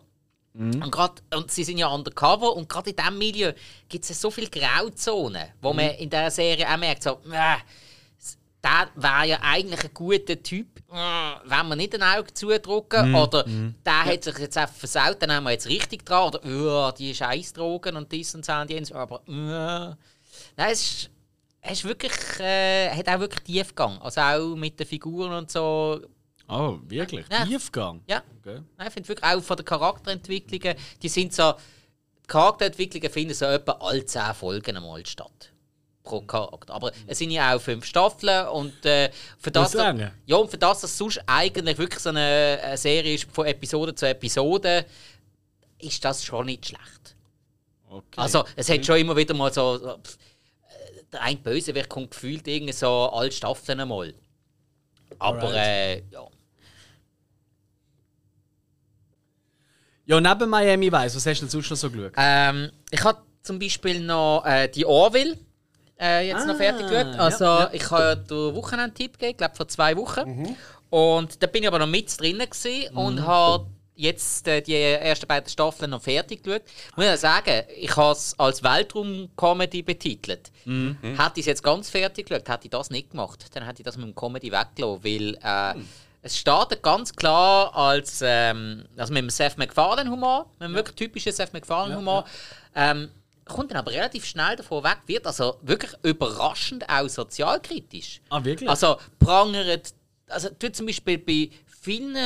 und, 0.58 0.90
grad, 0.90 1.22
und 1.34 1.50
sie 1.50 1.64
sind 1.64 1.76
ja 1.76 1.88
undercover 1.88 2.56
und 2.56 2.66
gerade 2.68 2.90
in 2.90 2.96
diesem 2.96 3.18
Milieu 3.18 3.52
gibt 3.88 4.08
es 4.08 4.18
so 4.18 4.30
viele 4.30 4.48
Grauzonen, 4.48 5.48
wo 5.60 5.74
man 5.74 5.90
in 5.96 6.08
dieser 6.08 6.30
Serie 6.30 6.66
auch 6.66 6.78
merkt, 6.78 7.02
so, 7.02 7.18
äh, 7.30 7.56
der 8.66 8.88
wäre 8.96 9.26
ja 9.26 9.38
eigentlich 9.42 9.84
ein 9.84 9.94
guter 9.94 10.42
Typ, 10.42 10.78
äh, 10.90 11.34
wenn 11.44 11.68
wir 11.68 11.76
nicht 11.76 11.94
ein 11.94 12.02
Auge 12.02 12.32
zudrücken. 12.32 13.14
Oder 13.14 13.44
der 13.44 14.04
hat 14.04 14.24
sich 14.24 14.38
jetzt 14.38 14.56
einfach 14.56 14.74
versaut, 14.74 15.16
dann 15.20 15.32
haben 15.32 15.44
wir 15.44 15.52
jetzt 15.52 15.68
richtig 15.68 16.04
dran. 16.04 16.28
Oder 16.28 16.40
oh, 16.44 16.90
die 16.90 17.14
Scheißdrogen 17.14 17.96
und 17.96 18.10
dies 18.10 18.34
und 18.34 18.48
das 18.48 18.62
und 18.62 18.70
jenes. 18.70 18.92
Aber 18.92 19.20
äh, 19.28 19.94
nein, 20.56 20.72
es 20.72 20.82
ist, 20.82 21.10
es 21.60 21.72
ist 21.72 21.84
wirklich, 21.84 22.12
äh, 22.40 22.90
hat 22.90 23.08
auch 23.08 23.20
wirklich 23.20 23.42
Tiefgang. 23.42 24.00
Also 24.00 24.20
auch 24.20 24.56
mit 24.56 24.80
den 24.80 24.86
Figuren 24.86 25.32
und 25.32 25.50
so. 25.50 26.00
Oh, 26.48 26.78
wirklich? 26.86 27.26
Ja. 27.30 27.44
Tiefgang? 27.44 28.02
Ja, 28.06 28.22
Okay. 28.46 28.62
Nein, 28.76 28.86
ich 28.86 28.92
finde 28.92 29.08
wirklich 29.08 29.28
auch 29.28 29.42
von 29.42 29.56
den 29.56 29.66
Charakterentwicklungen, 29.66 30.76
die 31.02 31.08
sind 31.08 31.32
so, 31.32 31.54
die 32.22 32.26
Charakterentwicklungen 32.28 33.10
finden 33.10 33.34
so 33.34 33.44
etwa 33.46 33.72
alle 33.72 34.04
10 34.04 34.34
Folgen 34.34 34.76
einmal 34.76 35.04
statt. 35.04 35.52
Pro 36.04 36.20
Charakter. 36.20 36.74
Aber 36.74 36.92
es 37.08 37.18
sind 37.18 37.32
ja 37.32 37.54
auch 37.54 37.60
fünf 37.60 37.84
Staffeln 37.84 38.46
und 38.48 38.84
äh, 38.86 39.10
für 39.38 39.50
das, 39.50 39.72
Das 39.72 39.82
ja, 40.26 40.36
und 40.36 40.48
für 40.48 40.58
das, 40.58 40.82
dass 40.82 40.90
es 40.92 40.98
sonst 40.98 41.20
eigentlich 41.26 41.76
wirklich 41.78 41.98
so 42.00 42.10
eine, 42.10 42.60
eine 42.62 42.76
Serie 42.76 43.14
ist 43.14 43.28
von 43.32 43.46
Episode 43.46 43.92
zu 43.92 44.08
Episode, 44.08 44.86
ist 45.78 46.04
das 46.04 46.24
schon 46.24 46.46
nicht 46.46 46.66
schlecht. 46.66 47.16
okay. 47.90 48.04
Also 48.14 48.44
es 48.54 48.70
hat 48.70 48.86
schon 48.86 48.98
immer 48.98 49.16
wieder 49.16 49.34
mal 49.34 49.52
so, 49.52 49.74
äh, 49.74 49.96
der 51.12 51.22
ein 51.22 51.42
Bösewicht 51.42 51.88
kommt 51.88 52.12
gefühlt 52.12 52.46
irgendwie 52.46 52.72
so 52.72 53.10
alle 53.10 53.32
Staffeln 53.32 53.80
einmal. 53.80 54.14
Aber 55.18 55.52
äh, 55.54 56.02
ja. 56.10 56.28
Ja, 60.06 60.20
neben 60.20 60.48
Miami 60.50 60.90
Vice, 60.92 61.16
was 61.16 61.26
hast 61.26 61.40
du 61.40 61.44
denn 61.44 61.50
sonst 61.50 61.70
noch 61.70 61.76
so 61.76 61.90
geschaut? 61.90 62.12
Ähm, 62.16 62.70
ich 62.90 63.02
habe 63.04 63.18
zum 63.42 63.58
Beispiel 63.58 64.00
noch 64.00 64.44
äh, 64.46 64.68
die 64.68 64.84
Orville 64.86 65.36
äh, 66.00 66.28
jetzt 66.28 66.46
noch 66.46 66.54
Ah, 66.54 66.58
fertig 66.58 66.88
geschaut. 66.88 67.18
Also 67.18 67.44
ja, 67.44 67.70
ich 67.72 67.90
habe 67.90 68.16
den 68.28 68.54
Wochenendtipp 68.54 69.12
gegeben, 69.14 69.30
ich 69.32 69.36
glaube 69.36 69.54
vor 69.56 69.68
zwei 69.68 69.96
Wochen. 69.96 70.56
Und 70.90 71.42
da 71.42 71.46
bin 71.46 71.62
ich 71.62 71.68
aber 71.68 71.78
noch 71.78 71.86
mit 71.86 72.18
drinnen 72.20 72.48
gewesen 72.48 72.94
und 72.96 73.26
habe 73.26 73.66
jetzt 73.98 74.46
äh, 74.46 74.60
die 74.60 74.74
ersten 74.74 75.26
beiden 75.26 75.48
Staffeln 75.48 75.90
noch 75.90 76.02
fertig 76.02 76.42
geschaut. 76.44 76.62
Ich 76.90 76.96
muss 76.96 77.06
ja 77.06 77.16
sagen, 77.16 77.62
ich 77.76 77.96
habe 77.96 78.12
es 78.12 78.38
als 78.38 78.62
Weltraum-Comedy 78.62 79.82
betitelt. 79.82 80.50
Hätte 80.64 81.32
ich 81.36 81.40
es 81.40 81.46
jetzt 81.46 81.62
ganz 81.62 81.88
fertig 81.90 82.26
geschaut, 82.28 82.48
hätte 82.48 82.64
ich 82.64 82.70
das 82.70 82.90
nicht 82.90 83.10
gemacht. 83.10 83.46
Dann 83.54 83.64
hätte 83.64 83.80
ich 83.80 83.84
das 83.86 83.96
mit 83.96 84.06
dem 84.06 84.14
Comedy 84.14 84.52
weggelassen, 84.52 85.02
weil 85.04 85.34
äh, 85.42 85.80
es 86.26 86.36
startet 86.36 86.82
ganz 86.82 87.14
klar 87.14 87.74
als 87.74 88.20
ähm, 88.22 88.84
also 88.96 89.12
mit 89.12 89.22
dem 89.22 89.30
Seth 89.30 89.56
MacFarlane-Humor, 89.58 90.50
mit 90.58 90.62
einem 90.64 90.74
wirklich 90.74 90.96
typischen 90.96 91.32
Seth 91.32 91.52
MacFarlane-Humor. 91.52 92.24
Ähm, 92.74 93.10
kommt 93.44 93.70
dann 93.70 93.78
aber 93.78 93.92
relativ 93.92 94.24
schnell 94.24 94.56
davon 94.56 94.82
weg, 94.82 94.98
wird 95.06 95.24
also 95.26 95.58
wirklich 95.62 95.92
überraschend 96.02 96.88
auch 96.88 97.08
sozialkritisch. 97.08 98.20
Ah, 98.28 98.42
wirklich? 98.42 98.68
Also 98.68 98.96
prangert, 99.20 99.94
also 100.28 100.48
tut 100.50 100.74
zum 100.74 100.86
Beispiel 100.86 101.18
bei 101.18 101.50
vielen 101.80 102.16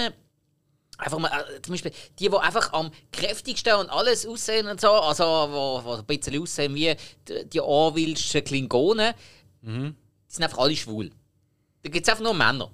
einfach 0.96 1.18
mal, 1.18 1.28
äh, 1.28 1.60
zum 1.60 1.74
Beispiel 1.74 1.92
die, 2.18 2.28
die 2.28 2.36
einfach 2.36 2.72
am 2.72 2.90
kräftigsten 3.12 3.74
und 3.74 3.90
alles 3.90 4.26
aussehen 4.26 4.66
und 4.66 4.80
so, 4.80 4.90
also 4.92 5.24
wo, 5.24 5.84
wo 5.84 5.92
ein 5.96 6.04
bisschen 6.06 6.40
aussehen 6.42 6.74
wie 6.74 6.96
die, 7.28 7.44
die 7.46 7.60
Orwellschen 7.60 8.42
Klingonen, 8.44 9.12
Mhm. 9.62 9.94
sind 10.26 10.42
einfach 10.42 10.56
alle 10.56 10.74
schwul. 10.74 11.10
Da 11.82 11.90
gibt 11.90 12.06
es 12.06 12.10
einfach 12.10 12.24
nur 12.24 12.32
Männer. 12.32 12.70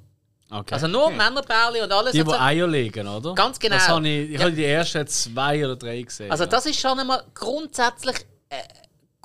Okay. 0.50 0.74
Also 0.74 0.86
nur 0.86 1.10
Männerbärli 1.10 1.82
und 1.82 1.92
alles. 1.92 2.12
die, 2.12 2.22
die 2.22 2.30
so. 2.30 2.36
Eier 2.38 2.66
legen, 2.66 3.06
oder? 3.06 3.34
Ganz 3.34 3.58
genau. 3.58 3.76
Das 3.76 3.88
habe 3.88 4.08
ich, 4.08 4.30
ich 4.30 4.38
Ja. 4.38 4.44
habe 4.46 4.52
die 4.52 4.64
ersten 4.64 5.06
zwei 5.06 5.64
oder 5.64 5.76
drei 5.76 6.02
gesehen. 6.02 6.30
Also 6.30 6.46
das 6.46 6.66
ist 6.66 6.80
schon 6.80 6.98
einmal 6.98 7.24
grundsätzlich 7.34 8.16
äh, 8.48 8.56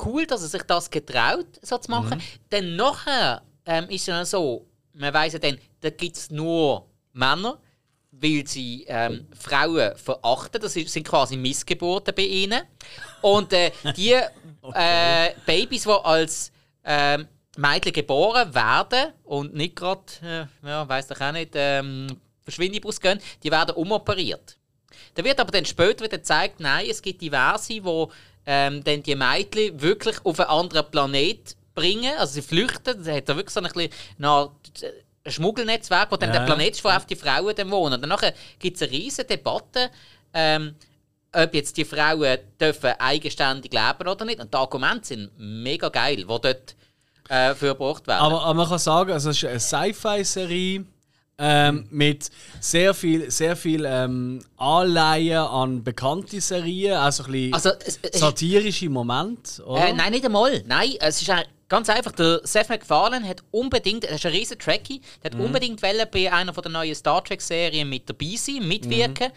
cool, 0.05 0.25
dass 0.25 0.41
er 0.41 0.47
sich 0.47 0.63
das 0.63 0.89
getraut, 0.89 1.47
so 1.61 1.77
zu 1.77 1.91
machen. 1.91 2.17
Mhm. 2.17 2.23
Dann 2.49 2.75
nachher 2.75 3.41
ähm, 3.65 3.85
ist 3.89 4.01
es 4.01 4.07
ja 4.07 4.25
so, 4.25 4.65
man 4.93 5.13
weiss 5.13 5.33
ja 5.33 5.39
dann, 5.39 5.57
da 5.79 5.89
gibt 5.89 6.17
es 6.17 6.29
nur 6.31 6.87
Männer, 7.13 7.57
weil 8.11 8.45
sie 8.45 8.85
ähm, 8.87 9.27
Frauen 9.37 9.95
verachten. 9.95 10.61
Das 10.61 10.73
sind 10.73 11.07
quasi 11.07 11.37
Missgeburten 11.37 12.13
bei 12.15 12.23
ihnen. 12.23 12.61
Und 13.21 13.53
äh, 13.53 13.71
die 13.95 14.11
äh, 14.73 15.31
Babys, 15.45 15.83
die 15.83 15.89
als 15.89 16.51
ähm, 16.83 17.27
Mädchen 17.57 17.93
geboren 17.93 18.53
werden 18.55 19.11
und 19.23 19.53
nicht 19.53 19.75
gerade, 19.75 20.01
äh, 20.63 20.67
ja, 20.67 20.87
weiss 20.87 21.07
doch 21.07 21.19
auch 21.19 21.31
nicht, 21.31 21.51
ähm, 21.55 22.07
Verschwindibus 22.43 22.99
gehen, 22.99 23.19
die 23.43 23.51
werden 23.51 23.75
umoperiert. 23.75 24.57
Da 25.15 25.23
wird 25.23 25.39
aber 25.39 25.51
dann 25.51 25.65
später 25.65 26.05
wieder 26.05 26.17
gezeigt, 26.17 26.59
nein, 26.59 26.87
es 26.89 27.01
gibt 27.01 27.21
diverse, 27.21 27.73
die 27.73 28.07
ähm, 28.45 28.83
dann 28.83 29.03
die 29.03 29.15
Mädchen 29.15 29.79
wirklich 29.81 30.17
auf 30.23 30.39
einen 30.39 30.49
anderen 30.49 30.89
Planet 30.89 31.55
bringen. 31.75 32.11
Also 32.17 32.33
sie 32.33 32.41
flüchten, 32.41 33.03
sie 33.03 33.11
hat 33.11 33.29
da 33.29 33.35
wirklich 33.35 33.53
so 33.53 33.59
ein 33.59 33.71
bisschen 33.71 33.91
nach 34.17 34.49
ein 35.23 35.31
Schmuggelnetzwerk, 35.31 36.11
wo 36.11 36.15
dann 36.17 36.33
Ja. 36.33 36.39
der 36.39 36.45
Planet 36.45 36.71
ist, 36.75 36.83
wo 36.83 36.89
auf 36.89 37.05
die 37.05 37.15
Frauen 37.15 37.55
dann 37.55 37.69
wohnen. 37.69 37.95
Und 37.95 38.01
danach 38.01 38.23
gibt 38.59 38.77
es 38.77 38.81
eine 38.81 38.91
riesige 38.91 39.25
Debatte, 39.27 39.91
ähm, 40.33 40.75
ob 41.33 41.53
jetzt 41.53 41.77
die 41.77 41.85
Frauen 41.85 42.39
dürfen 42.59 42.91
eigenständig 42.97 43.71
leben 43.71 44.07
oder 44.09 44.25
nicht. 44.25 44.39
Und 44.39 44.53
die 44.53 44.57
Argumente 44.57 45.07
sind 45.07 45.31
mega 45.37 45.89
geil, 45.89 46.17
die 46.17 46.25
dort 46.25 46.75
äh, 47.31 47.55
für 47.55 47.67
gebracht 47.69 48.05
werden. 48.07 48.19
Aber, 48.19 48.41
aber 48.43 48.53
man 48.53 48.67
kann 48.67 48.79
sagen, 48.79 49.11
also 49.11 49.29
es 49.29 49.37
ist 49.41 49.45
eine 49.49 49.59
Sci-Fi-Serie 49.59 50.85
ähm, 51.37 51.87
mit 51.89 52.29
sehr 52.59 52.93
viel, 52.93 53.31
sehr 53.31 53.55
viel 53.55 53.85
ähm, 53.85 54.43
Anleihen 54.57 55.37
an 55.39 55.83
bekannte 55.83 56.39
Serien, 56.41 56.93
also 56.97 57.23
ein 57.23 57.31
bisschen 57.31 57.53
also, 57.53 57.69
es, 57.85 57.99
es, 58.01 58.19
satirische 58.19 58.89
Momente. 58.89 59.63
Äh, 59.75 59.93
nein, 59.93 60.11
nicht 60.11 60.25
einmal. 60.25 60.61
Nein, 60.67 60.93
es 60.99 61.21
ist 61.21 61.29
ein- 61.29 61.45
ganz 61.69 61.89
einfach. 61.89 62.11
Der 62.11 62.41
Seth 62.43 62.67
MacFarlane 62.69 63.25
hat 63.27 63.41
unbedingt, 63.49 64.03
er 64.03 64.15
ist 64.15 64.25
ein 64.25 64.33
riesen 64.33 64.59
Trekkie, 64.59 65.01
der 65.23 65.31
hat 65.31 65.37
Mhm. 65.37 65.45
unbedingt 65.45 65.81
bei 65.81 66.31
einer 66.31 66.53
von 66.53 66.61
der 66.63 66.71
neuen 66.73 66.93
Star 66.93 67.23
Trek-Serien 67.23 67.87
mit 67.89 68.09
dabei 68.09 68.35
sein, 68.35 68.67
mitwirken. 68.67 69.27
Mhm. 69.29 69.33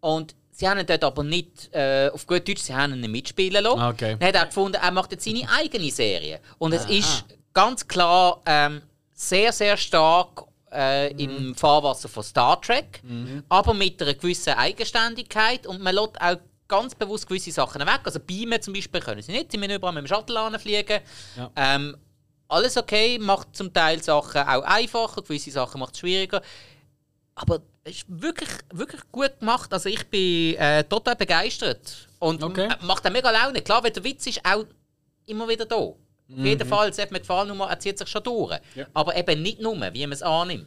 Und 0.00 0.34
sie 0.58 0.68
haben 0.68 0.80
ihn 0.80 0.86
dort 0.86 1.04
aber 1.04 1.22
nicht, 1.22 1.72
äh, 1.72 2.10
auf 2.12 2.26
gut 2.26 2.48
Deutsch, 2.48 2.62
sie 2.62 2.74
haben 2.74 2.92
ihn 2.94 3.00
nicht 3.00 3.10
mitspielen 3.10 3.62
lassen. 3.62 3.78
Ah, 3.78 3.90
okay. 3.90 4.16
Dann 4.18 4.28
hat 4.28 4.34
er 4.34 4.46
gefunden, 4.46 4.78
er 4.82 4.90
macht 4.90 5.12
jetzt 5.12 5.24
seine 5.24 5.48
eigene 5.56 5.90
Serie. 5.90 6.40
Und 6.58 6.72
es 6.72 6.84
ist 6.86 7.24
ganz 7.54 7.86
klar 7.86 8.40
ähm, 8.44 8.82
sehr, 9.14 9.52
sehr 9.52 9.76
stark 9.76 10.44
äh, 10.72 11.12
Mhm. 11.14 11.18
im 11.20 11.54
Fahrwasser 11.54 12.08
von 12.08 12.22
Star 12.22 12.60
Trek, 12.60 13.00
aber 13.48 13.72
mit 13.72 14.02
einer 14.02 14.14
gewissen 14.14 14.52
Eigenständigkeit 14.52 15.66
und 15.66 15.80
man 15.80 15.94
lässt 15.94 16.20
auch 16.20 16.36
ganz 16.66 16.94
bewusst 16.94 17.26
gewisse 17.26 17.50
Sachen 17.52 17.80
weg. 17.80 18.00
Also 18.04 18.20
beamen 18.20 18.60
zum 18.60 18.74
Beispiel 18.74 19.00
können 19.00 19.22
sie 19.22 19.32
nicht, 19.32 19.50
sie 19.52 19.56
müssen 19.58 19.72
überall 19.76 19.94
mit 19.94 20.04
dem 20.04 20.08
Shuttle 20.08 20.38
anfliegen. 20.38 21.00
Ja. 21.36 21.50
Ähm, 21.56 21.96
alles 22.48 22.76
okay, 22.76 23.18
macht 23.18 23.56
zum 23.56 23.72
Teil 23.72 24.02
Sachen 24.02 24.42
auch 24.42 24.62
einfacher, 24.64 25.22
gewisse 25.22 25.50
Sachen 25.50 25.80
macht 25.80 25.94
es 25.94 26.00
schwieriger. 26.00 26.42
Aber 27.34 27.60
ist 27.88 28.04
wirklich, 28.08 28.48
wirklich 28.72 29.00
gut 29.10 29.38
gemacht. 29.40 29.72
Also 29.72 29.88
ich 29.88 30.06
bin 30.08 30.54
äh, 30.56 30.84
total 30.84 31.16
begeistert. 31.16 32.08
Und 32.18 32.42
Okay. 32.42 32.68
macht 32.82 33.06
auch 33.06 33.10
mega 33.10 33.30
Laune. 33.30 33.60
Klar, 33.62 33.82
weil 33.84 33.90
der 33.90 34.02
Witz 34.04 34.26
ist 34.26 34.40
auch 34.44 34.64
immer 35.26 35.48
wieder 35.48 35.64
da. 35.66 35.76
Auf 35.76 35.96
jeden 36.28 36.66
Mhm. 36.66 36.70
Fall, 36.70 36.88
es 36.90 36.98
hat 36.98 37.10
mir 37.10 37.20
gefallen, 37.20 37.56
nur 37.56 37.66
er 37.68 37.78
zieht 37.80 37.98
sich 37.98 38.08
schon 38.08 38.22
durch. 38.22 38.58
Ja. 38.74 38.86
Aber 38.92 39.16
eben 39.16 39.40
nicht 39.42 39.60
nur, 39.60 39.74
wie 39.92 40.06
man 40.06 40.12
es 40.12 40.22
annimmt. 40.22 40.66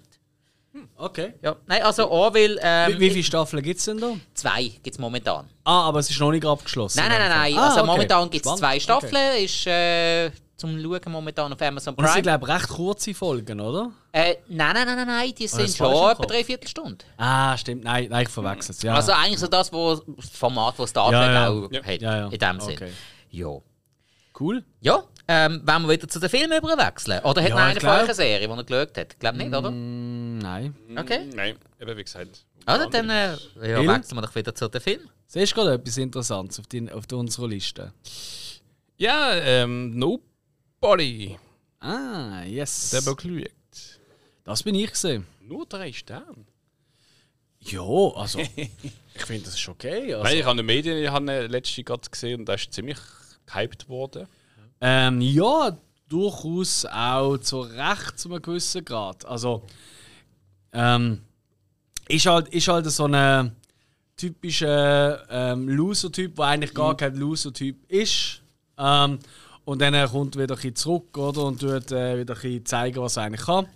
Okay. 0.96 1.34
Ja. 1.42 1.58
Nein, 1.68 1.84
also 1.84 2.10
Orville, 2.10 2.58
ähm, 2.64 2.94
Wie, 2.94 3.00
wie 3.02 3.10
viele 3.12 3.24
Staffeln 3.26 3.62
gibt 3.62 3.80
es 3.80 3.86
denn 3.86 3.98
da? 4.00 4.14
zwei 4.34 4.64
gibt 4.82 4.88
es 4.96 5.00
momentan. 5.00 5.50
Ah, 5.66 5.82
aber 5.90 6.00
es 6.00 6.10
ist 6.10 6.20
noch 6.20 6.32
nicht 6.32 6.46
abgeschlossen. 6.46 6.98
Nein, 7.00 7.10
nein, 7.10 7.20
nein, 7.20 7.30
nein. 7.30 7.58
Ah, 7.58 7.68
also 7.68 7.80
okay. 7.82 7.88
momentan 7.88 8.30
gibt 8.30 8.46
es 8.46 8.56
zwei 8.56 8.80
Staffeln. 8.80 9.14
Okay. 9.14 9.44
Ist 9.44 9.68
äh, 9.68 10.32
zum 10.62 10.80
Schauen 10.82 11.12
momentan 11.12 11.52
auf 11.52 11.62
Amazon 11.62 11.96
Und 11.96 12.06
es 12.06 12.14
sind, 12.14 12.24
Prime. 12.24 12.38
glaube 12.40 12.46
ich, 12.52 12.54
recht 12.62 12.70
kurze 12.70 13.14
Folgen, 13.14 13.60
oder? 13.60 13.92
Äh, 14.12 14.36
nein, 14.48 14.74
nein, 14.74 14.86
nein, 14.86 14.96
nein, 14.98 15.08
nein, 15.08 15.34
die 15.38 15.44
das 15.46 15.52
sind 15.54 15.76
schon 15.76 15.92
etwa 15.92 16.14
dreiviertel 16.26 16.68
Stunde. 16.68 17.04
Ah, 17.18 17.58
stimmt. 17.58 17.84
Nein, 17.84 18.08
nein 18.10 18.24
ich 18.24 18.30
verwechsel 18.30 18.72
es. 18.76 18.82
Ja. 18.82 18.94
Also 18.96 19.12
eigentlich 19.12 19.40
so 19.40 19.48
das, 19.48 19.74
wo, 19.74 19.96
das 19.96 20.30
Format, 20.30 20.76
das 20.78 20.90
Star 20.92 21.12
Ja, 21.12 21.20
Trek 21.24 21.34
ja. 21.34 21.50
auch 21.50 21.72
Ja. 21.72 21.84
hat. 21.94 22.02
Ja, 22.02 22.18
ja. 22.18 22.28
In 22.28 22.40
dem 22.40 22.60
Sinn. 22.62 22.74
Okay. 22.76 22.92
Ja. 23.32 23.58
cool. 24.40 24.64
Ja, 24.80 25.04
ähm, 25.28 25.62
wollen 25.66 25.84
wir 25.84 25.90
wieder 25.94 26.08
zu 26.08 26.20
den 26.20 26.30
Filmen 26.30 26.58
überwechseln? 26.58 27.20
Oder 27.24 27.42
hat 27.42 27.50
Ja, 27.50 27.56
noch 27.56 27.62
eine 27.62 27.78
ich 27.78 27.80
von 27.84 27.90
euch 27.90 28.04
eine 28.04 28.14
Serie, 28.14 28.48
die 28.48 28.54
er 28.54 28.64
geschaut 28.64 28.98
hat? 28.98 29.14
Ich 29.14 29.20
glaube 29.20 29.38
nicht, 29.38 29.54
oder? 29.56 29.72
Mm, 29.72 30.38
nein. 30.40 30.76
Okay. 30.98 31.30
Nein, 31.34 31.56
eben 31.80 31.98
wie 31.98 32.04
gesagt. 32.04 32.46
Also 32.66 32.90
dann 32.90 33.10
äh, 33.10 33.32
ja, 33.62 33.88
wechseln 33.88 34.18
wir 34.18 34.22
doch 34.22 34.36
wieder 34.36 34.54
zu 34.54 34.68
den 34.68 34.82
Filmen. 34.82 35.10
Siehst 35.28 35.52
du 35.54 35.56
gerade 35.56 35.74
etwas 35.76 35.98
Interessantes 35.98 36.60
auf, 36.60 36.66
auf 36.96 37.06
unserer 37.14 37.48
Liste? 37.48 37.94
Ja, 38.98 39.34
ähm, 39.34 39.98
Nobody. 40.82 41.38
Ah, 41.80 42.42
yes. 42.44 42.90
Der 42.90 43.02
beglückt. 43.02 44.00
Das 44.44 44.64
bin 44.64 44.74
ich 44.74 44.90
gesehen. 44.90 45.28
Nur 45.42 45.68
drei 45.68 45.94
Sterne. 45.94 46.46
Ja, 47.60 47.82
also. 48.16 48.40
ich 48.56 49.26
finde 49.26 49.46
das 49.46 49.56
ist 49.56 49.70
okay. 49.70 50.16
Also, 50.16 50.24
Nein, 50.24 50.38
ich 50.38 50.44
habe 50.44 50.52
in 50.52 50.58
den 50.58 50.66
Medien 50.66 50.98
ich 50.98 51.10
habe 51.10 51.46
letzte 51.46 51.84
gerade 51.84 52.10
gesehen 52.10 52.40
und 52.40 52.50
da 52.50 52.56
ist 52.56 52.74
ziemlich 52.74 52.98
gehypt 53.46 53.90
worden. 53.90 54.28
ähm, 54.82 55.22
ja, 55.22 55.78
durchaus 56.10 56.86
auch 56.88 57.38
zu 57.38 57.62
Recht 57.62 58.18
zu 58.18 58.30
einem 58.30 58.42
gewissen 58.42 58.84
Grad. 58.84 59.24
Also, 59.26 59.64
ähm, 60.74 61.22
ist 62.08 62.26
halt, 62.26 62.48
ist 62.48 62.68
halt 62.68 62.88
so 62.88 63.06
ein 63.06 63.56
typischer 64.18 65.30
ähm, 65.30 65.70
Loser-Typ, 65.70 66.38
der 66.38 66.46
eigentlich 66.46 66.74
gar 66.74 66.98
kein 66.98 67.16
Loser-Typ 67.16 67.88
ist. 67.88 68.42
Ähm, 68.80 69.20
und 69.72 69.80
dann 69.80 70.10
kommt 70.10 70.36
wieder 70.36 70.56
ein 70.56 70.56
bisschen 70.56 70.76
zurück 70.76 71.18
oder, 71.18 71.46
und 71.46 71.62
tut 71.62 71.92
äh, 71.94 72.20
wieder 72.20 72.34
ein 72.36 72.42
bisschen 72.42 72.66
zeigen, 72.66 73.02
was 73.02 73.16
er 73.16 73.24
eigentlich 73.24 73.46
kann. 73.46 73.68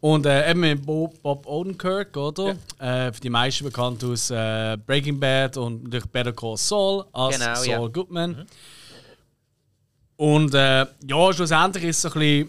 Und 0.00 0.24
äh, 0.24 0.50
eben 0.50 0.60
mit 0.60 0.86
Bob, 0.86 1.20
Bob 1.22 1.46
Odenkirk, 1.46 2.16
oder? 2.16 2.56
Äh, 2.78 3.12
für 3.12 3.20
die 3.20 3.28
meisten 3.28 3.64
bekannt 3.64 4.02
aus 4.04 4.30
äh, 4.30 4.78
Breaking 4.86 5.20
Bad 5.20 5.58
und 5.58 5.90
durch 5.90 6.06
Better 6.06 6.32
Call 6.32 6.56
Saul 6.56 7.04
als 7.12 7.38
Genau, 7.38 7.54
Saul 7.56 7.66
ja. 7.66 7.86
Goodman. 7.88 8.46
Und 10.16 10.54
äh, 10.54 10.86
ja, 11.06 11.32
schlussendlich 11.32 11.84
ist 11.84 11.96
es 11.96 12.12
so 12.12 12.18
ein 12.18 12.20
bisschen. 12.20 12.48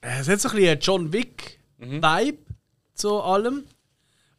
äh, 0.00 0.20
Es 0.20 0.28
hat 0.28 0.40
so 0.40 0.48
ein 0.48 0.54
bisschen 0.56 0.70
einen 0.70 0.80
John 0.80 1.12
Wick-Vibe 1.12 2.38
zu 2.94 3.20
allem. 3.20 3.64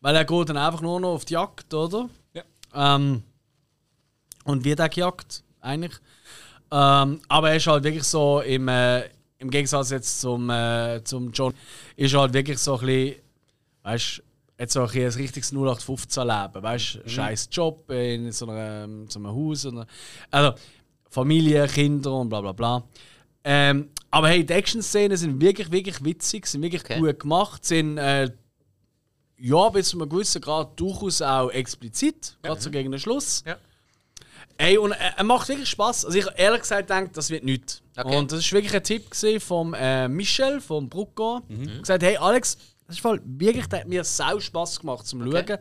Weil 0.02 0.16
er 0.16 0.26
geht 0.26 0.50
dann 0.50 0.58
einfach 0.58 0.82
nur 0.82 1.00
noch 1.00 1.14
auf 1.14 1.26
die 1.26 1.34
Jagd, 1.34 1.74
oder? 1.74 2.10
Ja. 2.34 2.44
Ähm, 2.74 3.24
und 4.44 4.64
wird 4.66 4.82
auch 4.82 4.90
gejagt, 4.90 5.44
eigentlich. 5.62 6.00
Ähm, 6.72 7.22
aber 7.28 7.50
er 7.50 7.56
ist 7.56 7.68
halt 7.68 7.84
wirklich 7.84 8.04
so 8.04 8.42
im, 8.42 8.68
äh, 8.68 9.04
im 9.40 9.50
Gegensatz 9.50 9.90
jetzt 9.92 10.22
zum, 10.22 10.50
äh, 10.50 11.02
zum 11.04 11.32
John, 11.32 11.54
ist 11.96 12.14
halt 12.14 12.34
wirklich 12.34 12.60
so 12.60 12.78
ein 12.78 12.86
bisschen, 12.86 13.16
weißt 13.84 14.18
du, 14.18 14.22
jetzt 14.60 14.74
so 14.74 14.82
ein, 14.82 14.90
ein 14.90 15.08
richtiges 15.14 15.54
0815-Leben, 15.54 16.64
weißt 16.64 16.96
du, 16.96 17.10
scheiß 17.10 17.50
Job 17.52 17.90
in 17.90 18.32
so, 18.32 18.48
einer, 18.50 18.88
so 19.08 19.20
einem 19.20 19.28
Haus. 19.34 19.66
Und, 19.66 19.86
also 20.30 20.54
Familie, 21.10 21.68
Kinder 21.68 22.14
und 22.14 22.30
bla 22.30 22.42
bla 22.42 22.52
bla. 22.52 22.84
Ähm, 23.44 23.90
aber 24.12 24.30
hey, 24.30 24.46
die 24.46 24.54
Action-Szenen 24.54 25.18
sind 25.18 25.40
wirklich, 25.42 25.72
wirklich 25.72 26.04
witzig, 26.04 26.46
sind 26.46 26.62
wirklich 26.62 26.84
Okay. 26.84 27.00
gut 27.00 27.20
gemacht, 27.20 27.66
sind 27.66 27.98
äh, 27.98 28.30
ja 29.38 29.70
bis 29.70 29.90
zu 29.90 30.00
einem 30.00 30.10
gewissen 30.10 30.42
Grad 30.42 30.80
durchaus 30.80 31.22
auch 31.22 31.50
explizit, 31.50 32.38
gerade 32.44 32.60
so 32.62 32.70
gegen 32.70 32.92
den 32.92 33.00
Schluss. 33.00 33.44
Ja. 33.48 33.58
Ey, 34.60 34.78
und 34.78 34.92
er, 34.92 35.18
er 35.18 35.24
macht 35.24 35.48
wirklich 35.48 35.70
Spaß. 35.70 36.04
Also 36.06 36.20
ich 36.20 36.26
ehrlich 36.36 36.62
gesagt 36.64 36.90
denke, 36.90 37.12
das 37.14 37.30
wird 37.30 37.46
nichts. 37.46 37.82
Okay. 37.96 38.18
Und 38.18 38.30
das 38.30 38.40
ist 38.40 38.52
wirklich 38.52 38.76
ein 38.76 38.84
Tipp 38.84 39.16
vom 39.42 39.74
äh, 39.74 40.10
Michel, 40.10 40.60
vom 40.60 40.90
Brucko. 40.90 41.40
Mhm. 41.48 41.80
gesagt, 41.80 42.04
hey 42.04 42.18
Alex, 42.18 42.58
das 42.86 42.98
ist 42.98 43.02
voll 43.02 43.22
wirklich, 43.24 43.68
der 43.68 43.80
hat 43.80 43.88
mir 43.88 44.04
sau 44.04 44.38
Spaß 44.38 44.82
gemacht 44.82 45.08
zum 45.08 45.22
Schauen. 45.24 45.38
Okay. 45.38 45.58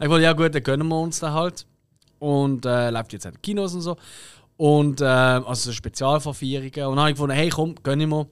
Ich 0.00 0.08
wollte, 0.08 0.24
ja 0.24 0.32
gut, 0.32 0.52
dann 0.52 0.64
gönnen 0.64 0.88
wir 0.88 0.98
uns 0.98 1.20
den 1.20 1.30
halt. 1.30 1.64
Und 2.18 2.66
äh, 2.66 2.90
läuft 2.90 3.12
jetzt 3.12 3.24
in 3.24 3.32
den 3.32 3.40
Kinos 3.40 3.72
und 3.72 3.82
so. 3.82 3.96
Und 4.56 5.00
äh, 5.00 5.04
also 5.04 5.70
so 5.70 5.72
Spezialverfeierungen. 5.72 6.86
Und 6.86 6.96
dann 6.96 7.00
habe 7.00 7.10
ich 7.10 7.14
gefunden, 7.14 7.36
hey 7.36 7.50
komm, 7.50 7.76
gönn 7.84 8.00
ich 8.00 8.08
mir. 8.08 8.26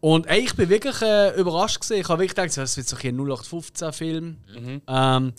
Und 0.00 0.26
ey, 0.26 0.40
ich 0.40 0.56
bin 0.56 0.68
wirklich 0.70 1.00
äh, 1.02 1.38
überrascht 1.38 1.80
gewesen. 1.80 2.00
Ich 2.00 2.08
habe 2.08 2.18
wirklich 2.20 2.34
gedacht, 2.34 2.56
das 2.56 2.76
wird 2.76 2.88
so 2.88 2.96
ein 2.96 3.16
0815-Film. 3.16 4.36
Ähm, 4.88 5.32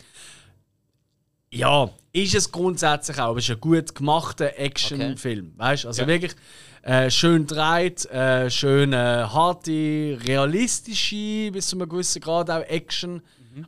ja, 1.54 1.90
ist 2.12 2.36
es 2.36 2.52
grundsätzlich 2.52 3.18
auch, 3.20 3.30
aber 3.30 3.38
es 3.40 3.46
ist 3.46 3.52
ein 3.56 3.62
gut 3.62 3.94
gemachter 3.96 4.58
Actionfilm. 4.58 5.54
Weißt 5.58 5.86
also 5.86 6.02
Ja. 6.02 6.08
wirklich 6.08 6.34
äh, 6.82 7.10
schön 7.10 7.48
dreht, 7.48 8.06
äh, 8.06 8.50
schön 8.50 8.92
äh, 8.94 8.96
harte, 9.28 10.18
realistische, 10.26 11.52
bis 11.52 11.68
zu 11.68 11.78
einem 11.78 11.90
gewissen 11.90 12.22
Grad 12.22 12.50
auch 12.50 12.64
Action. 12.68 13.22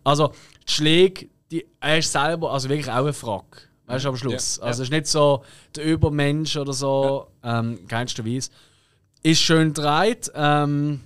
Also 0.04 0.34
die 0.68 0.72
Schläge, 0.72 1.28
die, 1.52 1.66
er 1.80 2.00
ist 2.00 2.12
selber 2.12 2.52
also 2.52 2.70
wirklich 2.70 2.90
auch 2.92 3.06
ein 3.06 3.14
Frack. 3.14 3.70
Weißt 3.86 4.06
du, 4.06 4.10
am 4.10 4.18
Schluss. 4.18 4.58
Ja, 4.58 4.64
Also 4.64 4.82
es 4.82 4.88
ist 4.90 4.92
nicht 4.92 5.06
so 5.08 5.44
der 5.76 5.86
Übermensch 5.86 6.58
oder 6.58 6.74
so, 6.74 7.28
ähm, 7.44 7.88
keinster 7.88 8.26
Weise. 8.26 8.50
Ist 9.22 9.42
schön 9.42 9.74
dreht. 9.74 10.32
Ähm, 10.34 11.02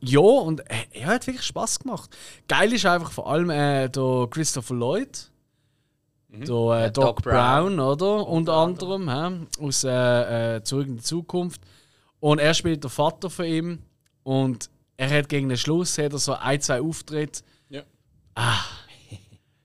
ja, 0.00 0.20
und 0.20 0.60
äh, 0.60 0.74
er 0.92 1.06
hat 1.06 1.26
wirklich 1.26 1.44
Spaß 1.46 1.80
gemacht. 1.80 2.10
Geil 2.46 2.72
ist 2.72 2.84
einfach 2.86 3.10
vor 3.10 3.30
allem 3.32 3.48
äh, 3.50 3.88
der 3.88 4.28
Christopher 4.30 4.74
Lloyd. 4.74 5.30
Der, 6.28 6.48
äh, 6.48 6.82
Ja, 6.82 6.90
Doc, 6.90 7.04
Doc 7.04 7.22
Brown, 7.22 7.76
Brown. 7.76 7.80
oder? 7.80 8.26
Unter 8.28 8.52
anderem, 8.54 9.08
hä? 9.10 9.46
aus 9.64 9.84
äh, 9.84 10.56
äh, 10.56 10.62
Zurück 10.62 10.86
in 10.86 10.96
die 10.98 11.02
Zukunft. 11.02 11.60
Und 12.20 12.38
er 12.38 12.52
spielt 12.54 12.82
der 12.84 12.90
Vater 12.90 13.30
von 13.30 13.44
ihm. 13.46 13.78
Und 14.24 14.68
er 14.96 15.08
hat 15.10 15.28
gegen 15.28 15.48
den 15.48 15.56
Schluss 15.58 15.96
hat 15.98 16.12
er 16.12 16.18
so 16.18 16.34
ein, 16.34 16.60
zwei 16.60 16.80
Auftritte. 16.80 17.42
Ja. 17.70 17.82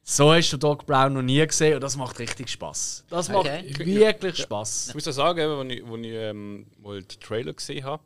So 0.06 0.34
hast 0.34 0.52
du 0.52 0.58
Doc 0.58 0.86
Brown 0.86 1.14
noch 1.14 1.22
nie 1.22 1.46
gesehen 1.46 1.76
und 1.76 1.82
das 1.82 1.96
macht 1.96 2.20
richtig 2.20 2.50
Spaß. 2.50 3.06
Das 3.10 3.30
macht 3.30 3.48
Okay. 3.48 3.74
wirklich 3.78 4.38
Spaß. 4.38 4.90
Ich 4.90 4.94
muss 4.96 5.06
ja 5.06 5.12
sagen, 5.14 5.40
als 5.40 5.72
ich, 5.74 5.84
als 5.84 6.00
ich 6.02 6.12
ähm, 6.12 6.66
mal 6.82 7.02
den 7.02 7.20
Trailer 7.20 7.54
gesehen 7.54 7.84
habe, 7.86 8.04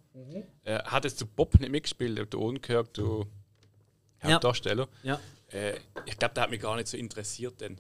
äh, 0.64 0.80
hat 0.84 1.06
jetzt 1.06 1.20
der 1.22 1.26
Bob 1.26 1.60
nicht 1.60 1.72
mitgespielt, 1.72 2.32
der 2.34 2.40
Unkirk, 2.40 2.94
der 2.94 3.04
Ja. 4.24 4.34
Hauptdarsteller. 4.34 4.88
Ja. 5.04 5.20
Äh, 5.52 5.74
ich 6.06 6.18
glaube, 6.18 6.36
der 6.36 6.44
hat 6.44 6.50
mich 6.52 6.62
gar 6.62 6.76
nicht 6.76 6.88
so 6.88 6.98
interessiert. 6.98 7.60
Denn. 7.62 7.78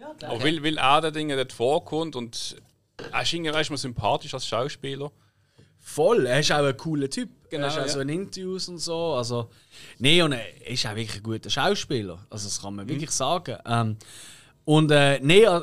Ja, 0.00 0.14
Aber 0.28 0.42
weil, 0.42 0.62
weil 0.64 0.78
auch 0.78 1.00
der 1.00 1.10
Dinge 1.10 1.36
dort 1.36 1.52
vorkommt 1.52 2.16
und 2.16 2.56
er 3.12 3.22
ist 3.22 3.32
irgendwie, 3.32 3.52
weißt 3.52 3.68
du, 3.68 3.72
mal 3.74 3.78
sympathisch 3.78 4.32
als 4.34 4.46
Schauspieler. 4.46 5.12
Voll, 5.78 6.26
er 6.26 6.40
ist 6.40 6.52
auch 6.52 6.64
ein 6.64 6.76
cooler 6.76 7.08
Typ. 7.10 7.28
Genau, 7.50 7.64
er 7.64 7.68
ist 7.70 7.78
auch 7.78 7.86
ja. 7.86 7.88
so 7.88 8.00
in 8.00 8.08
Interviews 8.10 8.68
und 8.68 8.78
so. 8.78 9.14
Also, 9.14 9.50
nee, 9.98 10.20
und 10.22 10.32
er 10.32 10.66
ist 10.70 10.86
auch 10.86 10.94
wirklich 10.94 11.16
ein 11.16 11.22
guter 11.22 11.50
Schauspieler. 11.50 12.18
Also, 12.30 12.46
das 12.48 12.60
kann 12.60 12.74
man 12.76 12.86
Mhm. 12.86 12.90
wirklich 12.90 13.10
sagen. 13.10 13.56
Ähm, 13.66 13.96
und 14.64 14.90
äh, 14.90 15.18
nee, 15.20 15.42
äh, 15.44 15.60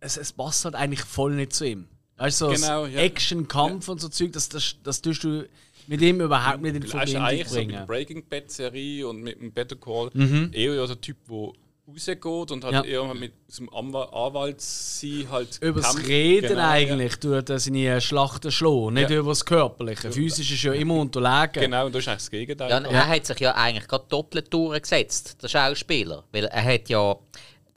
es, 0.00 0.16
es 0.16 0.32
passt 0.32 0.64
halt 0.64 0.74
eigentlich 0.74 1.02
voll 1.02 1.34
nicht 1.34 1.52
zu 1.52 1.66
ihm. 1.66 1.88
Weißt 2.16 2.40
du, 2.40 2.46
so 2.46 2.52
Genau, 2.52 2.86
ja. 2.86 3.00
Action, 3.00 3.46
Kampf 3.46 3.88
und 3.88 4.00
so 4.00 4.08
Zeug, 4.08 4.32
das, 4.32 4.48
das, 4.48 4.76
das 4.82 5.02
tust 5.02 5.24
du 5.24 5.46
mit 5.86 6.00
ihm 6.00 6.20
überhaupt 6.20 6.62
nicht 6.62 6.74
in 6.76 6.82
Er 6.82 6.84
ist 6.86 6.90
Verbindung 6.92 7.22
eigentlich 7.22 7.48
so 7.48 7.56
mit 7.56 7.70
der 7.70 7.74
bringen. 7.76 7.86
Breaking 7.86 8.26
Bad 8.28 8.50
Serie 8.50 9.06
und 9.06 9.22
mit 9.22 9.40
dem 9.40 9.52
Better 9.52 9.76
Call 9.76 10.10
Mhm. 10.14 10.50
eher 10.52 10.74
ja 10.74 10.86
der 10.86 11.00
Typ, 11.00 11.16
der 11.28 11.50
rausgeht 11.88 12.50
und 12.50 12.64
halt 12.64 12.74
Ja. 12.74 12.84
eher 12.84 13.14
mit 13.14 13.32
dem 13.58 13.72
Anwalt, 13.72 14.60
sie 14.60 15.28
halt 15.30 15.58
Übers 15.60 15.94
kämpft. 15.94 16.08
Reden 16.08 16.48
Genau, 16.48 16.68
eigentlich 16.68 17.16
tut 17.16 17.48
er 17.48 17.58
seine 17.58 18.00
Schlachten 18.00 18.50
schlagen, 18.50 18.94
nicht 18.94 19.10
Ja. 19.10 19.18
übers 19.18 19.44
Körperliche. 19.44 20.10
Physisch 20.12 20.50
ist 20.52 20.62
ja 20.62 20.72
immer 20.72 20.94
unterlegen. 20.94 21.30
Ja. 21.54 21.60
Genau, 21.62 21.86
und 21.86 21.94
das 21.94 22.02
ist 22.02 22.08
eigentlich 22.08 22.18
das 22.18 22.30
Gegenteil. 22.30 22.70
Ja, 22.70 22.78
er 22.78 23.06
hat 23.08 23.26
sich 23.26 23.38
ja 23.40 23.54
eigentlich 23.54 23.86
gerade 23.86 24.04
doppelt 24.08 24.52
durchgesetzt, 24.52 25.42
der 25.42 25.48
Schauspieler. 25.48 26.24
Weil 26.32 26.46
er 26.46 26.64
hat 26.64 26.88
ja 26.88 27.16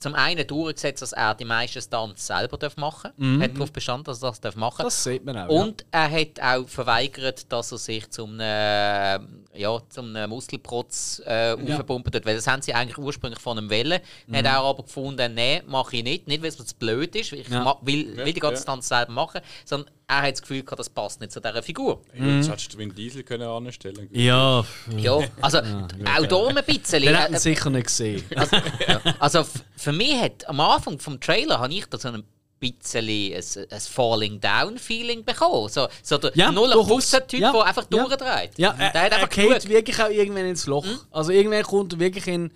zum 0.00 0.14
einen 0.14 0.46
durchgesetzt, 0.46 1.02
dass 1.02 1.12
er 1.12 1.34
die 1.34 1.44
meisten 1.44 1.82
Stunts 1.82 2.26
selber 2.26 2.56
darf 2.56 2.78
machen 2.78 3.12
darf. 3.18 3.40
Er 3.40 3.44
hat 3.44 3.54
darauf 3.54 3.70
bestanden, 3.70 4.04
dass 4.04 4.22
er 4.22 4.30
das 4.30 4.40
darf 4.40 4.56
machen 4.56 4.82
Das 4.82 5.04
sieht 5.04 5.24
man 5.26 5.36
auch. 5.36 5.48
Und 5.48 5.84
er 5.90 6.10
hat 6.10 6.40
auch 6.40 6.66
verweigert, 6.66 7.52
dass 7.52 7.70
er 7.70 7.76
sich 7.78 8.08
zum, 8.10 8.40
äh, 8.40 9.18
ja, 9.58 9.78
zum 9.90 10.12
Muskelprotz 10.28 11.20
äh, 11.26 11.52
aufpumpen 11.52 12.10
tut. 12.12 12.24
Weil 12.24 12.36
das 12.36 12.46
haben 12.46 12.62
sie 12.62 12.72
eigentlich 12.72 12.96
ursprünglich 12.96 13.40
von 13.40 13.58
ihm 13.58 13.70
wollen. 13.70 14.00
Mhm. 14.26 14.36
Hat 14.36 14.44
er 14.46 14.60
aber 14.60 14.82
gefunden, 14.84 15.34
nein, 15.34 15.62
mache 15.66 15.98
ich 15.98 16.02
nicht. 16.02 16.26
Nicht, 16.26 16.42
weil 16.42 16.48
es 16.48 16.74
blöd 16.74 17.14
ist, 17.14 17.32
ich 17.34 17.48
Ja. 17.48 17.76
will, 17.82 18.16
will 18.16 18.32
die 18.32 18.40
ganze 18.40 18.62
ja. 18.62 18.66
Tanz 18.66 18.88
selber 18.88 19.12
machen, 19.12 19.42
sondern 19.66 19.90
er 20.10 20.22
hat 20.22 20.32
das 20.32 20.42
Gefühl 20.42 20.62
gehabt, 20.62 20.78
das 20.80 20.90
passt 20.90 21.20
nicht 21.20 21.32
zu 21.32 21.40
dieser 21.40 21.62
Figur. 21.62 22.02
Ja, 22.18 22.26
Jetzt 22.36 22.50
hättest 22.50 22.74
du 22.74 22.78
Vin 22.78 22.94
Diesel 22.94 23.22
können 23.22 23.42
anstellen 23.48 24.08
ja. 24.12 24.64
ja. 24.96 25.20
Ja, 25.20 25.28
also 25.40 25.58
auch 25.58 26.26
da 26.26 26.46
ein 26.48 26.64
bisschen. 26.64 27.02
Den 27.02 27.16
hat 27.18 27.28
Äh, 27.28 27.32
man 27.32 27.40
sicher 27.40 27.70
nicht 27.70 27.86
gesehen. 27.86 28.22
Also 29.18 29.40
f- 29.40 29.64
für 29.76 29.92
mich 29.92 30.20
hat 30.20 30.48
am 30.48 30.60
Anfang 30.60 30.98
vom 30.98 31.20
Trailer 31.20 31.58
habe 31.60 31.72
ich 31.72 31.86
da 31.86 31.98
so 31.98 32.08
ein 32.08 32.24
bisschen 32.60 33.08
ein, 33.08 33.66
ein 33.70 33.80
Falling 33.80 34.40
Down 34.40 34.78
Feeling 34.78 35.24
bekommen. 35.24 35.68
So, 35.68 35.88
so 36.02 36.18
der 36.18 36.32
Ja, 36.36 36.52
0 36.52 36.70
durchaus. 36.72 37.10
Typ, 37.10 37.40
Ja, 37.40 37.52
der 37.52 37.64
einfach 37.64 37.86
ja. 37.90 38.04
durchdreht. 38.06 38.50
Ja, 38.58 38.74
er, 38.78 38.90
der 38.92 39.02
hat 39.02 39.12
er 39.12 39.16
einfach 39.16 39.28
geht 39.30 39.48
genug. 39.48 39.68
wirklich 39.68 40.02
auch 40.02 40.10
irgendwann 40.10 40.44
ins 40.46 40.66
Loch. 40.66 40.86
Also 41.10 41.32
irgendwann 41.32 41.62
kommt 41.62 41.94
er 41.94 41.98
wirklich 41.98 42.26
in, 42.28 42.50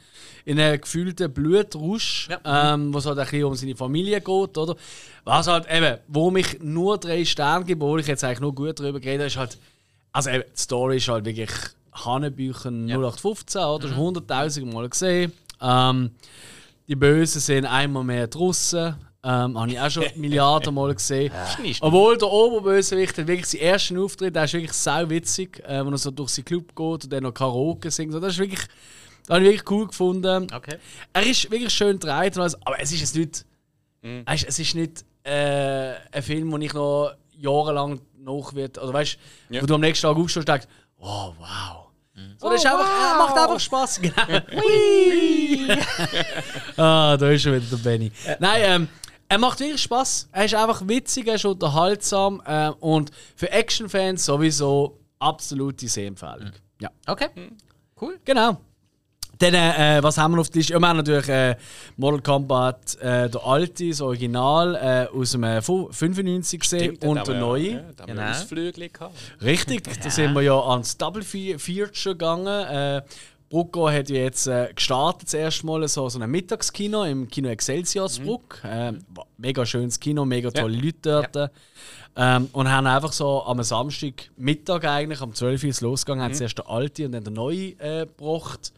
in 0.44 0.60
einen 0.60 0.80
gefühlten 0.80 1.32
Blutrausch, 1.32 2.28
Ja. 2.30 2.74
ähm, 2.74 2.92
wo 2.92 2.98
es 2.98 3.06
halt 3.06 3.18
ein 3.18 3.24
bisschen 3.24 3.44
um 3.44 3.54
seine 3.54 3.74
Familie 3.76 4.20
geht, 4.20 4.58
oder? 4.58 4.76
Was 5.24 5.46
halt 5.46 5.66
eben, 5.70 5.98
wo 6.08 6.34
ich 6.36 6.60
nur 6.60 6.98
drei 6.98 7.24
Sterne 7.24 7.64
gebe, 7.64 7.82
obwohl 7.84 8.00
ich 8.00 8.06
jetzt 8.06 8.22
eigentlich 8.24 8.40
nur 8.40 8.54
gut 8.54 8.78
darüber 8.78 9.00
geredet 9.00 9.20
habe, 9.22 9.26
ist 9.28 9.36
halt, 9.38 9.58
also 10.12 10.30
eben, 10.30 10.44
die 10.54 10.60
Story 10.60 10.96
ist 10.98 11.08
halt 11.08 11.24
wirklich 11.24 11.50
Hanebüchen 12.04 12.86
0815, 12.90 13.60
oder? 13.62 13.88
Mhm. 13.88 13.94
Schon 13.94 14.14
100'000 14.16 14.64
Mal 14.72 14.88
gesehen. 14.88 15.32
Ähm, 15.62 16.10
die 16.88 16.96
Bösen 16.96 17.40
sind 17.40 17.64
einmal 17.64 18.04
mehr 18.04 18.28
Russen. 18.34 18.96
Ähm, 19.26 19.58
habe 19.58 19.70
ich 19.72 19.80
auch 19.80 19.90
schon 19.90 20.04
Milliarden 20.16 20.74
Mal 20.74 20.94
gesehen. 20.94 21.32
Obwohl 21.80 22.18
der 22.18 22.28
Oberbösewicht 22.28 23.16
hat 23.16 23.26
wirklich 23.26 23.46
seinen 23.46 23.62
ersten 23.62 23.98
Auftritt, 23.98 24.36
der 24.36 24.44
ist 24.44 24.52
wirklich 24.52 24.72
sau 24.74 25.08
witzig, 25.08 25.62
äh, 25.66 25.84
wenn 25.84 25.92
er 25.92 25.98
so 25.98 26.10
durch 26.10 26.30
seinen 26.30 26.44
Club 26.44 26.68
geht 26.68 27.04
und 27.04 27.12
dann 27.12 27.22
noch 27.22 27.32
Karaoke 27.32 27.90
singt. 27.90 28.12
So, 28.12 28.20
Das 28.20 28.34
ist 28.34 28.38
wirklich, 28.38 28.60
das 29.26 29.34
habe 29.34 29.40
ich 29.44 29.52
wirklich 29.52 29.70
cool 29.70 29.86
gefunden. 29.86 30.46
Okay. 30.54 30.76
Er 31.12 31.22
ist 31.26 31.50
wirklich 31.50 31.72
schön 31.72 31.98
alles, 32.06 32.54
aber 32.66 32.78
es 32.80 32.92
ist 32.92 33.00
jetzt 33.00 33.16
nicht, 33.16 33.46
weißt, 34.26 34.44
es 34.46 34.58
ist 34.58 34.74
nicht 34.74 35.04
äh, 35.22 35.94
ein 36.12 36.22
Film, 36.22 36.50
den 36.50 36.60
ich 36.62 36.74
noch 36.74 37.14
jahrelang 37.38 38.00
noch 38.18 38.54
wird, 38.54 38.76
oder 38.78 38.92
weißt, 38.92 39.16
Ja. 39.48 39.62
wo 39.62 39.66
du 39.66 39.74
am 39.74 39.80
nächsten 39.80 40.06
Tag 40.06 40.16
aufstehst 40.16 40.36
und 40.36 40.48
denkst, 40.48 40.66
oh 40.98 41.32
wow. 41.38 41.80
So, 42.38 42.48
das 42.50 42.62
ist 42.62 42.66
einfach, 42.66 42.86
er 42.86 43.18
macht 43.18 43.36
einfach 43.36 43.58
Spaß. 43.58 44.00
Genau. 44.00 44.14
Hui. 44.52 45.66
ah, 46.76 47.16
da 47.16 47.30
ist 47.30 47.42
schon 47.42 47.54
wieder 47.54 47.64
der 47.70 47.76
Benny. 47.78 48.12
Nein, 48.38 48.60
ähm, 48.64 48.88
er 49.34 49.38
macht 49.38 49.58
wirklich 49.60 49.82
Spaß. 49.82 50.28
Er 50.32 50.44
ist 50.44 50.54
einfach 50.54 50.86
witzig, 50.86 51.26
er 51.26 51.34
ist 51.34 51.44
unterhaltsam 51.44 52.40
äh, 52.46 52.70
und 52.80 53.10
für 53.34 53.50
Actionfans 53.50 54.24
sowieso 54.24 54.98
absolute 55.18 55.88
Sehempfehlung. 55.88 56.52
Ja, 56.80 56.90
Okay. 57.06 57.28
Cool. 58.00 58.18
genau. 58.24 58.58
Dann, 59.38 59.54
äh, 59.54 59.98
was 60.00 60.16
haben 60.16 60.34
wir 60.34 60.40
auf 60.40 60.48
der 60.50 60.58
Liste? 60.60 60.72
Ja, 60.74 60.78
wir 60.78 60.88
haben 60.88 60.96
natürlich 60.98 61.28
äh, 61.28 61.56
Mortal 61.96 62.22
Kombat, 62.22 62.94
äh, 63.00 63.28
der 63.28 63.44
alte, 63.44 63.88
das 63.88 64.00
Original, 64.00 64.76
äh, 64.76 65.16
aus 65.18 65.32
dem 65.32 65.42
äh, 65.42 65.60
fu- 65.60 65.88
95 65.90 66.60
gesehen 66.60 66.94
Stimmt, 66.96 67.04
und 67.04 67.26
der 67.26 67.40
neue. 67.40 67.62
Ja, 67.72 67.80
da 67.96 68.02
haben 68.04 68.08
wir 68.08 68.14
Genau. 68.14 68.30
Ausflüge 68.30 68.88
gehabt. 68.88 69.14
Richtig, 69.42 69.82
da 70.04 70.10
sind 70.10 70.32
wir 70.34 70.42
ja 70.42 70.60
ans 70.60 70.96
Double 70.96 71.22
Fe- 71.22 71.58
Feature 71.58 72.14
gegangen. 72.14 73.02
Brucko 73.48 73.88
hat 73.90 74.08
ja 74.10 74.16
jetzt 74.16 74.46
äh, 74.46 74.72
gestartet, 74.74 75.28
das 75.28 75.34
erste 75.34 75.66
Mal 75.66 75.86
so, 75.86 76.08
so 76.08 76.18
ein 76.18 76.30
Mittagskino 76.30 77.04
im 77.04 77.28
Kino 77.28 77.48
Excelsior 77.48 78.08
zu 78.08 78.22
Bruck. 78.22 78.60
Äh, 78.64 78.92
war 79.14 79.26
mega 79.36 79.64
schönes 79.64 80.00
Kino, 80.00 80.24
mega 80.24 80.50
tolle 80.50 80.76
Leute 80.76 81.28
dort. 81.32 81.50
Ähm, 82.16 82.48
und 82.52 82.70
haben 82.70 82.86
einfach 82.86 83.12
so 83.12 83.44
am 83.44 83.62
Samstag 83.62 84.30
Mittag 84.36 84.84
eigentlich, 84.84 85.20
am 85.20 85.34
12 85.34 85.62
Uhr 85.62 85.68
ist 85.70 85.76
es 85.76 85.80
losgegangen, 85.82 86.24
haben 86.24 86.34
zuerst 86.34 86.58
der 86.58 86.68
alte 86.68 87.06
und 87.06 87.12
dann 87.12 87.24
der 87.24 87.32
neue 87.32 87.70
äh, 87.80 88.06
gebracht. 88.06 88.72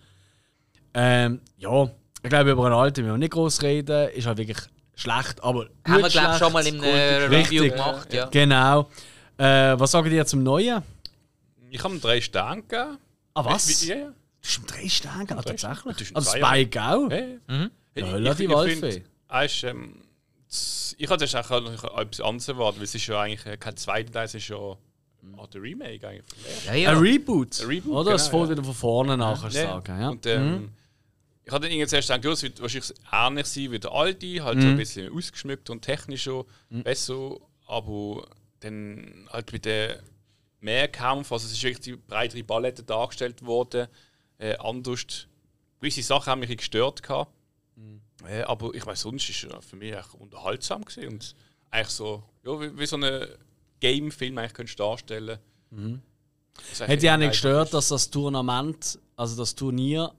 Ähm, 0.94 1.40
ja, 1.58 1.84
ich 2.22 2.30
glaube, 2.30 2.50
über 2.50 2.68
den 2.68 2.72
alten 2.72 3.02
müssen 3.02 3.14
wir 3.14 3.18
nicht 3.18 3.32
groß 3.32 3.62
reden. 3.62 4.08
Ist 4.10 4.26
halt 4.26 4.38
wirklich 4.38 4.58
schlecht, 4.94 5.42
aber. 5.44 5.66
Haben 5.86 6.02
wir, 6.02 6.08
glaube 6.08 6.32
ich, 6.32 6.38
schon 6.38 6.52
mal 6.52 6.66
im 6.66 6.82
äh, 6.82 7.14
Richtig. 7.26 7.60
Review 7.60 7.70
gemacht. 7.72 8.12
Ja. 8.12 8.26
Genau. 8.26 8.88
Äh, 9.38 9.78
was 9.78 9.90
sagen 9.90 10.10
die 10.10 10.24
zum 10.24 10.42
Neuen? 10.42 10.82
Ich 11.70 11.84
habe 11.84 11.98
drei 11.98 12.20
Sterne 12.20 12.62
gegeben. 12.62 12.98
Ah, 13.34 13.44
was? 13.44 13.82
Wie- 13.82 13.88
Ja, 13.88 13.96
ja. 13.96 14.12
Du 14.46 14.48
hast 14.48 14.58
ihm 14.58 14.66
drei 14.66 14.88
Sterne 14.88 15.26
drei 15.26 15.42
tatsächlich. 15.42 15.96
Das 15.96 16.02
ist 16.08 16.16
Also. 16.16 16.30
Spike 16.36 16.80
auch. 16.82 17.10
Ja, 17.10 17.16
ja. 17.16 17.26
Ja, 17.48 18.30
Ich- 18.30 18.36
die 18.36 19.02
er 19.28 19.44
ist, 19.44 19.64
ähm, 19.64 20.02
ich 20.98 21.08
hatte 21.10 21.24
erst 21.24 21.34
auch 21.34 21.60
noch 21.60 21.98
etwas 21.98 22.20
anderes 22.20 22.48
erwartet, 22.48 22.78
weil 22.78 22.84
es 22.84 22.94
ist 22.94 23.06
ja 23.08 23.20
eigentlich 23.20 23.44
äh, 23.46 23.56
kein 23.56 23.76
zweiter 23.76 24.12
Teil, 24.12 24.26
es 24.26 24.34
ist 24.34 24.46
ja 24.48 24.56
auch 24.56 24.78
der 25.52 25.60
Remake 25.62 26.06
eigentlich. 26.06 26.24
Ja, 26.66 26.74
ja. 26.74 26.90
Ein 26.92 26.98
Reboot. 26.98 27.60
Ein 27.60 27.66
Reboot, 27.66 27.92
Oder? 27.92 28.14
Es 28.14 28.26
genau, 28.30 28.38
fällt 28.38 28.50
ja. 28.50 28.56
wieder 28.56 28.64
von 28.64 28.74
vorne 28.74 29.16
nachher 29.16 29.50
Ja. 29.50 29.62
sagen. 29.82 30.00
Ja. 30.00 30.08
Und, 30.10 30.26
ähm, 30.26 30.70
Ich 31.44 31.52
hatte 31.52 31.66
irgendwie 31.68 31.86
zuerst 31.86 32.08
gedacht, 32.08 32.24
ja, 32.24 32.32
es 32.32 32.42
wird 32.42 32.60
wahrscheinlich 32.60 32.92
ähnlich 33.12 33.46
sein 33.46 33.70
wie 33.72 33.78
der 33.78 33.92
alte, 33.92 34.44
halt 34.44 34.60
so 34.60 34.66
ein 34.68 34.76
bisschen 34.76 35.12
ausgeschmückt 35.12 35.70
und 35.70 35.82
technisch 35.82 36.24
schon 36.24 36.44
besser, 36.70 37.36
aber 37.66 38.26
dann 38.60 39.28
halt 39.32 39.52
mit 39.52 39.64
dem 39.64 39.96
Mehrkampf, 40.60 41.30
also 41.30 41.46
es 41.46 41.52
ist 41.52 41.62
wirklich 41.62 41.80
die 41.80 41.96
breitere 41.96 42.42
Palette 42.42 42.82
dargestellt 42.82 43.44
worden, 43.44 43.86
äh, 44.38 44.56
anders. 44.56 45.26
Gewisse 45.80 46.02
Sachen 46.02 46.30
haben 46.30 46.40
mich 46.40 46.56
gestört 46.56 47.02
gehabt. 47.02 47.32
Äh, 48.26 48.42
aber 48.42 48.74
ich 48.74 48.84
weiß, 48.84 49.02
sonst 49.02 49.28
ist 49.28 49.44
er 49.44 49.60
für 49.60 49.76
mich 49.76 49.94
echt 49.94 50.14
unterhaltsam 50.14 50.84
gewesen 50.84 51.08
und 51.08 51.34
eigentlich 51.70 51.88
so, 51.88 52.22
ja, 52.44 52.60
wie, 52.60 52.78
wie 52.78 52.86
so 52.86 52.96
ein 52.96 53.26
Game-Film 53.80 54.38
eigentlich 54.38 54.54
könntest 54.54 54.80
darstellen. 54.80 55.38
Das 56.70 56.80
Hätte 56.80 56.96
dich 56.98 57.10
auch 57.10 57.16
nicht 57.18 57.32
gestört, 57.32 57.74
dass 57.74 57.88
das 57.88 58.10
Tournament, 58.10 58.98
also 59.16 59.36
das 59.36 59.54
Turnier 59.54 60.12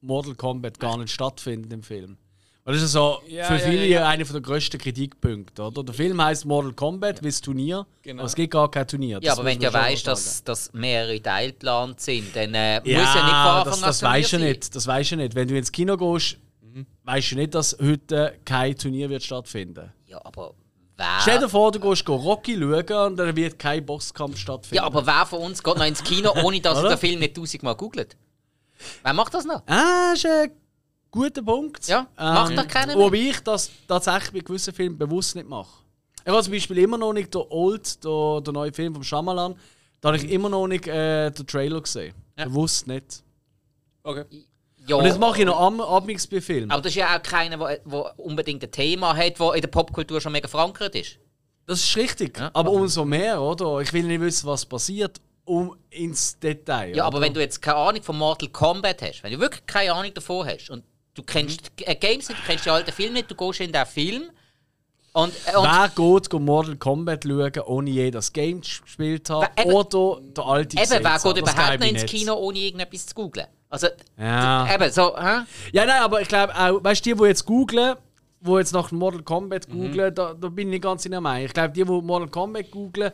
Mortal 0.00 0.34
Kombat 0.34 0.78
gar 0.78 0.96
nicht 0.96 1.12
stattfindet 1.12 1.72
im 1.72 1.82
Film. 1.82 2.16
Das 2.64 2.76
ist 2.76 2.82
ja 2.82 2.88
so 2.88 3.22
Ja, 3.26 3.44
für 3.44 3.54
ja, 3.54 3.58
viele 3.60 3.86
ja, 3.86 4.00
ja. 4.02 4.08
einer 4.08 4.22
der 4.24 4.40
grössten 4.40 4.78
Kritikpunkte. 4.78 5.62
Oder? 5.62 5.82
Der 5.82 5.94
Film 5.94 6.22
heißt 6.22 6.44
Mortal 6.44 6.72
Kombat 6.74 7.20
wie 7.22 7.26
das 7.26 7.40
Turnier, 7.40 7.86
Genau. 8.02 8.20
aber 8.20 8.26
es 8.26 8.34
gibt 8.34 8.52
gar 8.52 8.70
kein 8.70 8.86
Turnier. 8.86 9.14
Ja, 9.16 9.20
Das 9.20 9.32
aber 9.32 9.42
muss 9.42 9.52
wenn 9.52 9.58
du 9.58 9.64
ja 9.64 9.72
weißt, 9.72 10.06
dass, 10.06 10.44
dass 10.44 10.72
mehrere 10.72 11.20
Teile 11.22 11.52
geplant 11.52 12.00
sind, 12.00 12.36
dann 12.36 12.54
äh, 12.54 12.74
Ja, 12.74 12.80
muss 12.80 12.86
ja 12.86 12.98
nicht 12.98 13.14
von 13.14 13.22
Anfang 13.24 13.64
das, 13.64 13.82
an 13.82 13.88
das 13.88 13.98
Turnier 14.00 14.14
weißt 14.14 14.32
du 14.32 14.36
sein. 14.38 14.46
nicht. 14.48 14.76
Das 14.76 14.86
weißt 14.86 15.10
du 15.12 15.16
nicht. 15.16 15.34
Wenn 15.34 15.48
du 15.48 15.56
ins 15.58 15.72
Kino 15.72 15.96
gehst, 15.96 16.36
weißt 17.04 17.30
du 17.32 17.34
nicht, 17.36 17.54
dass 17.54 17.76
heute 17.82 18.34
kein 18.44 18.76
Turnier 18.76 19.08
wird 19.10 19.22
stattfinden. 19.22 19.92
Ja, 20.06 20.20
aber 20.24 20.54
Stell 21.22 21.36
dir 21.36 21.42
wer, 21.44 21.48
vor, 21.48 21.72
du 21.72 21.80
gehst 21.80 22.04
go 22.04 22.14
Rocky 22.14 22.56
schauen 22.58 23.12
und 23.12 23.16
dann 23.16 23.34
wird 23.34 23.58
kein 23.58 23.84
Bosskampf 23.86 24.36
stattfinden. 24.36 24.76
ja, 24.76 24.82
aber 24.84 25.06
wer 25.06 25.24
von 25.24 25.38
uns 25.40 25.62
geht 25.62 25.76
noch 25.78 25.86
ins 25.86 26.04
Kino, 26.04 26.30
ohne 26.44 26.60
dass 26.60 26.76
er 26.82 26.90
den 26.90 26.98
Film 26.98 27.20
nicht 27.20 27.34
tausendmal 27.34 27.74
googelt? 27.74 28.18
Wer 29.02 29.14
macht 29.14 29.32
das 29.32 29.46
noch? 29.46 29.62
Ah, 29.66 30.12
ist 30.12 30.26
guter 31.10 31.42
Punkt. 31.42 31.86
Ja, 31.86 32.06
macht 32.16 32.56
doch 32.56 32.68
keiner 32.68 32.96
mehr. 32.96 33.04
Wobei 33.04 33.16
ich 33.16 33.40
das 33.40 33.70
tatsächlich 33.86 34.32
bei 34.32 34.38
gewissen 34.40 34.74
Filmen 34.74 34.98
bewusst 34.98 35.34
nicht 35.36 35.48
mache. 35.48 35.80
Ich 36.24 36.30
habe 36.30 36.42
zum 36.42 36.52
Beispiel 36.52 36.78
immer 36.78 36.98
noch 36.98 37.12
nicht 37.12 37.34
der 37.34 37.50
Old, 37.50 38.04
der, 38.04 38.40
der 38.42 38.52
neue 38.52 38.72
Film 38.72 38.94
von 38.94 39.02
Shyamalan, 39.02 39.56
da 40.00 40.08
habe 40.08 40.18
ich 40.18 40.30
immer 40.30 40.48
noch 40.48 40.66
nicht 40.66 40.86
äh, 40.86 41.30
den 41.30 41.46
Trailer 41.46 41.80
gesehen. 41.80 42.14
Ja. 42.38 42.44
Bewusst 42.44 42.86
nicht. 42.86 43.22
Okay. 44.02 44.24
Ja, 44.86 44.96
Und 44.96 45.04
das 45.04 45.18
mache 45.18 45.40
ich 45.40 45.46
noch 45.46 45.60
am, 45.60 45.80
abends 45.80 46.26
bei 46.26 46.40
Filmen. 46.40 46.70
aber 46.70 46.82
das 46.82 46.92
ist 46.92 46.96
ja 46.96 47.16
auch 47.16 47.22
keiner, 47.22 47.58
der 47.58 48.18
unbedingt 48.18 48.62
ein 48.64 48.70
Thema 48.70 49.14
hat, 49.14 49.38
das 49.38 49.54
in 49.54 49.60
der 49.60 49.68
Popkultur 49.68 50.20
schon 50.20 50.32
mega 50.32 50.48
verankert 50.48 50.94
ist. 50.94 51.18
Das 51.66 51.80
ist 51.80 51.96
richtig. 51.96 52.38
Ja. 52.38 52.50
Aber 52.54 52.72
umso 52.72 53.04
mehr, 53.04 53.40
oder? 53.40 53.80
Ich 53.80 53.92
will 53.92 54.04
nicht 54.04 54.20
wissen, 54.20 54.46
was 54.46 54.64
passiert, 54.64 55.20
um 55.44 55.76
ins 55.90 56.38
Detail. 56.38 56.90
Ja, 56.90 56.94
oder? 56.94 57.04
aber 57.04 57.20
wenn 57.20 57.34
du 57.34 57.40
jetzt 57.40 57.60
keine 57.60 57.76
Ahnung 57.76 58.02
von 58.02 58.16
Mortal 58.16 58.48
Kombat 58.48 59.02
hast, 59.02 59.22
wenn 59.22 59.32
du 59.32 59.38
wirklich 59.38 59.66
keine 59.66 59.92
Ahnung 59.92 60.12
davon 60.14 60.46
hast 60.46 60.70
und 60.70 60.82
du 61.14 61.22
kennst 61.22 61.70
Mhm. 61.78 61.84
äh, 61.86 61.94
Games 61.96 62.28
nicht, 62.28 62.40
du 62.40 62.46
kennst 62.46 62.64
die 62.66 62.70
alten 62.70 62.92
Filme 62.92 63.14
nicht, 63.14 63.30
du 63.30 63.34
gehst 63.34 63.60
in 63.60 63.72
den 63.72 63.86
Film, 63.86 64.24
Und, 65.12 65.32
äh, 65.46 65.56
und 65.56 65.64
Wer 65.64 65.88
geht 65.88 66.30
go 66.30 66.38
Mortal 66.38 66.76
Kombat 66.76 67.24
schauen, 67.24 67.52
ohne 67.66 67.90
je 67.90 68.12
das 68.12 68.32
Game 68.32 68.60
gespielt 68.60 69.26
zu 69.26 69.34
haben? 69.42 69.48
Eben- 69.56 69.72
oder 69.72 70.20
der 70.36 70.44
alte 70.46 70.76
eben, 70.76 70.88
wer 70.88 71.18
geht 71.18 71.36
überhaupt 71.36 71.80
noch 71.80 71.86
ins. 71.88 72.06
Kino, 72.06 72.34
ohne 72.34 72.58
irgendetwas 72.60 73.06
zu 73.06 73.14
googlen? 73.16 73.46
Also, 73.68 73.88
Ja. 74.16 74.72
eben, 74.72 74.92
so, 74.92 75.16
hä? 75.18 75.40
Ja, 75.72 75.84
nein, 75.84 76.02
aber 76.02 76.20
ich 76.20 76.28
glaube 76.28 76.54
auch, 76.54 76.84
weißt 76.84 77.04
du, 77.04 77.10
die, 77.14 77.20
die 77.20 77.26
jetzt 77.26 77.44
googlen, 77.44 77.96
die 78.40 78.50
jetzt 78.52 78.72
nach 78.72 78.92
Mortal 78.92 79.22
Kombat 79.24 79.66
Mhm. 79.68 79.72
googlen, 79.72 80.14
da, 80.14 80.32
da 80.32 80.48
bin 80.48 80.68
ich 80.68 80.74
nicht 80.74 80.82
ganz 80.84 81.04
in 81.04 81.10
der 81.10 81.20
Meinung. 81.20 81.46
Ich 81.46 81.52
glaube, 81.54 81.70
die, 81.72 81.82
die 81.82 81.90
Mortal 81.90 82.28
Kombat 82.28 82.70
googlen, 82.70 83.10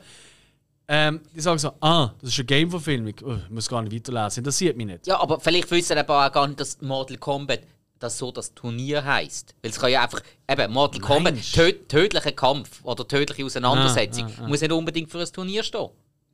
ähm, 0.89 1.21
die 1.35 1.41
sagen 1.41 1.59
so, 1.59 1.73
ah, 1.81 2.11
das 2.21 2.29
ist 2.31 2.39
eine 2.39 2.45
Game-Verfilmung. 2.45 3.15
Oh, 3.25 3.37
ich 3.43 3.51
muss 3.51 3.69
gar 3.71 3.81
nicht 3.81 3.95
weiterlesen, 3.95 4.41
interessiert 4.43 4.77
mich 4.77 4.87
nicht. 4.87 5.07
Ja, 5.07 5.19
aber 5.19 5.41
vielleicht 5.41 5.71
wissen 5.71 5.97
aber 5.97 6.27
auch 6.27 6.31
gar 6.33 6.47
nicht, 6.47 6.61
dass 6.61 6.79
Mortal 6.83 7.17
Kombat 7.17 7.61
das 7.99 8.19
so 8.19 8.31
das 8.33 8.55
Turnier 8.55 9.05
heisst. 9.05 9.55
Weil 9.63 9.71
es 9.71 9.79
kann 9.81 9.91
ja 9.91 10.03
einfach, 10.03 10.21
eben, 10.49 10.73
Mortal 10.73 11.01
Kombat, 11.01 11.35
Meinst 11.35 11.57
du? 11.57 11.61
tö 11.61 11.73
tödlicher 11.89 12.33
Kampf 12.33 12.81
oder 12.85 13.07
tödliche 13.07 13.45
Auseinandersetzung, 13.45 14.31
Ah, 14.43 14.47
muss 14.49 14.61
nicht 14.61 14.73
unbedingt 14.73 15.11
für 15.11 15.19
ein 15.21 15.33
Turnier 15.33 15.63
stehen. 15.63 15.89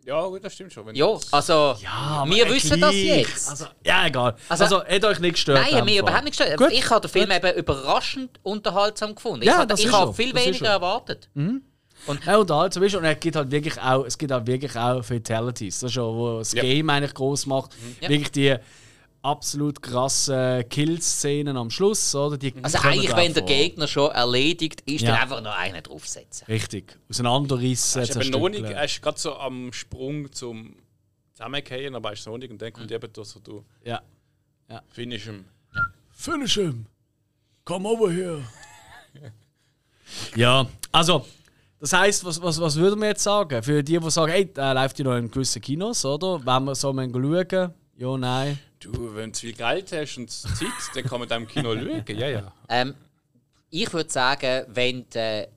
Ja, 0.05 0.27
gut, 0.27 0.43
das 0.45 0.53
stimmt 0.55 0.73
schon. 0.73 0.85
Wenn 0.87 0.97
Ja, 0.97 1.17
also, 1.31 1.77
Ja, 1.81 2.25
wir 2.27 2.51
wissen 2.51 2.81
das 2.81 2.91
gleich. 2.91 3.05
jetzt. 3.05 3.49
Also, 3.51 3.67
ja, 3.87 4.05
egal. 4.09 4.35
Also- 4.49 4.65
Also, 4.65 4.85
hat 4.85 5.05
euch 5.05 5.21
nicht 5.21 5.35
gestört. 5.35 5.65
Nein, 5.71 5.85
mir 5.85 6.01
überhaupt 6.01 6.25
nicht 6.25 6.37
gestört. 6.37 6.59
Gut, 6.59 6.73
Ich 6.73 6.91
habe 6.91 7.07
den 7.07 7.11
Film 7.13 7.29
gut. 7.31 7.37
eben 7.45 7.57
überraschend 7.59 8.41
unterhaltsam 8.43 9.15
gefunden. 9.15 9.45
Ja, 9.47 9.53
ich 9.53 9.59
habe, 9.59 9.67
das 9.69 9.79
ich 9.79 9.87
ist 9.87 9.93
habe 9.93 10.07
so. 10.07 10.13
viel 10.15 10.33
Das 10.33 10.41
ist 10.41 10.47
weniger 10.49 10.67
erwartet. 10.71 11.29
Ja, 11.37 12.37
und 12.39 12.51
halt, 12.51 12.81
weißt, 12.81 12.95
du, 12.95 12.99
und 12.99 13.05
es 13.05 13.21
gibt 13.21 13.37
halt 13.37 13.51
wirklich 13.53 13.81
auch, 13.81 14.05
es 14.05 14.19
gibt 14.19 14.33
halt 14.33 14.45
wirklich 14.45 14.75
auch 14.77 15.05
Fatalities. 15.05 15.79
Das 15.79 15.91
ist 15.91 15.95
schon, 15.95 16.17
wo 16.17 16.39
das 16.39 16.53
Ja. 16.53 16.63
Game 16.63 16.91
eigentlich 16.91 17.15
groß 17.15 17.47
macht. 17.47 17.71
Ja. 18.01 18.09
Wirklich 18.09 18.33
die 18.33 18.57
absolut 19.23 19.81
krassen 19.81 20.69
Kill-Szenen 20.69 21.57
am 21.57 21.71
Schluss, 21.71 22.15
oder? 22.15 22.37
Die 22.37 22.53
Also 22.63 22.79
eigentlich, 22.79 23.15
wenn 23.15 23.33
der 23.33 23.43
vor. 23.45 23.49
Gegner 23.53 23.87
schon 23.87 24.11
erledigt 24.11 24.81
ist, 24.83 25.03
Ja. 25.03 25.13
dann 25.13 25.21
einfach 25.21 25.41
noch 25.43 25.57
einen 25.57 25.83
draufsetzen. 25.83 26.47
Richtig. 26.49 26.99
Auseinanderrissen, 27.09 28.03
Hast 28.03 28.15
du 28.17 28.31
noch 28.31 28.49
nicht, 28.49 28.65
er 28.65 28.87
gerade 28.87 29.19
so 29.19 29.37
am 29.37 29.73
Sprung 29.73 30.31
zum 30.33 30.77
Zusammengehen, 31.33 31.95
aber 31.95 32.13
ist 32.13 32.27
noch 32.27 32.37
nicht 32.37 32.51
und 32.51 32.61
dann 32.61 32.69
Mhm. 32.71 32.73
kommt 32.75 32.93
eben 32.93 33.13
das, 33.13 33.31
so 33.31 33.41
du 33.41 33.65
Ja. 33.85 34.03
finish 34.89 35.25
him. 35.25 35.45
Finish 36.11 36.55
him. 36.55 36.87
Come 37.65 37.89
over 37.89 38.11
here. 38.11 38.43
ja, 40.37 40.67
also, 40.91 41.27
das 41.81 41.93
heisst, 41.93 42.25
was, 42.25 42.41
was, 42.41 42.61
was 42.61 42.77
würden 42.77 43.01
wir 43.01 43.09
jetzt 43.09 43.23
sagen? 43.23 43.63
Für 43.63 43.83
die, 43.83 43.99
die 43.99 44.11
sagen, 44.11 44.31
hey, 44.33 44.47
der 44.47 44.75
läuft 44.75 44.99
ja 44.99 45.05
noch 45.05 45.17
in 45.17 45.31
gewissen 45.31 45.61
Kinos, 45.63 46.05
oder? 46.05 46.45
Wenn 46.45 46.65
wir 46.65 46.75
so 46.75 46.93
mal 46.93 47.09
schauen? 47.11 47.75
Ja, 47.97 48.17
nein. 48.17 48.59
Du, 48.81 49.15
wenn 49.15 49.33
du 49.33 49.39
viel 49.39 49.53
Geld 49.53 49.93
hast 49.93 50.19
und 50.19 50.31
Zeit, 50.31 50.69
dann 50.95 51.05
kann 51.05 51.21
man 51.21 51.29
da 51.29 51.37
im 51.37 51.47
Kino 51.47 51.75
schauen. 51.77 52.05
Ja, 52.09 52.29
ja. 52.29 52.53
Ähm, 52.69 52.95
ich 53.71 53.93
würde 53.93 54.11
sagen, 54.11 54.67
wenn 54.69 55.07
du 55.09 55.49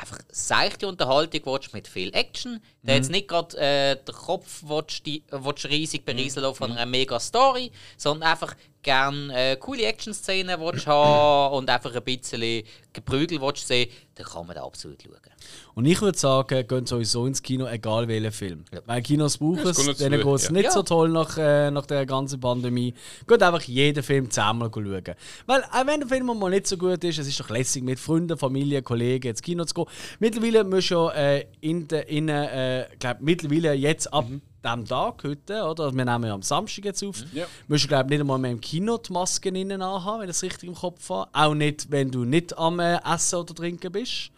einfach 0.00 0.18
seichte 0.30 0.86
Unterhaltung 0.86 1.40
willst, 1.44 1.74
mit 1.74 1.88
viel 1.88 2.14
Action, 2.14 2.60
der 2.82 2.96
jetzt 2.96 3.10
nicht 3.10 3.28
gerade 3.28 3.56
äh, 3.58 3.96
den 3.96 4.14
Kopf 4.14 4.62
willst, 4.66 5.06
die, 5.06 5.24
willst 5.30 5.66
riesig 5.66 6.04
berieseln 6.04 6.44
lassen 6.44 6.56
von 6.56 6.72
einer 6.72 6.86
mega 6.86 7.18
Story, 7.18 7.72
sondern 7.96 8.30
einfach 8.30 8.54
gern 8.82 9.30
äh, 9.30 9.56
coole 9.58 9.84
Action-Szenen 9.84 10.60
willst 10.60 10.86
haben 10.86 11.54
und 11.56 11.68
einfach 11.68 11.94
ein 11.94 12.02
bisschen 12.02 12.62
Geprügel 12.92 13.40
willst 13.40 13.66
sehen, 13.66 13.90
dann 14.14 14.26
kann 14.26 14.46
man 14.46 14.56
da 14.56 14.62
absolut 14.62 15.02
schauen. 15.02 15.18
Und 15.74 15.84
ich 15.84 16.00
würde 16.00 16.18
sagen, 16.18 16.66
geht 16.66 16.88
sowieso 16.88 17.26
ins 17.26 17.42
Kino, 17.42 17.66
egal 17.66 18.08
welchen 18.08 18.32
Film. 18.32 18.64
Weil 18.86 19.02
Kinos 19.02 19.38
brauchen 19.38 19.58
Ja, 19.58 19.70
es, 19.70 19.78
es 19.78 19.86
geht 19.86 20.00
denen 20.00 20.10
nicht 20.12 20.24
geht 20.24 20.34
es 20.34 20.44
zu, 20.44 20.52
nicht 20.52 20.64
ja. 20.64 20.70
so 20.72 20.82
toll 20.82 21.08
nach, 21.08 21.38
äh, 21.38 21.70
nach 21.70 21.86
der 21.86 22.04
ganzen 22.06 22.40
Pandemie. 22.40 22.94
Geht 23.26 23.42
einfach 23.42 23.62
jeden 23.62 24.02
Film 24.02 24.30
zusammen 24.30 24.70
schauen. 24.72 25.14
Weil 25.46 25.62
auch 25.64 25.86
wenn 25.86 26.00
der 26.00 26.08
Film 26.08 26.26
mal 26.26 26.50
nicht 26.50 26.66
so 26.66 26.76
gut 26.76 27.04
ist, 27.04 27.18
es 27.18 27.28
ist 27.28 27.40
doch 27.40 27.50
lässig 27.50 27.82
mit 27.84 27.98
Freunden, 27.98 28.36
Familie, 28.36 28.82
Kollegen 28.82 29.28
ins 29.28 29.42
Kino 29.42 29.64
zu 29.64 29.74
gehen. 29.74 29.86
Mittlerweile 30.18 30.64
musst 30.64 30.90
du 30.90 30.94
ja 30.94 31.10
äh, 31.12 31.46
in 31.60 31.86
der, 31.88 32.08
in, 32.08 32.28
äh, 32.28 32.86
glaub, 32.98 33.20
mittlerweile 33.20 33.74
jetzt 33.74 34.12
ab 34.12 34.26
dem 34.64 34.84
Tag 34.84 35.22
heute, 35.24 35.62
oder? 35.62 35.84
Also 35.84 35.96
Wir 35.96 36.04
nehmen 36.04 36.24
ja 36.24 36.34
am 36.34 36.42
Samstag 36.42 36.84
jetzt 36.84 37.04
auf. 37.04 37.24
Ja. 37.32 37.46
Musst 37.68 37.84
du, 37.84 37.88
glaube 37.88 38.10
nicht 38.10 38.20
einmal 38.20 38.38
mehr 38.38 38.50
im 38.50 38.60
Kino 38.60 38.98
die 38.98 39.12
Masken 39.12 39.54
innen 39.54 39.82
anhaben, 39.82 40.20
wenn 40.20 40.28
ich 40.28 40.36
das 40.36 40.42
richtig 40.42 40.68
im 40.68 40.74
Kopf 40.74 41.08
habe. 41.10 41.30
Auch 41.32 41.54
nicht, 41.54 41.90
wenn 41.90 42.10
du 42.10 42.24
nicht 42.24 42.56
am 42.58 42.80
äh, 42.80 42.98
Essen 43.04 43.36
oder 43.36 43.54
Trinken 43.54 43.92
bist. 43.92 44.30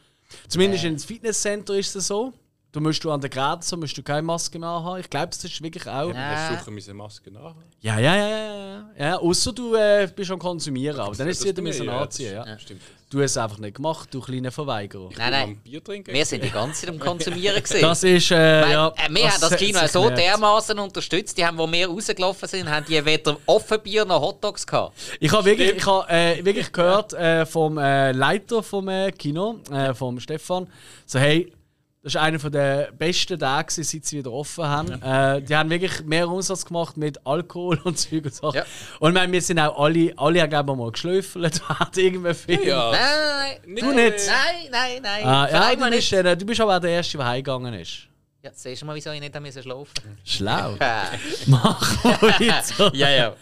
Zumindest 0.48 0.85
ins 0.85 1.05
Fitnesscenter 1.05 1.74
ist 1.74 1.94
es 1.97 2.07
so. 2.07 2.32
Du 2.73 2.81
musst 2.81 3.03
du 3.03 3.11
an 3.11 3.21
der 3.21 3.31
Grenze 3.31 3.77
musst 3.77 3.99
du 3.99 4.03
keine 4.03 4.23
Maske 4.23 4.57
mehr 4.57 4.69
haben. 4.69 5.01
Ich 5.01 5.11
glaube, 5.11 5.29
das 5.29 5.43
ist 5.43 5.61
wirklich 5.61 5.87
auch. 5.89 6.15
Ja, 6.15 6.57
suchen 6.57 6.77
wir 6.77 6.85
eine 6.85 6.95
Maske 6.95 7.31
nach. 7.33 7.55
ja, 7.81 7.99
ja, 7.99 8.17
ja. 8.17 8.29
ja, 8.29 8.85
ja. 8.97 9.17
Außer 9.19 9.53
du 9.53 9.75
äh, 9.75 10.09
bist 10.15 10.31
am 10.31 10.39
Konsumieren, 10.39 11.01
aber 11.01 11.17
dann 11.17 11.27
ist 11.27 11.41
es 11.41 11.47
wieder 11.47 11.63
müssen 11.63 11.87
ja, 11.87 12.01
anziehen. 12.01 12.35
Ja. 12.35 12.59
Stimmt. 12.59 12.83
Du 13.11 13.21
hast 13.21 13.33
es 13.33 13.37
einfach 13.39 13.59
nicht 13.59 13.75
gemacht, 13.75 14.09
du 14.13 14.21
kleiner 14.21 14.53
Verweigerer. 14.53 15.09
Nein, 15.19 15.31
nein, 15.33 15.57
Bier 15.65 15.83
trinken. 15.83 16.15
wir 16.15 16.25
sind 16.25 16.45
die 16.45 16.51
ganze 16.51 16.83
Zeit 16.83 16.91
am 16.91 17.01
Konsumieren 17.01 17.61
gesehen. 17.63 17.81
Das 17.83 18.05
ist, 18.05 18.31
äh, 18.31 18.37
Weil, 18.37 18.71
ja. 18.71 18.87
äh, 18.87 19.13
wir 19.13 19.33
haben 19.33 19.41
das 19.41 19.57
Kino 19.57 19.81
so 19.89 20.09
dermaßen 20.09 20.79
unterstützt, 20.79 21.37
die 21.37 21.45
haben, 21.45 21.59
wo 21.59 21.71
wir 21.73 21.89
rausgelaufen 21.89 22.49
sind, 22.49 22.71
haben 22.71 22.87
die 22.89 23.05
weder 23.05 23.37
Offenbier 23.47 24.05
noch 24.05 24.21
Hotdogs 24.21 24.65
gehabt. 24.65 24.97
Ich 25.19 25.33
habe 25.33 25.45
wirklich, 25.45 25.73
ich 25.73 25.85
hab, 25.85 26.09
äh, 26.09 26.45
wirklich 26.45 26.71
gehört 26.71 27.13
äh, 27.15 27.45
vom 27.47 27.79
äh, 27.79 28.13
Leiter 28.13 28.63
vom 28.63 28.89
äh, 28.89 29.11
Kino, 29.11 29.59
äh, 29.73 29.93
vom 29.93 30.21
Stefan, 30.21 30.69
so 31.05 31.19
hey, 31.19 31.53
das 32.02 32.14
ist 32.14 32.20
einer 32.20 32.39
der 32.39 32.93
besten 32.93 33.39
Tage, 33.39 33.70
seit 33.85 34.05
sie 34.06 34.18
wieder 34.18 34.32
offen 34.32 34.64
haben. 34.64 35.02
Äh, 35.02 35.43
die 35.43 35.55
haben 35.55 35.68
wirklich 35.68 36.02
mehr 36.05 36.28
Umsatz 36.28 36.64
gemacht 36.64 36.97
mit 36.97 37.24
Alkohol 37.27 37.78
und 37.85 37.98
Zeug 37.98 38.24
und 38.24 38.35
Sachen. 38.35 38.56
Ja. 38.56 38.64
Und 39.01 39.10
ich 39.10 39.14
meine, 39.14 39.31
wir 39.32 39.43
sind 39.43 39.59
auch 39.59 39.78
alle, 39.78 40.12
alle 40.16 40.40
haben 40.40 40.48
glaube 40.48 40.72
ich 40.72 40.78
mal 40.78 40.90
geschlöffelt 40.93 41.60
während 41.68 41.97
irgendeinem 41.98 42.35
Film. 42.35 42.62
Ja. 42.66 42.90
Nein, 42.90 43.01
nein, 43.02 43.74
Nicht- 43.74 43.82
Du 43.82 43.93
nicht? 43.93 44.14
nein, 44.27 44.70
nein, 44.70 45.02
nein. 45.02 45.24
Ah, 45.27 45.48
ja, 45.51 45.74
du 45.77 45.90
bist, 45.90 46.12
äh, 46.14 46.36
du 46.36 46.47
bist 46.47 46.60
aber 46.62 46.77
auch 46.77 46.81
der 46.81 46.90
Erste, 46.90 47.18
der 47.18 47.27
heimgegangen 47.27 47.74
ist. 47.74 48.06
Ja, 48.43 48.51
siehst 48.55 48.81
du 48.81 48.86
mal, 48.86 48.94
wieso 48.97 49.10
ich 49.10 49.20
nicht 49.20 49.35
schlafen 49.35 49.74
musste? 49.74 50.01
Schlau. 50.24 50.77
Mach 51.47 52.05
mal 52.05 52.22
weiter. 52.22 52.90
ja, 52.94 53.10
ja. 53.10 53.35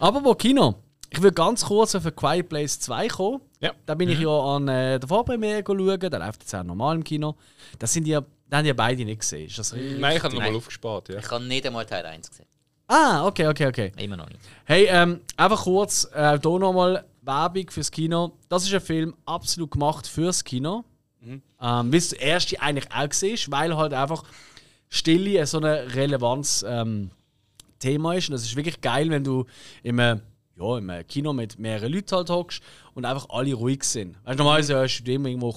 Aber 0.00 0.24
wo 0.24 0.34
Kino? 0.34 0.74
Ich 1.10 1.22
will 1.22 1.30
ganz 1.30 1.64
kurz 1.64 1.94
auf 1.94 2.04
A 2.06 2.10
Quiet 2.10 2.48
Place 2.48 2.80
2 2.80 3.06
kommen. 3.06 3.40
Ja. 3.62 3.72
Da 3.86 3.94
bin 3.94 4.08
ich 4.08 4.18
ja 4.18 4.28
an 4.28 4.66
äh, 4.68 4.98
der 4.98 5.08
Vorpremiere 5.08 5.62
schauen. 5.64 6.00
Der 6.00 6.18
läuft 6.18 6.42
jetzt 6.42 6.54
auch 6.54 6.64
normal 6.64 6.96
im 6.96 7.04
Kino. 7.04 7.36
Das 7.78 7.92
sind 7.92 8.06
ja, 8.06 8.20
den 8.20 8.58
haben 8.58 8.66
ja 8.66 8.74
beide 8.74 9.04
nicht 9.04 9.20
gesehen. 9.20 9.46
Ist 9.46 9.58
das 9.58 9.72
richtig? 9.72 10.00
Nein, 10.00 10.16
ich 10.16 10.22
habe 10.22 10.34
nochmal 10.34 10.54
aufgespart. 10.54 11.08
Ja. 11.08 11.18
Ich 11.18 11.30
habe 11.30 11.44
nicht 11.44 11.64
einmal 11.64 11.86
Teil 11.86 12.04
1 12.04 12.28
gesehen. 12.28 12.46
Ah, 12.88 13.24
okay, 13.26 13.46
okay, 13.46 13.66
okay. 13.68 13.92
Immer 13.96 14.16
noch 14.16 14.28
nicht. 14.28 14.40
Hey, 14.64 14.86
ähm, 14.90 15.20
einfach 15.36 15.62
kurz, 15.62 16.08
äh, 16.12 16.38
hier 16.42 16.58
nochmal 16.58 17.04
Werbung 17.22 17.70
fürs 17.70 17.90
Kino. 17.90 18.32
Das 18.48 18.64
ist 18.64 18.74
ein 18.74 18.80
Film 18.80 19.14
absolut 19.24 19.70
gemacht 19.70 20.06
fürs 20.08 20.42
Kino. 20.42 20.84
Ähm, 21.24 21.92
wie 21.92 21.96
es 21.96 22.08
der 22.08 22.20
erste 22.20 22.60
eigentlich 22.60 22.90
auch 22.92 23.08
gesehen 23.08 23.38
weil 23.48 23.76
halt 23.76 23.94
einfach 23.94 24.24
Stille 24.88 25.46
so 25.46 25.58
ein 25.58 25.64
relevantes 25.64 26.64
ähm, 26.68 27.10
Thema 27.78 28.14
ist. 28.14 28.28
Und 28.28 28.34
es 28.34 28.42
ist 28.42 28.56
wirklich 28.56 28.80
geil, 28.80 29.08
wenn 29.10 29.22
du 29.22 29.46
im, 29.84 30.00
äh, 30.00 30.16
ja, 30.62 30.78
im 30.78 30.88
äh, 30.88 31.04
Kino 31.04 31.32
mit 31.32 31.58
mehreren 31.58 31.92
Leuten 31.92 32.16
halt 32.16 32.30
hockst 32.30 32.62
und 32.94 33.04
einfach 33.04 33.28
alle 33.30 33.54
ruhig 33.54 33.84
sind. 33.84 34.16
Weißt, 34.24 34.38
du, 34.38 34.42
normalerweise 34.42 34.74
hörst 34.74 35.06
du 35.06 35.12
immer 35.12 35.28
irgendwo 35.28 35.54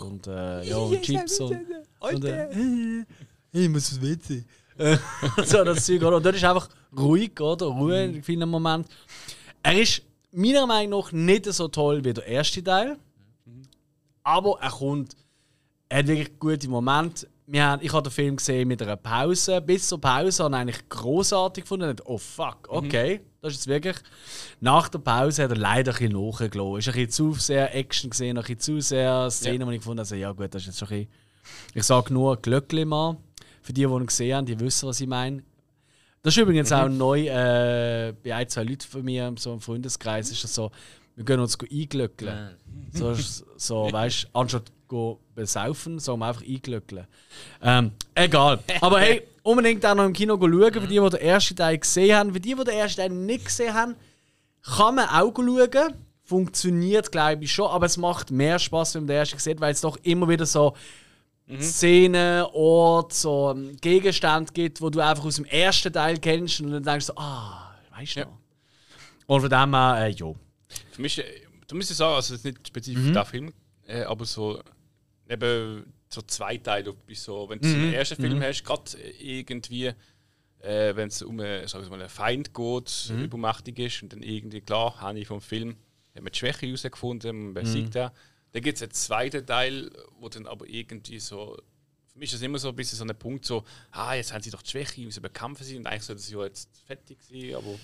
und, 0.00 0.26
äh, 0.26 0.64
ja, 0.64 0.76
und 0.78 1.02
Chips 1.02 1.40
und, 1.40 1.58
und 2.00 2.24
äh, 2.24 2.48
ich 3.52 3.68
muss 3.68 3.92
was 3.92 4.00
wissen. 4.00 4.46
so 5.44 5.64
das 5.64 5.84
Zeug, 5.84 6.02
oder? 6.02 6.16
Und 6.16 6.26
dort 6.26 6.36
ist 6.36 6.44
einfach 6.44 6.68
ruhig, 6.96 7.38
oder? 7.40 7.66
Ruhe 7.66 8.04
in 8.04 8.22
vielen 8.22 8.48
Momenten. 8.48 8.90
Er 9.62 9.80
ist 9.80 10.02
meiner 10.32 10.66
Meinung 10.66 11.00
nach 11.00 11.12
nicht 11.12 11.46
so 11.46 11.68
toll 11.68 12.04
wie 12.04 12.12
der 12.12 12.26
erste 12.26 12.62
Teil. 12.64 12.96
Aber 14.22 14.58
er 14.60 14.70
kommt. 14.70 15.16
Er 15.88 15.98
hat 15.98 16.06
wirklich 16.06 16.38
gute 16.38 16.68
Momente. 16.68 17.28
Wir 17.52 17.78
ich 17.82 17.92
habe 17.92 18.08
den 18.08 18.10
Film 18.10 18.36
gesehen 18.36 18.66
mit 18.66 18.80
einer 18.80 18.96
Pause. 18.96 19.60
Bis 19.60 19.86
zur 19.86 20.00
Pause 20.00 20.44
habe 20.44 20.54
ich 20.54 20.60
eigentlich 20.62 20.88
großartig 20.88 21.64
gefunden. 21.64 21.94
Oh 22.06 22.16
fuck, 22.16 22.66
okay. 22.68 23.20
Das 23.42 23.52
ist 23.52 23.58
jetzt 23.58 23.66
wirklich. 23.66 23.96
Nach 24.60 24.88
der 24.88 25.00
Pause 25.00 25.42
hat 25.42 25.50
er 25.50 25.58
leider 25.58 25.92
ein 25.92 25.98
bisschen 25.98 26.12
nachgelassen. 26.12 26.78
Ist 26.78 26.88
ein 26.88 26.94
bisschen 26.94 27.10
zu 27.10 27.32
sehr 27.34 27.74
Action 27.74 28.08
gesehen, 28.08 28.38
ein 28.38 28.42
bisschen 28.42 28.58
zu 28.58 28.80
sehr 28.80 29.30
Szenen, 29.30 29.66
wo 29.66 29.70
ich 29.70 29.80
gefunden 29.80 29.98
habe, 29.98 30.00
also, 30.00 30.14
ja 30.14 30.32
gut, 30.32 30.54
das 30.54 30.62
ist 30.62 30.68
jetzt 30.68 30.78
schon 30.78 30.88
ein 30.88 31.04
bisschen. 31.04 31.12
Ich 31.74 31.82
sage 31.84 32.14
nur 32.14 32.38
Glöckli 32.38 32.86
mal. 32.86 33.18
Für 33.60 33.74
die, 33.74 33.84
die 33.84 33.92
ihn 33.92 34.06
gesehen 34.06 34.34
haben, 34.34 34.46
die 34.46 34.58
wissen, 34.58 34.88
was 34.88 35.02
ich 35.02 35.06
meine. 35.06 35.42
Das 36.22 36.34
ist 36.34 36.42
übrigens 36.42 36.72
auch 36.72 36.88
neu 36.88 37.26
äh, 37.26 38.14
bei 38.24 38.34
ein, 38.34 38.48
zwei 38.48 38.62
Leuten 38.62 38.88
von 38.88 39.04
mir, 39.04 39.34
so 39.36 39.52
im 39.52 39.60
Freundeskreis, 39.60 40.30
ist 40.30 40.42
das 40.42 40.54
so, 40.54 40.70
wir 41.16 41.24
gehen 41.24 41.38
uns 41.38 41.58
einglöckeln. 41.60 42.56
So, 42.92 43.14
so 43.56 43.88
weißt 43.92 44.24
du, 44.24 44.38
anstatt 44.38 44.72
go 44.92 45.18
besaufen, 45.34 45.98
so 45.98 46.16
wir 46.18 46.26
einfach 46.26 46.42
einglöckeln. 46.42 47.06
Ähm, 47.62 47.92
egal. 48.14 48.58
Aber 48.82 49.00
hey, 49.00 49.22
unbedingt 49.42 49.84
auch 49.86 49.94
noch 49.94 50.04
im 50.04 50.12
Kino 50.12 50.36
schauen, 50.38 50.72
für 50.72 50.80
die, 50.86 50.98
die 51.00 51.10
den 51.10 51.20
ersten 51.20 51.56
Teil 51.56 51.78
gesehen 51.78 52.14
haben. 52.16 52.32
Für 52.34 52.40
die, 52.40 52.54
die 52.54 52.64
den 52.64 52.74
ersten 52.76 53.00
Teil 53.00 53.10
nicht 53.10 53.46
gesehen 53.46 53.72
haben, 53.72 53.96
kann 54.62 54.96
man 54.96 55.08
auch 55.08 55.34
schauen. 55.34 55.94
Funktioniert, 56.24 57.10
glaube 57.10 57.44
ich, 57.44 57.52
schon, 57.52 57.68
aber 57.68 57.86
es 57.86 57.96
macht 57.96 58.30
mehr 58.30 58.58
Spaß, 58.58 58.94
wenn 58.94 59.02
man 59.02 59.08
den 59.08 59.16
ersten 59.16 59.38
sieht, 59.38 59.60
weil 59.60 59.72
es 59.72 59.80
doch 59.80 59.96
immer 60.02 60.28
wieder 60.28 60.46
so 60.46 60.74
Szenen, 61.60 62.44
Orte, 62.52 63.14
so 63.14 63.50
ähm, 63.54 63.76
Gegenstände 63.80 64.52
gibt, 64.52 64.80
wo 64.80 64.88
du 64.90 65.00
einfach 65.00 65.24
aus 65.24 65.36
dem 65.36 65.44
ersten 65.46 65.92
Teil 65.92 66.18
kennst 66.18 66.60
und 66.60 66.70
dann 66.70 66.82
denkst 66.82 67.06
du 67.06 67.12
so, 67.12 67.18
ah, 67.18 67.74
weißt 67.96 68.16
du 68.16 68.20
Ja. 68.20 68.26
noch? 68.26 68.38
Und 69.26 69.40
von 69.40 69.50
dem 69.50 69.74
her, 69.74 69.96
äh, 70.06 70.10
ja. 70.10 70.32
Für 70.92 71.02
mich, 71.02 71.18
äh, 71.18 71.24
du 71.66 71.74
müsstest 71.74 71.98
sagen, 71.98 72.14
also 72.14 72.34
nicht 72.42 72.68
spezifisch 72.68 73.04
Mhm. 73.08 73.12
der 73.12 73.24
Film 73.24 73.52
äh, 73.86 74.04
aber 74.04 74.24
so 74.24 74.60
eben 75.32 75.92
so 76.08 76.22
zwei 76.22 76.58
Teile, 76.58 76.92
bis 76.92 77.24
so, 77.24 77.48
wenn 77.48 77.58
du 77.60 77.68
so 77.68 77.76
einen 77.76 77.92
ersten 77.94 78.16
Film 78.16 78.40
hast, 78.42 78.64
gerade 78.64 78.98
irgendwie, 79.18 79.86
äh, 80.60 80.94
wenn 80.94 81.08
es 81.08 81.22
um 81.22 81.40
einen, 81.40 81.66
sagen 81.66 81.84
wir 81.84 81.90
mal, 81.90 82.00
einen 82.00 82.08
Feind 82.10 82.52
geht, 82.54 83.12
übermächtig 83.22 83.78
ist 83.78 84.02
und 84.02 84.12
dann 84.12 84.22
irgendwie, 84.22 84.60
klar, 84.60 85.00
habe 85.00 85.18
ich 85.18 85.26
vom 85.26 85.40
Film 85.40 85.76
hat 86.14 86.22
man 86.22 86.30
die 86.32 86.38
Schwäche 86.38 86.66
herausgefunden, 86.66 87.52
man 87.52 87.54
besiegt 87.54 87.94
den. 87.94 88.10
Dann 88.52 88.62
gibt 88.62 88.76
es 88.76 88.82
einen 88.82 88.92
zweiten 88.92 89.46
Teil, 89.46 89.90
wo 90.20 90.28
dann 90.28 90.46
aber 90.46 90.68
irgendwie 90.68 91.18
so, 91.18 91.56
für 92.12 92.18
mich 92.18 92.28
ist 92.30 92.34
das 92.34 92.42
immer 92.42 92.58
so 92.58 92.68
ein 92.68 92.76
bisschen 92.76 92.98
so 92.98 93.04
ein 93.04 93.18
Punkt, 93.18 93.46
so, 93.46 93.64
ah, 93.92 94.12
jetzt 94.12 94.30
haben 94.34 94.42
sie 94.42 94.50
doch 94.50 94.60
die 94.60 94.68
Schwäche, 94.68 95.00
müssen 95.00 95.22
bekämpfen 95.22 95.64
sie 95.64 95.78
und 95.78 95.86
eigentlich 95.86 96.02
sollte 96.02 96.20
sie 96.20 96.34
ja 96.34 96.44
jetzt 96.44 96.68
fertig 96.86 97.18
sein, 97.22 97.54
aber 97.54 97.78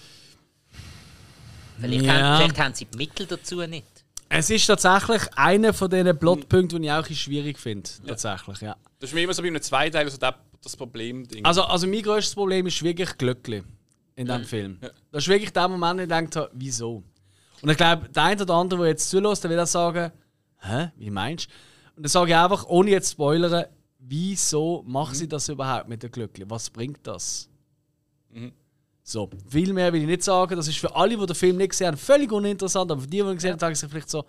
Vielleicht, 1.81 2.05
Ja. 2.05 2.12
haben, 2.12 2.37
vielleicht 2.43 2.59
haben 2.61 2.75
sie 2.75 2.85
die 2.87 2.97
Mittel 2.99 3.27
dazu 3.27 3.65
nicht. 3.66 4.05
Es 4.28 4.50
ist 4.50 4.66
tatsächlich 4.66 5.22
einer 5.36 5.72
von 5.72 5.90
diesen 5.90 6.18
Plotpunkten, 6.18 6.82
die 6.82 6.88
ich 6.88 6.92
auch 6.92 6.96
ein 6.96 7.02
bisschen 7.02 7.16
schwierig 7.16 7.59
finde. 7.59 7.88
Tatsächlich, 8.06 8.60
ja. 8.60 8.76
das 8.98 9.10
ist 9.10 9.14
mir 9.14 9.22
immer 9.22 9.32
so 9.32 9.42
bei 9.42 9.48
einem 9.48 9.62
zweiten 9.62 9.92
Teil 9.92 10.10
so 10.10 10.18
der, 10.18 10.34
das 10.62 10.76
Problem. 10.76 11.24
-Ding. 11.24 11.44
Also, 11.44 11.62
also 11.62 11.86
mein 11.86 12.02
grösstes 12.02 12.34
Problem 12.34 12.66
ist 12.66 12.82
wirklich 12.82 13.16
Glöckli 13.16 13.62
in 14.16 14.26
diesem 14.26 14.44
Film. 14.44 14.78
Das 15.10 15.24
ist 15.24 15.28
wirklich 15.28 15.52
der 15.52 15.68
Moment, 15.68 15.98
wo 15.98 16.02
ich 16.02 16.09
denke, 16.09 16.50
wieso? 16.52 17.02
Und 17.62 17.70
ich 17.70 17.76
glaube, 17.76 18.09
der 18.09 18.22
eine 18.22 18.42
oder 18.42 18.55
andere, 18.55 18.80
der 18.80 18.88
jetzt 18.90 19.09
zulässt, 19.09 19.44
der 19.44 19.50
wird 19.50 19.60
auch 19.60 19.66
sagen, 19.66 20.12
hä, 20.60 20.90
wie 20.96 21.10
meinst 21.10 21.46
du? 21.46 21.50
Und 21.96 22.02
dann 22.05 22.10
sage 22.10 22.30
ich 22.30 22.36
einfach, 22.36 22.66
ohne 22.66 22.90
jetzt 22.90 23.09
zu 23.09 23.12
spoilern, 23.12 23.66
wieso 23.98 24.84
machen 24.86 25.14
sie 25.14 25.28
das 25.28 25.48
überhaupt 25.48 25.88
mit 25.88 26.02
der 26.02 26.10
Glöckli? 26.10 26.44
Was 26.48 26.70
bringt 26.70 27.06
das? 27.06 27.48
So, 29.09 29.30
viel 29.48 29.72
mehr 29.72 29.90
will 29.90 30.02
ich 30.02 30.06
nicht 30.06 30.22
sagen. 30.22 30.55
Das 30.55 30.68
ist 30.68 30.76
für 30.78 30.94
alle, 30.94 31.16
die 31.16 31.24
den 31.24 31.35
Film 31.35 31.56
nicht 31.56 31.70
gesehen 31.70 31.86
haben, 31.86 31.97
völlig 31.97 32.30
uninteressant. 32.30 32.90
Aber 32.90 33.01
für 33.01 33.06
die, 33.06 33.22
die 33.22 33.22
ihn 33.22 33.36
gesehen 33.36 33.52
haben, 33.52 33.59
sagen 33.59 33.74
sich 33.74 33.89
vielleicht 33.89 34.10
so, 34.10 34.26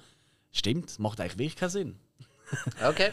stimmt, 0.53 0.97
macht 0.99 1.19
eigentlich 1.19 1.38
wirklich 1.38 1.56
keinen 1.57 1.69
Sinn. 1.69 1.99
Okay. 2.84 3.11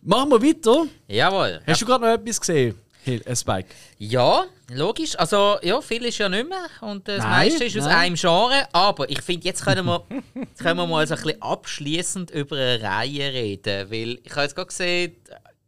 Machen 0.00 0.30
wir 0.30 0.40
weiter. 0.40 0.86
Jawohl. 1.08 1.60
Hast 1.66 1.82
du 1.82 1.86
gerade 1.86 2.06
noch 2.06 2.12
etwas 2.12 2.40
gesehen, 2.40 2.74
äh, 3.04 3.36
Spike? 3.36 3.68
Ja, 3.98 4.44
logisch. 4.70 5.18
Also, 5.18 5.58
ja, 5.60 5.80
viel 5.82 6.06
ist 6.06 6.16
ja 6.18 6.28
nicht 6.28 6.48
mehr. 6.48 6.64
Und 6.80 7.06
äh, 7.08 7.16
das 7.16 7.24
Nein, 7.24 7.48
meiste 7.48 7.64
ist 7.64 7.76
aus 7.76 7.84
nein. 7.84 7.96
einem 7.96 8.14
Genre. 8.14 8.66
Aber 8.72 9.10
ich 9.10 9.20
finde, 9.20 9.44
jetzt 9.44 9.62
können 9.62 9.84
wir, 9.84 10.04
jetzt 10.36 10.60
können 10.60 10.78
wir 10.78 10.86
mal 10.86 11.06
so 11.06 11.16
ein 11.16 11.20
bisschen 11.20 11.42
abschließend 11.42 12.30
über 12.30 12.56
eine 12.56 12.80
Reihe 12.80 13.32
reden. 13.32 13.90
Weil 13.90 14.20
ich 14.22 14.30
habe 14.30 14.42
jetzt 14.42 14.54
gerade 14.54 14.68
gesehen, 14.68 15.16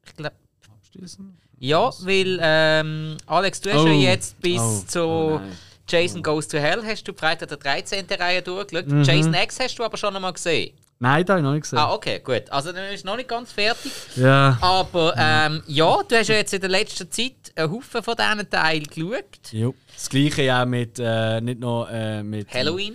ich 0.06 0.16
glaube, 0.16 0.36
ja, 1.60 1.90
weil 2.00 2.38
ähm, 2.42 3.16
Alex, 3.26 3.60
du 3.60 3.70
hast 3.72 3.80
Oh. 3.82 3.86
ja 3.86 3.92
jetzt 3.92 4.40
bis 4.40 4.60
Oh. 4.60 4.82
zu 4.88 5.00
Oh. 5.04 5.40
Jason 5.88 6.22
Goes 6.22 6.48
to 6.48 6.58
Hell 6.58 6.82
hast 6.84 7.04
du 7.06 7.12
Freitag 7.12 7.48
der 7.48 7.58
13. 7.58 8.06
Reihe 8.18 8.42
durchgeschaut. 8.42 8.86
Mhm. 8.88 9.02
Jason 9.04 9.34
X 9.34 9.58
hast 9.60 9.76
du 9.76 9.84
aber 9.84 9.96
schon 9.96 10.14
einmal 10.16 10.32
gesehen. 10.32 10.72
Nein, 11.02 11.24
da 11.24 11.32
habe 11.32 11.40
ich 11.40 11.44
noch 11.44 11.52
nicht 11.52 11.62
gesehen. 11.62 11.78
Ah, 11.78 11.94
okay, 11.94 12.20
gut. 12.22 12.42
Also 12.50 12.72
dann 12.72 12.92
ist 12.92 13.04
noch 13.06 13.16
nicht 13.16 13.28
ganz 13.28 13.50
fertig. 13.52 13.90
Ja. 14.16 14.58
Aber 14.60 15.14
ähm, 15.16 15.62
ja, 15.66 15.98
du 16.06 16.14
hast 16.16 16.28
ja 16.28 16.34
jetzt 16.36 16.52
in 16.52 16.60
der 16.60 16.68
letzten 16.70 17.10
Zeit 17.10 17.32
einen 17.56 17.72
Haufen 17.72 18.02
von 18.02 18.14
diesen 18.16 18.50
Teilen 18.50 18.84
geschaut. 18.84 19.24
Jo. 19.52 19.74
Das 19.94 20.10
gleiche 20.10 20.42
ja 20.42 20.64
mit, 20.66 20.98
äh, 20.98 21.40
nicht 21.40 21.58
nur 21.58 21.88
äh, 21.90 22.22
mit. 22.22 22.52
Halloween. 22.52 22.94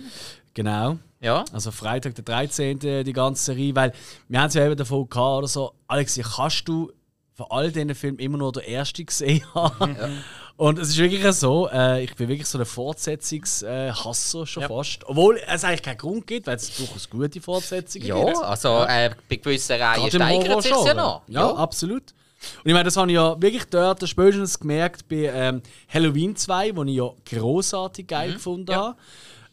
Genau. 0.54 0.98
Ja. 1.20 1.44
Also 1.52 1.70
Freitag 1.72 2.14
der 2.14 2.24
13. 2.24 2.78
die 3.04 3.12
ganze 3.12 3.44
Serie, 3.46 3.74
weil 3.74 3.92
wir 4.28 4.40
haben 4.40 4.48
es 4.48 4.54
ja 4.54 4.64
eben 4.64 4.76
davon 4.76 5.08
gehabt 5.10 5.38
oder 5.38 5.48
so, 5.48 5.72
Alex, 5.88 6.18
kannst 6.36 6.68
du 6.68 6.92
von 7.36 7.46
all 7.50 7.70
diesen 7.70 7.94
Filmen 7.94 8.18
immer 8.18 8.38
nur 8.38 8.50
den 8.52 8.62
ersten 8.64 9.04
gesehen 9.06 9.42
haben? 9.54 9.96
Und 10.56 10.78
es 10.78 10.88
ist 10.88 10.96
wirklich 10.98 11.22
so, 11.34 11.68
äh, 11.70 12.02
ich 12.04 12.14
bin 12.16 12.28
wirklich 12.28 12.48
so 12.48 12.58
ein 12.58 12.64
Fortsetzungshasser 12.64 14.46
schon 14.46 14.62
Ja. 14.62 14.68
fast. 14.68 15.06
Obwohl 15.06 15.38
es 15.46 15.64
eigentlich 15.64 15.82
keinen 15.82 15.98
Grund 15.98 16.26
gibt, 16.26 16.46
weil 16.46 16.56
es 16.56 16.74
durchaus 16.76 17.08
gute 17.10 17.40
Fortsetzungen 17.40 18.06
Ja, 18.06 18.24
gibt. 18.24 18.38
also 18.38 18.84
äh, 18.88 19.10
bei 19.28 19.36
gewissen 19.36 19.80
Reihen 19.80 20.10
steigert 20.10 20.62
sich 20.62 20.72
ja 20.72 20.94
noch. 20.94 21.22
Ja, 21.28 21.54
absolut. 21.54 22.14
Und 22.62 22.66
ich 22.66 22.72
meine, 22.72 22.84
das 22.84 22.96
habe 22.96 23.10
ich 23.10 23.14
ja 23.14 23.40
wirklich 23.40 23.64
dort 23.66 24.06
spätestens 24.08 24.58
gemerkt 24.58 25.08
bei 25.08 25.30
ähm, 25.32 25.62
Halloween 25.92 26.36
2, 26.36 26.76
wo 26.76 26.84
ich 26.84 26.94
ja 26.96 27.10
großartig 27.38 28.06
geil 28.06 28.34
gefunden 28.34 28.66
Mhm. 28.66 28.72
ja. 28.72 28.76
habe. 28.78 28.96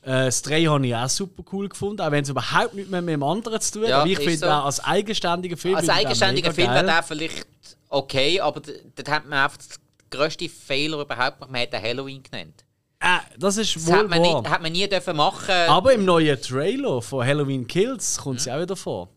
Äh, 0.03 0.25
das 0.25 0.41
3 0.41 0.65
habe 0.65 0.85
ich 0.85 0.95
auch 0.95 1.07
super 1.09 1.43
cool 1.53 1.69
gefunden, 1.69 2.01
auch 2.01 2.11
wenn 2.11 2.23
es 2.23 2.30
überhaupt 2.30 2.73
nichts 2.73 2.91
mehr 2.91 3.01
mit 3.01 3.13
dem 3.13 3.23
anderen 3.23 3.59
zu 3.61 3.73
tun 3.73 3.84
hat. 3.84 3.89
Ja, 3.89 4.01
Aber 4.01 4.09
ich 4.09 4.17
finde 4.17 4.38
so. 4.38 4.45
als 4.47 4.84
eigenständiger 4.84 5.57
Film. 5.57 5.75
Als 5.75 5.89
eigenständiger 5.89 6.53
Film 6.53 6.71
wäre 6.71 6.85
der 6.85 7.03
vielleicht 7.03 7.47
okay, 7.89 8.39
aber 8.41 8.61
dort 8.95 9.09
hat 9.09 9.25
man 9.27 9.39
einfach 9.39 9.57
den 9.57 9.67
grössten 10.09 10.49
Fehler 10.49 10.99
überhaupt 11.01 11.38
gemacht. 11.39 11.51
Man 11.51 11.61
hat 11.61 11.73
den 11.73 11.81
Halloween 11.81 12.21
genannt. 12.21 12.65
Äh, 12.99 13.19
das 13.38 13.57
ist 13.57 13.75
Das 13.75 13.88
wohl 13.88 13.95
hat 13.99 14.09
man, 14.09 14.21
wahr. 14.21 14.41
nicht, 14.41 14.49
hat 14.51 14.61
man 14.61 14.71
nie 14.71 14.88
dürfen 14.88 15.15
machen. 15.15 15.51
Aber 15.67 15.93
im 15.93 16.05
neuen 16.05 16.39
Trailer 16.41 17.01
von 17.01 17.25
Halloween 17.25 17.65
Kills 17.67 18.17
kommt 18.17 18.41
sie 18.41 18.51
auch 18.51 18.61
wieder 18.61 18.75
vor. 18.75 19.09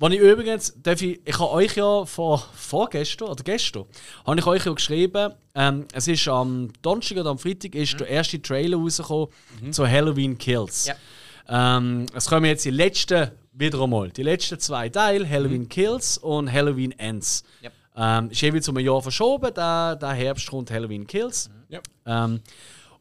Wo 0.00 0.06
ich 0.06 0.18
übrigens, 0.20 0.74
darf 0.80 1.02
ich, 1.02 1.20
ich 1.24 1.38
habe 1.38 1.50
euch 1.50 1.76
ja 1.76 2.04
vor, 2.04 2.38
vorgestern 2.54 3.28
oder 3.28 3.42
gestern, 3.42 3.84
habe 4.24 4.38
ich 4.38 4.46
euch 4.46 4.64
ja 4.64 4.72
geschrieben, 4.72 5.32
ähm, 5.56 5.86
es 5.92 6.06
ist 6.06 6.28
am 6.28 6.70
Donnerstag 6.82 7.18
oder 7.18 7.30
am 7.30 7.38
Freitag 7.38 7.74
ist 7.74 7.98
der 7.98 8.08
erste 8.08 8.40
Trailer 8.40 8.76
rausgekommen 8.76 9.28
zu 9.70 9.88
Halloween 9.88 10.38
Kills. 10.38 10.86
Ja. 10.86 11.78
Ähm, 11.78 12.06
es 12.14 12.26
kommen 12.26 12.44
jetzt 12.46 12.64
die 12.64 12.70
letzten, 12.70 13.32
wieder 13.52 13.82
einmal, 13.82 14.10
die 14.10 14.22
letzten 14.22 14.60
zwei 14.60 14.88
Teile, 14.88 15.28
Halloween 15.28 15.68
Kills 15.68 16.18
und 16.18 16.52
Halloween 16.52 16.92
Ends. 16.92 17.42
Ja. 17.60 17.70
Ähm, 17.96 18.30
ist 18.30 18.40
jeweils 18.40 18.68
um 18.68 18.76
ein 18.76 18.84
Jahr 18.84 19.02
verschoben, 19.02 19.52
der, 19.52 19.96
der 19.96 20.12
Herbst 20.12 20.48
kommt 20.48 20.70
Halloween 20.70 21.08
Kills. 21.08 21.50
Ja. 21.68 21.80
Ähm, 22.06 22.40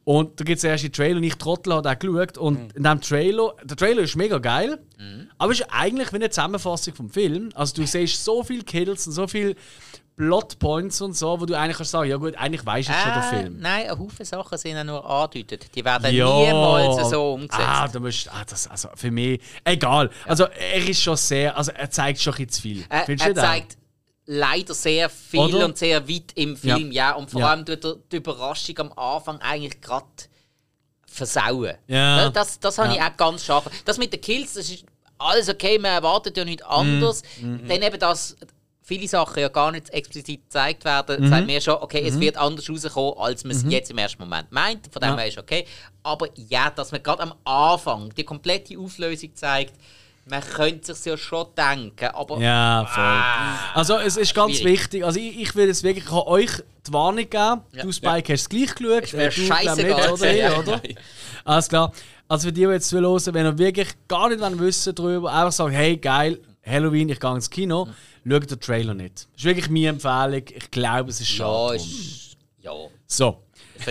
und 0.07 0.39
da 0.39 0.45
gibt 0.45 0.55
es 0.55 0.61
den 0.61 0.71
ersten 0.71 0.89
Trailer 0.93 1.17
und 1.17 1.23
ich 1.23 1.35
Trottel 1.35 1.73
habe 1.73 1.89
den 1.89 1.99
geschaut. 1.99 2.37
Und 2.37 2.73
in 2.77 2.83
diesem 2.83 3.01
Trailer, 3.01 3.53
der 3.61 3.75
Trailer 3.75 4.03
ist 4.03 4.15
mega 4.15 4.37
geil, 4.37 4.79
aber 5.37 5.51
ist 5.51 5.65
eigentlich 5.69 6.13
wie 6.13 6.15
eine 6.15 6.29
Zusammenfassung 6.29 6.95
vom 6.95 7.09
Film. 7.09 7.49
Also 7.55 7.75
du 7.75 7.85
siehst 7.85 8.23
so 8.23 8.41
viele 8.41 8.63
Kills 8.63 9.05
und 9.05 9.11
so 9.11 9.27
viele 9.27 9.55
Plotpoints 10.15 11.01
und 11.01 11.13
so, 11.15 11.41
wo 11.41 11.45
du 11.45 11.53
eigentlich 11.55 11.75
kannst 11.75 11.91
sagen, 11.91 12.09
ja 12.09 12.15
gut, 12.15 12.35
eigentlich 12.37 12.65
weißt 12.65 12.87
du 12.87 12.93
jetzt 12.93 13.03
schon 13.03 13.11
den 13.13 13.21
Äh, 13.21 13.41
Film. 13.43 13.59
Nein, 13.59 13.89
ein 13.89 13.99
Haufen 13.99 14.25
Sachen 14.25 14.57
sind 14.57 14.71
ja 14.71 14.83
nur 14.85 15.07
angedeutet. 15.07 15.75
Die 15.75 15.83
werden 15.83 16.15
Ja. 16.15 16.25
niemals 16.39 17.09
so 17.09 17.33
umgesetzt. 17.33 17.59
Ah, 17.67 17.87
da 17.89 17.99
musst, 17.99 18.29
ah, 18.31 18.45
das, 18.49 18.65
also 18.69 18.87
für 18.95 19.11
mich, 19.11 19.41
egal. 19.65 20.09
Also 20.25 20.45
er 20.45 20.87
ist 20.89 21.01
schon 21.01 21.17
sehr, 21.17 21.55
also 21.57 21.71
er 21.73 21.89
zeigt 21.91 22.21
schon 22.21 22.33
ein 22.33 22.45
bisschen 22.45 22.49
zu 22.49 22.61
viel. 22.61 22.85
Findest 23.05 23.27
du 23.29 23.33
er 23.33 23.43
auch? 23.43 23.47
zeigt 23.47 23.77
leider 24.29 24.73
sehr 24.73 25.09
viel 25.09 25.39
Oder? 25.39 25.65
und 25.65 25.77
sehr 25.77 26.07
weit 26.07 26.33
im 26.35 26.55
Film, 26.57 26.91
ja. 26.91 27.13
Und 27.13 27.31
vor 27.31 27.41
Ja. 27.41 27.49
allem 27.51 27.65
tut 27.65 27.83
er 27.85 27.95
die 28.11 28.17
Überraschung 28.17 28.77
am 28.79 28.91
Anfang 28.93 29.39
eigentlich 29.41 29.79
gerade 29.81 30.05
versauen. 31.07 31.75
Ja. 31.87 32.29
Das, 32.29 32.59
das 32.59 32.77
habe 32.77 32.93
ich 32.93 33.01
auch 33.01 33.15
ganz 33.17 33.43
scharf. 33.45 33.69
Das 33.85 33.97
mit 33.97 34.13
den 34.13 34.21
Kills, 34.21 34.53
das 34.53 34.69
ist 34.69 34.85
alles 35.17 35.49
okay, 35.49 35.79
man 35.79 35.91
erwartet 35.91 36.37
ja 36.37 36.45
nichts 36.45 36.63
anderes. 36.63 37.23
Mhm. 37.41 37.67
Dann 37.67 37.81
eben, 37.81 37.99
dass 37.99 38.35
viele 38.83 39.07
Sachen 39.07 39.39
ja 39.39 39.47
gar 39.49 39.71
nicht 39.71 39.89
explizit 39.89 40.43
gezeigt 40.43 40.85
werden, 40.85 41.23
Mhm. 41.25 41.29
sagt 41.29 41.45
mir 41.47 41.59
schon, 41.61 41.75
okay, 41.75 42.05
es 42.07 42.19
wird 42.19 42.37
anders 42.37 42.69
rauskommen, 42.69 43.13
als 43.17 43.43
man 43.43 43.55
es 43.55 43.63
jetzt 43.67 43.89
im 43.91 43.97
ersten 43.97 44.21
Moment 44.21 44.51
meint. 44.51 44.87
Von 44.91 45.01
dem 45.01 45.11
Ja. 45.11 45.17
her 45.17 45.27
ist 45.27 45.37
okay. 45.37 45.65
Aber 46.03 46.27
ja, 46.35 46.69
dass 46.69 46.91
man 46.91 47.01
gerade 47.01 47.23
am 47.23 47.33
Anfang 47.45 48.13
die 48.15 48.23
komplette 48.23 48.77
Auflösung 48.77 49.33
zeigt, 49.35 49.73
man 50.29 50.41
könnte 50.41 50.93
sich 50.93 51.05
ja 51.05 51.17
schon 51.17 51.47
denken, 51.55 52.05
aber 52.13 52.37
Ja, 52.39 52.85
voll. 52.85 53.79
Also 53.81 53.97
es 53.99 54.17
ist 54.17 54.33
ganz 54.33 54.53
Ah. 54.53 54.55
Schwierig. 54.57 54.79
wichtig. 54.81 55.05
Also 55.05 55.19
ich, 55.19 55.39
ich 55.39 55.55
will 55.55 55.69
es 55.69 55.83
wirklich, 55.83 56.05
ich 56.05 56.11
euch 56.11 56.51
die 56.85 56.93
Warnung 56.93 57.17
geben. 57.29 57.31
Ja. 57.71 57.83
Du 57.83 57.91
Spike 57.91 58.33
hast 58.33 58.41
es 58.41 58.49
gleich 58.49 58.75
geschaut. 58.75 59.03
Ist 59.03 59.13
mir 59.13 59.31
scheißegal 59.31 60.11
oder? 60.11 60.33
ja. 60.33 60.57
oder? 60.57 60.81
Alles 61.45 61.69
klar. 61.69 61.91
Also 62.27 62.47
für 62.47 62.53
die, 62.53 62.65
die 62.65 62.67
jetzt 62.71 62.89
zuhören, 62.89 63.33
wenn 63.33 63.45
ihr 63.45 63.57
wirklich 63.57 63.89
gar 64.07 64.29
nicht 64.29 64.41
wissen 64.59 64.93
darüber, 64.95 65.31
einfach 65.31 65.51
sagen, 65.53 65.71
hey 65.71 65.95
geil, 65.97 66.39
Halloween, 66.65 67.07
ich 67.09 67.19
gehe 67.19 67.33
ins 67.33 67.49
Kino, 67.49 67.87
schaut 68.29 68.51
den 68.51 68.59
Trailer 68.59 68.93
nicht. 68.93 69.27
Das 69.33 69.37
ist 69.37 69.45
wirklich 69.45 69.69
meine 69.69 69.87
Empfehlung. 69.87 70.43
Ich 70.53 70.69
glaube, 70.71 71.09
es 71.09 71.21
ist 71.21 71.29
ja, 71.31 71.45
schade. 71.45 71.77
drum. 71.77 71.87
ist, 71.87 72.37
ja. 72.59 72.71
So. 73.05 73.43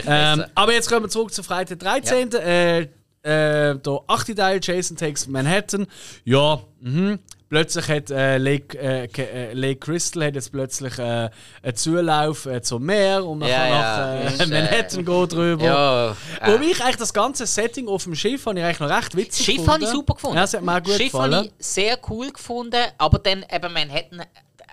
Ähm, 0.07 0.45
aber 0.55 0.73
jetzt 0.75 0.89
kommen 0.91 1.05
wir 1.07 1.09
zurück 1.09 1.33
zu 1.33 1.43
Freitag 1.43 1.79
13. 1.79 2.33
Äh, 2.33 2.89
äh, 3.27 3.77
der 3.78 4.01
achte 4.07 4.35
Teil, 4.35 4.61
Jason 4.62 4.97
Takes 4.97 5.27
Manhattan. 5.27 5.86
Ja, 6.24 6.61
mhm. 6.81 7.19
Plötzlich 7.48 7.86
hat 7.89 8.11
äh, 8.11 8.39
Lake, 8.39 8.77
äh, 8.77 9.05
äh, 9.05 9.53
Lake 9.53 9.78
Crystal 9.78 10.24
hat 10.24 10.35
jetzt 10.35 10.51
plötzlich 10.51 10.98
äh, 10.98 11.31
einen 11.62 11.77
Zulauf 11.77 12.47
äh, 12.47 12.61
zum 12.61 12.85
Meer 12.85 13.24
und 13.24 13.39
man 13.39 13.48
Ja, 13.48 13.57
kann 13.59 13.69
ja, 13.70 14.31
nach 14.31 14.40
äh, 14.40 14.47
Manhattan 14.47 15.05
gehen 15.05 15.28
drüber. 15.28 15.65
Ja, 15.65 16.16
Wobei 16.44 16.65
ich 16.65 16.82
eigentlich 16.82 16.97
das 16.97 17.15
ganze 17.15 17.47
Setting 17.47 17.86
auf 17.86 18.03
dem 18.03 18.16
Schiff 18.16 18.44
habe 18.47 18.59
ich 18.59 18.65
eigentlich 18.65 18.81
noch 18.81 18.90
recht 18.90 19.16
witzig 19.16 19.44
Schiff 19.47 19.66
habe 19.69 19.85
ich 19.85 19.90
super 19.90 20.15
gefunden. 20.15 20.36
Ja, 20.36 20.43
das 20.43 20.55
hat 20.55 20.62
mir 20.62 20.73
auch 20.77 20.82
gut 20.82 20.94
Schiff 20.94 21.12
gefallen. 21.12 21.35
habe 21.35 21.47
ich 21.47 21.53
sehr 21.66 21.98
cool 22.11 22.32
gefunden, 22.32 22.82
aber 22.98 23.19
dann 23.20 23.44
eben 23.48 23.73
Manhattan. 23.73 24.23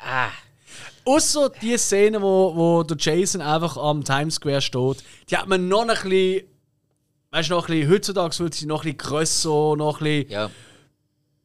Ah, 0.03 0.29
Außer 1.05 1.51
die 1.61 1.77
Szene, 1.77 2.21
wo, 2.21 2.55
wo 2.55 2.83
der 2.83 2.97
Jason 2.97 3.41
einfach 3.41 3.77
am 3.77 4.03
Times 4.03 4.35
Square 4.35 4.61
steht, 4.61 5.03
die 5.29 5.37
hat 5.37 5.47
man 5.47 5.67
noch 5.67 5.81
ein 5.81 5.87
bisschen. 5.87 6.43
Weißt 7.33 7.49
du, 7.49 7.55
noch 7.55 7.67
ein 7.67 7.73
bisschen, 7.75 7.91
heutzutage 7.91 8.39
würde 8.39 8.55
sie 8.55 8.65
noch 8.67 8.85
ein 8.85 8.93
bisschen 8.95 8.97
grösser, 9.09 9.75
noch 9.75 9.99
ein 9.99 10.03
bisschen. 10.03 10.29
ja. 10.29 10.49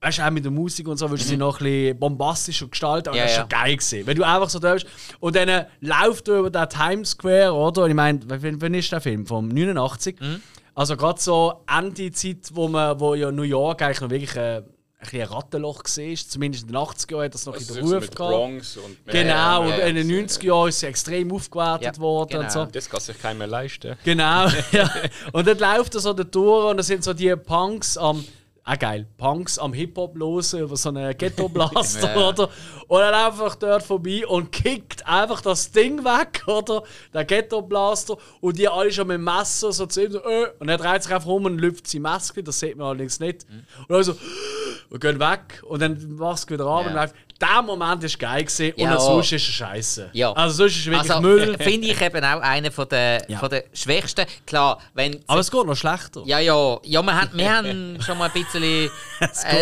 Weißt 0.01 0.19
du, 0.19 0.27
auch 0.27 0.31
mit 0.31 0.45
der 0.45 0.53
Musik 0.53 0.87
und 0.87 0.97
so, 0.97 1.11
würde 1.11 1.25
sie 1.25 1.37
noch 1.37 1.59
ein 1.61 1.65
bisschen 1.65 1.99
bombastischer 1.99 2.69
gestalten, 2.69 3.09
aber 3.09 3.17
Ja, 3.17 3.25
das 3.25 3.33
ist 3.33 3.37
ja. 3.39 3.43
schon 3.43 3.49
geil 3.49 3.77
gewesen. 3.77 4.07
Wenn 4.07 4.17
du 4.17 4.23
einfach 4.23 4.49
so 4.49 4.61
da 4.61 4.75
bist 4.75 4.87
und 5.19 5.35
dann 5.35 5.49
äh, 5.49 5.67
läuft 5.81 6.29
er 6.29 6.39
über 6.39 6.51
den 6.51 6.69
Times 6.69 7.11
Square, 7.11 7.53
oder? 7.53 7.83
Und 7.83 7.91
ich 7.91 7.97
meine, 7.97 8.21
wann, 8.27 8.75
ist 8.75 8.93
der 8.93 9.01
Film? 9.01 9.27
Vom 9.27 9.49
89. 9.49 10.21
Mhm. 10.21 10.41
Also 10.77 10.97
gerade 10.97 11.21
so 11.21 11.65
Ende 11.67 12.13
Zeit, 12.13 12.51
wo, 12.53 12.69
man, 12.69 13.01
wo 13.01 13.15
ja 13.17 13.33
New 13.33 13.43
York 13.43 13.83
eigentlich 13.83 14.01
noch 14.01 14.11
wirklich 14.11 14.37
äh, 14.37 14.63
ein 15.01 15.23
Rattenloch 15.23 15.85
war. 15.85 16.17
Zumindest 16.29 16.65
in 16.65 16.69
den 16.73 16.77
80er 16.77 17.13
Jahren 17.13 17.25
hat 17.27 17.35
das 17.35 17.47
noch 17.47 17.55
Also 17.55 17.75
in 17.75 17.75
so 17.75 17.75
den 17.87 17.93
Ruf 17.95 18.01
mit 18.03 18.17
gehabt. 18.17 18.79
Genau, 19.07 19.63
und 19.63 19.79
in 19.79 19.95
den 19.95 20.11
ja. 20.11 20.17
90er 20.25 20.45
Jahren 20.45 20.69
ist 20.69 20.81
sie 20.81 20.87
extrem 20.87 21.33
aufgewertet 21.33 21.97
Ja, 21.97 22.03
worden 22.03 22.29
genau. 22.31 22.43
und 22.45 22.51
so. 22.53 22.65
Das 22.67 22.91
kann 22.91 23.01
sich 23.01 23.19
keiner 23.21 23.39
mehr 23.39 23.47
leisten. 23.47 23.97
Genau, 24.05 24.49
ja. 24.73 24.91
Und 25.33 25.47
dann 25.47 25.59
läuft 25.59 25.95
er 25.95 26.01
so 26.01 26.13
da 26.13 26.25
durch 26.25 26.71
und 26.71 26.77
da 26.79 26.83
sind 26.83 27.05
so 27.05 27.15
die 27.15 27.35
Punks 27.37 27.97
am. 27.97 28.25
Ah 28.65 28.77
geil, 28.77 29.07
Punks 29.17 29.59
am 29.59 29.73
Hip-Hop 29.73 30.15
los 30.19 30.53
über 30.53 30.77
so 30.77 30.91
einen 30.91 31.17
Ghetto-Blaster, 31.17 32.15
Ja. 32.15 32.29
oder? 32.29 32.51
Und 32.89 33.01
dann 33.01 33.15
einfach 33.15 33.55
dort 33.55 33.83
vorbei 33.83 34.27
und 34.27 34.51
kickt 34.51 35.07
einfach 35.07 35.41
das 35.43 35.71
Ding 35.71 36.05
weg, 36.05 36.43
oder? 36.47 36.83
Der 37.15 37.25
Ghetto-Blaster. 37.25 38.17
Und 38.41 38.59
die 38.59 38.67
alle 38.69 38.91
schon 38.91 39.07
mit 39.09 39.17
dem 39.19 39.25
Messer 39.25 39.73
so 39.73 39.87
zu 39.87 40.05
ihm 40.05 40.11
so, 40.13 40.19
äh, 40.25 40.47
Und 40.59 40.69
er 40.69 40.79
dreht 40.79 41.03
sich 41.03 41.13
einfach 41.15 41.29
um 41.29 41.45
und 41.45 41.59
lüpft 41.59 41.87
seine 41.87 42.03
Maske, 42.03 42.43
das 42.43 42.59
sieht 42.59 42.77
man 42.77 42.89
allerdings 42.89 43.21
nicht. 43.21 43.49
Mhm. 43.49 43.65
Und 43.89 43.91
dann 43.91 44.03
so, 44.03 44.17
und 44.91 45.01
gehen 45.01 45.21
weg 45.21 45.63
und 45.65 45.83
dann 45.83 45.99
die 45.99 46.07
Maske 46.07 46.55
wieder 46.55 46.67
ab 46.67 46.83
Ja. 46.85 46.89
und 46.89 46.95
läuft. 46.97 47.15
Der 47.41 47.63
Moment 47.63 48.03
war 48.03 48.11
geil 48.19 48.43
gewesen, 48.43 48.73
und 48.73 48.81
Ja. 48.81 48.99
sonst 48.99 49.31
ist 49.31 49.47
er 49.47 49.53
scheiße. 49.53 50.11
Ja. 50.13 50.33
Also 50.33 50.57
sonst 50.57 50.77
ist 50.77 50.87
er 50.89 50.93
wirklich 50.95 51.11
Also, 51.13 51.23
Müll. 51.23 51.57
finde 51.61 51.87
ich 51.87 52.01
eben 52.01 52.25
auch 52.25 52.41
einer 52.41 52.73
von 52.73 52.89
der, 52.89 53.25
Ja. 53.31 53.39
von 53.39 53.49
der 53.49 53.63
schwächsten. 53.73 54.27
Klar, 54.45 54.81
wenn. 54.95 55.21
Aber 55.29 55.39
es 55.39 55.49
geht 55.49 55.65
noch 55.65 55.77
schlechter. 55.77 56.23
ja, 56.27 56.41
ja, 56.41 56.79
ja, 56.83 57.01
wir 57.01 57.15
haben, 57.21 57.31
wir 57.35 57.57
haben 57.57 57.99
schon 58.05 58.19
mal 58.19 58.29
ein 58.35 58.43
bisschen 58.43 58.65
äh, 58.65 58.89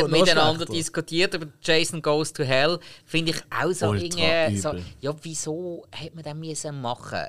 miteinander 0.05 0.55
schlechter. 0.65 0.73
diskutiert 0.73 1.35
über 1.35 1.49
Jason 1.63 2.01
Goes 2.01 2.33
to 2.33 2.45
Hell. 2.45 2.79
Finde 3.17 3.33
ich 3.33 3.43
auch 3.51 3.73
so 3.73 3.95
irgendwie. 3.95 4.59
So, 4.59 4.73
ja, 5.01 5.15
wieso 5.23 5.85
hätte 5.91 6.15
man 6.17 6.25
das 6.25 6.35
müssen 6.35 6.81
machen? 6.81 7.27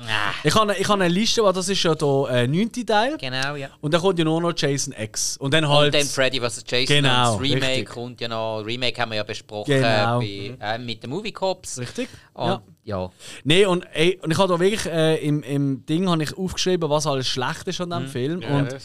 Ah, 0.00 0.30
Ich 0.44 0.54
habe 0.54 0.70
eine, 0.70 0.78
ich 0.80 0.88
habe 0.88 1.02
eine 1.02 1.12
Liste, 1.12 1.42
weil 1.42 1.52
das 1.52 1.68
ist 1.68 1.82
ja 1.82 1.92
der 1.92 2.26
äh, 2.30 2.46
neunte 2.46 2.86
Teil. 2.86 3.16
genau, 3.18 3.56
ja. 3.56 3.68
Und 3.80 3.92
dann 3.92 4.00
kommt 4.00 4.16
ja 4.16 4.24
nur 4.24 4.40
noch 4.40 4.52
Jason 4.56 4.94
X. 4.96 5.36
Und 5.38 5.52
dann 5.52 5.68
halt. 5.68 5.92
Und 5.92 6.00
dann 6.00 6.06
Freddy 6.06 6.38
vs. 6.40 6.62
Jason. 6.68 6.86
Genau, 6.86 7.32
und 7.34 7.42
das 7.42 7.50
Remake 7.50 7.66
richtig. 7.72 7.88
kommt 7.88 8.20
ja 8.20 8.28
noch. 8.28 8.60
Remake 8.64 9.00
haben 9.02 9.10
wir 9.10 9.16
ja 9.16 9.22
besprochen 9.24 9.64
Genau. 9.74 10.20
bei, 10.20 10.56
äh, 10.60 10.78
mit 10.78 11.02
den 11.02 11.10
Movie 11.10 11.32
Cops. 11.32 11.80
richtig? 11.80 12.08
Und, 12.34 12.46
Ja. 12.46 12.62
ja. 12.84 13.10
Nee, 13.42 13.66
und, 13.66 13.86
ey, 13.92 14.20
und 14.22 14.30
ich 14.30 14.38
habe 14.38 14.52
da 14.52 14.60
wirklich 14.60 14.86
äh, 14.86 15.16
im, 15.16 15.42
im 15.42 15.84
Ding 15.84 16.08
habe 16.08 16.22
ich 16.22 16.32
aufgeschrieben, 16.38 16.88
was 16.88 17.04
alles 17.04 17.26
schlecht 17.26 17.66
ist 17.66 17.80
an 17.80 17.90
diesem 17.90 18.04
Mhm. 18.04 18.08
Film. 18.08 18.42
Ja, 18.42 18.48
und 18.50 18.76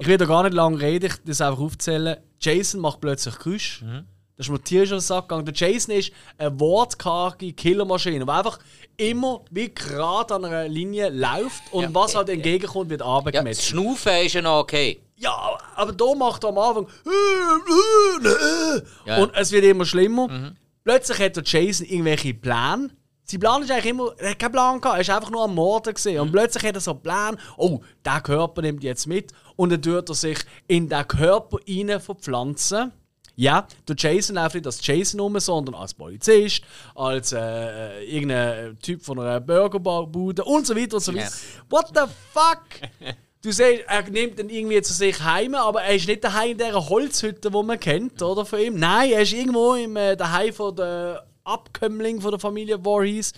ich 0.00 0.06
will 0.06 0.16
da 0.16 0.24
gar 0.24 0.44
nicht 0.44 0.54
lange 0.54 0.80
reden, 0.80 1.04
ich 1.10 1.16
das 1.26 1.42
einfach 1.42 1.60
aufzählen. 1.60 2.16
Jason 2.40 2.80
macht 2.80 3.02
plötzlich 3.02 3.38
Geräusche. 3.38 3.84
Mhm. 3.84 4.04
Das 4.36 4.46
ist 4.46 4.50
mir 4.50 4.60
tierisch 4.62 4.90
auf 4.92 4.98
den 4.98 5.00
Sack 5.02 5.28
gegangen. 5.28 5.44
Der 5.46 5.54
Jason 5.54 5.94
ist 5.94 6.10
eine 6.38 6.58
wortkarge 6.58 7.52
Killermaschine, 7.52 8.24
die 8.24 8.30
einfach 8.30 8.58
immer 8.96 9.44
wie 9.50 9.72
gerade 9.72 10.34
an 10.34 10.44
einer 10.44 10.66
Linie 10.68 11.08
läuft 11.10 11.62
und 11.72 11.82
Ja. 11.84 11.94
was 11.94 12.14
halt 12.16 12.28
entgegenkommt, 12.28 12.90
wird 12.90 13.00
ja 13.00 13.06
abgemessen. 13.06 13.60
das 13.60 13.64
Schnaufen 13.66 14.12
ist 14.26 14.32
ja 14.34 14.42
noch 14.42 14.58
okay. 14.60 15.00
Ja, 15.16 15.56
aber 15.76 15.92
da 15.92 16.14
macht 16.16 16.42
er 16.42 16.48
am 16.50 16.58
Anfang. 16.58 16.86
Ja. 19.06 19.16
Mhm. 19.16 19.22
Und 19.22 19.34
es 19.34 19.52
wird 19.52 19.64
immer 19.64 19.84
schlimmer. 19.84 20.52
Plötzlich 20.82 21.18
hat 21.18 21.36
der 21.36 21.44
Jason 21.44 21.86
irgendwelche 21.86 22.34
Pläne. 22.34 22.90
Sein 23.26 23.40
Plan 23.40 23.62
ist 23.62 23.70
eigentlich 23.70 23.86
immer, 23.86 24.12
er 24.18 24.30
hat 24.32 24.38
keinen 24.38 24.52
Plan 24.52 24.80
gehabt, 24.80 24.98
er 25.00 25.08
war 25.08 25.16
einfach 25.16 25.30
nur 25.30 25.44
am 25.44 25.54
Morden. 25.54 25.94
Gewesen. 25.94 26.18
Und 26.20 26.30
plötzlich 26.32 26.62
hat 26.64 26.74
er 26.74 26.80
so 26.80 26.90
einen 26.90 27.02
Plan, 27.02 27.38
oh, 27.56 27.80
der 28.04 28.20
Körper 28.20 28.60
nimmt 28.60 28.82
jetzt 28.84 29.06
mit. 29.06 29.32
Und 29.56 29.70
dann 29.72 29.80
tut 29.80 30.10
er 30.10 30.14
sich 30.14 30.38
in 30.66 30.88
den 30.90 31.08
Körper 31.08 31.56
rein 31.66 32.00
verpflanzen. 32.00 32.92
Ja, 33.36 33.66
der 33.88 33.96
Jason 33.98 34.36
läuft 34.36 34.54
nicht 34.54 34.66
als 34.66 34.86
Jason 34.86 35.20
um, 35.20 35.38
sondern 35.40 35.74
als 35.74 35.94
Polizist, 35.94 36.62
als 36.94 37.32
äh, 37.32 37.38
äh, 37.38 38.04
irgendein 38.04 38.78
Typ 38.80 39.02
von 39.02 39.18
einer 39.18 39.40
Burgerbude 39.40 40.44
und 40.44 40.66
so 40.66 40.76
weiter 40.76 40.96
und 40.96 41.02
so 41.02 41.14
weiter. 41.14 41.32
What 41.68 41.88
the 41.94 42.02
fuck? 42.32 43.16
Du 43.42 43.52
siehst, 43.52 43.82
er 43.88 44.08
nimmt 44.08 44.38
dann 44.38 44.48
irgendwie 44.48 44.80
zu 44.80 44.94
sich 44.94 45.22
heim, 45.22 45.54
aber 45.54 45.82
er 45.82 45.96
ist 45.96 46.08
nicht 46.08 46.24
daheim 46.24 46.52
in 46.52 46.58
dieser 46.58 46.88
Holzhütte, 46.88 47.50
die 47.50 47.62
man 47.62 47.78
kennt, 47.78 48.22
oder? 48.22 48.46
Von 48.46 48.58
ihm. 48.58 48.78
Nein, 48.78 49.10
er 49.10 49.20
ist 49.20 49.34
irgendwo 49.34 49.74
im 49.74 49.96
äh, 49.96 50.16
daheim 50.16 50.54
von 50.54 50.74
der 50.74 51.26
Abkömmling 51.44 52.22
von 52.22 52.30
der 52.30 52.40
Familie 52.40 52.82
Voorhees. 52.82 53.34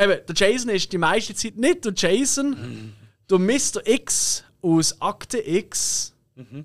Eben, 0.00 0.18
der 0.26 0.34
Jason 0.34 0.70
ist 0.70 0.92
die 0.92 0.98
meiste 0.98 1.34
Zeit 1.34 1.56
nicht 1.56 1.84
der 1.84 1.92
Jason, 1.94 2.94
der 3.28 3.38
Mr. 3.38 3.86
X 3.86 4.44
aus 4.62 5.00
Akte 5.02 5.46
X. 5.46 6.14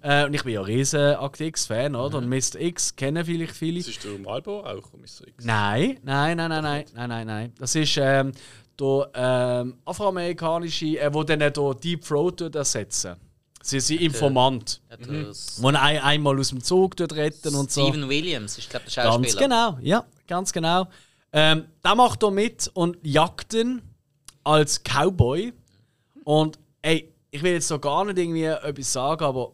Äh, 0.01 0.25
und 0.25 0.33
ich 0.33 0.43
bin 0.43 0.53
ja 0.53 0.59
ein 0.61 0.65
riesen 0.65 1.15
Akte 1.15 1.45
X-Fan, 1.45 1.95
oder? 1.95 2.19
Und 2.19 2.29
Mr. 2.29 2.59
X 2.59 2.95
kennen 2.95 3.25
vielleicht 3.25 3.55
viele. 3.55 3.79
Das 3.79 3.87
ist 3.87 4.03
der 4.03 4.19
Malbo 4.19 4.59
auch, 4.61 4.93
Mr. 4.93 5.27
X. 5.27 5.43
Nein, 5.43 5.99
nein, 6.03 6.37
nein, 6.37 6.49
nein, 6.49 6.63
nein, 6.63 6.85
nein, 6.93 7.09
nein, 7.09 7.27
nein. 7.27 7.53
Das 7.57 7.73
ist 7.73 7.97
ähm, 7.97 8.31
der 8.79 9.09
ähm, 9.15 9.77
afroamerikanische, 9.85 10.99
äh, 10.99 11.13
wo 11.13 11.23
dann 11.23 11.39
der 11.39 11.51
Deep 11.51 12.05
Throat 12.05 12.41
ersetzen. 12.55 13.15
Sie 13.63 13.79
sind 13.79 14.01
Informant, 14.01 14.81
Das 14.89 15.61
wo 15.61 15.69
ihn 15.69 15.77
ein, 15.77 15.99
einmal 15.99 16.37
aus 16.37 16.49
dem 16.49 16.61
Zug 16.61 16.97
tut 16.97 17.13
retten 17.13 17.55
und 17.55 17.71
so. 17.71 17.87
Steven 17.87 18.09
Williams 18.09 18.57
ist, 18.57 18.69
glaube 18.69 18.85
ich, 18.87 18.93
der 18.93 19.03
Schauspieler. 19.03 19.21
Ganz 19.21 19.37
genau, 19.37 19.77
ja, 19.81 20.05
ganz 20.27 20.51
genau. 20.51 20.87
Ähm, 21.31 21.65
der 21.83 21.95
macht 21.95 22.21
da 22.21 22.29
mit 22.29 22.69
und 22.73 22.97
jagt 23.01 23.53
ihn 23.53 23.81
als 24.43 24.83
Cowboy. 24.83 25.53
Und 26.25 26.59
ey, 26.81 27.13
ich 27.31 27.41
will 27.41 27.53
jetzt 27.53 27.69
so 27.69 27.79
gar 27.79 28.03
nicht 28.05 28.17
irgendwie 28.17 28.43
etwas 28.43 28.91
sagen, 28.91 29.23
aber 29.23 29.53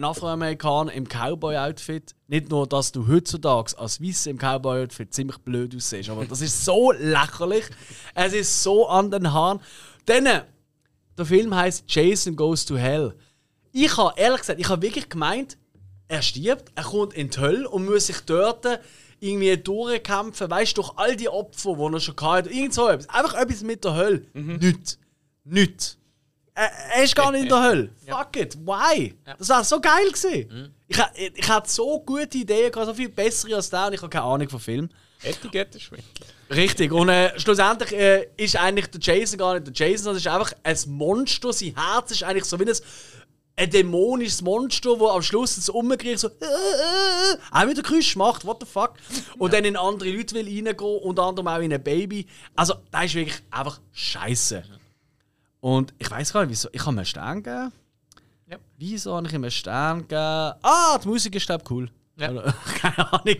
ein 0.00 0.04
Afroamerikaner 0.04 0.92
im 0.92 1.06
Cowboy-Outfit, 1.06 2.14
nicht 2.26 2.48
nur, 2.48 2.66
dass 2.66 2.90
du 2.92 3.06
heutzutage 3.06 3.78
als 3.78 4.02
Weiße 4.02 4.30
im 4.30 4.38
Cowboy-Outfit 4.38 5.12
ziemlich 5.12 5.38
blöd 5.38 5.76
aussiehst, 5.76 6.08
aber 6.08 6.24
das 6.24 6.40
ist 6.40 6.64
so 6.64 6.92
lächerlich. 6.92 7.64
Es 8.14 8.32
ist 8.32 8.62
so 8.62 8.88
an 8.88 9.10
den 9.10 9.32
Haaren. 9.32 9.60
Dann, 10.06 10.24
der 10.24 11.24
Film 11.24 11.54
heißt 11.54 11.84
Jason 11.86 12.34
Goes 12.34 12.64
to 12.64 12.76
Hell. 12.76 13.14
Ich 13.72 13.96
habe 13.96 14.18
ehrlich 14.18 14.40
gesagt, 14.40 14.58
ich 14.58 14.68
habe 14.68 14.82
wirklich 14.82 15.08
gemeint, 15.08 15.58
er 16.08 16.22
stirbt, 16.22 16.72
er 16.74 16.84
kommt 16.84 17.14
in 17.14 17.30
die 17.30 17.38
Hölle 17.38 17.68
und 17.68 17.84
muss 17.84 18.06
sich 18.06 18.20
dort 18.20 18.66
irgendwie 19.20 19.56
durchkämpfen, 19.56 20.50
weißt 20.50 20.76
du, 20.76 20.82
durch 20.82 20.92
all 20.96 21.14
die 21.14 21.28
Opfer, 21.28 21.74
die 21.76 21.94
er 21.94 22.00
schon 22.00 22.16
hatte. 22.16 22.50
Irgend 22.50 22.74
so 22.74 22.88
etwas. 22.88 23.08
Einfach 23.10 23.34
etwas 23.34 23.62
mit 23.62 23.84
der 23.84 23.94
Hölle. 23.94 24.26
Nicht. 24.32 24.98
Nicht. 25.44 25.98
Er, 25.98 25.99
er 26.94 27.02
ist 27.04 27.14
gar 27.16 27.30
nicht 27.32 27.42
in 27.44 27.48
der 27.48 27.62
Hölle. 27.62 27.90
Fuck 28.08 28.36
it. 28.36 28.56
Why? 28.58 29.14
Das 29.38 29.48
war 29.48 29.64
so 29.64 29.80
geil 29.80 30.06
gewesen. 30.10 30.74
Ich, 30.88 30.98
ha- 30.98 31.10
ich, 31.14 31.32
ich 31.36 31.48
hatte 31.48 31.70
so 31.70 32.00
gute 32.00 32.38
Ideen, 32.38 32.72
so 32.74 32.92
viel 32.94 33.08
bessere 33.08 33.56
als 33.56 33.70
der 33.70 33.86
und 33.86 33.94
ich 33.94 34.00
habe 34.02 34.10
keine 34.10 34.24
Ahnung 34.24 34.48
von 34.48 34.60
Film. 34.60 34.88
Etikette 35.22 35.78
schwimmt. 35.78 36.02
Richtig. 36.50 36.92
Und 36.92 37.08
äh, 37.10 37.38
schlussendlich 37.38 37.92
äh, 37.92 38.26
ist 38.36 38.56
eigentlich 38.56 38.86
der 38.86 39.00
Jason 39.00 39.38
gar 39.38 39.54
nicht 39.58 39.66
der 39.66 39.74
Jason, 39.74 40.04
sondern 40.04 40.16
ist 40.18 40.26
einfach 40.26 40.52
ein 40.62 40.76
Monster. 40.88 41.52
Sein 41.52 41.74
Herz 41.76 42.10
ist 42.10 42.22
eigentlich 42.24 42.44
so 42.44 42.58
wie 42.58 42.64
ein, 42.68 42.76
ein 43.56 43.70
dämonisches 43.70 44.40
Monster, 44.42 44.98
wo 44.98 45.08
am 45.08 45.22
Schluss 45.22 45.54
so 45.56 45.74
umkriegt, 45.74 46.18
so 46.18 46.28
äh, 46.28 46.30
äh, 46.40 47.34
äh, 47.34 47.36
auch 47.52 47.68
wieder 47.68 47.82
Geräusch 47.82 48.16
macht, 48.16 48.44
what 48.46 48.56
the 48.60 48.66
fuck. 48.66 48.94
Und 49.38 49.52
dann 49.52 49.64
in 49.66 49.76
andere 49.76 50.10
Leute 50.10 50.34
will 50.34 50.46
reingehen, 50.46 50.74
unter 51.02 51.22
anderem 51.24 51.46
auch 51.48 51.58
in 51.60 51.72
ein 51.72 51.82
Baby. 51.82 52.26
Also, 52.56 52.74
das 52.90 53.04
ist 53.04 53.14
wirklich 53.14 53.38
einfach 53.50 53.78
scheiße. 53.92 54.64
Und 55.60 55.92
ich 55.98 56.10
weiß 56.10 56.32
gar 56.32 56.40
nicht, 56.42 56.50
wieso. 56.50 56.68
Ich 56.72 56.80
habe 56.80 56.92
mir 56.92 57.00
einen 57.00 57.06
Stern 57.06 57.42
gegeben. 57.42 57.72
Ja. 58.50 58.56
Wieso 58.78 59.14
habe 59.16 59.26
ich 59.26 59.32
ihm 59.32 59.42
einen 59.44 59.50
Stern 59.50 59.98
gegeben? 60.00 60.54
Ah, 60.62 60.98
die 61.02 61.08
Musik 61.08 61.34
ist, 61.34 61.46
glaube 61.46 61.62
ich, 61.64 61.70
cool. 61.70 61.90
Ja. 62.16 62.30
Oder, 62.30 62.54
keine 62.80 63.12
Ahnung. 63.12 63.36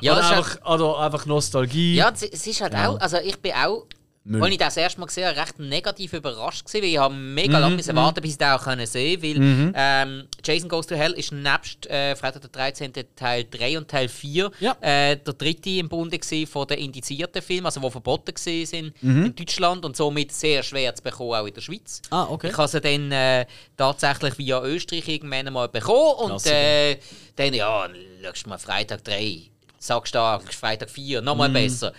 Ja, 0.00 0.12
oder, 0.12 0.20
es 0.20 0.26
ist 0.26 0.32
einfach, 0.36 0.70
oder 0.74 0.98
einfach 0.98 1.26
Nostalgie. 1.26 1.94
Ja, 1.96 2.10
es- 2.10 2.22
es 2.22 2.46
ist 2.46 2.60
halt 2.60 2.74
auch, 2.74 2.98
also 3.00 3.18
ich 3.18 3.38
bin 3.40 3.52
auch, 3.52 3.86
Müll. 4.26 4.42
als 4.42 4.52
ich 4.52 4.58
das 4.58 4.76
erste 4.78 5.00
Mal 5.00 5.06
gesehen 5.06 5.26
habe, 5.28 5.36
recht 5.38 5.58
negativ 5.58 6.12
überrascht 6.14 6.64
gewesen, 6.64 6.82
weil 6.82 6.90
ich 6.90 6.98
habe 6.98 7.14
Mhm, 7.14 7.34
mega 7.34 7.58
lange 7.58 7.76
müssen 7.76 7.94
warten, 7.94 8.22
bis 8.22 8.32
ich 8.32 8.38
das 8.38 8.58
auch 8.58 8.64
können 8.64 8.86
sehen 8.86 9.22
weil 9.22 9.72
ähm, 9.76 10.28
Jason 10.42 10.68
Goes 10.70 10.86
to 10.86 10.94
Hell 10.94 11.12
ist 11.12 11.30
nebst 11.30 11.86
äh, 11.88 12.16
Freitag 12.16 12.40
der 12.40 12.50
13. 12.50 12.92
Teil 13.14 13.44
3 13.50 13.76
und 13.78 13.88
Teil 13.88 14.08
4 14.08 14.50
Ja. 14.60 14.76
äh, 14.80 15.16
der 15.18 15.34
dritte 15.34 15.68
im 15.70 15.90
Bunde 15.90 16.18
von 16.46 16.66
den 16.66 16.78
indizierten 16.78 17.42
Filmen, 17.42 17.66
also 17.66 17.80
die 17.80 17.90
verboten 17.90 18.34
gewesen 18.34 18.66
sind 18.66 19.02
Mhm. 19.02 19.26
in 19.26 19.36
Deutschland 19.36 19.84
und 19.84 19.94
somit 19.94 20.32
sehr 20.32 20.62
schwer 20.62 20.94
zu 20.94 21.02
bekommen, 21.02 21.34
auch 21.34 21.46
in 21.46 21.52
der 21.52 21.60
Schweiz. 21.60 22.00
Ah, 22.10 22.26
okay. 22.30 22.48
Ich 22.50 22.56
habe 22.56 22.68
sie 22.68 22.80
dann 22.80 23.12
äh, 23.12 23.44
tatsächlich 23.76 24.38
via 24.38 24.62
Österreich 24.62 25.06
irgendwann 25.06 25.52
mal 25.52 25.68
bekommen 25.68 26.32
und 26.32 26.46
äh, 26.46 26.96
dann, 27.36 27.52
ja, 27.52 27.88
schaust 28.22 28.46
du 28.46 28.48
mal 28.48 28.58
Freitag 28.58 29.04
3, 29.04 29.42
sagst 29.78 30.14
du 30.14 30.40
Freitag 30.50 30.88
4, 30.88 31.20
nochmal 31.20 31.50
Mhm. 31.50 31.54
besser. 31.54 31.92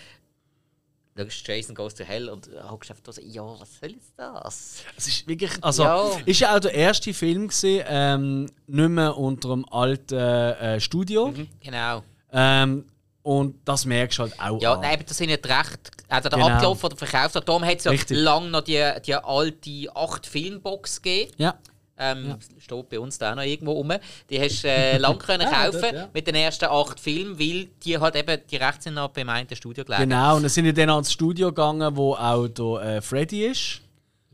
Schaust 1.18 1.48
Jason 1.48 1.76
Goes 1.76 1.96
to 1.96 2.04
Hell 2.04 2.28
und 2.30 2.50
hockst 2.70 2.92
einfach 2.92 3.14
so, 3.14 3.22
ja, 3.22 3.42
was 3.60 3.80
soll 3.80 3.92
jetzt 3.92 4.12
das? 4.18 4.84
Es 4.98 5.08
ist 5.08 5.26
wirklich, 5.28 5.52
also, 5.62 5.84
Ja. 5.84 6.10
ist 6.26 6.40
ja 6.42 6.54
auch 6.56 6.60
der 6.60 6.74
erste 6.74 7.14
Film 7.14 7.48
gewesen, 7.48 7.84
ähm, 7.88 8.52
nicht 8.68 8.90
mehr 8.90 9.18
unter 9.18 9.50
dem 9.50 9.66
alten 9.72 10.16
äh, 10.18 10.80
Studio. 10.82 11.34
Genau. 11.62 12.04
Ähm, 12.34 12.86
und 13.24 13.56
das 13.66 13.86
merkst 13.86 14.20
du 14.20 14.24
halt 14.24 14.40
auch. 14.42 14.62
Ja, 14.62 14.74
an. 14.74 14.82
nein, 14.82 14.94
aber 14.96 15.04
das 15.04 15.18
sind 15.18 15.28
nicht 15.30 15.46
recht. 15.48 15.90
Also 16.10 16.28
der 16.30 16.38
Genau. 16.38 16.50
Ablauf 16.52 16.84
oder 16.84 16.96
der 16.98 17.08
Verkauf, 17.08 17.32
darum 17.44 17.64
hat 17.64 17.78
es 17.78 17.86
ja 17.86 17.94
lange 18.10 18.50
noch 18.50 18.62
die, 18.62 18.84
die 19.06 19.16
alte 19.16 19.70
8-Filmbox 19.96 21.02
gegeben. 21.02 21.32
Ja. 21.38 21.56
Ähm, 21.98 22.36
Steht 22.60 22.90
bei 22.90 23.00
uns 23.00 23.18
da 23.18 23.32
auch 23.32 23.36
noch 23.38 23.44
irgendwo 23.44 23.72
rum. 23.72 23.94
Die 24.30 24.40
hast 24.40 24.64
du 24.64 24.68
äh, 24.68 24.98
lang 25.00 25.18
können 25.18 25.48
Ah, 25.48 25.66
kaufen 25.66 25.82
dort, 25.82 25.94
ja. 25.94 26.10
mit 26.14 26.28
den 26.28 26.36
ersten 26.36 26.66
acht 26.66 27.00
Filmen, 27.00 27.40
weil 27.40 27.68
die 27.84 27.98
halt 27.98 28.16
eben 28.16 28.42
die 28.52 28.58
Rechte 28.58 28.84
sind 28.84 28.96
noch 28.96 29.10
beim 29.10 29.30
einen 29.30 29.48
Studio 29.56 29.86
gelegen. 29.86 30.10
Genau, 30.10 30.36
und 30.36 30.44
dann 30.44 30.50
sind 30.50 30.66
wir 30.66 30.74
dann 30.74 30.90
ans 30.90 31.12
Studio 31.12 31.48
gegangen, 31.50 31.96
wo 31.96 32.14
auch 32.16 32.48
der 32.48 32.98
äh, 32.98 33.02
Freddy 33.02 33.46
ist. 33.46 33.82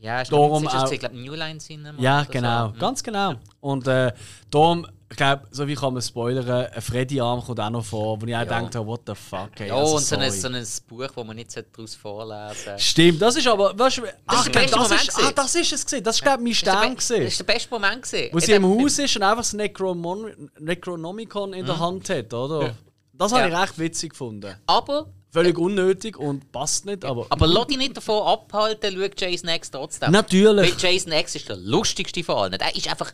Ja, 0.02 0.20
ist 0.20 0.32
Darum 0.32 0.66
auch- 0.66 0.90
ich 0.90 0.98
glaube 0.98 1.16
New 1.16 1.32
Line 1.34 1.58
Cinema. 1.58 2.00
Ja, 2.00 2.20
oder 2.22 2.28
genau, 2.30 2.68
So. 2.68 2.78
ganz 2.80 3.02
genau. 3.04 3.34
Und 3.60 3.86
äh, 3.86 4.12
darum, 4.50 4.84
ich 5.08 5.16
glaube, 5.16 5.46
so 5.52 5.68
wie 5.68 5.74
kann 5.76 5.92
man 5.94 6.02
spoilern, 6.02 6.66
ein 6.74 6.82
Freddy-Arm 6.82 7.40
kommt 7.44 7.60
auch 7.60 7.70
noch 7.70 7.84
vor, 7.84 8.20
wo 8.20 8.26
ich 8.26 8.34
auch 8.34 8.40
Ja. 8.40 8.44
denke, 8.60 8.84
what 8.84 9.02
the 9.06 9.14
fuck, 9.14 9.50
ey, 9.60 9.68
Ja, 9.68 9.76
also 9.76 9.96
und 9.96 10.02
so 10.04 10.16
ein, 10.16 10.30
so 10.32 10.48
ein 10.48 10.66
Buch, 10.88 11.06
das 11.14 11.24
man 11.24 11.36
nicht 11.36 11.54
daraus 11.56 11.94
vorlesen. 11.94 12.78
Stimmt, 12.78 13.22
das 13.22 13.36
ist 13.36 13.46
aber, 13.46 13.78
weißt 13.78 13.98
du, 13.98 14.02
ach, 14.26 14.44
der 14.48 14.50
beste 14.60 14.76
das, 14.76 14.88
Moment 14.88 15.08
ist, 15.08 15.18
ah, 15.22 15.32
das 15.36 15.54
ist 15.54 15.72
es 15.72 15.86
gewesen. 15.86 16.02
Das 16.04 16.16
ist 16.16 16.22
glaube 16.22 16.38
ich 16.38 16.42
mein 16.42 16.50
Das 16.52 16.58
Stern 16.58 16.92
ist 16.96 17.10
Das 17.10 17.18
ist 17.32 17.38
der 17.40 17.44
beste 17.44 17.70
Moment. 17.70 18.02
Gewesen. 18.02 18.28
Wo 18.32 18.38
sie 18.40 18.50
Ja, 18.50 18.56
im 18.56 18.64
Haus 18.66 18.98
ist 18.98 19.16
und 19.16 19.22
einfach 19.22 19.36
das 19.36 19.52
Necromon 19.52 20.50
Necronomicon 20.58 21.52
in 21.52 21.64
der 21.66 21.78
Hand 21.78 22.08
hat, 22.10 22.34
oder? 22.34 22.74
Das 23.12 23.30
Mhm. 23.30 23.36
Ja. 23.38 23.42
habe 23.44 23.52
ich 23.54 23.60
recht 23.60 23.78
witzig 23.78 24.10
gefunden. 24.10 24.56
Aber, 24.66 25.06
Völlig 25.32 25.56
unnötig 25.58 26.18
und 26.18 26.52
passt 26.52 26.84
nicht, 26.84 27.06
aber. 27.06 27.26
aber 27.30 27.46
lass 27.46 27.66
dich 27.68 27.78
nicht 27.78 27.96
davon 27.96 28.22
abhalten, 28.26 28.94
schau 28.94 29.08
Jason 29.26 29.48
X 29.48 29.70
trotzdem. 29.70 30.12
Natürlich. 30.12 30.72
Weil 30.74 30.78
Jason 30.92 31.12
X 31.12 31.34
ist 31.34 31.48
der 31.48 31.56
lustigste 31.56 32.22
von 32.22 32.36
allen. 32.36 32.58
Der 32.58 32.76
ist 32.76 32.86
einfach 32.86 33.10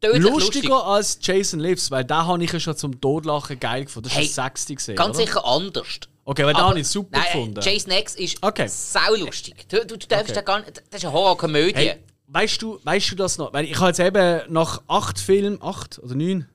tödlich 0.00 0.22
lustig. 0.22 0.54
Lustiger 0.64 0.84
als 0.84 1.18
Jason 1.22 1.60
Lives, 1.60 1.92
weil 1.92 2.04
da 2.04 2.26
habe 2.26 2.42
ich 2.42 2.52
ja 2.52 2.58
schon 2.58 2.76
zum 2.76 3.00
Todlachen 3.00 3.60
geil 3.60 3.84
gefunden. 3.84 4.08
Das 4.08 4.16
Hey, 4.18 4.24
ist 4.24 4.36
das 4.36 4.44
sechste 4.46 4.74
gesehen. 4.74 4.96
Ganz 4.96 5.16
oder? 5.16 5.26
sicher 5.26 5.44
anders. 5.44 5.86
Okay, 6.24 6.44
weil 6.44 6.54
da 6.54 6.68
habe 6.70 6.80
ich 6.80 6.88
super 6.88 7.18
nein, 7.18 7.26
gefunden. 7.32 7.60
Jason 7.62 7.92
X 7.92 8.14
ist 8.16 8.42
Okay. 8.42 8.66
saulustig. 8.66 9.68
Du, 9.68 9.78
du, 9.86 9.96
du 9.96 10.06
darfst 10.08 10.24
Okay. 10.30 10.34
da 10.34 10.40
gar 10.40 10.58
nicht, 10.58 10.82
das 10.90 10.98
ist 11.02 11.04
eine 11.04 11.12
Horrorkomödie. 11.12 11.74
Hey, 11.76 12.02
weißt 12.26 12.62
du, 12.62 12.80
weißt 12.82 13.12
du 13.12 13.14
das 13.14 13.38
noch? 13.38 13.52
Weil 13.52 13.66
ich 13.66 13.76
habe 13.78 13.88
jetzt 13.88 14.00
eben 14.00 14.40
nach 14.52 14.82
acht 14.88 15.20
Filmen, 15.20 15.62
acht 15.62 16.00
oder 16.00 16.16
neun? 16.16 16.48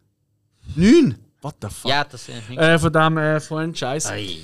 Neun? 0.76 1.18
What 1.42 1.56
the 1.62 1.70
fuck? 1.70 1.90
Ja, 1.90 2.04
das 2.04 2.28
ist 2.28 2.50
Äh, 2.50 2.78
von 2.78 2.92
diesem 2.92 3.18
äh, 3.18 3.40
Franchise. 3.40 4.10
Ei. 4.12 4.38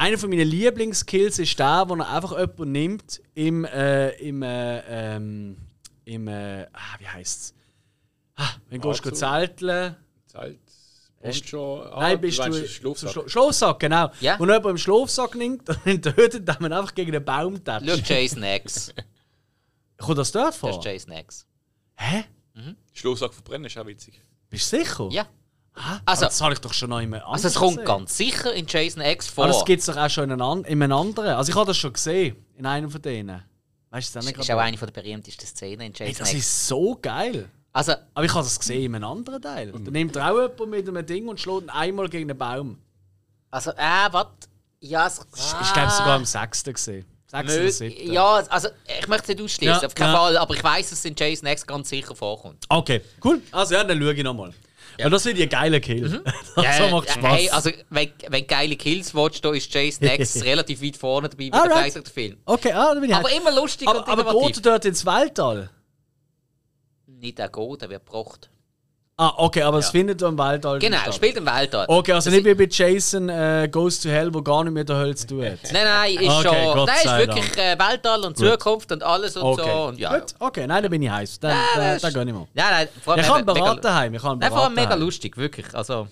Einer 0.00 0.16
von 0.16 0.30
meinen 0.30 0.48
Lieblingskills 0.48 1.38
ist 1.38 1.58
der, 1.58 1.84
wo 1.86 1.94
er 1.94 2.08
einfach 2.08 2.30
jemanden 2.32 2.72
nimmt 2.72 3.20
im, 3.34 3.66
äh, 3.66 4.08
im, 4.12 4.42
äh, 4.42 4.78
ähm, 4.88 5.58
im, 6.06 6.26
äh, 6.26 6.62
ah, 6.72 6.98
wie 6.98 7.06
heißt's? 7.06 7.52
Ah, 8.34 8.48
wenn 8.70 8.80
du 8.80 8.88
gehst 8.92 9.14
zelteln. 9.14 9.96
Zelt, 10.26 10.58
Poncho, 11.20 11.82
ah, 11.82 12.00
Nein, 12.00 12.18
bist 12.18 12.38
du, 12.38 12.44
du 12.48 12.66
Schlafsack? 12.66 13.10
Schlo 13.10 13.28
Schlafsack, 13.28 13.80
genau. 13.80 14.10
Ja. 14.22 14.38
Wo 14.38 14.44
er 14.44 14.54
jemanden 14.54 14.70
im 14.70 14.78
Schlafsack 14.78 15.34
nimmt 15.34 15.68
und 15.68 15.84
ihn 15.84 16.00
tötet, 16.00 16.48
dann 16.48 16.56
man 16.60 16.72
einfach 16.72 16.94
gegen 16.94 17.14
einen 17.14 17.22
Baum 17.22 17.56
Schau 17.56 17.78
tätscht. 17.78 18.08
Jason 18.08 18.42
X. 18.42 18.94
Kommt 19.98 20.16
das 20.16 20.32
dort 20.32 20.48
Das 20.48 20.56
vor? 20.56 20.70
ist 20.70 20.82
Jason 20.82 21.12
X. 21.12 21.46
Hä? 21.96 22.24
Schlafsack 22.94 23.34
verbrennen 23.34 23.66
ist 23.66 23.76
auch 23.76 23.84
witzig. 23.84 24.18
Bist 24.48 24.72
du 24.72 24.78
sicher? 24.78 25.08
Ja. 25.10 25.28
Ah, 25.82 26.00
Also- 26.04 26.26
das 26.26 26.40
habe 26.40 26.52
ich 26.52 26.58
doch 26.60 26.72
schon 26.74 26.90
noch 26.90 27.00
immer 27.00 27.26
Also 27.26 27.48
es 27.48 27.54
kommt 27.54 27.84
ganz 27.86 28.16
sicher 28.16 28.52
in 28.52 28.66
Jason 28.68 29.02
X 29.02 29.28
vor. 29.28 29.44
Aber 29.44 29.52
das 29.54 29.64
gibt 29.64 29.80
es 29.80 29.86
doch 29.86 29.96
auch 29.96 30.10
schon 30.10 30.30
in 30.30 30.40
einem, 30.40 30.64
in 30.64 30.82
einem 30.82 30.92
anderen. 30.92 31.30
Also 31.30 31.50
ich 31.50 31.56
habe 31.56 31.66
das 31.66 31.78
schon 31.78 31.92
gesehen, 31.92 32.36
in 32.56 32.66
einem 32.66 32.90
von 32.90 33.00
denen. 33.02 33.42
Weißt 33.90 34.14
du, 34.14 34.18
das 34.18 34.26
das 34.26 34.34
ist 34.34 34.40
ist 34.40 34.50
auch 34.50 34.58
eine 34.58 34.76
der 34.76 34.86
berühmtesten 34.86 35.46
Szenen 35.46 35.80
in 35.86 35.92
Hey, 35.96 36.08
Jason 36.08 36.18
das 36.24 36.32
X. 36.34 36.38
ist 36.46 36.68
so 36.68 36.98
geil. 37.00 37.48
Also, 37.72 37.92
Aber 38.14 38.24
ich 38.26 38.32
habe 38.34 38.42
das 38.44 38.58
gesehen 38.58 38.82
in 38.86 38.94
einem 38.96 39.04
anderen 39.10 39.40
Teil. 39.42 39.72
Da 39.72 39.78
nimmt 39.90 40.16
er 40.16 40.32
auch 40.32 40.36
jemanden 40.40 40.70
mit 40.70 40.88
einem 40.88 41.06
Ding 41.06 41.28
und 41.28 41.40
schlägt 41.40 41.62
ihn 41.62 41.70
einmal 41.70 42.08
gegen 42.08 42.28
einen 42.30 42.38
Baum. 42.38 42.78
also, 43.50 43.70
äh, 43.70 44.08
was? 44.10 44.26
Ja, 44.80 45.06
es, 45.06 45.20
Ich, 45.36 45.66
ich 45.66 45.72
glaube 45.72 45.90
sogar 45.90 46.16
im 46.16 46.24
sechsten 46.24 46.72
gesehen. 46.72 47.06
Ja, 47.32 48.34
also 48.48 48.68
ich 49.00 49.06
möchte 49.08 49.32
es 49.32 49.38
nicht 49.38 49.44
ausschließen, 49.44 49.80
Ja, 49.80 49.86
auf 49.86 49.94
keinen 49.94 50.12
ja. 50.12 50.18
Fall, 50.18 50.36
aber 50.36 50.54
ich 50.54 50.64
weiß, 50.64 50.90
dass 50.90 50.98
es 50.98 51.04
in 51.04 51.14
Jason 51.16 51.46
X 51.48 51.64
ganz 51.66 51.88
sicher 51.88 52.14
vorkommt. 52.16 52.64
Okay, 52.68 53.02
cool. 53.24 53.40
Also 53.52 53.74
ja, 53.74 53.84
dann 53.84 54.00
schaue 54.00 54.14
ich 54.14 54.22
nochmal. 54.24 54.52
Weil 55.04 55.10
das 55.10 55.22
finde 55.22 55.38
ich 55.38 55.44
ein 55.44 55.48
geiler 55.50 55.80
Kill. 55.80 56.22
das 56.56 56.78
so 56.78 56.88
macht 56.88 57.08
äh, 57.08 57.12
Spaß. 57.12 57.38
Hey, 57.38 57.50
also, 57.50 57.70
wenn, 57.90 58.12
wenn 58.28 58.46
geile 58.46 58.76
Kills 58.76 59.14
willst, 59.14 59.44
da 59.44 59.52
ist 59.52 59.72
Jason 59.72 60.08
X 60.08 60.44
relativ 60.44 60.82
weit 60.82 60.96
vorne 60.96 61.28
dabei 61.28 61.50
bei 61.50 61.58
Alright. 61.58 61.76
dem 61.76 61.92
Freitag 61.92 62.08
Film. 62.08 62.36
okay, 62.44 62.72
ah, 62.72 62.94
da 62.94 63.00
bin 63.00 63.10
ich 63.10 63.16
Aber 63.16 63.28
heiß. 63.28 63.38
immer 63.38 63.52
lustig 63.52 63.88
aber, 63.88 64.06
und 64.06 64.08
aber 64.08 64.46
geht 64.46 64.56
er 64.56 64.62
dort 64.62 64.84
ins 64.84 65.04
Weltall? 65.06 65.70
Nicht 67.06 67.38
der 67.38 67.48
Go, 67.48 67.76
der 67.76 67.90
wird 67.90 68.06
gebracht. 68.06 68.50
Ah, 69.22 69.34
okay, 69.36 69.60
aber 69.62 69.76
es 69.78 69.90
findet 69.90 70.22
im 70.22 70.38
Weltall 70.38 70.78
Genau, 70.78 70.96
statt. 70.96 71.14
spielt 71.14 71.36
im 71.36 71.44
Weltall. 71.44 71.84
Okay, 71.88 72.12
also 72.12 72.30
Das 72.30 72.34
nicht 72.42 72.46
wie 72.46 72.54
bei 72.54 72.66
Jason 72.70 73.28
äh, 73.28 73.68
Goes 73.70 74.00
to 74.00 74.08
Hell, 74.08 74.32
wo 74.32 74.40
gar 74.40 74.64
nicht 74.64 74.72
mehr 74.72 74.84
der 74.84 74.96
Hölle 74.96 75.14
zu 75.14 75.26
tun 75.26 75.44
hat. 75.44 75.58
Nein, 75.70 75.84
nein, 75.84 76.14
ist 76.14 76.30
Okay, 76.30 76.42
schon. 76.64 76.74
Gott 76.74 76.86
Nein, 76.88 76.96
ist 77.04 77.18
wirklich 77.28 77.58
äh, 77.58 77.78
Weltall 77.78 78.24
und 78.24 78.38
Zukunft 78.38 78.90
und 78.92 79.02
alles 79.02 79.36
und 79.36 79.42
Okay, 79.42 79.62
so. 79.70 79.82
Und, 79.88 79.98
ja. 79.98 80.16
gut. 80.18 80.34
Okay, 80.38 80.66
nein, 80.66 80.82
dann 80.82 80.90
bin 80.90 81.02
ich 81.02 81.10
heiß. 81.10 81.38
Dann, 81.40 81.50
Ja, 81.50 81.56
dann, 81.74 81.82
das 81.92 82.00
dann 82.02 82.08
ist- 82.12 82.14
geh 82.16 82.22
ich 82.22 82.32
mal. 82.34 82.46
Nein, 82.54 82.66
nein, 82.70 82.88
vor 83.04 83.18
Ich 83.18 83.26
kann 83.26 83.44
beraten 83.44 83.94
heim. 83.94 84.14
Ich 84.14 84.22
kann 84.22 84.38
Nein, 84.38 84.50
vor 84.50 84.62
allem 84.64 84.74
beraten 84.74 84.90
mega 84.94 85.04
lustig, 85.04 85.36
wirklich. 85.36 85.66
Also, 85.74 86.08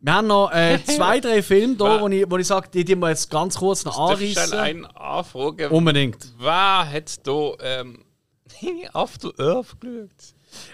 Wir 0.00 0.14
haben 0.14 0.26
noch 0.28 0.52
äh, 0.52 0.78
zwei, 0.86 1.18
drei 1.18 1.42
Filme 1.42 1.74
da, 1.74 2.00
wo 2.00 2.06
ich, 2.06 2.24
wo 2.30 2.36
ich 2.36 2.46
sage, 2.46 2.68
die, 2.72 2.84
die 2.84 2.94
wir 2.94 3.08
jetzt 3.08 3.28
ganz 3.28 3.56
kurz 3.58 3.84
noch 3.84 3.96
Darf 4.08 4.20
ich 4.20 4.34
schnell 4.34 4.44
anreißen. 4.44 4.84
einen 4.86 4.86
anfragen? 4.86 5.70
Unbedingt. 5.72 6.28
Wer 6.38 6.88
hat 6.92 7.26
da 7.26 7.50
ähm, 7.60 8.04
After 8.92 9.30
Earth 9.38 9.80
geschaut? 9.80 10.10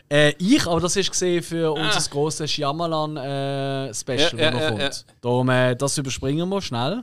Äh, 0.09 0.33
ich, 0.39 0.67
aber 0.67 0.81
das 0.81 0.97
ist 0.97 1.11
gesehen 1.11 1.43
für 1.43 1.69
Ah. 1.77 1.87
unser 1.87 2.11
grosses 2.11 2.51
Shyamalan 2.51 3.17
äh, 3.17 3.95
Special, 3.95 4.39
Ja, 4.39 4.51
das 4.51 4.55
noch 4.55 4.61
ja, 4.61 4.69
kommt. 4.69 4.81
ja, 4.83 4.89
ja. 4.89 4.95
Darum, 5.21 5.49
äh, 5.51 5.75
das 5.77 5.99
überspringen 5.99 6.49
wir 6.49 6.61
schnell. 6.63 7.03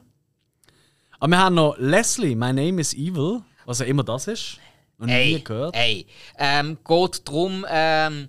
Aber 1.19 1.29
wir 1.31 1.37
haben 1.39 1.55
noch 1.55 1.75
Leslie, 1.77 2.35
My 2.35 2.51
Name 2.53 2.81
is 2.81 2.93
Evil, 2.93 3.41
was 3.65 3.79
ja 3.79 3.85
immer 3.85 4.03
das 4.03 4.27
ist. 4.27 4.57
Nie 4.99 5.11
ey, 5.11 5.39
gehört. 5.41 5.75
ey. 5.75 6.05
Ähm, 6.37 6.77
geht 6.87 7.27
darum, 7.27 7.65
ähm, 7.69 8.27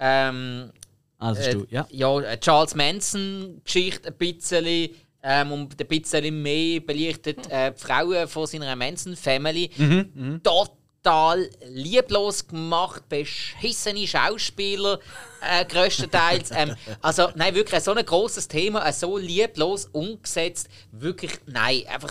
ähm, 0.00 0.70
das 1.18 1.38
bist 1.38 1.54
du, 1.54 1.66
ja. 1.70 1.86
ja, 1.90 2.20
äh, 2.20 2.38
Charles 2.40 2.74
Manson-Geschichte 2.74 4.08
ein 4.08 4.14
bisschen, 4.14 4.90
ähm, 5.22 5.52
und 5.52 5.80
ein 5.80 5.86
bisschen 5.86 6.42
mehr 6.42 6.80
belichtet 6.80 7.50
äh, 7.50 7.72
die 7.72 7.78
Frauen 7.80 8.28
von 8.28 8.46
seiner 8.46 8.76
Manson-Family. 8.76 9.70
Mhm, 9.76 10.40
Total 11.04 11.50
lieblos 11.68 12.48
gemacht, 12.48 13.06
beschissene 13.10 14.06
Schauspieler, 14.06 14.98
äh, 15.42 15.64
größtenteils. 15.66 16.50
ähm, 16.52 16.74
also, 17.02 17.28
nein, 17.34 17.54
wirklich 17.54 17.82
so 17.82 17.92
ein 17.92 18.04
großes 18.04 18.48
Thema, 18.48 18.88
äh, 18.88 18.92
so 18.92 19.18
lieblos 19.18 19.86
umgesetzt. 19.92 20.68
Wirklich, 20.92 21.32
nein, 21.44 21.82
einfach 21.88 22.10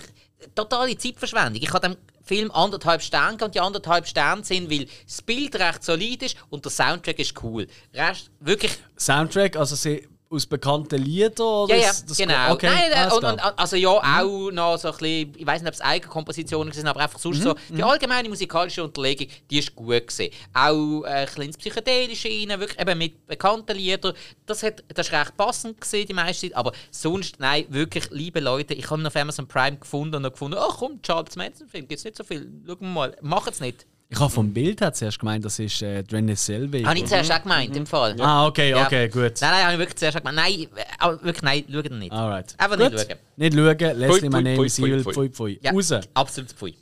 totale 0.53 0.95
Zeitverschwendung. 0.95 1.61
Ich 1.61 1.74
habe 1.74 1.90
dem 1.90 1.98
Film 2.24 2.52
anderthalb 2.52 3.02
Sterne 3.02 3.44
und 3.44 3.56
die 3.56 3.60
anderthalb 3.60 4.07
Sterne 4.07 4.44
sind, 4.44 4.70
weil 4.70 4.88
das 5.06 5.24
Bild 5.24 5.56
recht 5.56 5.84
solid 5.84 6.22
ist 6.22 6.38
und 6.52 6.64
der 6.64 6.72
Soundtrack 6.72 7.18
ist 7.18 7.41
cool. 7.44 7.68
Rest, 7.95 8.30
wirklich 8.40 8.74
Soundtrack, 8.95 9.56
also 9.56 9.76
sie 9.76 10.07
aus 10.34 10.45
bekannten 10.45 11.01
Liedern? 11.01 11.45
Oder 11.45 11.76
ja, 11.76 11.81
ja, 11.84 11.91
das- 12.07 12.18
genau. 12.18 12.53
Okay, 12.53 12.65
Nein, 12.68 12.93
alles 12.93 13.14
und, 13.14 13.23
und, 13.26 13.39
also 13.39 13.76
ja, 13.76 13.89
auch 13.89 14.51
noch 14.51 14.77
so 14.77 14.88
ein 14.89 14.97
bisschen, 14.97 15.34
ich 15.38 15.45
weiß 15.45 15.61
nicht, 15.61 15.68
ob 15.69 15.73
es 15.76 15.81
Eigenkompositionen 15.81 16.73
sind, 16.73 16.88
aber 16.88 17.01
einfach 17.01 17.19
sonst 17.19 17.39
Mhm, 17.39 17.43
so, 17.43 17.55
die 17.69 17.84
allgemeine 17.84 18.30
musikalische 18.30 18.84
Unterlegung, 18.84 19.27
die 19.49 19.60
ist 19.60 19.76
gut 19.76 20.07
gewesen. 20.07 20.34
Auch 20.53 21.03
äh, 21.03 21.07
ein 21.07 21.26
bisschen 21.26 21.43
ins 21.43 21.57
Psychedelische 21.57 22.27
rein, 22.30 22.60
wirklich 22.60 22.80
eben 22.80 22.97
mit 22.97 23.26
bekannten 23.27 23.76
Liedern. 23.77 24.14
Das, 24.45 24.64
hat, 24.64 24.84
das 24.88 25.07
ist 25.07 25.14
recht 25.14 25.38
passend 25.38 25.80
gewesen, 25.80 26.07
die 26.07 26.14
meiste 26.14 26.47
Zeit, 26.47 26.57
aber 26.57 26.72
sonst, 26.91 27.39
nein, 27.39 27.65
wirklich, 27.69 28.10
liebe 28.11 28.39
Leute, 28.39 28.73
ich 28.73 28.89
habe 28.89 29.01
ihn 29.01 29.07
auf 29.07 29.15
Amazon 29.15 29.47
Prime 29.47 29.77
gefunden 29.77 30.15
und 30.15 30.23
habe 30.26 30.31
gefunden, 30.34 30.57
ach 30.60 30.77
komm, 30.80 31.01
Charles 31.01 31.35
Manson-Film, 31.35 31.88
gibt 31.88 31.99
es 31.99 32.03
nicht 32.05 32.18
so 32.18 32.23
viel, 32.23 32.51
schauen 32.65 32.77
wir 32.81 32.88
mal, 32.88 33.18
macht 33.22 33.51
es 33.51 33.60
nicht. 33.60 33.85
Ich 34.14 34.19
habe 34.19 34.30
vom 34.31 34.53
Bild 34.53 34.80
her 34.81 34.94
zuerst 34.94 35.18
gemeint, 35.19 35.44
das 35.44 35.57
ist 35.57 35.81
äh, 35.81 36.03
Renée 36.11 36.35
Zellweger. 36.35 36.88
Habe 36.88 36.99
ich 36.99 37.06
zuerst 37.07 37.31
auch 37.31 37.41
gemeint, 37.41 37.76
im 37.76 37.88
Fall. 37.88 38.15
Ah, 38.22 38.45
okay, 38.45 38.69
Ja. 38.69 38.85
okay, 38.85 39.07
gut. 39.10 39.34
Nein, 39.41 39.52
nein, 39.52 39.64
habe 39.64 39.73
ich 39.73 39.80
wirklich 39.80 39.95
zuerst 39.98 40.18
gemeint, 40.18 40.35
nein, 40.35 40.52
äh, 40.53 40.68
aber 40.99 41.23
wirklich, 41.23 41.41
nein, 41.41 41.64
schaut 41.72 41.90
nicht. 41.91 42.11
Alright. 42.11 42.53
Einfach 42.60 42.77
Gut. 42.77 42.91
nicht 42.94 43.07
schauen. 43.07 43.18
Nicht 43.38 43.53
schauen. 43.56 43.77
Leslie, 43.99 44.07
Pfui, 44.07 44.30
my 44.30 44.30
pfui, 44.30 44.44
name 44.44 44.56
pfui, 44.56 44.65
is 44.68 44.76
pfui, 44.76 44.91
Evil. 44.91 45.03
pfui. 45.14 45.30
Pfui. 45.30 45.60
Ja, 45.64 45.72
Raus. 45.72 45.94
absolut 46.14 46.52
pfui. 46.52 46.76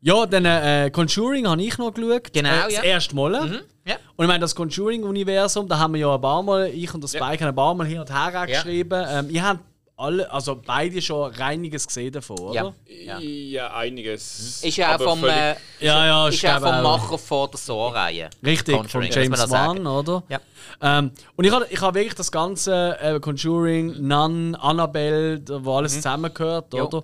Ja, 0.00 0.26
dann 0.26 0.44
äh, 0.44 0.90
Conjuring 0.92 1.46
habe 1.48 1.60
ich 1.62 1.76
noch 1.76 1.92
geschaut. 1.92 2.32
Genau, 2.32 2.48
äh, 2.48 2.62
Das 2.64 2.72
ja. 2.74 2.82
erste 2.84 3.14
Mal. 3.16 3.46
Mhm, 3.46 3.58
ja. 3.84 3.96
Und 4.16 4.24
ich 4.24 4.28
meine, 4.28 4.38
das 4.38 4.54
Conjuring-Universum, 4.54 5.68
da 5.68 5.78
haben 5.78 5.92
wir 5.94 6.00
ja 6.00 6.14
ein 6.14 6.20
paar 6.20 6.42
Mal, 6.42 6.68
ich 6.68 6.94
und 6.94 7.02
das 7.02 7.12
Ja. 7.12 7.20
Spike 7.26 7.44
haben 7.44 7.50
ein 7.50 7.56
paar 7.56 7.74
Mal 7.74 7.86
hin 7.86 7.98
und 7.98 8.08
her 8.10 8.46
geschrieben. 8.46 9.04
Ähm, 9.10 9.26
ihr 9.30 9.42
habt 9.44 9.60
alle, 9.98 10.30
also 10.30 10.60
beide 10.64 11.02
schon 11.02 11.32
reiniges 11.34 11.86
gesehen 11.86 12.12
davon, 12.12 12.38
oder? 12.38 12.54
Ja. 12.54 12.74
Ja, 12.86 13.18
Ja. 13.18 13.74
einiges. 13.76 14.62
Ist 14.62 14.76
ja 14.76 14.94
auch 14.96 15.02
vom, 15.02 15.24
äh, 15.24 15.54
Ja, 15.80 16.06
ja, 16.06 16.28
ist 16.28 16.36
ich 16.36 16.42
ja 16.42 16.58
glaube 16.58 16.76
vom 16.76 16.86
auch. 16.86 16.98
Macher 16.98 17.18
von 17.18 17.50
der 17.50 17.58
Saw-Reihe. 17.58 18.30
Richtig, 18.44 18.74
von 18.76 18.86
Conjuring, 18.88 19.12
James. 19.12 19.50
Wan, 19.50 19.86
oder? 19.86 20.22
Ja. 20.28 20.40
Ähm, 20.80 21.10
und 21.36 21.44
ich 21.44 21.52
habe 21.52 21.66
ich 21.68 21.80
hab 21.80 21.94
wirklich 21.94 22.14
das 22.14 22.30
ganze 22.30 22.96
äh, 23.00 23.18
Conjuring, 23.20 23.96
Nun, 24.06 24.54
Annabelle, 24.54 25.42
wo 25.64 25.76
alles 25.76 25.94
zusammengehört, 25.94 26.72
Mhm. 26.72 26.78
Jo. 26.78 26.86
oder? 26.86 27.02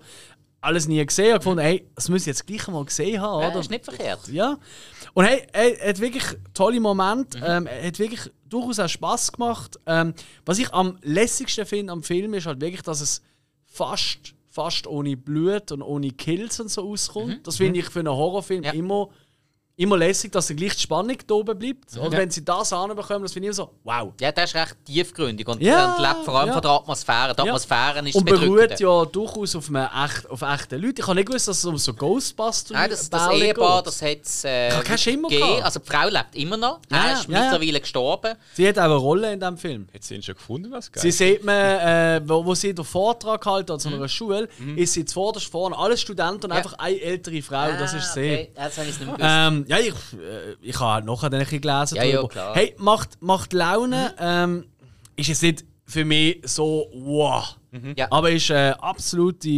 Alles 0.61 0.89
nie 0.89 1.05
gesehen. 1.05 1.27
Ich 1.27 1.31
habe 1.33 1.41
gefunden, 1.41 1.61
hey, 1.63 1.87
das 1.95 2.09
muss 2.09 2.23
ich 2.23 2.27
jetzt 2.29 2.47
gleich 2.47 2.67
mal 2.69 2.85
gesehen 2.85 3.21
haben, 3.21 3.43
Ja, 3.43 3.49
oder? 3.51 3.61
ist 3.61 3.71
nicht 3.71 3.85
verkehrt. 3.85 4.21
Ja. 4.29 4.57
Und 5.13 5.25
hey, 5.27 5.43
er 5.53 5.89
hat 5.91 6.01
wirklich 6.01 6.25
tolle 6.55 6.81
Momente. 6.81 7.37
Mhm. 7.39 7.45
Ähm, 7.47 7.67
er 7.67 7.87
hat 7.89 7.99
wirklich 7.99 8.21
durchaus 8.55 8.79
auch 8.81 8.89
Spass 8.89 9.33
gemacht. 9.33 9.79
Ähm, 9.87 10.15
was 10.47 10.59
ich 10.59 10.73
am 10.73 10.99
lässigsten 11.03 11.67
finde 11.67 11.93
am 11.93 12.03
Film 12.03 12.35
ist 12.35 12.47
halt 12.47 12.61
wirklich, 12.61 12.83
dass 12.83 13.01
es 13.01 13.21
fast, 13.67 14.35
fast 14.49 14.87
ohne 14.87 15.17
Blut 15.17 15.73
und 15.73 15.83
ohne 15.83 16.11
Kills 16.11 16.61
und 16.61 16.71
so 16.71 16.89
auskommt. 16.91 17.47
Das 17.47 17.57
finde 17.57 17.81
ich 17.81 17.87
für 17.91 17.99
einen 18.01 18.09
Horrorfilm 18.09 18.61
Mhm. 18.61 18.65
Ja. 18.65 18.73
immer 18.73 19.09
immer 19.77 19.97
lässig, 19.97 20.31
dass 20.31 20.47
die 20.47 20.55
gleich 20.55 20.75
die 20.75 20.81
Spannung 20.83 21.17
da 21.27 21.35
oben 21.35 21.59
bleibt. 21.59 21.97
Oder 21.99 22.13
Ja. 22.13 22.19
wenn 22.19 22.31
sie 22.31 22.45
das 22.45 22.73
anbekommen, 22.73 23.23
das 23.25 23.33
finde 23.33 23.49
ich 23.49 23.57
immer 23.59 23.67
so, 23.67 23.71
wow. 23.83 24.13
Ja, 24.21 24.31
der 24.31 24.45
ist 24.45 24.55
recht 24.55 24.77
tiefgründig 24.85 25.49
und, 25.49 25.61
Ja, 25.61 25.95
und 25.97 26.01
lebt 26.03 26.25
vor 26.25 26.39
allem 26.39 26.49
ja. 26.49 26.53
von 26.53 26.63
der 26.63 26.71
Atmosphäre. 26.71 27.35
Die 27.35 27.39
Ja. 27.43 27.45
Atmosphäre 27.47 28.09
ist 28.09 28.15
Und 28.15 28.31
das 28.31 28.39
beruht 28.41 28.79
ja 28.81 29.05
durchaus 29.07 29.57
auf, 29.57 29.69
echt, 29.71 30.31
auf 30.31 30.43
echten 30.43 30.81
Leuten. 30.81 30.95
Ich 31.01 31.07
habe 31.07 31.17
nicht 31.17 31.27
gewusst, 31.27 31.49
dass 31.49 31.59
es 31.59 31.65
um 31.65 31.77
so 31.77 31.93
Ghostbusters 31.93 32.71
Nein, 32.71 32.91
das, 32.91 33.11
das 33.11 33.31
Ehepaar, 33.33 33.79
geht. 33.79 33.87
das 33.89 34.03
hat 34.03 34.19
es 34.23 34.45
äh, 34.45 34.69
gegeben. 34.81 35.29
gehabt. 35.29 35.65
Also 35.65 35.81
die 35.81 35.91
Frau 35.91 36.09
lebt 36.09 36.35
immer 36.37 36.57
noch. 36.57 36.79
Ja, 36.91 36.97
er 36.97 37.05
ja, 37.07 37.13
ist 37.19 37.29
ja, 37.29 37.35
ja. 37.45 37.51
mittlerweile 37.51 37.81
gestorben. 37.81 38.35
Sie 38.53 38.69
hat 38.69 38.79
auch 38.79 38.85
eine 38.85 38.95
Rolle 38.95 39.33
in 39.33 39.41
diesem 39.41 39.59
Film. 39.59 39.89
Hat 39.93 40.05
sie 40.05 40.15
ihn 40.15 40.23
schon 40.23 40.37
gefunden, 40.37 40.71
was 40.71 40.91
geil? 40.93 41.03
Sie 41.03 41.11
sieht 41.11 41.43
man, 41.45 41.55
äh, 41.57 42.21
wo, 42.25 42.45
wo 42.45 42.55
sie 42.55 42.73
den 42.75 42.85
Vortrag 42.85 43.45
halten 43.45 43.73
an 43.73 43.79
so 43.81 43.89
einer 43.89 44.09
Schule, 44.09 44.49
Mhm. 44.59 44.79
ist 44.79 44.93
sie 44.93 45.05
zuvorderst 45.05 45.47
vorne, 45.51 45.77
alle 45.77 45.97
Studenten 45.97 46.45
und 46.45 46.51
Ja. 46.53 46.57
einfach 46.59 46.75
eine 46.79 47.01
ältere 47.01 47.43
Frau, 47.43 47.73
das 47.73 47.93
ist 47.93 48.13
sie. 48.15 48.21
Ah, 48.21 48.35
Okay. 48.35 48.51
Jetzt 48.65 48.79
habe 48.79 48.89
ich 48.89 48.95
es 48.95 49.01
nicht 49.01 49.07
mehr 49.09 49.17
gewusst. 49.17 49.31
Ähm, 49.37 49.64
ja, 49.67 49.79
ich, 49.79 49.89
äh, 49.89 50.57
ich 50.61 50.79
habe 50.81 50.93
halt 50.93 51.05
nachher 51.05 51.31
dann 51.31 51.41
ein 51.41 51.47
bisschen 51.47 51.61
gelesen. 51.61 51.97
Ja, 51.97 52.05
ja, 52.05 52.27
klar. 52.27 52.55
Hey, 52.55 52.75
macht, 52.79 53.21
macht 53.21 53.53
Laune. 53.53 54.15
Ähm, 54.19 54.67
ist 55.17 55.31
es 55.31 55.43
nicht 55.43 55.65
für 55.87 56.05
mich 56.05 56.41
so 56.45 56.89
wow. 56.95 57.57
Ja. 57.97 58.07
Aber 58.11 58.31
ist 58.31 58.51
ein 58.51 58.73
äh, 58.73 58.77
absolute 58.79 59.49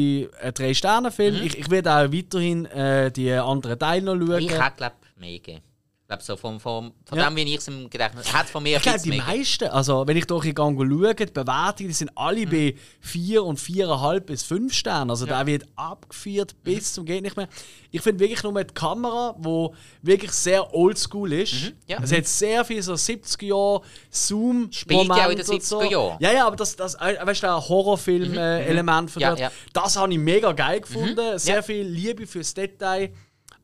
äh, 0.40 0.52
Drei-Sterne-Film. 0.52 1.36
Mhm. 1.36 1.42
Ich, 1.42 1.58
ich 1.58 1.70
werde 1.70 1.92
auch 1.92 2.12
weiterhin 2.12 2.64
äh, 2.66 3.10
die 3.12 3.30
anderen 3.32 3.78
Teile 3.78 4.16
noch 4.16 4.26
schauen. 4.26 4.40
ich 4.40 4.50
hätte, 4.50 4.76
glaube 4.76 4.94
ich, 5.02 5.20
mehr 5.20 5.32
gegeben. 5.32 5.62
Glaube, 6.08 6.22
so 6.22 6.36
vom, 6.36 6.60
vom, 6.60 6.92
von 7.04 7.18
Ja. 7.18 7.28
dem, 7.28 7.34
wie 7.34 7.42
ich 7.42 7.56
es 7.56 7.66
im 7.66 7.90
Gedächtnis 7.90 8.32
habe, 8.32 8.46
von 8.46 8.62
mir 8.62 8.76
Ich 8.76 8.82
glaube, 8.84 9.00
die 9.00 9.10
gegeben. 9.10 9.26
meisten, 9.26 9.64
also 9.64 10.06
wenn 10.06 10.16
ich 10.16 10.24
durch 10.24 10.44
die 10.44 10.54
Gang 10.54 10.78
schaue, 10.78 11.14
die 11.16 11.26
Bewertungen 11.26 11.88
die 11.88 11.92
sind 11.94 12.12
alle 12.14 12.46
bei 12.46 12.76
4 13.00 13.42
und 13.42 13.58
4,5 13.58 14.20
bis 14.20 14.44
5 14.44 14.72
Sternen. 14.72 15.10
Also 15.10 15.26
der 15.26 15.44
wird 15.46 15.64
abgeführt 15.74 16.54
bis 16.62 16.92
zum 16.92 17.04
geht 17.06 17.22
nicht 17.24 17.36
mehr. 17.36 17.48
Ich 17.90 18.02
finde 18.02 18.20
wirklich 18.20 18.40
nur 18.44 18.52
die 18.62 18.72
Kamera, 18.72 19.34
wo 19.38 19.74
wirklich 20.00 20.30
sehr 20.30 20.72
oldschool 20.72 21.32
ist. 21.32 21.72
ja. 21.88 21.98
Es 22.00 22.12
hat 22.12 22.26
sehr 22.26 22.64
viel 22.64 22.82
so 22.82 22.92
70er 22.94 23.44
Jahre 23.44 23.80
Zoom 24.08 24.68
Spielt 24.70 25.08
ja 25.08 25.26
auch 25.26 25.30
in 25.30 25.38
den 25.38 25.48
und 25.48 25.62
so. 25.64 25.80
70er 25.80 25.90
Jahren. 25.90 26.16
Ja, 26.20 26.30
ja, 26.32 26.46
aber 26.46 26.54
das, 26.54 26.76
das 26.76 26.94
äh, 26.94 27.16
weißt 27.20 27.42
du, 27.42 27.52
ein 27.52 27.68
Horrorfilm-Element 27.68 29.10
von 29.10 29.22
Ja, 29.22 29.28
dort. 29.30 29.40
ja. 29.40 29.50
Das 29.72 29.96
habe 29.96 30.12
ich 30.12 30.18
mega 30.20 30.52
geil 30.52 30.80
gefunden. 30.82 31.36
Sehr 31.38 31.56
Ja. 31.56 31.62
viel 31.62 31.82
Liebe 31.86 32.28
fürs 32.28 32.54
Detail. 32.54 33.10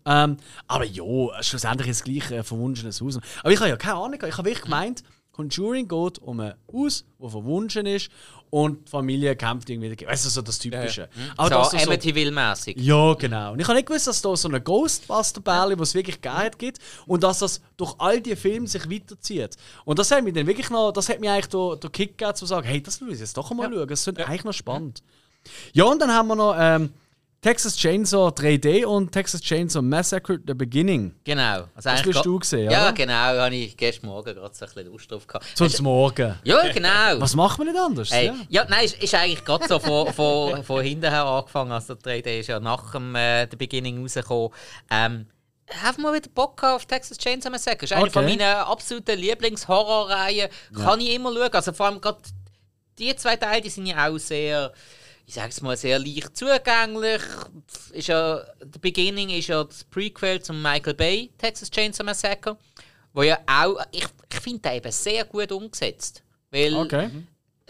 Ähm, 0.05 0.37
aber 0.67 0.85
ja, 0.85 1.43
schlussendlich 1.43 1.89
ist 1.89 1.99
es 1.99 2.05
gleich 2.05 2.33
ein 2.33 2.45
verwunschenes 2.45 3.01
Haus. 3.01 3.19
Aber 3.41 3.53
ich 3.53 3.59
habe 3.61 3.69
ja 3.71 3.77
keine 3.77 3.95
Ahnung. 3.97 4.19
Ich 4.27 4.37
habe 4.39 4.49
wirklich 4.49 4.65
gemeint, 4.65 5.03
Conjuring 5.33 5.89
geht 5.89 6.19
um 6.19 6.41
ein 6.41 6.55
Haus, 6.73 7.05
das 7.19 7.31
verwunschen 7.31 7.87
ist 7.87 8.11
und 8.51 8.87
die 8.87 8.91
Familie 8.91 9.35
kämpft 9.35 9.71
irgendwie 9.71 9.89
dagegen. 9.89 10.11
Weißt 10.11 10.27
du, 10.27 10.29
so 10.29 10.43
das 10.43 10.59
Typische. 10.59 11.09
Aber 11.39 11.49
dass 11.49 11.71
So 11.71 11.77
du 11.79 11.83
so, 11.85 11.91
Amityville-mässig. 11.91 12.77
ja, 12.79 13.15
genau. 13.15 13.53
Und 13.53 13.61
ich 13.61 13.67
habe 13.67 13.77
nicht 13.77 13.87
gewusst, 13.87 14.07
dass 14.07 14.17
es 14.17 14.23
da 14.23 14.37
so 14.37 14.49
eine 14.49 14.61
Ghostbuster-Bärli, 14.61 15.77
die 15.77 15.83
es 15.83 15.95
wirklich 15.95 16.21
gegeben 16.21 16.51
gibt 16.59 16.79
und 17.07 17.23
dass 17.23 17.39
das 17.39 17.63
durch 17.79 17.95
all 17.99 18.21
die 18.21 18.37
Filme 18.37 18.67
sich 18.69 18.91
weiterzieht. 18.91 19.57
Und 19.87 19.99
das 19.99 20.11
hat 20.11 20.23
mich 20.23 20.35
dann 20.35 20.47
wirklich 20.47 20.69
noch, 20.69 20.93
das 20.93 21.09
hat 21.09 21.21
mir 21.21 21.33
eigentlich 21.33 21.47
den, 21.49 21.81
den 21.81 21.93
Kick 21.93 22.19
gegeben, 22.19 22.37
zu 22.37 22.45
sagen, 22.45 22.67
hey, 22.67 22.83
das 22.83 23.01
will 23.01 23.11
ich 23.13 23.21
jetzt 23.21 23.35
doch 23.37 23.51
einmal 23.51 23.73
schauen. 23.73 23.89
Das 23.89 24.07
ist 24.07 24.19
eigentlich 24.21 24.45
noch 24.45 24.53
spannend. 24.53 25.03
Ja, 25.73 25.85
und 25.85 26.01
dann 26.03 26.13
haben 26.13 26.29
wir 26.29 26.37
noch 26.37 26.55
ähm, 26.59 26.93
Texas 27.43 27.77
Chainsaw 27.77 28.29
3D 28.29 28.85
und 28.85 29.11
Texas 29.11 29.41
Chainsaw 29.41 29.83
Massacre 29.83 30.39
The 30.47 30.55
Beginning. 30.55 31.13
Genau. 31.25 31.65
Also 31.75 31.91
Das 31.91 32.01
gra- 32.05 32.23
du 32.23 32.39
gesehen, 32.39 32.71
Ja, 32.71 32.85
oder? 32.85 32.93
genau. 32.93 33.13
Habe 33.15 33.53
ich 33.57 33.77
gestern 33.77 34.07
Morgen 34.07 34.33
gerade 34.37 34.55
so 34.55 34.65
ein 34.65 34.71
bisschen 34.73 34.93
Lust 34.93 35.11
drauf 35.11 35.27
gehabt. 35.27 35.47
Zum 35.57 35.69
Morgen. 35.85 36.37
Ja, 36.45 36.69
genau. 36.73 37.19
Was 37.19 37.35
macht 37.35 37.59
man 37.59 37.67
nicht 37.67 37.77
anders? 37.81 38.13
Hey, 38.13 38.27
Ja. 38.27 38.35
ja. 38.49 38.67
nein, 38.69 38.85
ist, 38.85 39.03
ist 39.03 39.13
eigentlich 39.17 39.45
gerade 39.45 39.67
so 39.67 39.81
von, 39.81 40.13
von, 40.13 40.63
von 40.65 40.83
hinten 40.85 41.11
her 41.11 41.25
angefangen. 41.25 41.73
Also 41.73 41.95
der 41.97 42.23
3D 42.23 42.39
ist 42.41 42.47
ja 42.47 42.61
nach 42.61 42.93
dem 42.93 43.13
äh, 43.17 43.47
der 43.49 43.57
Beginning 43.57 44.01
rausgekommen. 44.03 44.51
Ähm, 44.91 45.27
Einfach 45.85 45.99
mal 45.99 46.15
wieder 46.15 46.29
Bock 46.33 46.63
auf 46.63 46.87
Texas 46.87 47.19
Chainsaw 47.19 47.51
Massacre. 47.51 47.79
Das 47.79 47.91
ist 47.91 47.97
eine 47.97 48.03
Okay. 48.05 48.13
von 48.13 48.25
meinen 48.25 48.43
absoluten 48.43 49.19
Lieblingshorrorreihen. 49.19 50.49
Kann 50.77 51.01
ich 51.01 51.13
immer 51.15 51.33
schauen. 51.35 51.51
Also 51.53 51.73
vor 51.73 51.87
allem 51.87 52.01
gerade 52.01 52.19
die 52.99 53.17
zwei 53.17 53.35
Teile, 53.37 53.63
die 53.63 53.71
sind 53.71 53.87
ja 53.87 54.09
auch 54.09 54.19
sehr, 54.19 54.73
ich 55.27 55.35
sage 55.35 55.49
es 55.49 55.61
mal, 55.63 55.77
sehr 55.77 55.99
leicht 55.99 56.37
zugänglich. 56.37 57.21
Ist 57.93 58.09
ja, 58.09 58.43
The 58.61 58.79
Beginning 58.81 59.31
ist 59.31 59.49
ja 59.49 59.65
das 59.65 59.85
Prequel 59.85 60.43
zum 60.43 60.61
Michael 60.61 60.95
Bay 60.95 61.31
Texas 61.39 61.71
Chainsaw 61.71 62.05
Massacre, 62.05 62.57
wo 63.13 63.23
ja 63.23 63.39
auch, 63.47 63.77
ich, 63.93 64.05
ich 64.33 64.41
finde 64.41 64.61
den 64.61 64.77
eben 64.77 64.93
sehr 64.93 65.25
gut 65.25 65.53
umgesetzt. 65.53 66.23
Weil 66.51 66.75
Okay. 66.75 67.09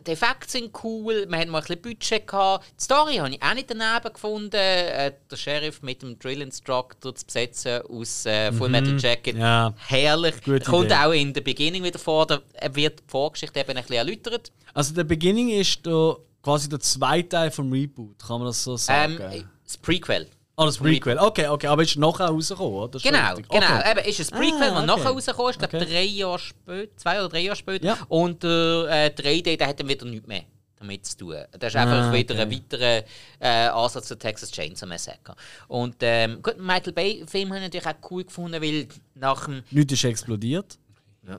die 0.04 0.10
Effekte 0.10 0.50
sind 0.50 0.72
cool, 0.82 1.24
wir 1.28 1.38
hatten 1.38 1.50
mal 1.50 1.58
ein 1.58 1.64
bisschen 1.64 1.82
Budget 1.82 2.26
gehabt. 2.26 2.64
Die 2.80 2.82
Story 2.82 3.16
habe 3.16 3.30
ich 3.30 3.42
auch 3.42 3.54
nicht 3.54 3.70
daneben 3.70 4.12
gefunden. 4.12 4.56
Äh, 4.56 5.12
der 5.30 5.36
Sheriff 5.36 5.82
mit 5.82 6.02
dem 6.02 6.18
Drill 6.18 6.42
Instructor 6.42 7.14
zu 7.14 7.24
besetzen 7.24 7.82
aus 7.88 8.26
äh, 8.26 8.50
Full 8.52 8.70
Metal 8.70 8.98
Jacket. 8.98 9.36
Mhm. 9.36 9.40
Ja. 9.40 9.74
Herrlich. 9.86 10.34
Gute 10.42 10.60
Kommt 10.68 10.86
Idee. 10.86 10.94
auch 10.96 11.12
in 11.12 11.32
der 11.32 11.42
Beginning 11.42 11.84
wieder 11.84 12.00
vor. 12.00 12.26
Da 12.26 12.40
wird 12.72 12.98
die 13.00 13.04
Vorgeschichte 13.06 13.60
eben 13.60 13.70
ein 13.70 13.76
bisschen 13.76 13.96
erläutert. 13.96 14.50
Also 14.74 14.94
der 14.94 15.04
Beginning 15.04 15.50
ist 15.50 15.86
der, 15.86 16.16
quasi 16.43 16.69
der 16.69 16.81
zweite 16.81 17.28
Teil 17.28 17.51
vom 17.51 17.70
Reboot, 17.73 18.19
kann 18.19 18.39
man 18.39 18.47
das 18.48 18.62
so 18.62 18.77
sagen? 18.77 19.19
Ähm, 19.20 19.48
das 19.64 19.77
Prequel. 19.78 20.28
oh, 20.56 20.64
das 20.66 20.77
Prequel. 20.78 21.19
Okay, 21.19 21.47
okay, 21.48 21.66
aber 21.69 21.82
ist 21.82 21.97
nachher 21.97 22.27
rausgekommen, 22.27 22.73
oder? 22.74 22.98
Genau, 22.98 23.35
genau. 23.36 23.47
Okay. 23.78 23.90
Eben, 23.90 24.09
ist 24.10 24.32
ein 24.32 24.39
Prequel, 24.39 24.62
Ah, 24.70 24.74
das 24.74 24.86
nachher 24.86 25.01
okay. 25.06 25.09
rausgekommen 25.14 25.51
ist. 25.51 25.62
Ich 25.62 25.69
glaube, 25.69 25.85
Okay. 25.85 25.93
drei 25.94 26.02
Jahre 26.05 26.39
später, 26.39 26.97
zwei 26.97 27.19
oder 27.20 27.28
drei 27.28 27.40
Jahre 27.40 27.56
später. 27.56 27.85
Ja. 27.86 27.98
Und 28.09 28.43
der 28.43 28.86
äh, 28.90 29.06
3D, 29.16 29.56
der 29.56 29.66
hat 29.69 29.81
dann 29.81 29.89
wieder 29.89 30.05
nichts 30.05 30.27
mehr 30.27 30.43
damit 30.78 31.06
zu 31.06 31.16
tun. 31.16 31.36
Das 31.59 31.73
ist 31.73 31.77
einfach 31.77 32.09
Ah, 32.09 32.12
wieder 32.12 32.35
okay. 32.35 32.43
ein 32.43 32.51
weiterer 32.51 33.05
äh, 33.39 33.69
Ansatz 33.69 34.09
zu 34.09 34.19
Texas 34.19 34.51
Chainsaw 34.51 34.86
Massacre. 34.89 35.36
Und 35.69 35.94
ähm, 36.01 36.43
gut, 36.43 36.56
den 36.56 36.66
Michael 36.66 36.93
Bay-Film 36.93 37.51
habe 37.51 37.59
ich 37.59 37.62
natürlich 37.73 37.86
auch 37.86 38.10
cool 38.10 38.24
gefunden, 38.24 38.60
weil 38.60 38.89
nach 39.14 39.44
dem 39.47 39.62
Nichts 39.70 39.93
ist 39.93 40.05
explodiert. 40.05 40.77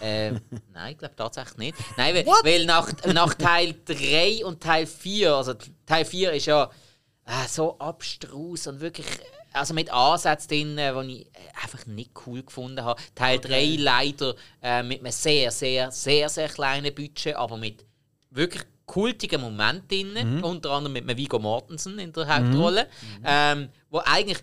äh, 0.00 0.32
nein, 0.72 0.92
ich 0.92 0.98
glaube 0.98 1.16
tatsächlich 1.16 1.58
nicht. 1.58 1.74
Nein, 1.96 2.14
weil, 2.14 2.26
weil 2.26 2.64
nach, 2.64 2.92
nach 3.12 3.34
Teil 3.34 3.74
3 3.84 4.44
und 4.44 4.62
Teil 4.62 4.86
4, 4.86 5.34
also 5.34 5.54
Teil 5.86 6.04
4 6.04 6.32
ist 6.32 6.46
ja 6.46 6.70
äh, 7.26 7.48
so 7.48 7.78
abstrus 7.78 8.66
und 8.66 8.80
wirklich, 8.80 9.06
also 9.52 9.74
mit 9.74 9.92
Ansätzen 9.92 10.48
drin, 10.48 10.78
äh, 10.78 11.06
die 11.06 11.22
ich 11.22 11.26
äh, 11.26 11.62
einfach 11.62 11.86
nicht 11.86 12.12
cool 12.26 12.42
gefunden 12.42 12.84
habe. 12.84 13.00
Teil 13.14 13.38
3 13.38 13.76
leider 13.78 14.34
äh, 14.62 14.82
mit 14.82 15.00
einem 15.00 15.12
sehr, 15.12 15.50
sehr, 15.50 15.90
sehr, 15.90 16.28
sehr 16.28 16.48
kleinen 16.48 16.94
Budget, 16.94 17.36
aber 17.36 17.56
mit 17.56 17.84
wirklich 18.30 18.62
kultigen 18.86 19.40
Momenten 19.40 20.14
drin, 20.14 20.42
unter 20.42 20.70
anderem 20.70 20.94
mit 20.94 21.08
einem 21.08 21.16
Viggo 21.16 21.38
Mortensen 21.38 21.96
in 22.00 22.12
der 22.12 22.26
Hauptrolle, 22.26 22.88
ähm, 23.24 23.68
wo 23.88 24.02
eigentlich 24.04 24.38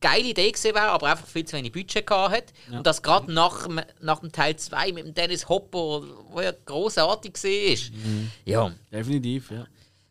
geile 0.00 0.28
Idee 0.28 0.50
gewesen 0.50 0.74
wäre, 0.74 0.88
aber 0.88 1.10
einfach 1.10 1.26
viel 1.26 1.44
zu 1.44 1.56
wenig 1.56 1.72
Budget 1.72 2.06
gehabt 2.06 2.34
hat. 2.34 2.44
Und 2.70 2.86
das 2.86 3.02
gerade 3.02 3.32
nach, 3.32 3.66
dem- 3.66 3.80
nach 4.00 4.20
dem 4.20 4.32
Teil 4.32 4.56
2 4.56 4.92
mit 4.92 5.04
dem 5.06 5.14
Dennis 5.14 5.48
Hopper, 5.48 6.02
wo 6.30 6.40
ja 6.40 6.52
großartig 6.64 7.34
war. 7.34 7.98
Ja. 8.44 8.72
Definitiv, 8.92 9.50
ja. 9.50 9.66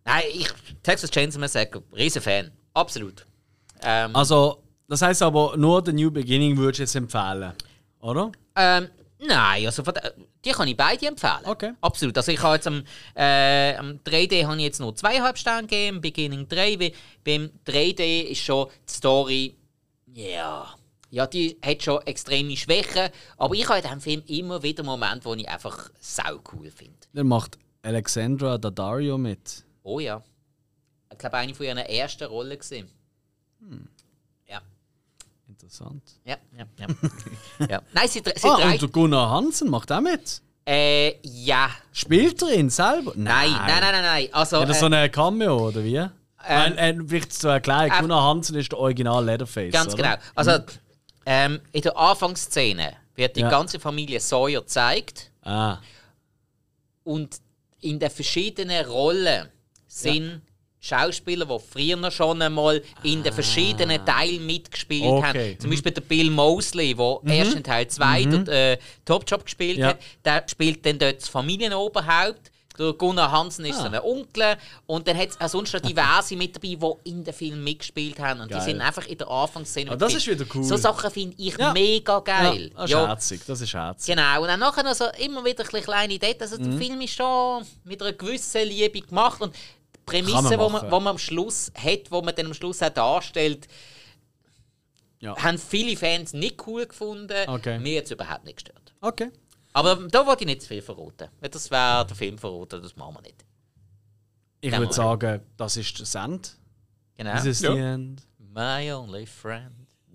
Nein, 0.05 0.23
ich, 0.33 0.47
Texas 0.83 1.09
Chainsaw 1.11 1.39
Massacre, 1.39 1.81
riesen 1.95 2.21
Fan. 2.21 2.51
Absolut. 2.73 3.25
Ähm, 3.81 4.15
Also, 4.15 4.61
das 4.87 5.01
heißt 5.01 5.21
aber, 5.23 5.57
nur 5.57 5.83
The 5.85 5.91
New 5.93 6.11
Beginning 6.11 6.55
würdest 6.57 6.79
du 6.79 6.83
jetzt 6.83 6.95
empfehlen, 6.95 7.53
oder? 7.99 8.31
Ähm, 8.55 8.89
nein, 9.19 9.65
also 9.65 9.83
von 9.83 9.93
der, 9.93 10.13
die 10.43 10.51
kann 10.51 10.67
ich 10.67 10.77
beide 10.77 11.07
empfehlen. 11.07 11.45
Okay. 11.45 11.73
Absolut. 11.81 12.17
Also 12.17 12.31
ich 12.31 12.41
habe 12.41 12.55
jetzt 12.55 12.67
am, 12.67 12.83
äh, 13.15 13.75
am 13.75 13.99
3D 14.03 14.45
habe 14.45 14.57
ich 14.57 14.63
jetzt 14.63 14.79
nur 14.79 14.95
zweieinhalb 14.95 15.37
Sterne 15.37 15.67
gegeben, 15.67 16.01
Beginning 16.01 16.47
3. 16.47 16.79
weil 16.79 16.91
Beim 17.23 17.51
3D 17.65 18.21
ist 18.23 18.41
schon 18.41 18.67
die 18.87 18.93
Story, 18.93 19.55
ja, 20.13 20.67
ja, 21.09 21.25
die 21.25 21.57
hat 21.63 21.83
schon 21.83 22.01
extreme 22.05 22.55
Schwächen, 22.57 23.09
aber 23.37 23.55
ich 23.55 23.67
habe 23.67 23.79
in 23.79 23.83
diesem 23.83 24.01
Film 24.01 24.23
immer 24.27 24.61
wieder 24.61 24.83
Momente, 24.83 25.25
wo 25.25 25.33
ich 25.33 25.47
einfach 25.47 25.89
sau 25.99 26.39
cool 26.51 26.69
finde. 26.69 26.97
Dann 27.13 27.27
macht 27.27 27.57
Alexandra 27.81 28.57
Daddario 28.57 29.17
mit. 29.17 29.63
Oh 29.83 29.99
ja. 29.99 30.21
Ich 31.11 31.17
glaube, 31.17 31.37
eine 31.37 31.55
von 31.55 31.65
ihren 31.65 31.77
ersten 31.77 32.25
Rollen 32.25 32.57
gesehen. 32.57 32.89
Ja, 33.61 33.77
Interessant. 35.67 36.01
ja, 36.23 36.37
ja, 36.57 36.65
ja. 36.79 37.67
ja. 37.69 37.81
Nein, 37.93 38.07
sie, 38.07 38.21
sie 38.23 38.47
Ah, 38.47 38.71
und 38.71 38.81
der 38.81 38.89
Gunnar 38.89 39.29
Hansen 39.29 39.69
macht 39.69 39.91
auch 39.91 39.99
mit. 39.99 40.41
Äh, 40.65 41.15
ja. 41.23 41.69
Spielt 41.91 42.41
er 42.41 42.53
ihn 42.53 42.69
selber? 42.69 43.11
Nein, 43.15 43.51
nein, 43.51 43.67
nein, 43.67 43.81
nein, 43.81 44.01
nein. 44.03 44.27
Also, 44.31 44.61
Hat 44.61 44.69
er 44.69 44.75
äh, 44.75 44.79
so 44.79 44.85
eine 44.85 45.09
Cameo, 45.09 45.67
oder 45.67 45.83
wie? 45.83 45.97
Ähm, 46.47 46.77
äh, 46.77 46.95
vielleicht 47.05 47.33
zu 47.33 47.49
erklären, 47.49 47.91
äh, 47.91 47.99
Gunnar 47.99 48.23
Hansen 48.23 48.55
ist 48.55 48.71
der 48.71 48.79
Original 48.79 49.25
Leatherface. 49.25 49.73
Ganz 49.73 49.93
oder? 49.93 50.03
genau. 50.03 50.15
Also, 50.35 50.51
ähm, 51.25 51.59
in 51.73 51.81
der 51.81 51.97
Anfangsszene 51.97 52.93
wird 53.15 53.35
die 53.35 53.41
Ja. 53.41 53.49
ganze 53.49 53.79
Familie 53.79 54.19
Sawyer 54.21 54.61
gezeigt 54.61 55.31
Ah, 55.43 55.79
und 57.03 57.39
in 57.81 57.99
den 57.99 58.09
verschiedenen 58.09 58.85
Rollen 58.85 59.49
sind 59.87 60.41
Schauspieler, 60.79 61.45
die 61.45 61.57
früher 61.59 62.11
schon 62.11 62.41
einmal 62.41 62.81
in 63.03 63.23
den 63.23 63.33
verschiedenen 63.33 64.05
Teilen 64.05 64.45
mitgespielt 64.45 65.03
Ah. 65.05 65.17
Okay. 65.17 65.27
Mhm. 65.49 65.51
haben. 65.53 65.59
Zum 65.59 65.69
Beispiel 65.71 65.91
der 65.91 66.01
Bill 66.01 66.29
Mosley, 66.29 66.93
der 66.95 67.19
erst 67.25 67.55
in 67.55 67.63
Teil 67.63 67.87
2 67.87 68.23
den 68.25 68.47
äh, 68.47 68.77
Top 69.05 69.23
Job 69.29 69.43
gespielt 69.43 69.79
Ja. 69.79 69.87
hat, 69.89 69.97
der 70.23 70.43
spielt 70.47 70.85
dann 70.85 70.99
dort 70.99 71.21
das 71.21 71.29
Familienoberhaupt. 71.29 72.51
Der 72.79 72.93
Gunnar 72.93 73.31
Hansen 73.31 73.65
ist 73.65 73.79
Ah. 73.79 73.81
so 73.81 73.87
ein 73.87 73.99
Onkel. 74.03 74.55
Und 74.85 75.07
dann 75.07 75.17
hat 75.17 75.29
es 75.29 75.41
auch 75.41 75.49
sonst 75.49 75.73
noch 75.73 75.79
diverse 75.81 76.35
mit 76.35 76.55
dabei, 76.55 76.75
die 76.75 77.09
in 77.09 77.23
den 77.23 77.33
Film 77.33 77.63
mitgespielt 77.63 78.19
haben. 78.19 78.39
Und 78.41 78.49
Geil. 78.51 78.59
die 78.59 78.65
sind 78.71 78.81
einfach 78.81 79.07
in 79.07 79.17
der 79.17 79.27
Anfangsszene. 79.27 79.89
Ah, 79.89 79.93
mit 79.93 80.01
das 80.03 80.13
ist 80.13 80.27
wieder 80.27 80.45
cool. 80.53 80.63
So 80.63 80.77
Sachen 80.77 81.09
finde 81.09 81.35
ich 81.39 81.57
Ja. 81.57 81.73
mega 81.73 82.19
geil. 82.19 82.69
Ja, 82.75 82.77
das 82.77 82.91
ist 82.91 82.95
herzig. 83.07 83.41
Das 83.47 83.61
ist 83.61 83.73
herzig. 83.73 84.15
Genau, 84.15 84.41
und 84.43 84.47
dann 84.47 84.59
nachher 84.59 84.83
noch 84.83 84.93
so 84.93 85.05
immer 85.17 85.43
wieder 85.43 85.63
kleine 85.63 86.19
Details. 86.19 86.51
Also 86.51 86.63
Mhm. 86.63 86.69
der 86.69 86.79
Film 86.87 87.01
ist 87.01 87.15
schon 87.15 87.65
mit 87.83 87.99
einer 87.99 88.13
gewissen 88.13 88.61
Liebe 88.67 89.01
gemacht 89.01 89.41
und 89.41 89.55
Prämisse, 90.07 90.33
man 90.35 90.49
die 90.49 90.57
man, 90.57 90.91
wo 90.91 90.99
man 90.99 91.07
am 91.11 91.17
Schluss 91.17 91.71
hat, 91.75 92.09
wo 92.11 92.21
man 92.21 92.33
dann 92.35 92.47
am 92.47 92.53
Schluss 92.53 92.81
auch 92.81 92.89
darstellt, 92.89 93.67
Ja. 95.19 95.35
haben 95.37 95.57
viele 95.57 95.95
Fans 95.97 96.33
nicht 96.33 96.65
cool 96.67 96.85
gefunden. 96.87 97.47
Okay. 97.47 97.79
Mir 97.79 97.93
jetzt 97.93 98.11
überhaupt 98.11 98.45
nicht 98.45 98.55
gestört. 98.57 98.93
Okay. 99.01 99.31
Aber 99.73 99.95
da 100.09 100.25
wollte 100.25 100.43
ich 100.43 100.47
nicht 100.47 100.61
zu 100.63 100.69
viel 100.69 100.81
verraten. 100.81 101.27
Das 101.41 101.69
wäre 101.69 102.05
der 102.05 102.15
Film 102.15 102.37
verraten, 102.37 102.81
das 102.81 102.95
machen 102.95 103.15
wir 103.15 103.21
nicht. 103.21 103.45
Ich 104.61 104.75
würde 104.75 104.93
sagen, 104.93 105.41
das 105.55 105.77
ist 105.77 105.99
das 105.99 106.15
End. 106.15 106.57
Genau. 107.15 107.33
Das 107.33 107.45
ist 107.45 107.61
Ja. 107.61 107.73
the 107.73 107.79
end. 107.79 108.23
My 108.39 108.91
only 108.91 109.25
friend. 109.25 109.71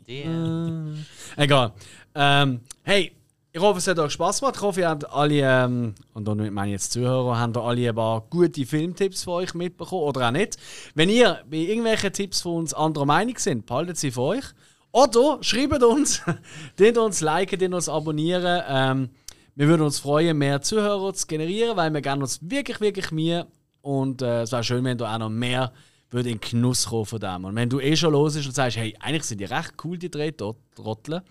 dear. 0.06 0.94
Äh, 1.36 1.44
Egal. 1.44 1.72
Ähm, 2.14 2.60
hey, 2.82 3.12
ich 3.54 3.60
hoffe, 3.60 3.78
es 3.78 3.86
hat 3.86 3.98
euch 3.98 4.12
Spaß 4.12 4.40
gemacht. 4.40 4.56
Ich 4.56 4.62
hoffe, 4.62 4.80
ihr 4.80 4.88
habt 4.88 5.10
alle, 5.10 5.40
ähm, 5.42 5.94
und 6.14 6.26
damit 6.26 6.52
meine 6.52 6.68
ich 6.68 6.72
jetzt 6.72 6.92
Zuhörer, 6.92 7.38
habt 7.38 7.56
ihr 7.56 7.62
alle 7.62 7.88
ein 7.88 7.94
paar 7.94 8.22
gute 8.30 8.64
Filmtipps 8.64 9.24
von 9.24 9.34
euch 9.34 9.52
mitbekommen 9.52 10.04
oder 10.04 10.28
auch 10.28 10.30
nicht. 10.30 10.56
Wenn 10.94 11.10
ihr 11.10 11.40
bei 11.50 11.58
irgendwelchen 11.58 12.12
Tipps 12.12 12.40
von 12.40 12.56
uns 12.56 12.72
anderer 12.72 13.04
Meinung 13.04 13.36
sind, 13.36 13.66
behaltet 13.66 13.98
sie 13.98 14.10
für 14.10 14.22
euch. 14.22 14.44
Oder 14.90 15.38
schreibt 15.42 15.82
uns, 15.82 16.22
den 16.78 16.96
uns 16.96 17.20
liken, 17.20 17.58
den 17.58 17.74
uns 17.74 17.88
abonnieren. 17.90 18.62
Ähm, 18.66 19.10
wir 19.54 19.68
würden 19.68 19.82
uns 19.82 19.98
freuen, 19.98 20.38
mehr 20.38 20.62
Zuhörer 20.62 21.12
zu 21.12 21.26
generieren, 21.26 21.76
weil 21.76 21.92
wir 21.92 22.00
gerne 22.00 22.22
uns 22.22 22.40
wirklich, 22.42 22.80
wirklich 22.80 23.10
mehr 23.10 23.46
und 23.82 24.22
äh, 24.22 24.42
es 24.42 24.52
wäre 24.52 24.64
schön, 24.64 24.84
wenn 24.84 24.96
du 24.96 25.04
auch 25.04 25.18
noch 25.18 25.28
mehr 25.28 25.72
würde 26.12 26.30
in 26.30 26.38
den 26.38 26.50
Genuss 26.50 26.86
kommen 26.86 27.06
von 27.06 27.20
dem. 27.20 27.44
Und 27.44 27.56
wenn 27.56 27.68
du 27.68 27.80
eh 27.80 27.96
schon 27.96 28.12
los 28.12 28.36
ist 28.36 28.46
und 28.46 28.54
sagst, 28.54 28.76
hey, 28.76 28.94
eigentlich 29.00 29.24
sind 29.24 29.38
die 29.38 29.44
recht 29.44 29.72
cool, 29.84 29.98
die 29.98 30.10
drei 30.10 30.30
Trotteln, 30.30 31.22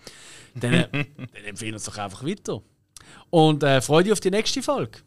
dann, 0.54 0.72
äh, 0.72 0.88
dann 0.92 1.44
empfehlen 1.44 1.74
uns 1.74 1.84
doch 1.84 1.98
einfach 1.98 2.24
weiter. 2.24 2.62
Und 3.30 3.62
äh, 3.62 3.80
freue 3.80 4.04
dich 4.04 4.12
auf 4.12 4.20
die 4.20 4.30
nächste 4.30 4.62
Folge. 4.62 5.00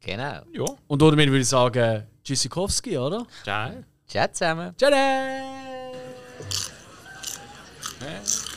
Genau. 0.00 0.42
Ja. 0.52 0.64
Und 0.86 1.00
damit 1.00 1.28
würde 1.28 1.40
ich 1.40 1.48
sagen, 1.48 2.04
Tschüssikowski, 2.22 2.98
oder? 2.98 3.26
Ciao. 3.42 3.84
Ciao 4.06 4.28
zusammen. 4.32 4.74
Ciao. 4.76 4.90
Ciao. 7.98 8.53